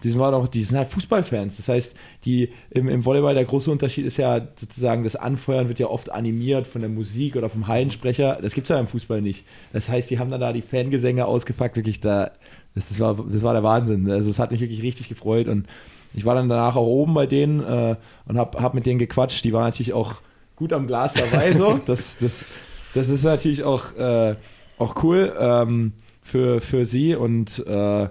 die 0.05 0.11
sind, 0.11 0.21
auch, 0.21 0.47
die 0.47 0.61
sind 0.61 0.77
halt 0.77 0.87
Fußballfans. 0.89 1.57
Das 1.57 1.67
heißt, 1.67 1.95
die, 2.25 2.49
im, 2.69 2.87
im 2.87 3.03
Volleyball 3.03 3.33
der 3.33 3.45
große 3.45 3.71
Unterschied 3.71 4.05
ist 4.05 4.17
ja 4.17 4.39
sozusagen, 4.55 5.03
das 5.03 5.15
Anfeuern 5.15 5.67
wird 5.67 5.79
ja 5.79 5.87
oft 5.87 6.11
animiert 6.11 6.67
von 6.67 6.81
der 6.81 6.91
Musik 6.91 7.35
oder 7.35 7.49
vom 7.49 7.67
Hallensprecher. 7.67 8.37
Das 8.39 8.53
gibt 8.53 8.65
es 8.65 8.69
ja 8.69 8.79
im 8.79 8.85
Fußball 8.85 9.21
nicht. 9.21 9.45
Das 9.73 9.89
heißt, 9.89 10.11
die 10.11 10.19
haben 10.19 10.29
dann 10.29 10.39
da 10.39 10.53
die 10.53 10.61
Fangesänge 10.61 11.25
ausgepackt, 11.25 11.75
wirklich 11.75 11.99
da. 11.99 12.31
Das, 12.75 12.89
das, 12.89 12.99
war, 12.99 13.15
das 13.15 13.41
war 13.41 13.53
der 13.53 13.63
Wahnsinn. 13.63 14.09
Also 14.11 14.29
es 14.29 14.37
hat 14.37 14.51
mich 14.51 14.61
wirklich 14.61 14.83
richtig 14.83 15.09
gefreut 15.09 15.47
und 15.47 15.65
ich 16.13 16.23
war 16.23 16.35
dann 16.35 16.49
danach 16.49 16.75
auch 16.75 16.87
oben 16.87 17.15
bei 17.15 17.25
denen 17.25 17.61
äh, 17.61 17.95
und 18.27 18.37
habe 18.37 18.61
hab 18.61 18.75
mit 18.75 18.85
denen 18.85 18.99
gequatscht. 18.99 19.43
Die 19.43 19.53
waren 19.53 19.63
natürlich 19.63 19.93
auch 19.93 20.15
gut 20.55 20.71
am 20.71 20.85
Glas 20.85 21.13
dabei. 21.13 21.53
so. 21.53 21.79
Das, 21.87 22.19
das, 22.19 22.45
das 22.93 23.09
ist 23.09 23.23
natürlich 23.23 23.63
auch, 23.63 23.95
äh, 23.95 24.35
auch 24.77 25.03
cool 25.03 25.33
ähm, 25.39 25.93
für, 26.21 26.61
für 26.61 26.85
sie 26.85 27.15
und 27.15 27.65
äh, 27.65 28.09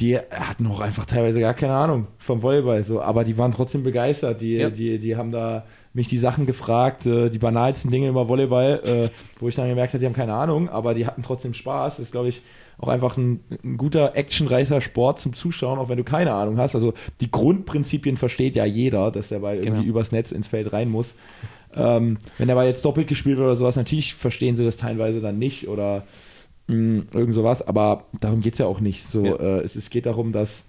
die 0.00 0.18
hatten 0.18 0.66
auch 0.66 0.80
einfach 0.80 1.04
teilweise 1.06 1.40
gar 1.40 1.54
keine 1.54 1.74
Ahnung 1.74 2.08
vom 2.18 2.42
Volleyball. 2.42 2.82
So. 2.82 3.00
Aber 3.00 3.22
die 3.22 3.38
waren 3.38 3.52
trotzdem 3.52 3.84
begeistert. 3.84 4.40
Die, 4.40 4.54
ja. 4.54 4.70
die, 4.70 4.98
die 4.98 5.16
haben 5.16 5.30
da 5.30 5.64
mich 5.92 6.08
die 6.08 6.18
Sachen 6.18 6.46
gefragt, 6.46 7.06
äh, 7.06 7.30
die 7.30 7.38
banalsten 7.38 7.92
Dinge 7.92 8.08
über 8.08 8.28
Volleyball, 8.28 8.80
äh, 8.84 9.08
wo 9.40 9.48
ich 9.48 9.54
dann 9.54 9.68
gemerkt 9.68 9.92
habe, 9.92 10.00
die 10.00 10.06
haben 10.06 10.14
keine 10.14 10.34
Ahnung, 10.34 10.68
aber 10.68 10.94
die 10.94 11.06
hatten 11.06 11.22
trotzdem 11.22 11.54
Spaß. 11.54 11.96
Das 11.96 12.06
ist, 12.06 12.12
glaube 12.12 12.28
ich, 12.28 12.42
auch 12.78 12.88
einfach 12.88 13.16
ein, 13.16 13.38
ein, 13.62 13.76
guter, 13.76 14.16
actionreicher 14.16 14.80
Sport 14.80 15.20
zum 15.20 15.32
Zuschauen, 15.32 15.78
auch 15.78 15.88
wenn 15.88 15.96
du 15.96 16.02
keine 16.04 16.32
Ahnung 16.32 16.58
hast. 16.58 16.74
Also 16.74 16.94
die 17.20 17.30
Grundprinzipien 17.30 18.16
versteht 18.16 18.56
ja 18.56 18.64
jeder, 18.64 19.12
dass 19.12 19.28
der 19.28 19.38
Ball 19.38 19.56
irgendwie 19.56 19.82
genau. 19.82 19.84
übers 19.84 20.10
Netz 20.10 20.32
ins 20.32 20.48
Feld 20.48 20.72
rein 20.72 20.90
muss. 20.90 21.14
Ähm, 21.76 22.18
wenn 22.38 22.48
der 22.48 22.56
Ball 22.56 22.66
jetzt 22.66 22.84
doppelt 22.84 23.06
gespielt 23.06 23.36
wird 23.36 23.46
oder 23.46 23.56
sowas, 23.56 23.76
natürlich 23.76 24.14
verstehen 24.14 24.56
sie 24.56 24.64
das 24.64 24.76
teilweise 24.76 25.20
dann 25.20 25.38
nicht 25.38 25.68
oder 25.68 26.04
mh, 26.66 26.74
hm, 26.74 27.08
irgend 27.12 27.34
sowas, 27.34 27.66
aber 27.66 28.04
darum 28.20 28.40
geht 28.40 28.54
es 28.54 28.58
ja 28.58 28.66
auch 28.66 28.80
nicht. 28.80 29.08
So, 29.08 29.24
ja. 29.24 29.36
äh, 29.36 29.60
es, 29.60 29.76
es 29.76 29.90
geht 29.90 30.06
darum, 30.06 30.32
dass 30.32 30.64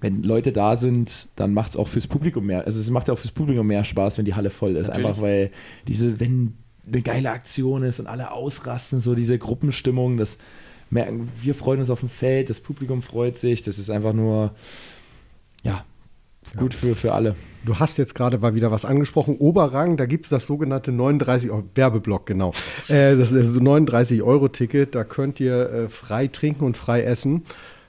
wenn 0.00 0.22
Leute 0.22 0.52
da 0.52 0.76
sind, 0.76 1.28
dann 1.36 1.54
macht 1.54 1.70
es 1.70 1.76
auch 1.76 1.88
fürs 1.88 2.06
Publikum 2.06 2.44
mehr, 2.44 2.66
also 2.66 2.78
es 2.78 2.90
macht 2.90 3.08
ja 3.08 3.14
auch 3.14 3.18
fürs 3.18 3.32
Publikum 3.32 3.66
mehr 3.66 3.84
Spaß, 3.84 4.18
wenn 4.18 4.26
die 4.26 4.34
Halle 4.34 4.50
voll 4.50 4.76
ist. 4.76 4.88
Natürlich. 4.88 5.06
Einfach 5.06 5.22
weil 5.22 5.50
diese, 5.88 6.20
wenn 6.20 6.54
eine 6.86 7.00
geile 7.00 7.30
Aktion 7.30 7.82
ist 7.82 8.00
und 8.00 8.06
alle 8.06 8.30
ausrasten, 8.30 9.00
so 9.00 9.14
diese 9.14 9.38
Gruppenstimmung, 9.38 10.18
das 10.18 10.36
merken, 10.90 11.28
wir 11.40 11.54
freuen 11.54 11.80
uns 11.80 11.90
auf 11.90 12.00
dem 12.00 12.10
Feld, 12.10 12.50
das 12.50 12.60
Publikum 12.60 13.00
freut 13.00 13.38
sich, 13.38 13.62
das 13.62 13.78
ist 13.78 13.88
einfach 13.88 14.12
nur, 14.12 14.54
gut 16.52 16.74
für, 16.74 16.94
für 16.94 17.12
alle. 17.12 17.34
Du 17.64 17.78
hast 17.78 17.96
jetzt 17.96 18.14
gerade 18.14 18.38
mal 18.38 18.54
wieder 18.54 18.70
was 18.70 18.84
angesprochen. 18.84 19.36
Oberrang, 19.38 19.96
da 19.96 20.04
gibt 20.06 20.26
es 20.26 20.30
das 20.30 20.46
sogenannte 20.46 20.92
39 20.92 21.50
Euro, 21.50 21.64
Werbeblock, 21.74 22.26
genau. 22.26 22.52
Äh, 22.88 23.16
das 23.16 23.32
ist 23.32 23.56
das 23.56 23.62
39-Euro-Ticket, 23.62 24.94
da 24.94 25.04
könnt 25.04 25.40
ihr 25.40 25.70
äh, 25.70 25.88
frei 25.88 26.26
trinken 26.28 26.64
und 26.64 26.76
frei 26.76 27.02
essen. 27.02 27.44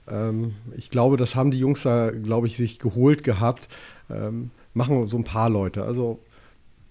Ähm, 0.09 0.53
ich 0.77 0.89
glaube, 0.89 1.17
das 1.17 1.35
haben 1.35 1.51
die 1.51 1.59
Jungs 1.59 1.83
da, 1.83 2.11
glaube 2.11 2.47
ich, 2.47 2.55
sich 2.55 2.79
geholt 2.79 3.23
gehabt. 3.23 3.67
Ähm, 4.09 4.51
machen 4.73 5.07
so 5.07 5.17
ein 5.17 5.23
paar 5.23 5.49
Leute. 5.49 5.83
Also 5.83 6.19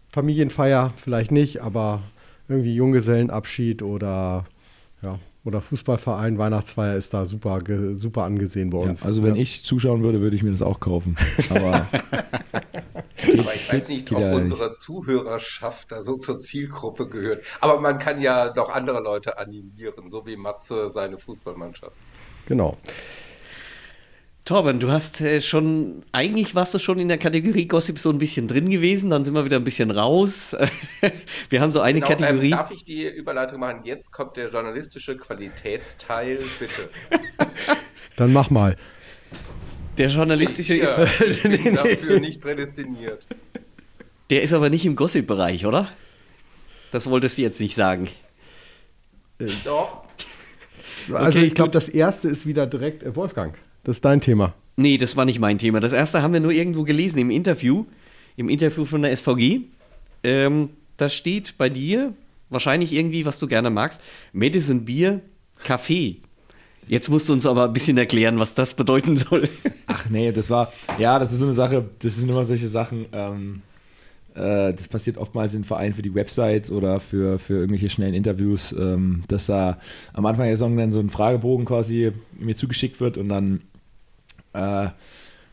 Familienfeier 0.08 0.92
vielleicht 0.96 1.32
nicht, 1.32 1.62
aber 1.62 2.02
irgendwie 2.48 2.74
Junggesellenabschied 2.74 3.82
oder 3.82 4.44
ja, 5.02 5.18
oder 5.44 5.60
Fußballverein, 5.60 6.38
Weihnachtsfeier 6.38 6.96
ist 6.96 7.12
da 7.12 7.26
super, 7.26 7.58
super 7.94 8.24
angesehen 8.24 8.70
bei 8.70 8.78
uns. 8.78 9.00
Ja, 9.00 9.06
also 9.06 9.22
wenn 9.22 9.36
ja. 9.36 9.42
ich 9.42 9.64
zuschauen 9.64 10.02
würde, 10.02 10.20
würde 10.20 10.36
ich 10.36 10.42
mir 10.42 10.50
das 10.50 10.62
auch 10.62 10.80
kaufen. 10.80 11.16
Aber, 11.50 11.86
Aber 12.52 13.54
ich 13.54 13.72
weiß 13.72 13.88
nicht, 13.88 14.10
ob 14.12 14.22
unsere 14.22 14.72
Zuhörerschaft 14.72 15.92
da 15.92 16.02
so 16.02 16.16
zur 16.16 16.38
Zielgruppe 16.38 17.08
gehört. 17.08 17.44
Aber 17.60 17.80
man 17.80 17.98
kann 17.98 18.20
ja 18.20 18.48
doch 18.48 18.70
andere 18.70 19.00
Leute 19.00 19.38
animieren, 19.38 20.08
so 20.08 20.26
wie 20.26 20.36
Matze 20.36 20.88
seine 20.88 21.18
Fußballmannschaft. 21.18 21.96
Genau. 22.46 22.76
Torben, 24.44 24.78
du 24.78 24.90
hast 24.90 25.22
äh, 25.22 25.40
schon, 25.40 26.02
eigentlich 26.12 26.54
warst 26.54 26.74
du 26.74 26.78
schon 26.78 26.98
in 26.98 27.08
der 27.08 27.16
Kategorie 27.16 27.66
Gossip 27.66 27.98
so 27.98 28.10
ein 28.10 28.18
bisschen 28.18 28.46
drin 28.46 28.68
gewesen, 28.68 29.08
dann 29.08 29.24
sind 29.24 29.32
wir 29.32 29.46
wieder 29.46 29.56
ein 29.56 29.64
bisschen 29.64 29.90
raus. 29.90 30.54
wir 31.48 31.60
haben 31.62 31.70
so 31.70 31.80
eine 31.80 32.00
genau, 32.00 32.10
Kategorie. 32.10 32.50
Ähm, 32.50 32.58
darf 32.58 32.70
ich 32.70 32.84
die 32.84 33.06
Überleitung 33.08 33.60
machen? 33.60 33.80
Jetzt 33.84 34.12
kommt 34.12 34.36
der 34.36 34.50
journalistische 34.50 35.16
Qualitätsteil, 35.16 36.40
bitte. 36.58 36.90
dann 38.16 38.34
mach 38.34 38.50
mal. 38.50 38.76
Der 39.96 40.08
journalistische 40.08 40.74
ja, 40.74 40.94
ist. 40.94 41.20
Ich 41.22 41.42
bin 41.64 41.74
dafür 41.74 42.20
nicht 42.20 42.42
prädestiniert. 42.42 43.26
Der 44.28 44.42
ist 44.42 44.52
aber 44.52 44.68
nicht 44.68 44.84
im 44.84 44.94
Gossip-Bereich, 44.94 45.64
oder? 45.64 45.88
Das 46.90 47.08
wolltest 47.08 47.38
du 47.38 47.42
jetzt 47.42 47.60
nicht 47.60 47.74
sagen. 47.74 48.08
Äh, 49.38 49.46
Doch. 49.64 50.04
Also 51.10 51.38
okay, 51.38 51.46
ich 51.46 51.54
glaube, 51.54 51.70
das 51.70 51.88
erste 51.88 52.28
ist 52.28 52.44
wieder 52.44 52.66
direkt 52.66 53.02
äh, 53.02 53.16
Wolfgang. 53.16 53.54
Das 53.84 53.96
ist 53.96 54.04
dein 54.04 54.20
Thema. 54.20 54.54
Nee, 54.76 54.98
das 54.98 55.16
war 55.16 55.24
nicht 55.24 55.38
mein 55.38 55.58
Thema. 55.58 55.80
Das 55.80 55.92
erste 55.92 56.22
haben 56.22 56.32
wir 56.32 56.40
nur 56.40 56.52
irgendwo 56.52 56.82
gelesen 56.82 57.18
im 57.18 57.30
Interview, 57.30 57.84
im 58.36 58.48
Interview 58.48 58.84
von 58.84 59.02
der 59.02 59.16
SVG. 59.16 59.60
Ähm, 60.24 60.70
da 60.96 61.08
steht 61.08 61.56
bei 61.58 61.68
dir 61.68 62.12
wahrscheinlich 62.50 62.92
irgendwie, 62.92 63.24
was 63.24 63.38
du 63.38 63.46
gerne 63.46 63.70
magst, 63.70 64.00
Medicine 64.32 64.80
Bier, 64.80 65.20
Kaffee. 65.62 66.16
Jetzt 66.86 67.08
musst 67.08 67.28
du 67.28 67.32
uns 67.32 67.46
aber 67.46 67.64
ein 67.64 67.72
bisschen 67.72 67.96
erklären, 67.96 68.38
was 68.38 68.54
das 68.54 68.74
bedeuten 68.74 69.16
soll. 69.16 69.48
Ach 69.86 70.08
nee, 70.10 70.32
das 70.32 70.50
war, 70.50 70.72
ja, 70.98 71.18
das 71.18 71.32
ist 71.32 71.38
so 71.38 71.46
eine 71.46 71.54
Sache, 71.54 71.84
das 72.00 72.16
sind 72.16 72.28
immer 72.28 72.44
solche 72.44 72.68
Sachen, 72.68 73.06
ähm, 73.12 73.62
äh, 74.34 74.74
das 74.74 74.88
passiert 74.88 75.16
oftmals 75.16 75.54
in 75.54 75.64
Vereinen 75.64 75.94
für 75.94 76.02
die 76.02 76.14
Websites 76.14 76.70
oder 76.70 77.00
für, 77.00 77.38
für 77.38 77.54
irgendwelche 77.54 77.88
schnellen 77.88 78.14
Interviews, 78.14 78.72
ähm, 78.72 79.22
dass 79.28 79.46
da 79.46 79.78
am 80.12 80.26
Anfang 80.26 80.46
der 80.46 80.56
Saison 80.56 80.76
dann 80.76 80.92
so 80.92 81.00
ein 81.00 81.10
Fragebogen 81.10 81.64
quasi 81.64 82.12
mir 82.38 82.56
zugeschickt 82.56 83.00
wird 83.00 83.16
und 83.16 83.28
dann 83.28 83.62
äh, 84.54 84.88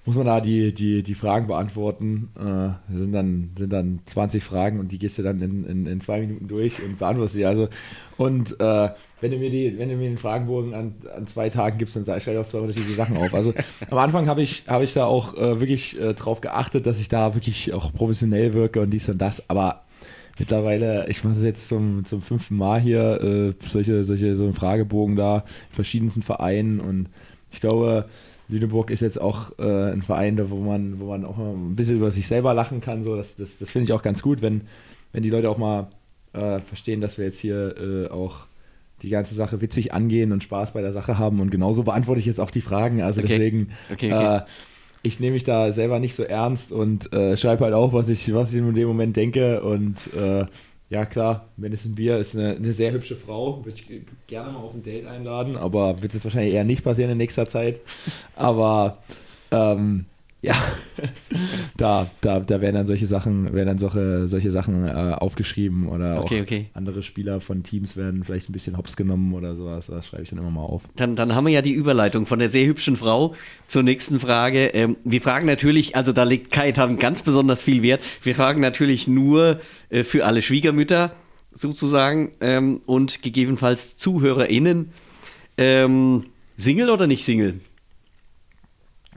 muss 0.03 0.15
man 0.15 0.25
da 0.25 0.41
die, 0.41 0.73
die, 0.73 1.03
die 1.03 1.13
Fragen 1.13 1.45
beantworten. 1.47 2.29
Äh, 2.35 2.95
sind, 2.95 3.13
dann, 3.13 3.51
sind 3.55 3.71
dann 3.71 3.99
20 4.05 4.43
Fragen 4.43 4.79
und 4.79 4.91
die 4.91 4.97
gehst 4.97 5.19
du 5.19 5.21
dann 5.21 5.41
in, 5.41 5.63
in, 5.65 5.85
in 5.85 6.01
zwei 6.01 6.21
Minuten 6.21 6.47
durch 6.47 6.81
und 6.83 6.97
beantwortest 6.97 7.35
sie. 7.35 7.45
Also, 7.45 7.69
und 8.17 8.59
äh, 8.59 8.89
wenn, 9.19 9.31
du 9.31 9.37
mir 9.37 9.51
die, 9.51 9.77
wenn 9.77 9.89
du 9.89 9.95
mir 9.95 10.09
den 10.09 10.17
Fragenbogen 10.17 10.73
an, 10.73 10.95
an 11.15 11.27
zwei 11.27 11.49
Tagen 11.49 11.77
gibst, 11.77 11.95
dann 11.95 12.05
schreibe 12.05 12.31
ich 12.31 12.37
auch 12.39 12.49
zwei 12.49 12.59
unterschiedliche 12.59 12.95
Sachen 12.95 13.17
auf. 13.17 13.33
Also 13.35 13.53
am 13.91 13.97
Anfang 13.99 14.27
habe 14.27 14.41
ich, 14.41 14.63
hab 14.67 14.81
ich 14.81 14.93
da 14.93 15.05
auch 15.05 15.35
äh, 15.35 15.59
wirklich 15.59 15.99
äh, 15.99 16.15
drauf 16.15 16.41
geachtet, 16.41 16.87
dass 16.87 16.99
ich 16.99 17.07
da 17.07 17.35
wirklich 17.35 17.71
auch 17.73 17.93
professionell 17.93 18.53
wirke 18.53 18.81
und 18.81 18.89
dies 18.89 19.07
und 19.07 19.19
das. 19.19 19.47
Aber 19.51 19.83
mittlerweile, 20.39 21.07
ich 21.09 21.23
mache 21.23 21.35
das 21.35 21.43
jetzt 21.43 21.67
zum, 21.67 22.05
zum 22.05 22.23
fünften 22.23 22.55
Mal 22.55 22.81
hier, 22.81 23.21
äh, 23.21 23.53
solche, 23.59 24.03
solche, 24.03 24.35
so 24.35 24.45
einen 24.45 24.55
Fragebogen 24.55 25.15
da 25.15 25.43
in 25.69 25.75
verschiedensten 25.75 26.23
Vereinen 26.23 26.79
und 26.79 27.07
ich 27.51 27.59
glaube, 27.59 28.05
Lüneburg 28.51 28.91
ist 28.91 29.01
jetzt 29.01 29.19
auch 29.19 29.57
äh, 29.57 29.91
ein 29.91 30.03
Verein, 30.03 30.37
wo 30.49 30.57
man, 30.57 30.99
wo 30.99 31.07
man 31.07 31.25
auch 31.25 31.37
mal 31.37 31.53
ein 31.53 31.75
bisschen 31.75 31.97
über 31.97 32.11
sich 32.11 32.27
selber 32.27 32.53
lachen 32.53 32.81
kann. 32.81 33.03
So. 33.03 33.15
Das, 33.15 33.35
das, 33.37 33.57
das 33.57 33.69
finde 33.69 33.85
ich 33.85 33.93
auch 33.93 34.03
ganz 34.03 34.21
gut, 34.21 34.41
wenn, 34.41 34.61
wenn 35.13 35.23
die 35.23 35.29
Leute 35.29 35.49
auch 35.49 35.57
mal 35.57 35.87
äh, 36.33 36.59
verstehen, 36.59 37.01
dass 37.01 37.17
wir 37.17 37.25
jetzt 37.25 37.39
hier 37.39 37.75
äh, 37.77 38.09
auch 38.09 38.45
die 39.01 39.09
ganze 39.09 39.33
Sache 39.33 39.61
witzig 39.61 39.93
angehen 39.93 40.31
und 40.31 40.43
Spaß 40.43 40.73
bei 40.73 40.81
der 40.81 40.93
Sache 40.93 41.17
haben. 41.17 41.39
Und 41.39 41.49
genauso 41.49 41.83
beantworte 41.83 42.19
ich 42.19 42.25
jetzt 42.25 42.39
auch 42.39 42.51
die 42.51 42.61
Fragen. 42.61 43.01
Also 43.01 43.21
okay. 43.21 43.29
deswegen, 43.29 43.69
okay, 43.91 44.13
okay. 44.13 44.37
Äh, 44.37 44.41
ich 45.03 45.19
nehme 45.19 45.33
mich 45.33 45.43
da 45.43 45.71
selber 45.71 45.99
nicht 45.99 46.15
so 46.15 46.23
ernst 46.23 46.71
und 46.71 47.11
äh, 47.11 47.35
schreibe 47.35 47.63
halt 47.65 47.73
auch, 47.73 47.91
was 47.91 48.07
ich, 48.09 48.31
was 48.33 48.51
ich 48.53 48.59
in 48.59 48.73
dem 48.75 48.87
Moment 48.87 49.15
denke. 49.15 49.61
Und 49.61 49.95
äh, 50.13 50.45
ja 50.91 51.05
klar, 51.05 51.47
Madison 51.55 51.95
Beer 51.95 52.19
ist 52.19 52.35
eine, 52.35 52.55
eine 52.57 52.73
sehr 52.73 52.91
hübsche 52.91 53.15
Frau, 53.15 53.63
würde 53.63 53.79
ich 53.79 54.01
gerne 54.27 54.51
mal 54.51 54.59
auf 54.59 54.73
ein 54.73 54.83
Date 54.83 55.07
einladen, 55.07 55.55
aber 55.55 56.01
wird 56.01 56.13
es 56.13 56.25
wahrscheinlich 56.25 56.53
eher 56.53 56.65
nicht 56.65 56.83
passieren 56.83 57.11
in 57.11 57.17
nächster 57.17 57.47
Zeit. 57.47 57.79
Aber 58.35 58.97
ähm, 59.51 60.05
ja, 60.43 60.55
da, 61.77 62.09
da, 62.21 62.39
da 62.39 62.61
werden 62.61 62.75
dann 62.75 62.87
solche 62.87 63.05
Sachen, 63.05 63.53
werden 63.53 63.67
dann 63.67 63.77
solche, 63.77 64.27
solche 64.27 64.49
Sachen 64.49 64.87
äh, 64.87 64.91
aufgeschrieben 64.91 65.87
oder 65.87 66.19
okay, 66.19 66.39
auch 66.39 66.43
okay. 66.43 66.65
andere 66.73 67.03
Spieler 67.03 67.39
von 67.39 67.61
Teams 67.61 67.95
werden 67.95 68.23
vielleicht 68.23 68.49
ein 68.49 68.53
bisschen 68.53 68.75
hops 68.75 68.95
genommen 68.95 69.33
oder 69.33 69.55
sowas. 69.55 69.85
Das 69.87 70.07
schreibe 70.07 70.23
ich 70.23 70.29
dann 70.29 70.39
immer 70.39 70.49
mal 70.49 70.63
auf. 70.63 70.81
Dann, 70.95 71.15
dann 71.15 71.35
haben 71.35 71.45
wir 71.45 71.53
ja 71.53 71.61
die 71.61 71.73
Überleitung 71.73 72.25
von 72.25 72.39
der 72.39 72.49
sehr 72.49 72.65
hübschen 72.65 72.95
Frau 72.95 73.35
zur 73.67 73.83
nächsten 73.83 74.19
Frage. 74.19 74.67
Ähm, 74.67 74.97
wir 75.03 75.21
fragen 75.21 75.45
natürlich, 75.45 75.95
also 75.95 76.11
da 76.11 76.23
legt 76.23 76.51
Kajetan 76.51 76.97
ganz 76.97 77.21
besonders 77.21 77.61
viel 77.61 77.83
Wert. 77.83 78.01
Wir 78.23 78.33
fragen 78.33 78.61
natürlich 78.61 79.07
nur 79.07 79.59
äh, 79.89 80.03
für 80.03 80.25
alle 80.25 80.41
Schwiegermütter 80.41 81.13
sozusagen 81.53 82.31
ähm, 82.41 82.81
und 82.87 83.21
gegebenenfalls 83.21 83.97
ZuhörerInnen. 83.97 84.91
Ähm, 85.57 86.23
Single 86.57 86.89
oder 86.89 87.05
nicht 87.05 87.25
Single? 87.25 87.59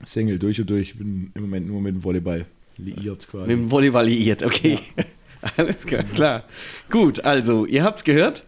Single 0.04 0.38
durch 0.38 0.60
und 0.60 0.70
durch. 0.70 0.90
Ich 0.90 0.98
bin 0.98 1.30
im 1.34 1.42
Moment 1.42 1.66
nur 1.66 1.80
mit 1.80 1.94
dem 1.94 2.04
Volleyball 2.04 2.46
liiert 2.76 3.28
quasi. 3.28 3.46
Mit 3.46 3.56
dem 3.56 3.70
Volleyball 3.70 4.06
liiert, 4.06 4.42
okay. 4.42 4.78
Ja. 4.96 5.04
Alles 5.56 5.78
klar, 5.84 6.02
klar. 6.04 6.44
Gut, 6.90 7.24
also, 7.24 7.66
ihr 7.66 7.84
habt 7.84 7.98
es 7.98 8.04
gehört. 8.04 8.44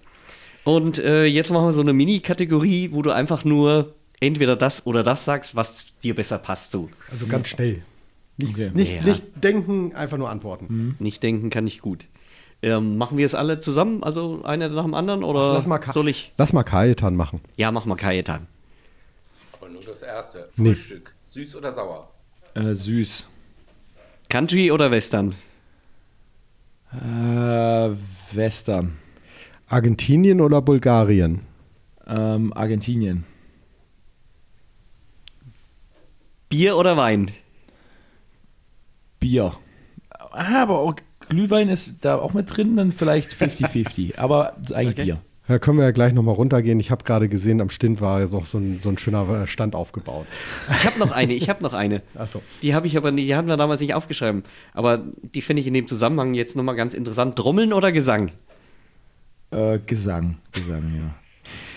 Und 0.64 0.98
äh, 0.98 1.26
jetzt 1.26 1.52
machen 1.52 1.66
wir 1.66 1.72
so 1.72 1.82
eine 1.82 1.92
Mini-Kategorie, 1.92 2.90
wo 2.92 3.02
du 3.02 3.10
einfach 3.10 3.44
nur 3.44 3.94
entweder 4.18 4.56
das 4.56 4.86
oder 4.86 5.04
das 5.04 5.24
sagst, 5.24 5.54
was 5.54 5.84
dir 6.02 6.14
besser 6.14 6.38
passt. 6.38 6.72
So. 6.72 6.88
Also 7.10 7.26
ganz 7.26 7.48
schnell. 7.48 7.82
Nichts, 8.38 8.60
okay. 8.60 8.70
nicht, 8.74 8.94
ja. 8.94 9.02
nicht 9.02 9.22
denken, 9.36 9.94
einfach 9.94 10.18
nur 10.18 10.28
antworten. 10.28 10.66
Mhm. 10.68 10.96
Nicht 10.98 11.22
denken 11.22 11.50
kann 11.50 11.66
ich 11.66 11.80
gut. 11.80 12.06
Ähm, 12.62 12.96
machen 12.96 13.18
wir 13.18 13.26
es 13.26 13.34
alle 13.34 13.60
zusammen, 13.60 14.02
also 14.02 14.42
einer 14.44 14.68
nach 14.68 14.84
dem 14.84 14.94
anderen? 14.94 15.22
Oder 15.22 15.50
Ach, 15.50 15.54
lass 15.54 15.66
mal 15.66 15.80
soll 15.92 16.08
ich? 16.08 16.32
Lass 16.36 16.52
mal 16.52 16.64
Kajetan 16.64 17.14
machen. 17.14 17.40
Ja, 17.56 17.70
mach 17.70 17.84
mal 17.84 17.96
Kajetan. 17.96 18.46
Aber 19.52 19.68
nur 19.68 19.82
das 19.82 20.02
erste. 20.02 20.48
Frühstück. 20.56 21.12
Nee. 21.14 21.15
Süß 21.28 21.56
oder 21.56 21.72
sauer? 21.72 22.10
Äh, 22.54 22.74
süß. 22.74 23.28
Country 24.28 24.70
oder 24.70 24.90
Western? 24.90 25.34
Äh, 26.92 27.90
Western. 28.32 28.96
Argentinien 29.68 30.40
oder 30.40 30.62
Bulgarien? 30.62 31.42
Ähm, 32.06 32.52
Argentinien. 32.52 33.24
Bier 36.48 36.76
oder 36.76 36.96
Wein? 36.96 37.30
Bier. 39.18 39.52
Ah, 40.10 40.62
aber 40.62 40.78
auch 40.78 40.94
Glühwein 41.28 41.68
ist 41.68 41.94
da 42.02 42.16
auch 42.16 42.32
mit 42.32 42.56
drin, 42.56 42.76
dann 42.76 42.92
vielleicht 42.92 43.30
50-50. 43.30 44.16
aber 44.16 44.56
eigentlich 44.72 44.94
okay. 44.94 45.04
Bier. 45.04 45.22
Da 45.48 45.60
können 45.60 45.78
wir 45.78 45.85
ja 45.85 45.93
gleich 45.93 46.12
nochmal 46.12 46.35
runtergehen. 46.35 46.81
Ich 46.81 46.90
habe 46.90 47.05
gerade 47.05 47.28
gesehen, 47.28 47.60
am 47.60 47.70
Stint 47.70 48.01
war 48.01 48.20
jetzt 48.20 48.32
noch 48.32 48.47
so 48.47 48.59
ein, 48.59 48.81
so 48.82 48.89
ein 48.89 48.98
schöner 48.98 49.47
Stand 49.47 49.77
aufgebaut. 49.77 50.27
Ich 50.77 50.85
habe 50.85 50.98
noch 50.98 51.12
eine, 51.12 51.35
ich 51.35 51.48
habe 51.48 51.62
noch 51.62 51.73
eine. 51.73 52.02
Ach 52.16 52.27
so. 52.27 52.43
Die 52.62 52.74
habe 52.74 52.89
ich 52.89 52.97
aber 52.97 53.12
nicht, 53.12 53.28
die 53.28 53.36
haben 53.36 53.47
wir 53.47 53.56
damals 53.56 53.81
nicht 53.81 53.94
aufgeschrieben. 53.94 54.43
Aber 54.73 55.05
die 55.23 55.43
finde 55.43 55.60
ich 55.60 55.68
in 55.68 55.74
dem 55.74 55.86
Zusammenhang 55.86 56.35
jetzt 56.35 56.56
nochmal 56.56 56.74
ganz 56.74 56.94
interessant. 56.94 57.36
Trommeln 57.36 57.73
oder 57.73 57.93
Gesang? 57.93 58.32
Äh, 59.52 59.78
Gesang, 59.86 60.39
Gesang, 60.52 60.82
ja. 60.97 61.14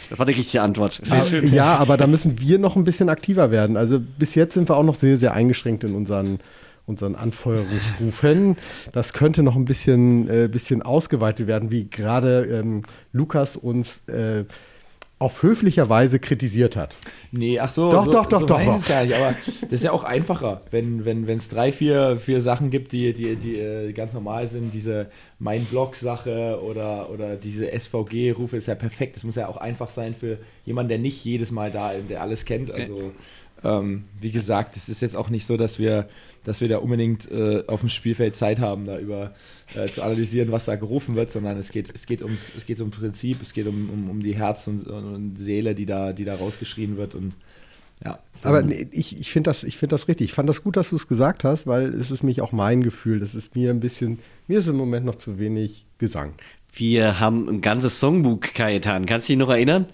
Das 0.10 0.18
war 0.18 0.26
die 0.26 0.34
richtige 0.34 0.64
Antwort. 0.64 1.00
Ah, 1.12 1.24
ja, 1.44 1.78
aber 1.78 1.96
da 1.96 2.08
müssen 2.08 2.40
wir 2.40 2.58
noch 2.58 2.76
ein 2.76 2.84
bisschen 2.84 3.10
aktiver 3.10 3.52
werden. 3.52 3.78
Also 3.78 4.00
bis 4.00 4.34
jetzt 4.34 4.56
sind 4.56 4.68
wir 4.68 4.76
auch 4.76 4.84
noch 4.84 4.96
sehr, 4.96 5.18
sehr 5.18 5.34
eingeschränkt 5.34 5.84
in 5.84 5.94
unseren 5.94 6.40
unseren 6.90 7.16
Anfeuerungsrufen. 7.16 8.58
Das 8.92 9.14
könnte 9.14 9.44
noch 9.44 9.56
ein 9.56 9.66
bisschen, 9.66 10.28
äh, 10.28 10.48
bisschen 10.48 10.82
ausgeweitet 10.82 11.48
werden, 11.48 11.72
wie 11.72 11.90
gerade 11.90 12.44
ähm, 12.46 12.82
Lukas 13.14 13.56
uns 13.56 14.08
äh, 14.08 14.44
auf 15.20 15.44
höflicher 15.44 15.90
Weise 15.90 16.20
kritisiert 16.20 16.78
hat. 16.78 16.96
Nee, 17.32 17.60
ach 17.60 17.70
so. 17.70 17.92
Doch, 17.92 18.06
so, 18.06 18.12
doch, 18.12 18.26
doch, 18.26 18.40
so 18.40 18.46
doch. 18.46 18.64
doch. 18.64 18.88
Gar 18.88 19.04
nicht, 19.04 19.16
aber 19.16 19.36
das 19.62 19.74
ist 19.74 19.84
ja 19.84 19.92
auch 19.92 20.06
einfacher, 20.06 20.62
wenn 20.72 21.00
es 21.02 21.06
wenn, 21.06 21.40
drei, 21.50 21.74
vier, 21.74 22.18
vier 22.20 22.42
Sachen 22.42 22.70
gibt, 22.70 22.94
die, 22.94 23.14
die, 23.14 23.36
die 23.36 23.60
äh, 23.60 23.92
ganz 23.92 24.14
normal 24.14 24.48
sind. 24.48 24.74
Diese 24.74 25.08
Mein 25.38 25.66
Blog-Sache 25.66 26.62
oder, 26.64 27.10
oder 27.10 27.36
diese 27.36 27.70
SVG-Rufe 27.70 28.56
ist 28.56 28.68
ja 28.68 28.76
perfekt. 28.76 29.18
Das 29.18 29.26
muss 29.26 29.36
ja 29.36 29.50
auch 29.50 29.58
einfach 29.58 29.90
sein 29.90 30.16
für 30.16 30.38
jemanden, 30.66 30.90
der 30.90 31.00
nicht 31.00 31.24
jedes 31.26 31.52
Mal 31.52 31.70
da 31.70 31.92
ist, 31.92 32.10
der 32.10 32.22
alles 32.22 32.46
kennt. 32.46 32.72
Also, 32.72 33.12
ähm, 33.62 34.04
wie 34.22 34.32
gesagt, 34.32 34.78
es 34.78 34.88
ist 34.88 35.02
jetzt 35.02 35.18
auch 35.18 35.30
nicht 35.30 35.46
so, 35.46 35.58
dass 35.58 35.80
wir 35.80 36.08
dass 36.44 36.62
wir 36.62 36.68
da 36.68 36.78
unbedingt 36.78 37.30
äh, 37.32 37.64
auf 37.68 37.82
dem 37.82 37.90
Spielfeld 37.90 38.36
Zeit 38.36 38.60
haben, 38.60 38.86
da 38.86 38.98
über 39.00 39.34
äh, 39.76 39.90
zu 39.90 40.02
analysieren, 40.02 40.52
was 40.52 40.66
da 40.66 40.76
gerufen 40.76 41.16
wird, 41.16 41.32
sondern 41.32 41.58
es 41.58 41.72
geht, 41.72 41.94
es 41.94 42.06
geht 42.06 42.22
ums, 42.22 42.52
es 42.58 42.66
geht 42.66 42.80
ums 42.80 42.96
Prinzip, 42.96 43.42
es 43.42 43.54
geht 43.54 43.68
um, 43.68 43.90
um, 43.90 44.10
um 44.10 44.20
die 44.22 44.36
Herz 44.36 44.68
und, 44.68 44.86
und 44.88 45.38
Seele, 45.38 45.76
die 45.76 45.86
da, 45.86 46.14
die 46.14 46.26
da 46.26 46.36
rausgeschrien 46.36 46.98
wird 46.98 47.16
und 47.16 47.34
ja. 48.04 48.20
Aber 48.44 48.62
nee, 48.62 48.88
ich, 48.92 49.20
ich 49.20 49.32
finde 49.32 49.50
das, 49.50 49.62
find 49.62 49.92
das 49.92 50.08
richtig. 50.08 50.28
Ich 50.28 50.34
fand 50.34 50.48
das 50.48 50.64
gut, 50.64 50.78
dass 50.78 50.90
du 50.90 50.96
es 50.96 51.08
gesagt 51.08 51.44
hast, 51.44 51.68
weil 51.68 51.94
es 51.94 52.12
ist 52.12 52.24
mich 52.24 52.42
auch 52.42 52.54
mein 52.54 52.82
Gefühl. 52.82 53.20
Das 53.20 53.36
ist 53.36 53.56
mir 53.56 53.72
ein 53.72 53.82
bisschen, 53.82 54.20
mir 54.48 54.60
ist 54.60 54.68
im 54.68 54.78
Moment 54.78 55.06
noch 55.06 55.16
zu 55.16 55.38
wenig 55.38 55.86
Gesang. 55.98 56.34
Wir 56.72 57.20
haben 57.20 57.50
ein 57.50 57.62
ganzes 57.62 58.00
Songbuch, 58.00 58.40
Kajetan. 58.40 59.06
Kannst 59.06 59.28
du 59.28 59.34
dich 59.34 59.40
noch 59.40 59.50
erinnern? 59.50 59.88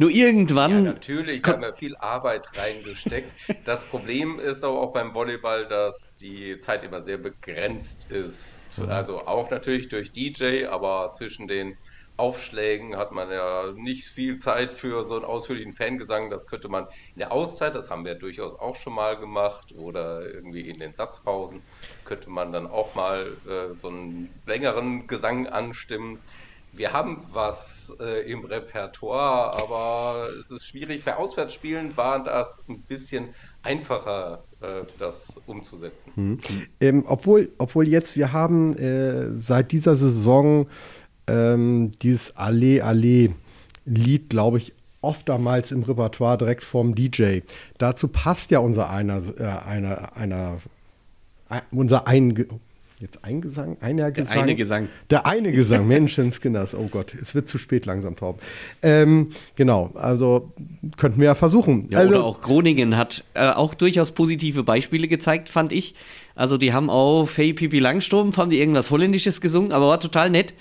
Nur 0.00 0.10
irgendwann. 0.10 0.72
Ja, 0.72 0.80
natürlich, 0.80 1.42
da 1.42 1.52
haben 1.52 1.60
wir 1.60 1.74
viel 1.74 1.94
Arbeit 1.96 2.48
reingesteckt. 2.56 3.34
das 3.66 3.84
Problem 3.84 4.38
ist 4.38 4.64
aber 4.64 4.80
auch 4.80 4.94
beim 4.94 5.14
Volleyball, 5.14 5.66
dass 5.66 6.16
die 6.16 6.56
Zeit 6.56 6.84
immer 6.84 7.02
sehr 7.02 7.18
begrenzt 7.18 8.10
ist. 8.10 8.78
Mhm. 8.78 8.88
Also 8.88 9.26
auch 9.26 9.50
natürlich 9.50 9.88
durch 9.88 10.10
DJ, 10.10 10.64
aber 10.68 11.12
zwischen 11.12 11.48
den 11.48 11.76
Aufschlägen 12.16 12.96
hat 12.96 13.12
man 13.12 13.30
ja 13.30 13.72
nicht 13.76 14.06
viel 14.06 14.38
Zeit 14.38 14.72
für 14.72 15.04
so 15.04 15.16
einen 15.16 15.26
ausführlichen 15.26 15.74
Fangesang. 15.74 16.30
Das 16.30 16.46
könnte 16.46 16.70
man 16.70 16.84
in 17.14 17.18
der 17.18 17.30
Auszeit, 17.32 17.74
das 17.74 17.90
haben 17.90 18.06
wir 18.06 18.14
durchaus 18.14 18.54
auch 18.54 18.76
schon 18.76 18.94
mal 18.94 19.18
gemacht, 19.18 19.74
oder 19.76 20.22
irgendwie 20.24 20.62
in 20.62 20.78
den 20.78 20.94
Satzpausen, 20.94 21.60
könnte 22.06 22.30
man 22.30 22.52
dann 22.52 22.66
auch 22.66 22.94
mal 22.94 23.36
äh, 23.46 23.74
so 23.74 23.88
einen 23.88 24.30
längeren 24.46 25.06
Gesang 25.06 25.46
anstimmen 25.46 26.20
wir 26.72 26.92
haben 26.92 27.22
was 27.32 27.94
äh, 28.00 28.30
im 28.30 28.44
Repertoire, 28.44 29.60
aber 29.60 30.28
es 30.38 30.50
ist 30.50 30.66
schwierig. 30.66 31.04
Bei 31.04 31.16
Auswärtsspielen 31.16 31.96
war 31.96 32.22
das 32.22 32.62
ein 32.68 32.82
bisschen 32.82 33.30
einfacher, 33.62 34.44
äh, 34.60 34.84
das 34.98 35.40
umzusetzen. 35.46 36.12
Mhm. 36.16 36.38
Ähm, 36.80 37.04
obwohl, 37.06 37.50
obwohl 37.58 37.88
jetzt, 37.88 38.16
wir 38.16 38.32
haben 38.32 38.76
äh, 38.76 39.30
seit 39.32 39.72
dieser 39.72 39.96
Saison 39.96 40.68
ähm, 41.26 41.90
dieses 42.02 42.36
Allee 42.36 42.80
Allee 42.80 43.34
Lied, 43.84 44.30
glaube 44.30 44.58
ich, 44.58 44.74
oftmals 45.00 45.72
im 45.72 45.82
Repertoire 45.82 46.38
direkt 46.38 46.62
vom 46.62 46.94
DJ. 46.94 47.40
Dazu 47.78 48.08
passt 48.08 48.50
ja 48.50 48.58
unser 48.58 48.90
einer, 48.90 49.22
äh, 49.38 49.44
einer, 49.44 50.16
einer, 50.16 50.58
unser 51.70 52.06
ein, 52.06 52.46
Jetzt 53.00 53.24
ein 53.24 53.40
Gesang, 53.40 53.78
einer 53.80 54.10
Gesang. 54.10 54.34
Der 54.34 54.42
eine 54.42 54.56
Gesang. 54.56 54.88
Der 55.08 55.26
eine 55.26 55.52
Gesang, 55.52 55.88
Menschenskinders. 55.88 56.74
Oh 56.74 56.88
Gott, 56.90 57.14
es 57.14 57.34
wird 57.34 57.48
zu 57.48 57.56
spät 57.56 57.86
langsam, 57.86 58.14
Torben. 58.14 58.42
Ähm, 58.82 59.30
genau, 59.56 59.90
also 59.94 60.52
könnten 60.98 61.18
wir 61.18 61.24
ja 61.28 61.34
versuchen. 61.34 61.88
Ja, 61.90 62.00
also, 62.00 62.10
oder 62.10 62.24
auch 62.24 62.42
Groningen 62.42 62.98
hat 62.98 63.24
äh, 63.32 63.48
auch 63.48 63.72
durchaus 63.72 64.12
positive 64.12 64.64
Beispiele 64.64 65.08
gezeigt, 65.08 65.48
fand 65.48 65.72
ich. 65.72 65.94
Also 66.34 66.58
die 66.58 66.74
haben 66.74 66.90
auf 66.90 67.38
Hey 67.38 67.54
Pipi 67.54 67.78
Langstrumpf, 67.78 68.36
haben 68.36 68.50
die 68.50 68.60
irgendwas 68.60 68.90
Holländisches 68.90 69.40
gesungen, 69.40 69.72
aber 69.72 69.88
war 69.88 70.00
total 70.00 70.28
nett. 70.28 70.52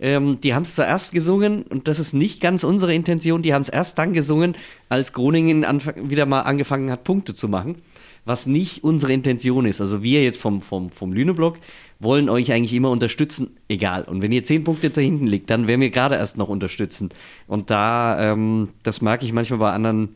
Ähm, 0.00 0.40
die 0.40 0.54
haben 0.54 0.62
es 0.62 0.74
zuerst 0.74 1.12
gesungen 1.12 1.62
und 1.64 1.88
das 1.88 1.98
ist 1.98 2.14
nicht 2.14 2.40
ganz 2.40 2.64
unsere 2.64 2.94
Intention. 2.94 3.42
Die 3.42 3.52
haben 3.52 3.62
es 3.62 3.68
erst 3.68 3.98
dann 3.98 4.14
gesungen, 4.14 4.56
als 4.88 5.12
Groningen 5.12 5.62
wieder 6.08 6.24
mal 6.24 6.40
angefangen 6.40 6.90
hat, 6.90 7.04
Punkte 7.04 7.34
zu 7.34 7.48
machen 7.48 7.82
was 8.24 8.46
nicht 8.46 8.84
unsere 8.84 9.12
Intention 9.12 9.66
ist. 9.66 9.80
Also 9.80 10.02
wir 10.02 10.22
jetzt 10.22 10.40
vom, 10.40 10.60
vom, 10.60 10.90
vom 10.90 11.12
Lüneblock 11.12 11.58
wollen 11.98 12.28
euch 12.28 12.52
eigentlich 12.52 12.74
immer 12.74 12.90
unterstützen, 12.90 13.56
egal. 13.68 14.04
Und 14.04 14.22
wenn 14.22 14.32
ihr 14.32 14.44
zehn 14.44 14.64
Punkte 14.64 14.90
da 14.90 15.00
hinten 15.00 15.26
liegt, 15.26 15.50
dann 15.50 15.66
werden 15.66 15.80
wir 15.80 15.90
gerade 15.90 16.16
erst 16.16 16.36
noch 16.36 16.48
unterstützen. 16.48 17.10
Und 17.46 17.70
da, 17.70 18.32
ähm, 18.32 18.70
das 18.82 19.00
merke 19.00 19.24
ich 19.24 19.32
manchmal 19.32 19.58
bei 19.58 19.72
anderen 19.72 20.10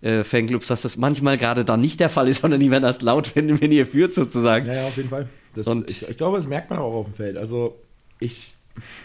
äh, 0.00 0.24
Fanclubs, 0.24 0.66
dass 0.66 0.82
das 0.82 0.96
manchmal 0.96 1.36
gerade 1.36 1.64
da 1.64 1.76
nicht 1.76 2.00
der 2.00 2.10
Fall 2.10 2.28
ist, 2.28 2.40
sondern 2.42 2.60
die 2.60 2.70
werden 2.70 2.84
erst 2.84 3.02
laut, 3.02 3.34
wenn, 3.34 3.60
wenn 3.60 3.72
ihr 3.72 3.86
führt 3.86 4.14
sozusagen. 4.14 4.66
Ja, 4.66 4.74
ja, 4.74 4.86
auf 4.88 4.96
jeden 4.96 5.08
Fall. 5.08 5.28
Das, 5.54 5.66
und 5.66 5.90
ich, 5.90 6.08
ich 6.08 6.16
glaube, 6.16 6.38
das 6.38 6.46
merkt 6.46 6.70
man 6.70 6.78
auch 6.78 6.94
auf 6.94 7.06
dem 7.06 7.14
Feld. 7.14 7.36
Also 7.36 7.76
ich 8.18 8.54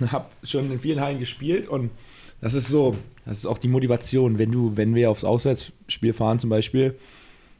habe 0.11 0.25
schon 0.43 0.71
in 0.71 0.79
vielen 0.79 1.01
Hallen 1.01 1.19
gespielt 1.19 1.67
und 1.67 1.91
das 2.39 2.53
ist 2.53 2.67
so, 2.67 2.95
das 3.25 3.39
ist 3.39 3.45
auch 3.47 3.57
die 3.57 3.67
Motivation, 3.67 4.37
wenn 4.37 4.51
du, 4.51 4.77
wenn 4.77 4.93
wir 4.93 5.09
aufs 5.09 5.23
Auswärtsspiel 5.23 6.13
fahren 6.13 6.39
zum 6.39 6.51
Beispiel, 6.51 6.95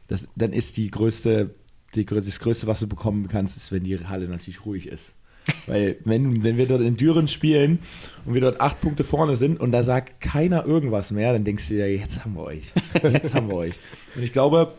das, 0.07 0.29
dann 0.35 0.53
ist 0.53 0.77
die 0.77 0.89
größte, 0.89 1.51
die, 1.95 2.05
das 2.05 2.39
Größte, 2.39 2.67
was 2.67 2.79
du 2.79 2.87
bekommen 2.87 3.27
kannst, 3.27 3.57
ist, 3.57 3.71
wenn 3.71 3.83
die 3.83 3.97
Halle 3.97 4.27
natürlich 4.27 4.65
ruhig 4.65 4.87
ist. 4.87 5.13
Weil 5.67 5.97
wenn, 6.03 6.43
wenn 6.43 6.57
wir 6.57 6.67
dort 6.67 6.81
in 6.81 6.97
Düren 6.97 7.27
spielen 7.27 7.79
und 8.25 8.33
wir 8.33 8.41
dort 8.41 8.59
acht 8.59 8.81
Punkte 8.81 9.03
vorne 9.03 9.35
sind 9.35 9.59
und 9.59 9.71
da 9.71 9.83
sagt 9.83 10.19
keiner 10.19 10.65
irgendwas 10.65 11.11
mehr, 11.11 11.31
dann 11.33 11.43
denkst 11.43 11.69
du 11.69 11.75
dir, 11.75 11.93
jetzt 11.93 12.23
haben 12.23 12.35
wir 12.35 12.43
euch. 12.43 12.73
Jetzt 13.01 13.33
haben 13.33 13.47
wir 13.47 13.55
euch. 13.55 13.75
Und 14.15 14.23
ich 14.23 14.33
glaube, 14.33 14.73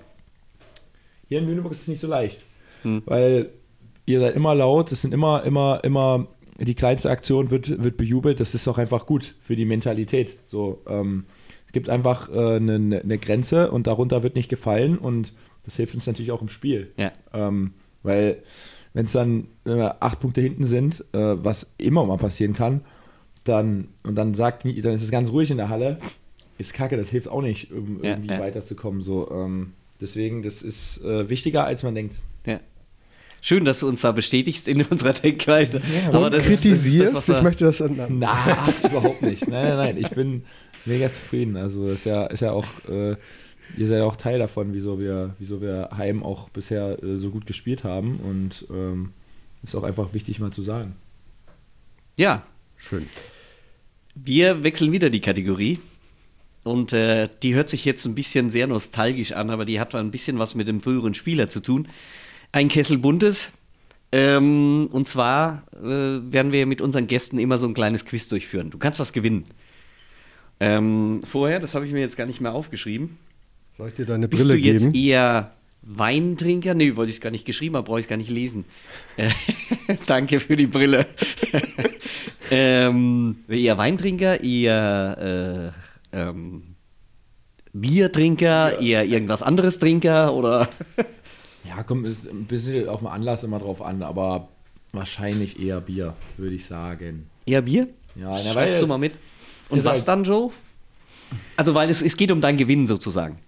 hier 1.28 1.38
in 1.38 1.46
Lüneburg 1.46 1.72
ist 1.72 1.82
es 1.82 1.88
nicht 1.88 2.00
so 2.00 2.08
leicht. 2.08 2.42
Hm. 2.82 3.02
Weil 3.06 3.50
ihr 4.04 4.20
seid 4.20 4.34
immer 4.34 4.54
laut, 4.54 4.90
es 4.92 5.02
sind 5.02 5.14
immer, 5.14 5.44
immer, 5.44 5.80
immer 5.84 6.26
die 6.58 6.74
kleinste 6.74 7.10
Aktion 7.10 7.50
wird, 7.50 7.82
wird 7.82 7.96
bejubelt. 7.96 8.40
Das 8.40 8.54
ist 8.54 8.66
auch 8.66 8.78
einfach 8.78 9.06
gut 9.06 9.34
für 9.40 9.56
die 9.56 9.64
Mentalität. 9.64 10.38
So, 10.44 10.82
ähm, 10.88 11.24
es 11.68 11.72
gibt 11.72 11.90
einfach 11.90 12.30
eine 12.30 12.56
äh, 12.56 12.78
ne, 12.78 13.02
ne 13.04 13.18
Grenze 13.18 13.70
und 13.70 13.86
darunter 13.86 14.22
wird 14.22 14.34
nicht 14.36 14.48
gefallen 14.48 14.96
und 14.96 15.34
das 15.66 15.76
hilft 15.76 15.94
uns 15.94 16.06
natürlich 16.06 16.32
auch 16.32 16.40
im 16.40 16.48
Spiel. 16.48 16.92
Ja. 16.96 17.12
Ähm, 17.34 17.74
weil 18.02 18.42
wenn 18.94 19.04
es 19.04 19.12
dann 19.12 19.48
äh, 19.66 19.90
acht 20.00 20.18
Punkte 20.18 20.40
hinten 20.40 20.64
sind, 20.64 21.04
äh, 21.12 21.44
was 21.44 21.74
immer 21.76 22.06
mal 22.06 22.16
passieren 22.16 22.54
kann, 22.54 22.80
dann 23.44 23.88
und 24.02 24.14
dann 24.14 24.32
sagt, 24.32 24.64
dann 24.64 24.94
ist 24.94 25.02
es 25.02 25.10
ganz 25.10 25.28
ruhig 25.28 25.50
in 25.50 25.58
der 25.58 25.68
Halle, 25.68 25.98
ist 26.56 26.72
kacke, 26.72 26.96
das 26.96 27.10
hilft 27.10 27.28
auch 27.28 27.42
nicht, 27.42 27.70
um 27.70 28.02
ja, 28.02 28.12
irgendwie 28.12 28.30
ja. 28.30 28.40
weiterzukommen. 28.40 29.02
So, 29.02 29.30
ähm, 29.30 29.74
deswegen, 30.00 30.42
das 30.42 30.62
ist 30.62 31.04
äh, 31.04 31.28
wichtiger, 31.28 31.66
als 31.66 31.82
man 31.82 31.94
denkt. 31.94 32.16
Ja. 32.46 32.60
Schön, 33.42 33.66
dass 33.66 33.80
du 33.80 33.88
uns 33.88 34.00
da 34.00 34.12
bestätigst 34.12 34.68
in 34.68 34.82
unserer 34.90 35.12
Denkweise. 35.12 35.82
Ja, 35.94 36.14
Aber 36.14 36.30
das 36.30 36.44
kritisierst, 36.44 37.08
ist, 37.08 37.12
das 37.12 37.20
ist 37.20 37.28
das, 37.28 37.36
ich 37.36 37.42
möchte 37.42 37.64
das 37.66 37.80
ändern. 37.80 38.18
Nein, 38.18 38.56
überhaupt 38.82 39.20
nicht. 39.20 39.46
Nein, 39.48 39.64
nein, 39.64 39.76
nein, 39.76 39.96
ich 39.98 40.10
bin 40.10 40.44
mega 40.84 41.10
zufrieden. 41.10 41.56
Also 41.56 41.88
ist 41.88 42.04
ja, 42.04 42.26
ist 42.26 42.40
ja 42.40 42.52
auch, 42.52 42.66
äh, 42.88 43.16
ihr 43.76 43.86
seid 43.86 44.02
auch 44.02 44.16
Teil 44.16 44.38
davon, 44.38 44.72
wieso 44.72 44.98
wir, 44.98 45.34
wieso 45.38 45.60
wir 45.60 45.90
Heim 45.96 46.22
auch 46.22 46.48
bisher 46.48 47.02
äh, 47.02 47.16
so 47.16 47.30
gut 47.30 47.46
gespielt 47.46 47.84
haben. 47.84 48.18
Und 48.18 48.66
ähm, 48.70 49.12
ist 49.62 49.74
auch 49.74 49.84
einfach 49.84 50.14
wichtig 50.14 50.40
mal 50.40 50.52
zu 50.52 50.62
sagen. 50.62 50.94
Ja. 52.16 52.42
Schön. 52.76 53.06
Wir 54.14 54.62
wechseln 54.62 54.92
wieder 54.92 55.10
die 55.10 55.20
Kategorie. 55.20 55.78
Und 56.64 56.92
äh, 56.92 57.28
die 57.42 57.54
hört 57.54 57.70
sich 57.70 57.84
jetzt 57.84 58.04
ein 58.04 58.14
bisschen 58.14 58.50
sehr 58.50 58.66
nostalgisch 58.66 59.32
an, 59.32 59.50
aber 59.50 59.64
die 59.64 59.80
hat 59.80 59.94
ein 59.94 60.10
bisschen 60.10 60.38
was 60.38 60.54
mit 60.54 60.68
dem 60.68 60.80
früheren 60.80 61.14
Spieler 61.14 61.48
zu 61.48 61.60
tun. 61.60 61.88
Ein 62.52 62.68
Kessel 62.68 62.98
Buntes. 62.98 63.52
Ähm, 64.10 64.88
und 64.90 65.06
zwar 65.06 65.64
äh, 65.74 65.82
werden 66.32 66.52
wir 66.52 66.66
mit 66.66 66.80
unseren 66.80 67.06
Gästen 67.06 67.38
immer 67.38 67.58
so 67.58 67.66
ein 67.66 67.74
kleines 67.74 68.04
Quiz 68.04 68.28
durchführen. 68.28 68.70
Du 68.70 68.78
kannst 68.78 69.00
was 69.00 69.12
gewinnen. 69.12 69.44
Ähm, 70.60 71.20
vorher, 71.24 71.60
das 71.60 71.74
habe 71.74 71.86
ich 71.86 71.92
mir 71.92 72.00
jetzt 72.00 72.16
gar 72.16 72.26
nicht 72.26 72.40
mehr 72.40 72.52
aufgeschrieben. 72.52 73.16
Soll 73.76 73.88
ich 73.88 73.94
dir 73.94 74.06
deine 74.06 74.28
Brille 74.28 74.58
geben? 74.58 74.72
Bist 74.74 74.84
du 74.86 74.88
jetzt 74.88 74.96
eher 74.96 75.52
Weintrinker? 75.82 76.74
Nee, 76.74 76.96
wollte 76.96 77.10
ich 77.10 77.16
es 77.16 77.20
gar 77.20 77.30
nicht 77.30 77.44
geschrieben 77.44 77.76
haben, 77.76 77.84
brauche 77.84 78.00
ich 78.00 78.06
es 78.06 78.08
gar 78.08 78.16
nicht 78.16 78.30
lesen. 78.30 78.64
Äh, 79.16 79.30
danke 80.06 80.40
für 80.40 80.56
die 80.56 80.66
Brille. 80.66 81.06
ähm, 82.50 83.36
eher 83.48 83.78
Weintrinker, 83.78 84.42
eher 84.42 85.72
äh, 86.12 86.18
ähm, 86.18 86.74
Biertrinker, 87.72 88.80
ja. 88.82 89.02
eher 89.02 89.04
irgendwas 89.04 89.42
anderes 89.42 89.78
Trinker 89.78 90.34
oder? 90.34 90.68
ja, 91.64 91.82
kommt 91.84 92.06
ist 92.08 92.26
ein 92.26 92.46
bisschen 92.46 92.88
auf 92.88 93.00
den 93.00 93.08
Anlass 93.08 93.44
immer 93.44 93.60
drauf 93.60 93.80
an, 93.80 94.02
aber 94.02 94.48
wahrscheinlich 94.92 95.60
eher 95.60 95.80
Bier, 95.80 96.14
würde 96.36 96.56
ich 96.56 96.66
sagen. 96.66 97.28
Eher 97.46 97.62
Bier? 97.62 97.88
Ja, 98.16 98.36
schreibst 98.38 98.82
du 98.82 98.86
mal 98.88 98.98
mit. 98.98 99.12
Und 99.68 99.84
was 99.84 99.98
halt 99.98 100.08
dann, 100.08 100.24
Joe? 100.24 100.50
Also, 101.56 101.74
weil 101.74 101.90
es, 101.90 102.02
es 102.02 102.16
geht 102.16 102.30
um 102.32 102.40
dein 102.40 102.56
Gewinn 102.56 102.86
sozusagen. 102.86 103.38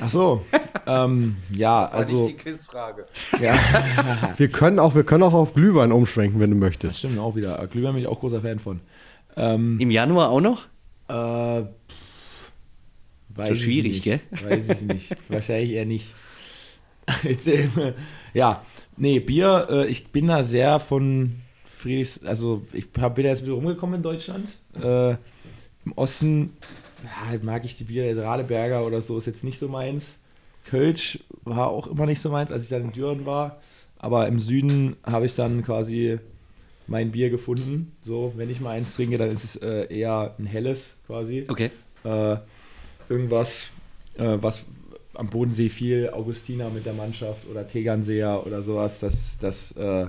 Ach 0.00 0.10
so, 0.10 0.44
ähm, 0.86 1.36
ja, 1.54 1.82
das 1.82 1.92
war 1.92 1.98
also. 1.98 2.16
Nicht 2.16 2.28
die 2.28 2.34
Quizfrage. 2.34 3.06
Ja. 3.40 3.58
wir, 4.36 4.48
können 4.48 4.78
auch, 4.78 4.94
wir 4.94 5.04
können 5.04 5.22
auch 5.22 5.32
auf 5.32 5.54
Glühwein 5.54 5.92
umschwenken, 5.92 6.40
wenn 6.40 6.50
du 6.50 6.56
möchtest. 6.56 6.92
Das 6.92 6.98
stimmt 6.98 7.18
auch 7.18 7.34
wieder. 7.34 7.66
Glühwein 7.66 7.94
bin 7.94 8.02
ich 8.02 8.08
auch 8.08 8.20
großer 8.20 8.42
Fan 8.42 8.58
von. 8.58 8.80
Ähm, 9.36 9.78
Im 9.80 9.90
Januar 9.90 10.30
auch 10.30 10.40
noch? 10.40 10.66
Äh, 11.08 11.12
weiß 13.30 13.48
Schon 13.48 13.56
schwierig, 13.56 13.96
ich 13.98 14.02
gell? 14.02 14.20
Weiß 14.30 14.68
ich 14.68 14.80
nicht. 14.82 15.16
Wahrscheinlich 15.28 15.72
eher 15.72 15.86
nicht. 15.86 16.14
Jetzt, 17.24 17.48
ja, 18.34 18.62
nee, 18.96 19.18
Bier, 19.18 19.66
äh, 19.68 19.86
ich 19.86 20.08
bin 20.08 20.28
da 20.28 20.44
sehr 20.44 20.78
von 20.78 21.40
Friedrichs, 21.76 22.22
also 22.24 22.62
ich 22.72 22.86
hab, 23.00 23.16
bin 23.16 23.24
da 23.24 23.30
jetzt 23.30 23.40
ein 23.40 23.46
bisschen 23.46 23.54
rumgekommen 23.56 23.96
in 23.96 24.02
Deutschland. 24.02 24.48
Äh, 24.80 25.16
Im 25.84 25.92
Osten 25.92 26.54
ja, 27.04 27.38
mag 27.42 27.64
ich 27.64 27.76
die 27.76 27.84
Biere, 27.84 28.14
der 28.14 28.24
Radeberger 28.24 28.86
oder 28.86 29.02
so, 29.02 29.18
ist 29.18 29.26
jetzt 29.26 29.44
nicht 29.44 29.58
so 29.58 29.68
meins. 29.68 30.16
Kölsch 30.66 31.18
war 31.42 31.68
auch 31.68 31.86
immer 31.86 32.06
nicht 32.06 32.20
so 32.20 32.30
meins, 32.30 32.52
als 32.52 32.64
ich 32.64 32.68
dann 32.68 32.84
in 32.84 32.92
Düren 32.92 33.26
war. 33.26 33.60
Aber 33.98 34.26
im 34.28 34.38
Süden 34.38 34.96
habe 35.04 35.26
ich 35.26 35.34
dann 35.34 35.62
quasi 35.64 36.18
mein 36.86 37.12
Bier 37.12 37.30
gefunden. 37.30 37.92
So, 38.02 38.32
wenn 38.36 38.50
ich 38.50 38.60
mal 38.60 38.70
eins 38.70 38.94
trinke, 38.94 39.18
dann 39.18 39.30
ist 39.30 39.44
es 39.44 39.56
äh, 39.56 39.86
eher 39.94 40.34
ein 40.38 40.46
helles 40.46 40.96
quasi. 41.06 41.44
Okay. 41.48 41.70
Äh, 42.04 42.36
irgendwas, 43.08 43.70
äh, 44.16 44.38
was 44.40 44.64
am 45.14 45.28
Bodensee 45.28 45.68
viel 45.68 46.10
Augustiner 46.10 46.70
mit 46.70 46.86
der 46.86 46.94
Mannschaft 46.94 47.46
oder 47.48 47.66
Tegernseer 47.66 48.46
oder 48.46 48.62
sowas. 48.62 49.00
Das, 49.00 49.38
das, 49.38 49.72
äh, 49.72 50.06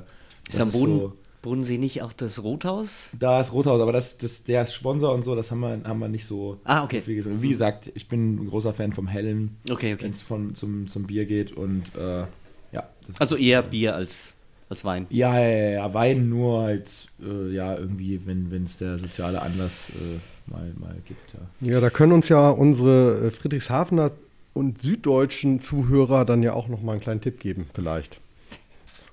ist 0.48 0.60
am 0.60 0.72
Boden, 0.72 1.00
so, 1.00 1.14
Bodensee 1.42 1.78
nicht 1.78 2.02
auch 2.02 2.14
das 2.14 2.44
Rothaus? 2.44 3.12
Da 3.18 3.42
ist 3.42 3.54
Rothaus, 3.54 3.82
aber 3.82 3.92
das, 3.92 4.18
das, 4.18 4.44
der 4.44 4.64
ist 4.64 4.74
Sponsor 4.74 5.14
und 5.14 5.24
so, 5.24 5.36
das 5.36 5.52
haben 5.52 5.62
wir, 5.62 5.82
haben 5.84 6.00
wir 6.00 6.08
nicht 6.08 6.26
so 6.26 6.60
ah, 6.64 6.84
okay. 6.84 7.02
viel 7.02 7.16
getrunken. 7.16 7.42
Wie 7.42 7.50
gesagt, 7.50 7.92
ich 7.96 8.08
bin 8.08 8.36
ein 8.36 8.50
großer 8.50 8.74
Fan 8.74 8.94
vom 8.94 9.08
Hellen, 9.08 9.58
okay, 9.70 9.94
okay. 9.94 10.04
wenn 10.04 10.12
es 10.12 10.26
zum, 10.60 10.88
zum 10.88 11.04
Bier 11.08 11.26
geht 11.26 11.52
und 11.52 11.96
äh, 11.96 12.26
ja. 12.72 12.90
Also 13.20 13.36
eher 13.36 13.64
Bier 13.64 13.96
als 13.96 14.34
als 14.72 14.86
Wein. 14.86 15.06
Ja, 15.10 15.38
ja, 15.38 15.70
ja, 15.72 15.94
Wein 15.94 16.30
nur 16.30 16.62
halt, 16.62 16.88
äh, 17.22 17.54
ja, 17.54 17.76
irgendwie, 17.76 18.22
wenn 18.26 18.64
es 18.64 18.78
der 18.78 18.98
soziale 18.98 19.42
Anlass 19.42 19.90
äh, 19.90 20.50
mal, 20.50 20.74
mal 20.80 20.96
gibt. 21.06 21.34
Ja. 21.34 21.74
ja, 21.74 21.80
da 21.82 21.90
können 21.90 22.14
uns 22.14 22.30
ja 22.30 22.50
unsere 22.50 23.28
äh, 23.28 23.32
Friedrichshafener 23.32 24.12
und 24.54 24.82
süddeutschen 24.82 25.60
Zuhörer 25.60 26.24
dann 26.24 26.42
ja 26.42 26.54
auch 26.54 26.70
noch 26.70 26.82
mal 26.82 26.94
einen 26.94 27.02
kleinen 27.02 27.22
Tipp 27.22 27.42
geben, 27.42 27.66
vielleicht. 27.74 28.21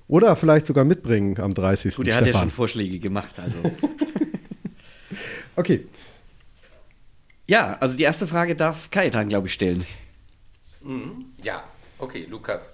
Oder 0.09 0.35
vielleicht 0.35 0.65
sogar 0.65 0.83
mitbringen 0.85 1.39
am 1.39 1.53
30. 1.53 1.95
Gut, 1.95 2.07
er 2.07 2.15
hat 2.15 2.25
ja 2.25 2.33
schon 2.33 2.49
Vorschläge 2.49 2.97
gemacht, 2.97 3.37
also. 3.37 3.57
okay. 5.55 5.85
Ja, 7.45 7.77
also 7.79 7.95
die 7.95 8.03
erste 8.03 8.25
Frage 8.25 8.55
darf 8.55 8.89
Kajetan, 8.89 9.29
glaube 9.29 9.47
ich, 9.47 9.53
stellen. 9.53 9.85
Mhm. 10.81 11.25
Ja, 11.43 11.63
okay, 11.99 12.25
Lukas. 12.27 12.71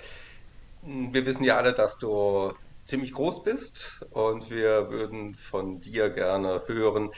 Wir 0.81 1.25
wissen 1.25 1.43
ja 1.43 1.57
alle, 1.57 1.73
dass 1.73 1.97
du 1.97 2.53
ziemlich 2.85 3.11
groß 3.11 3.43
bist 3.43 3.99
und 4.11 4.49
wir 4.49 4.89
würden 4.89 5.35
von 5.35 5.81
dir 5.81 6.09
gerne 6.11 6.61
hören, 6.67 7.09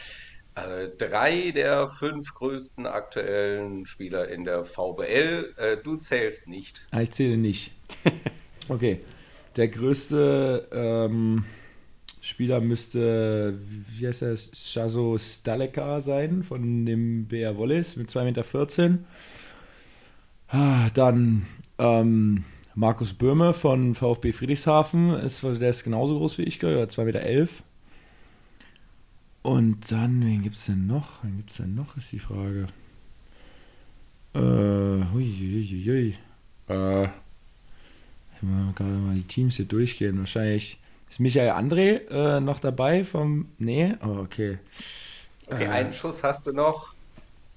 äh, 0.56 0.88
drei 0.98 1.52
der 1.52 1.90
fünf 1.90 2.34
größten 2.34 2.88
aktuellen 2.88 3.86
Spieler 3.86 4.30
in 4.30 4.46
der 4.46 4.66
VBL. 4.66 5.54
Äh, 5.58 5.78
du 5.78 5.96
zählst 5.96 6.48
nicht. 6.48 6.88
Ah, 6.90 7.02
ich 7.02 7.12
zähle 7.12 7.38
nicht. 7.38 7.72
okay. 8.68 9.02
Der 9.58 9.68
größte 9.70 10.68
ähm, 10.72 11.44
Spieler 12.22 12.62
müsste, 12.62 13.60
wie 13.90 14.08
heißt 14.08 14.22
er, 14.22 14.38
Shazo 14.38 15.18
Staleka 15.18 16.02
sein 16.02 16.44
von 16.44 16.86
dem 16.86 17.26
BR 17.26 17.58
Wallis 17.58 17.96
mit 17.96 18.10
2,14 18.10 18.90
Meter. 18.90 19.00
Ah, 20.50 20.90
dann 20.94 21.48
ähm, 21.80 22.44
Markus 22.76 23.14
Böhme 23.14 23.54
von 23.54 23.96
VfB 23.96 24.32
Friedrichshafen, 24.32 25.14
ist, 25.16 25.42
der 25.42 25.72
ist 25.72 25.84
genauso 25.84 26.20
groß 26.20 26.38
wie 26.38 26.44
ich, 26.44 26.64
oder 26.64 26.84
2,11 26.84 27.04
Meter. 27.06 27.48
Und 29.42 29.92
dann, 29.92 30.24
wen 30.24 30.44
gibt 30.44 30.58
es 30.58 30.66
denn 30.66 30.86
noch? 30.86 31.24
Wen 31.24 31.38
gibt 31.38 31.50
es 31.50 31.58
denn 31.58 31.74
noch, 31.74 31.98
ist 31.98 32.12
die 32.12 32.20
Frage. 32.20 32.68
Äh, 34.36 34.40
hui, 34.40 35.26
hui, 35.26 35.84
hui. 36.68 36.76
Äh, 36.76 37.08
ich 38.38 38.48
muss 38.48 38.76
gerade 38.76 38.92
mal 38.92 39.16
die 39.16 39.24
Teams 39.24 39.56
hier 39.56 39.66
durchgehen. 39.66 40.20
Wahrscheinlich 40.20 40.80
ist 41.10 41.20
Michael 41.20 41.52
André 41.52 42.08
äh, 42.10 42.40
noch 42.40 42.60
dabei 42.60 43.04
vom. 43.04 43.50
Nee, 43.58 43.96
oh, 44.06 44.20
okay. 44.20 44.60
Okay, 45.48 45.66
äh, 45.66 45.68
einen 45.68 45.94
Schuss 45.94 46.24
hast 46.24 46.48
du 46.48 46.54
noch. 46.54 46.94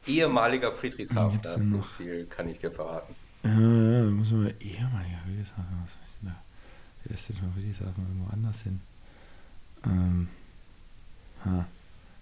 Ehemaliger 0.06 0.72
Friedrichshafen. 0.72 1.40
So 1.70 1.82
viel 1.82 2.24
kann 2.24 2.48
ich 2.48 2.58
dir 2.58 2.70
verraten. 2.70 3.14
Ja, 3.42 3.50
ja, 3.50 4.02
muss 4.04 4.30
man 4.30 4.44
mal 4.44 4.54
ehemaliger 4.60 5.18
Friedrichshafen, 5.24 5.82
was 5.82 5.92
ich 6.06 6.14
denn 6.20 6.30
da? 6.30 6.36
Wer 7.04 7.14
ist 7.14 7.28
denn 7.28 7.36
von 7.36 7.52
Friedrichshafen 7.52 8.06
irgendwo 8.08 8.32
anders 8.32 8.62
hin? 8.62 8.80
Ähm, 9.84 10.28
ha, 11.44 11.66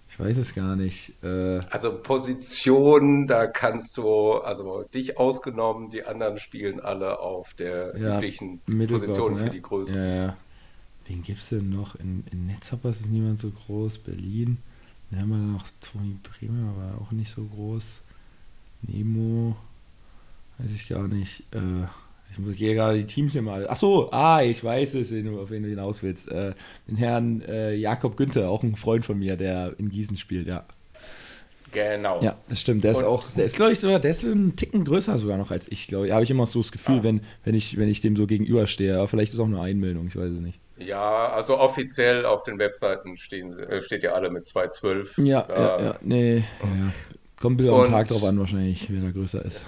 ich 0.09 0.19
weiß 0.19 0.37
es 0.37 0.53
gar 0.53 0.75
nicht. 0.75 1.13
Äh, 1.23 1.59
also 1.69 1.97
Position, 2.01 3.27
da 3.27 3.47
kannst 3.47 3.97
du, 3.97 4.33
also 4.33 4.83
dich 4.83 5.17
ausgenommen, 5.17 5.89
die 5.89 6.03
anderen 6.05 6.37
spielen 6.39 6.79
alle 6.79 7.19
auf 7.19 7.53
der 7.53 7.97
ja, 7.97 8.17
üblichen 8.17 8.59
Position 8.59 9.33
ne? 9.33 9.39
für 9.39 9.49
die 9.49 9.61
Größe. 9.61 9.97
Ja, 9.97 10.15
ja. 10.25 10.37
Wen 11.07 11.23
gibt 11.23 11.39
es 11.39 11.49
denn 11.49 11.69
noch? 11.69 11.95
In, 11.95 12.23
in 12.31 12.45
Netzhoppers 12.45 13.01
ist 13.01 13.09
niemand 13.09 13.39
so 13.39 13.49
groß. 13.49 13.97
Berlin. 13.99 14.57
Da 15.09 15.17
haben 15.17 15.29
wir 15.29 15.37
noch 15.37 15.65
Toni 15.81 16.17
Bremer, 16.21 16.69
aber 16.69 17.01
auch 17.01 17.11
nicht 17.11 17.31
so 17.31 17.43
groß. 17.43 18.01
Nemo. 18.83 19.55
Weiß 20.59 20.71
ich 20.71 20.87
gar 20.87 21.07
nicht. 21.07 21.43
Äh, 21.51 21.87
ich 22.37 22.57
gehe 22.57 22.75
gerade 22.75 22.97
die 22.97 23.05
Teams 23.05 23.33
hier 23.33 23.41
mal. 23.41 23.67
Ach 23.69 23.75
so, 23.75 24.11
ah, 24.11 24.41
ich 24.41 24.63
weiß 24.63 24.93
es, 24.95 25.11
auf 25.11 25.49
wen 25.49 25.63
du 25.63 25.69
hinaus 25.69 26.03
willst. 26.03 26.31
Äh, 26.31 26.53
den 26.87 26.97
Herrn 26.97 27.41
äh, 27.41 27.73
Jakob 27.73 28.17
Günther, 28.17 28.49
auch 28.49 28.63
ein 28.63 28.75
Freund 28.75 29.05
von 29.05 29.17
mir, 29.17 29.35
der 29.35 29.73
in 29.77 29.89
Gießen 29.89 30.17
spielt, 30.17 30.47
ja. 30.47 30.65
Genau. 31.71 32.21
Ja, 32.21 32.35
das 32.47 32.61
stimmt. 32.61 32.83
Der 32.83 32.91
ist 32.91 33.03
auch, 33.03 33.29
der 33.31 33.45
ist, 33.45 33.55
glaube 33.55 33.73
ich, 33.73 33.79
sogar, 33.79 33.99
der 33.99 34.11
ist 34.11 34.23
ein 34.23 34.55
Ticken 34.55 34.85
größer 34.85 35.17
sogar 35.17 35.37
noch 35.37 35.51
als 35.51 35.67
ich, 35.69 35.87
glaube 35.87 36.07
ich. 36.07 36.13
Habe 36.13 36.23
ich 36.23 36.31
immer 36.31 36.45
so 36.45 36.59
das 36.59 36.71
Gefühl, 36.71 36.99
ah. 36.99 37.03
wenn, 37.03 37.21
wenn, 37.43 37.53
ich, 37.55 37.77
wenn 37.77 37.89
ich 37.89 38.01
dem 38.01 38.15
so 38.15 38.25
gegenüberstehe. 38.25 38.97
Aber 38.97 39.07
vielleicht 39.07 39.33
ist 39.33 39.39
auch 39.39 39.45
eine 39.45 39.61
Einbildung, 39.61 40.07
ich 40.07 40.15
weiß 40.15 40.31
es 40.31 40.39
nicht. 40.39 40.59
Ja, 40.77 41.29
also 41.29 41.57
offiziell 41.59 42.25
auf 42.25 42.43
den 42.43 42.57
Webseiten 42.57 43.17
stehen, 43.17 43.57
äh, 43.59 43.81
steht 43.81 44.03
ja 44.03 44.13
alle 44.13 44.29
mit 44.29 44.45
212. 44.45 45.17
Ja, 45.17 45.45
ja, 45.47 45.81
ja, 45.81 45.95
nee. 46.01 46.37
Ja. 46.37 46.43
Kommt 47.39 47.55
ein 47.55 47.57
bisschen 47.57 47.73
am 47.73 47.85
Tag 47.85 48.07
drauf 48.07 48.23
an, 48.23 48.39
wahrscheinlich, 48.39 48.87
wer 48.89 49.01
da 49.01 49.11
größer 49.11 49.43
ist. 49.45 49.65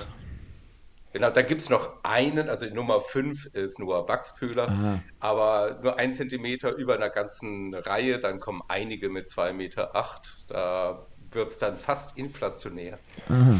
Genau, 1.14 1.30
da 1.30 1.42
gibt 1.42 1.62
es 1.62 1.70
noch 1.70 1.90
einen, 2.04 2.48
also 2.48 2.66
die 2.66 2.74
Nummer 2.74 3.02
5 3.02 3.48
ist 3.48 3.80
nur 3.80 4.08
Wachspühler, 4.08 4.70
Aha. 4.70 5.00
aber 5.20 5.80
nur 5.84 6.00
ein 6.00 6.14
Zentimeter 6.14 6.74
über 6.76 6.96
einer 6.96 7.10
ganzen 7.10 7.74
Reihe, 7.74 8.20
dann 8.20 8.40
kommen 8.40 8.62
einige 8.70 9.10
mit 9.10 9.28
2,8 9.28 9.54
Meter. 9.54 9.96
Acht. 9.96 10.46
Da 10.48 11.06
wird 11.32 11.50
es 11.50 11.58
dann 11.58 11.78
fast 11.78 12.18
inflationär. 12.18 12.98
Aha. 13.28 13.60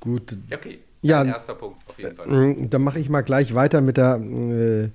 Gut. 0.00 0.36
Okay, 0.52 0.80
ja, 1.02 1.24
erster 1.24 1.54
Punkt 1.54 1.78
auf 1.88 1.98
jeden 1.98 2.16
Fall. 2.16 2.26
Mm, 2.26 2.70
dann 2.70 2.82
mache 2.82 2.98
ich 2.98 3.08
mal 3.08 3.22
gleich 3.22 3.54
weiter 3.54 3.80
mit 3.80 3.96
der, 3.98 4.16
äh, 4.16 4.88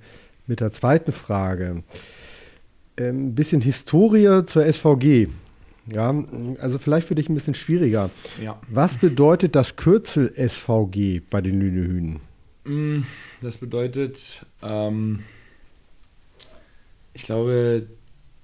mit 0.46 0.60
der 0.60 0.72
zweiten 0.72 1.12
Frage. 1.12 1.82
Ein 2.96 3.04
ähm, 3.04 3.34
bisschen 3.34 3.60
Historie 3.60 4.44
zur 4.44 4.70
SVG. 4.70 5.28
Ja, 5.92 6.24
also 6.60 6.78
vielleicht 6.78 7.08
für 7.08 7.14
dich 7.14 7.28
ein 7.28 7.34
bisschen 7.34 7.54
schwieriger. 7.54 8.10
Ja. 8.42 8.60
Was 8.68 8.98
bedeutet 8.98 9.54
das 9.54 9.76
Kürzel 9.76 10.32
SVG 10.36 11.20
bei 11.30 11.40
den 11.40 11.60
Lünehühnen? 11.60 12.20
Mm, 12.64 13.02
das 13.40 13.58
bedeutet, 13.58 14.44
ähm, 14.62 15.20
ich 17.14 17.22
glaube, 17.22 17.86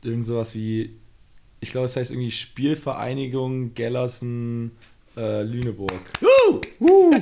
irgend 0.03 0.27
sowas 0.27 0.55
wie, 0.55 0.97
ich 1.61 1.71
glaube, 1.71 1.87
es 1.87 1.97
heißt 1.97 2.11
irgendwie 2.11 2.31
Spielvereinigung 2.31 3.75
Gellersen 3.75 4.73
äh, 5.17 5.43
Lüneburg. 5.43 5.93
Uh! 6.23 6.27
Uh! 6.81 7.15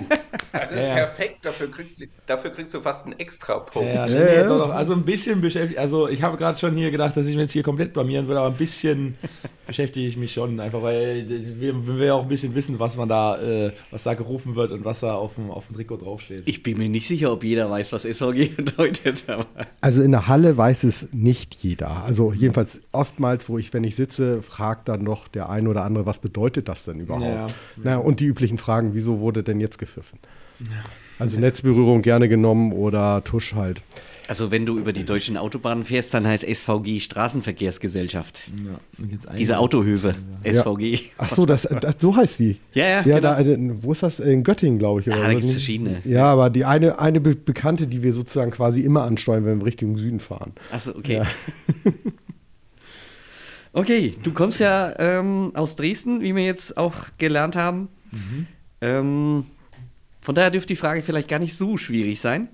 Das 0.53 0.73
ist 0.73 0.85
ja. 0.85 0.95
perfekt, 0.95 1.45
dafür 1.45 1.71
kriegst, 1.71 2.01
du, 2.01 2.07
dafür 2.27 2.51
kriegst 2.51 2.75
du 2.75 2.81
fast 2.81 3.05
einen 3.05 3.19
extra 3.19 3.59
Punkt. 3.59 3.93
Ja, 3.93 4.07
nee, 4.07 4.43
doch, 4.45 4.59
doch. 4.59 4.71
Also 4.71 4.93
ein 4.93 5.05
bisschen 5.05 5.41
beschäftigt, 5.41 5.79
also 5.79 6.09
ich 6.09 6.23
habe 6.23 6.37
gerade 6.37 6.59
schon 6.59 6.75
hier 6.77 6.91
gedacht, 6.91 7.17
dass 7.17 7.27
ich 7.27 7.35
mich 7.35 7.43
jetzt 7.43 7.53
hier 7.53 7.63
komplett 7.63 7.93
blamieren 7.93 8.27
würde, 8.27 8.41
aber 8.41 8.49
ein 8.49 8.57
bisschen 8.57 9.17
beschäftige 9.67 10.07
ich 10.07 10.17
mich 10.17 10.33
schon, 10.33 10.61
einfach 10.61 10.83
weil 10.83 11.27
wir, 11.29 11.87
wir 11.87 12.07
ja 12.07 12.15
auch 12.15 12.23
ein 12.23 12.29
bisschen 12.29 12.55
wissen, 12.55 12.79
was 12.79 12.97
man 12.97 13.09
da, 13.09 13.41
äh, 13.41 13.73
was 13.91 14.03
da 14.03 14.15
gerufen 14.15 14.57
wird 14.57 14.73
und 14.73 14.85
was 14.85 15.01
da 15.01 15.15
auf 15.15 15.37
dem, 15.37 15.51
auf 15.51 15.67
dem 15.67 15.77
Trikot 15.77 15.99
draufsteht. 15.99 16.43
Ich 16.47 16.63
bin 16.63 16.79
mir 16.79 16.89
nicht 16.89 17.07
sicher, 17.07 17.33
ob 17.33 17.45
jeder 17.45 17.71
weiß, 17.71 17.93
was 17.93 18.03
SVG 18.03 18.49
bedeutet. 18.57 19.25
Also 19.81 20.03
in 20.03 20.11
der 20.11 20.29
Halle 20.29 20.57
weiß 20.57 20.85
es 20.85 21.09
nicht 21.13 21.55
jeder. 21.55 22.05
Also 22.05 22.33
jedenfalls 22.33 22.81
oftmals, 22.93 23.49
wo 23.49 23.59
ich, 23.59 23.73
wenn 23.73 23.85
ich 23.85 23.97
sitze, 23.97 24.43
fragt 24.43 24.89
dann 24.89 25.03
noch 25.03 25.29
der 25.29 25.49
eine 25.49 25.69
oder 25.69 25.85
andere, 25.85 26.07
was 26.07 26.19
bedeutet 26.19 26.69
das 26.69 26.85
denn 26.85 27.01
überhaupt? 27.01 27.25
Ja, 27.25 27.49
ja. 27.85 27.99
und 27.99 28.21
die 28.21 28.27
üblichen 28.27 28.59
Fragen, 28.59 28.95
wieso 28.95 29.21
wurde 29.21 29.42
denn 29.49 29.61
jetzt 29.61 29.79
gepfiffen? 29.79 30.19
Ja. 30.61 30.67
Also 31.19 31.39
Netzberührung 31.39 32.03
gerne 32.03 32.29
genommen 32.29 32.73
oder 32.73 33.23
Tusch 33.23 33.55
halt. 33.55 33.83
Also 34.29 34.51
wenn 34.51 34.67
du 34.67 34.79
über 34.79 34.93
die 34.93 35.05
deutschen 35.05 35.37
Autobahnen 35.37 35.85
fährst, 35.85 36.15
dann 36.15 36.27
halt 36.27 36.43
SVG 36.43 37.01
Straßenverkehrsgesellschaft. 37.01 38.51
Ja, 38.65 39.35
Diese 39.37 39.59
Autohöfe, 39.59 40.15
ja. 40.45 40.55
SVG. 40.55 41.11
Ach 41.19 41.29
so, 41.29 41.45
das, 41.45 41.63
das, 41.81 41.97
so 42.01 42.17
heißt 42.17 42.39
die. 42.39 42.59
Ja, 42.73 42.85
ja, 42.87 43.03
ja 43.03 43.21
genau. 43.21 43.21
da, 43.43 43.83
wo 43.83 43.93
ist 43.93 44.03
das? 44.03 44.21
In 44.21 44.43
Göttingen, 44.43 44.79
glaube 44.79 45.01
ich. 45.01 45.09
Oder 45.09 45.19
ah, 45.19 45.27
da 45.27 45.33
gibt 45.33 45.45
es 45.45 45.53
verschiedene. 45.53 46.01
Ja, 46.05 46.25
aber 46.25 46.51
die 46.51 46.65
eine, 46.65 46.99
eine 46.99 47.21
Bekannte, 47.21 47.87
die 47.87 48.03
wir 48.03 48.15
sozusagen 48.15 48.53
quasi 48.53 48.81
immer 48.81 49.03
ansteuern, 49.03 49.45
wenn 49.45 49.61
wir 49.61 49.67
Richtung 49.67 49.97
Süden 49.97 50.21
fahren. 50.21 50.53
Achso, 50.71 50.93
okay. 50.93 51.17
Ja. 51.17 51.27
okay, 53.73 54.15
du 54.23 54.33
kommst 54.33 54.61
ja 54.61 54.95
ähm, 54.99 55.53
aus 55.55 55.77
Dresden, 55.77 56.21
wie 56.21 56.35
wir 56.35 56.45
jetzt 56.45 56.77
auch 56.77 56.95
gelernt 57.19 57.57
haben. 57.57 57.89
Mhm. 58.13 58.47
Ähm, 58.83 59.47
von 60.21 60.35
daher 60.35 60.51
dürfte 60.51 60.75
die 60.75 60.77
Frage 60.77 61.03
vielleicht 61.03 61.29
gar 61.29 61.39
nicht 61.39 61.57
so 61.57 61.79
schwierig 61.79 62.21
sein. 62.21 62.49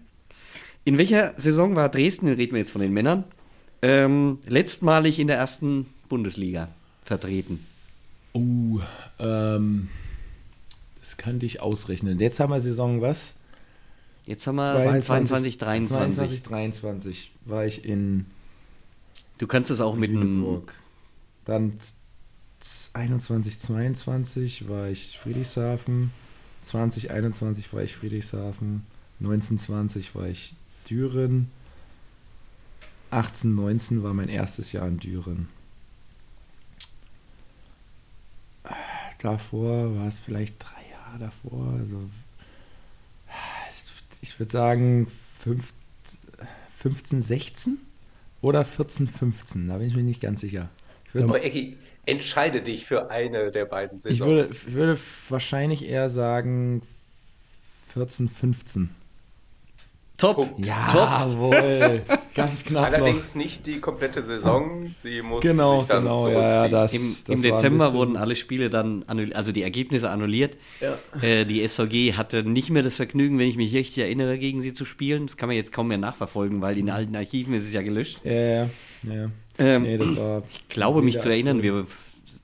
In 0.84 0.96
welcher 0.96 1.34
Saison 1.36 1.74
war 1.74 1.88
Dresden, 1.88 2.28
reden 2.28 2.52
wir 2.52 2.60
jetzt 2.60 2.70
von 2.70 2.80
den 2.80 2.92
Männern, 2.92 3.24
ähm, 3.82 4.38
letztmalig 4.46 5.18
in 5.18 5.26
der 5.26 5.36
ersten 5.36 5.86
Bundesliga 6.08 6.68
vertreten? 7.04 7.64
Oh, 8.32 8.80
ähm, 9.18 9.88
das 11.00 11.16
könnte 11.16 11.46
ich 11.46 11.60
ausrechnen. 11.60 12.20
Jetzt 12.20 12.38
haben 12.40 12.50
wir 12.50 12.60
Saison 12.60 13.00
was? 13.00 13.34
Jetzt 14.26 14.46
haben 14.46 14.56
wir 14.56 14.76
22, 14.76 15.56
23. 15.56 15.88
22, 15.88 16.42
23 16.42 17.32
war 17.46 17.64
ich 17.64 17.84
in. 17.84 18.26
Du 19.38 19.46
kannst 19.46 19.70
es 19.70 19.80
auch 19.80 19.96
mit 19.96 20.10
einem. 20.10 20.62
Dann 21.46 21.72
21, 22.94 23.58
22 23.58 24.68
war 24.68 24.88
ich 24.88 25.18
Friedrichshafen. 25.18 26.10
2021 26.62 27.72
war 27.72 27.82
ich 27.82 27.96
Friedrichshafen. 27.96 28.84
1920 29.20 30.14
war 30.14 30.26
ich 30.28 30.54
Düren. 30.88 31.50
18, 33.10 33.54
19 33.54 34.02
war 34.02 34.14
mein 34.14 34.28
erstes 34.28 34.72
Jahr 34.72 34.86
in 34.86 34.98
Düren. 34.98 35.48
Davor 39.20 39.96
war 39.96 40.06
es 40.06 40.18
vielleicht 40.18 40.62
drei 40.62 40.90
Jahre 40.90 41.18
davor. 41.18 41.74
Also 41.78 41.98
ich 44.20 44.38
würde 44.38 44.52
sagen 44.52 45.08
15, 46.76 47.22
16 47.22 47.78
oder 48.40 48.64
14, 48.64 49.08
15. 49.08 49.68
Da 49.68 49.78
bin 49.78 49.88
ich 49.88 49.96
mir 49.96 50.02
nicht 50.02 50.20
ganz 50.20 50.40
sicher. 50.40 50.68
Aber 51.14 51.42
Ecki, 51.42 51.76
entscheide 52.08 52.62
dich 52.62 52.86
für 52.86 53.10
eine 53.10 53.50
der 53.50 53.66
beiden 53.66 53.98
Saisons. 53.98 54.20
Ich 54.20 54.26
würde, 54.26 54.48
ich 54.50 54.72
würde 54.72 54.98
wahrscheinlich 55.28 55.86
eher 55.86 56.08
sagen 56.08 56.82
14, 57.92 58.28
15. 58.28 58.90
Top. 60.18 60.52
Ja, 60.58 60.88
Jawohl. 60.92 62.02
Ganz 62.34 62.64
knapp 62.64 62.86
Allerdings 62.86 63.34
noch. 63.34 63.42
nicht 63.42 63.66
die 63.66 63.80
komplette 63.80 64.22
Saison. 64.22 64.92
Sie 64.94 65.22
muss 65.22 65.42
genau, 65.42 65.78
sich 65.78 65.88
dann 65.88 66.02
genau, 66.02 66.28
ja, 66.28 66.66
ja, 66.66 66.68
das, 66.68 66.92
Im, 66.92 67.00
das 67.00 67.36
Im 67.36 67.42
Dezember 67.42 67.92
wurden 67.92 68.16
alle 68.16 68.34
Spiele 68.34 68.68
dann, 68.68 69.04
also 69.32 69.52
die 69.52 69.62
Ergebnisse 69.62 70.10
annulliert. 70.10 70.56
Ja. 70.80 70.98
Äh, 71.22 71.44
die 71.44 71.66
SVG 71.66 72.14
hatte 72.14 72.42
nicht 72.42 72.70
mehr 72.70 72.82
das 72.82 72.96
Vergnügen, 72.96 73.38
wenn 73.38 73.48
ich 73.48 73.56
mich 73.56 73.72
richtig 73.74 74.02
erinnere, 74.02 74.38
gegen 74.38 74.60
sie 74.60 74.72
zu 74.72 74.84
spielen. 74.84 75.26
Das 75.26 75.36
kann 75.36 75.48
man 75.48 75.56
jetzt 75.56 75.72
kaum 75.72 75.88
mehr 75.88 75.98
nachverfolgen, 75.98 76.60
weil 76.60 76.78
in 76.78 76.86
den 76.86 76.94
alten 76.94 77.14
Archiven 77.14 77.54
ist 77.54 77.62
es 77.62 77.72
ja 77.72 77.82
gelöscht. 77.82 78.18
Ja, 78.24 78.32
ja, 78.32 78.70
ja. 79.04 79.30
Ähm, 79.58 79.82
nee, 79.82 79.96
ich 79.96 80.68
glaube 80.68 81.02
mich 81.02 81.18
zu 81.18 81.28
erinnern, 81.28 81.62
wir, 81.62 81.86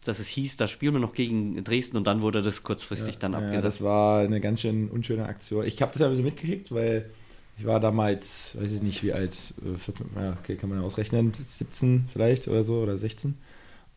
dass 0.04 0.18
es 0.18 0.28
hieß, 0.28 0.56
da 0.56 0.66
spielen 0.68 0.94
wir 0.94 1.00
noch 1.00 1.14
gegen 1.14 1.62
Dresden 1.64 1.96
und 1.96 2.06
dann 2.06 2.22
wurde 2.22 2.42
das 2.42 2.62
kurzfristig 2.62 3.14
ja, 3.14 3.20
dann 3.20 3.34
abgesagt. 3.34 3.54
Ja, 3.54 3.60
das 3.62 3.82
war 3.82 4.20
eine 4.20 4.40
ganz 4.40 4.60
schön 4.60 4.88
unschöne 4.88 5.26
Aktion. 5.26 5.64
Ich 5.64 5.80
habe 5.80 5.92
das 5.92 6.00
ja 6.00 6.06
ein 6.06 6.10
bisschen 6.10 6.24
mitgekriegt, 6.24 6.72
weil 6.72 7.10
ich 7.58 7.64
war 7.64 7.78
damals, 7.78 8.56
weiß 8.60 8.72
ich 8.72 8.82
nicht 8.82 9.02
wie 9.02 9.12
alt, 9.12 9.54
14, 9.78 10.06
äh, 10.16 10.22
ja, 10.22 10.36
okay, 10.40 10.56
kann 10.56 10.70
man 10.70 10.80
ja 10.80 10.84
ausrechnen, 10.84 11.32
17 11.38 12.06
vielleicht 12.12 12.48
oder 12.48 12.62
so 12.62 12.80
oder 12.80 12.96
16. 12.96 13.36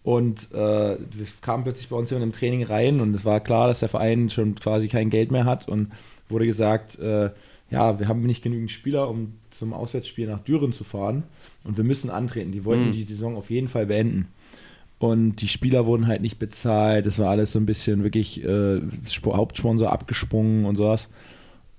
Und 0.03 0.51
äh, 0.53 0.97
wir 0.97 1.27
kamen 1.41 1.63
plötzlich 1.63 1.89
bei 1.89 1.97
uns 1.97 2.09
hier 2.09 2.21
im 2.21 2.31
Training 2.31 2.63
rein 2.63 3.01
und 3.01 3.13
es 3.15 3.25
war 3.25 3.39
klar, 3.39 3.67
dass 3.67 3.81
der 3.81 3.89
Verein 3.89 4.29
schon 4.29 4.55
quasi 4.55 4.87
kein 4.87 5.09
Geld 5.09 5.31
mehr 5.31 5.45
hat 5.45 5.67
und 5.67 5.91
wurde 6.29 6.45
gesagt, 6.45 6.97
äh, 6.99 7.31
ja, 7.69 7.99
wir 7.99 8.07
haben 8.07 8.21
nicht 8.21 8.43
genügend 8.43 8.71
Spieler, 8.71 9.09
um 9.09 9.33
zum 9.57 9.73
Auswärtsspiel 9.73 10.27
nach 10.27 10.39
Düren 10.39 10.73
zu 10.73 10.83
fahren 10.83 11.23
und 11.63 11.77
wir 11.77 11.83
müssen 11.83 12.09
antreten. 12.09 12.51
Die 12.51 12.65
wollten 12.65 12.87
mhm. 12.87 12.91
die 12.93 13.03
Saison 13.03 13.35
auf 13.35 13.49
jeden 13.49 13.67
Fall 13.67 13.87
beenden. 13.87 14.27
Und 14.99 15.37
die 15.37 15.47
Spieler 15.47 15.85
wurden 15.85 16.07
halt 16.07 16.21
nicht 16.21 16.39
bezahlt. 16.39 17.05
Das 17.05 17.19
war 17.19 17.29
alles 17.29 17.51
so 17.51 17.59
ein 17.59 17.67
bisschen 17.67 18.03
wirklich 18.03 18.43
äh, 18.43 18.81
Hauptsponsor 19.25 19.91
abgesprungen 19.91 20.65
und 20.65 20.75
sowas. 20.75 21.09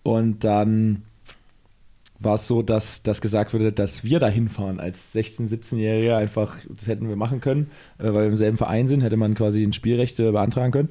Und 0.05 0.45
dann 0.45 1.03
war 2.21 2.35
es 2.35 2.49
so, 2.49 2.63
dass 2.63 3.03
das 3.03 3.21
gesagt 3.21 3.55
wurde, 3.55 3.73
dass 3.73 4.03
wir 4.03 4.19
da 4.19 4.29
hinfahren 4.29 4.81
als 4.81 5.15
16-, 5.15 5.49
17-Jähriger 5.49 6.17
einfach, 6.17 6.57
das 6.69 6.87
hätten 6.87 7.09
wir 7.09 7.17
machen 7.17 7.41
können, 7.41 7.71
äh, 7.99 8.05
weil 8.05 8.23
wir 8.23 8.27
im 8.27 8.37
selben 8.37 8.57
Verein 8.57 8.89
sind, 8.89 9.03
hätte 9.03 9.17
man 9.17 9.35
quasi 9.35 9.63
ein 9.63 9.73
Spielrechte 9.73 10.31
beantragen 10.33 10.73
können. 10.73 10.89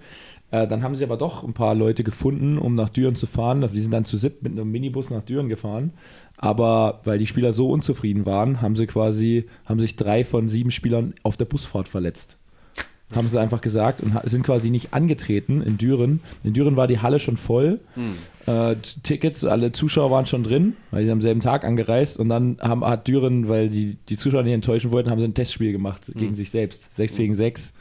Äh, 0.51 0.67
dann 0.67 0.83
haben 0.83 0.95
sie 0.95 1.03
aber 1.03 1.17
doch 1.17 1.43
ein 1.43 1.53
paar 1.53 1.75
Leute 1.75 2.03
gefunden, 2.03 2.57
um 2.57 2.75
nach 2.75 2.89
Düren 2.89 3.15
zu 3.15 3.27
fahren. 3.27 3.67
Die 3.73 3.81
sind 3.81 3.91
dann 3.91 4.05
zu 4.05 4.17
SIP 4.17 4.43
mit 4.43 4.53
einem 4.53 4.71
Minibus 4.71 5.09
nach 5.09 5.23
Düren 5.23 5.49
gefahren. 5.49 5.93
Aber 6.37 7.01
weil 7.03 7.19
die 7.19 7.27
Spieler 7.27 7.53
so 7.53 7.69
unzufrieden 7.69 8.25
waren, 8.25 8.61
haben 8.61 8.75
sie 8.75 8.87
quasi, 8.87 9.47
haben 9.65 9.79
sich 9.79 9.95
drei 9.95 10.23
von 10.23 10.47
sieben 10.47 10.71
Spielern 10.71 11.13
auf 11.23 11.37
der 11.37 11.45
Busfahrt 11.45 11.89
verletzt 11.89 12.37
haben 13.15 13.27
sie 13.27 13.39
einfach 13.39 13.61
gesagt 13.61 14.01
und 14.01 14.19
sind 14.25 14.43
quasi 14.43 14.69
nicht 14.69 14.93
angetreten 14.93 15.61
in 15.61 15.77
Düren. 15.77 16.19
In 16.43 16.53
Düren 16.53 16.75
war 16.75 16.87
die 16.87 16.99
Halle 16.99 17.19
schon 17.19 17.37
voll. 17.37 17.79
Mhm. 17.95 18.53
Äh, 18.53 18.75
Tickets, 19.03 19.45
alle 19.45 19.71
Zuschauer 19.71 20.11
waren 20.11 20.25
schon 20.25 20.43
drin, 20.43 20.75
weil 20.91 21.05
die 21.05 21.11
am 21.11 21.21
selben 21.21 21.39
Tag 21.39 21.63
angereist. 21.63 22.19
Und 22.19 22.27
dann 22.27 22.57
haben, 22.59 22.83
hat 22.83 23.07
Düren, 23.07 23.47
weil 23.47 23.69
die, 23.69 23.97
die 24.09 24.17
Zuschauer 24.17 24.43
nicht 24.43 24.53
enttäuschen 24.53 24.91
wollten, 24.91 25.09
haben 25.09 25.19
sie 25.19 25.25
ein 25.25 25.33
Testspiel 25.33 25.71
gemacht 25.71 26.09
mhm. 26.09 26.19
gegen 26.19 26.33
sich 26.33 26.51
selbst. 26.51 26.93
6 26.95 27.13
mhm. 27.13 27.17
gegen 27.17 27.35
6. 27.35 27.73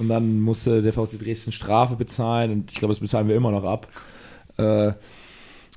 Und 0.00 0.08
dann 0.08 0.40
musste 0.40 0.82
der 0.82 0.92
VC 0.92 1.18
Dresden 1.18 1.52
Strafe 1.52 1.94
bezahlen. 1.94 2.50
Und 2.50 2.72
ich 2.72 2.78
glaube, 2.78 2.92
das 2.92 3.00
bezahlen 3.00 3.28
wir 3.28 3.36
immer 3.36 3.52
noch 3.52 3.64
ab. 3.64 3.86
Äh, 4.56 4.92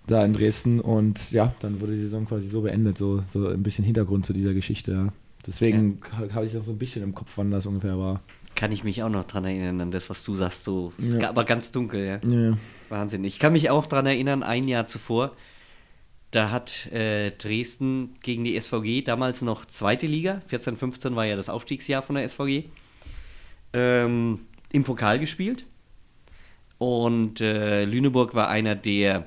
da 0.07 0.25
in 0.25 0.33
Dresden. 0.33 0.79
Und 0.79 1.31
ja, 1.31 1.53
dann 1.59 1.79
wurde 1.79 1.93
die 1.93 2.01
Saison 2.01 2.25
quasi 2.25 2.47
so 2.47 2.61
beendet. 2.61 2.97
So, 2.97 3.21
so 3.29 3.47
ein 3.47 3.61
bisschen 3.61 3.85
Hintergrund 3.85 4.25
zu 4.25 4.33
dieser 4.33 4.53
Geschichte. 4.53 4.91
Ja. 4.91 5.13
Deswegen 5.45 5.99
ja. 6.11 6.33
habe 6.33 6.45
ich 6.45 6.57
auch 6.57 6.63
so 6.63 6.71
ein 6.71 6.77
bisschen 6.77 7.03
im 7.03 7.13
Kopf, 7.13 7.33
wann 7.35 7.51
das 7.51 7.65
ungefähr 7.65 7.99
war 7.99 8.21
kann 8.55 8.71
ich 8.71 8.83
mich 8.83 9.03
auch 9.03 9.09
noch 9.09 9.23
dran 9.25 9.45
erinnern, 9.45 9.81
an 9.81 9.91
das, 9.91 10.09
was 10.09 10.23
du 10.23 10.35
sagst, 10.35 10.63
so, 10.63 10.93
ja. 10.97 11.29
aber 11.29 11.43
ganz 11.43 11.71
dunkel, 11.71 12.05
ja. 12.05 12.29
ja. 12.29 12.57
Wahnsinn. 12.89 13.23
Ich 13.23 13.39
kann 13.39 13.53
mich 13.53 13.69
auch 13.69 13.85
dran 13.87 14.05
erinnern, 14.05 14.43
ein 14.43 14.67
Jahr 14.67 14.87
zuvor 14.87 15.35
Da 16.31 16.51
hat 16.51 16.91
äh, 16.91 17.31
Dresden 17.31 18.15
gegen 18.21 18.43
die 18.43 18.59
SVG 18.59 19.03
damals 19.03 19.41
noch 19.41 19.65
zweite 19.65 20.05
Liga, 20.05 20.41
14, 20.47 20.77
15 20.77 21.15
war 21.15 21.25
ja 21.25 21.35
das 21.35 21.49
Aufstiegsjahr 21.49 22.01
von 22.01 22.15
der 22.15 22.27
SVG, 22.27 22.65
ähm, 23.73 24.39
im 24.71 24.83
Pokal 24.83 25.19
gespielt. 25.19 25.65
Und 26.77 27.41
äh, 27.41 27.85
Lüneburg 27.85 28.35
war 28.35 28.49
einer 28.49 28.75
der, 28.75 29.25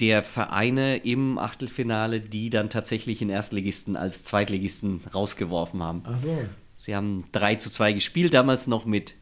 der 0.00 0.22
Vereine 0.22 0.96
im 0.96 1.38
Achtelfinale, 1.38 2.20
die 2.20 2.50
dann 2.50 2.70
tatsächlich 2.70 3.22
in 3.22 3.28
Erstligisten 3.28 3.96
als 3.96 4.24
Zweitligisten 4.24 5.00
rausgeworfen 5.14 5.82
haben. 5.82 6.02
Ach 6.04 6.18
so. 6.20 6.38
Sie 6.76 6.96
haben 6.96 7.24
3 7.30 7.56
zu 7.56 7.70
2 7.70 7.92
gespielt, 7.92 8.34
damals 8.34 8.66
noch 8.66 8.84
mit 8.84 9.14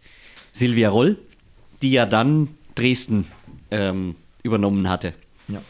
Silvia 0.53 0.89
Roll, 0.89 1.19
die 1.83 1.93
ja 1.93 2.07
dann 2.07 2.49
Dresden 2.75 3.27
ähm, 3.71 4.17
übernommen 4.43 4.89
hatte. 4.89 5.13
Ja. 5.49 5.61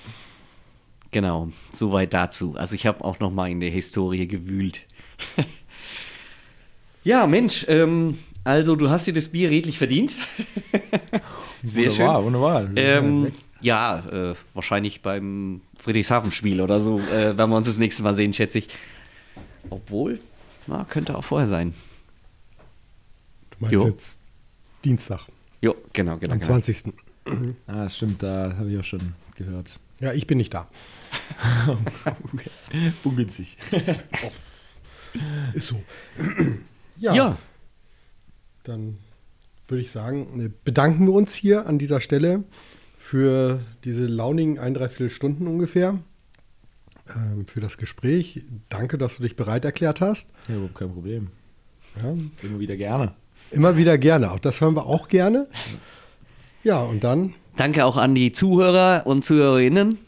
Genau, 1.11 1.51
soweit 1.73 2.15
dazu. 2.15 2.55
Also 2.57 2.77
ich 2.77 2.87
habe 2.87 3.05
auch 3.05 3.19
noch 3.19 3.33
mal 3.33 3.51
in 3.51 3.59
der 3.59 3.71
Historie 3.71 4.29
gewühlt. 4.29 4.87
ja, 7.05 7.27
Mensch, 7.27 7.65
ähm, 7.69 8.19
also 8.45 8.77
du 8.77 8.91
hast 8.91 9.07
dir 9.07 9.13
das 9.15 9.29
Bier 9.29 9.51
redlich 9.51 9.79
verdient. 9.79 10.17
Sehr 11.63 11.91
wunderbar, 11.91 12.17
schön. 12.17 12.25
Wunderbar, 12.25 12.71
ähm, 12.77 13.33
ja, 13.61 13.99
äh, 14.31 14.35
wahrscheinlich 14.55 15.03
beim 15.03 15.61
Friedrichshafen-Spiel 15.79 16.61
oder 16.61 16.81
so, 16.81 16.99
äh, 16.99 17.37
werden 17.37 17.51
wir 17.51 17.57
uns 17.57 17.67
das 17.67 17.79
nächste 17.79 18.03
Mal 18.03 18.15
sehen, 18.15 18.33
schätze 18.33 18.59
ich. 18.59 18.69
Obwohl, 19.69 20.21
na, 20.67 20.85
könnte 20.85 21.17
auch 21.17 21.25
vorher 21.25 21.49
sein. 21.49 21.75
Du 23.51 23.57
meinst 23.61 23.73
jo. 23.73 23.87
jetzt 23.87 24.19
Dienstag. 24.85 25.27
Jo, 25.61 25.75
genau, 25.93 26.17
genau. 26.17 26.35
Am 26.35 26.43
20. 26.43 26.85
Genau. 27.25 27.55
ah, 27.67 27.89
stimmt, 27.91 28.23
da 28.23 28.55
habe 28.59 28.71
ich 28.71 28.79
auch 28.79 28.85
schon 28.85 29.15
gehört. 29.37 29.79
Ja, 30.01 30.15
ich 30.15 30.27
bin 30.27 30.39
nicht 30.39 30.55
da. 30.55 30.67
Ungünstig. 33.05 33.59
oh. 34.25 34.31
Ist 35.55 35.69
so. 35.69 35.83
Ja. 37.01 37.15
ja. 37.15 37.39
Dann 38.65 38.99
würde 39.69 39.83
ich 39.83 39.91
sagen, 39.91 40.41
äh, 40.41 40.51
bedanken 40.65 41.07
wir 41.07 41.13
uns 41.13 41.35
hier 41.35 41.67
an 41.67 41.79
dieser 41.79 42.01
Stelle 42.01 42.45
für 42.99 43.61
diese 43.85 44.07
launigen 44.07 44.59
ein, 44.59 44.75
dreiviertel 44.75 45.11
Stunden 45.11 45.47
ungefähr. 45.47 45.99
Ähm, 47.17 47.47
für 47.47 47.61
das 47.61 47.77
Gespräch. 47.77 48.43
Danke, 48.69 48.99
dass 48.99 49.17
du 49.17 49.23
dich 49.23 49.37
bereit 49.37 49.65
erklärt 49.65 50.01
hast. 50.01 50.29
Ja, 50.49 50.55
überhaupt 50.55 50.77
kein 50.77 50.93
Problem. 50.93 51.29
Ja. 51.97 52.15
Immer 52.43 52.61
wieder 52.61 52.77
gerne. 52.77 53.15
Immer 53.51 53.77
wieder 53.77 53.99
gerne. 53.99 54.31
Auch 54.31 54.39
das 54.39 54.61
hören 54.61 54.77
wir 54.77 54.87
auch 54.87 55.09
gerne. 55.09 55.49
Ja, 56.63 56.83
und 56.83 57.03
dann. 57.03 57.35
Danke 57.57 57.85
auch 57.85 57.97
an 57.97 58.15
die 58.15 58.33
Zuhörer 58.33 59.03
und 59.07 59.25
Zuhörerinnen. 59.25 59.99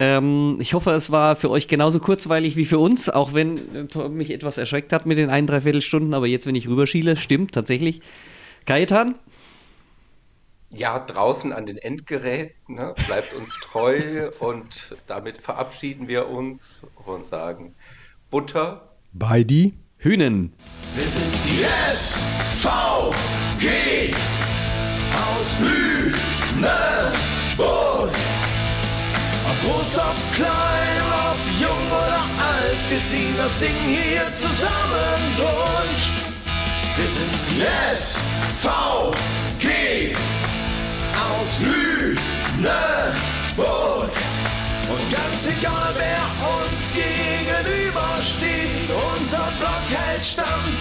Ähm, 0.00 0.56
ich 0.60 0.72
hoffe, 0.72 0.92
es 0.92 1.12
war 1.12 1.36
für 1.36 1.50
euch 1.50 1.68
genauso 1.68 2.00
kurzweilig 2.00 2.56
wie 2.56 2.64
für 2.64 2.78
uns, 2.78 3.10
auch 3.10 3.34
wenn 3.34 3.88
äh, 3.94 4.08
mich 4.08 4.30
etwas 4.30 4.56
erschreckt 4.56 4.94
hat 4.94 5.04
mit 5.04 5.18
den 5.18 5.28
ein, 5.28 5.46
dreiviertel 5.46 5.82
Stunden. 5.82 6.14
Aber 6.14 6.26
jetzt, 6.26 6.46
wenn 6.46 6.54
ich 6.54 6.66
rüberschiele, 6.66 7.16
stimmt 7.16 7.52
tatsächlich. 7.52 8.00
Kajetan? 8.64 9.14
Ja, 10.70 10.98
draußen 10.98 11.52
an 11.52 11.66
den 11.66 11.76
Endgeräten, 11.76 12.76
ne, 12.76 12.94
bleibt 13.06 13.34
uns 13.34 13.52
treu 13.60 14.30
und 14.40 14.96
damit 15.06 15.36
verabschieden 15.36 16.08
wir 16.08 16.28
uns 16.28 16.86
und 17.04 17.26
sagen 17.26 17.74
Butter 18.30 18.96
bei 19.12 19.44
die 19.44 19.74
Hühnen. 19.98 20.54
Wir 20.94 21.08
sind 21.08 21.34
die 21.44 21.66
SVG 21.92 23.68
aus 25.12 25.58
Lüneburg. 26.56 26.70
Ob 29.50 29.58
groß, 29.62 29.98
ob 29.98 30.18
klein, 30.34 31.02
ob 31.26 31.40
jung 31.60 31.86
oder 31.90 32.22
alt, 32.38 32.82
wir 32.88 33.02
ziehen 33.02 33.34
das 33.36 33.58
Ding 33.58 33.74
hier 33.84 34.32
zusammen 34.32 35.36
durch. 35.36 36.02
Wir 36.96 37.08
sind 37.08 37.34
die 37.50 37.66
SVG 37.96 39.66
aus 41.16 41.58
Lüneburg. 41.58 42.16
Und 44.88 45.04
ganz 45.10 45.46
egal, 45.46 45.94
wer 45.96 46.22
uns 46.54 46.82
gegenübersteht, 46.92 48.88
unser 49.16 49.48
Block 49.58 49.86
hält 49.88 50.24
Stand 50.24 50.80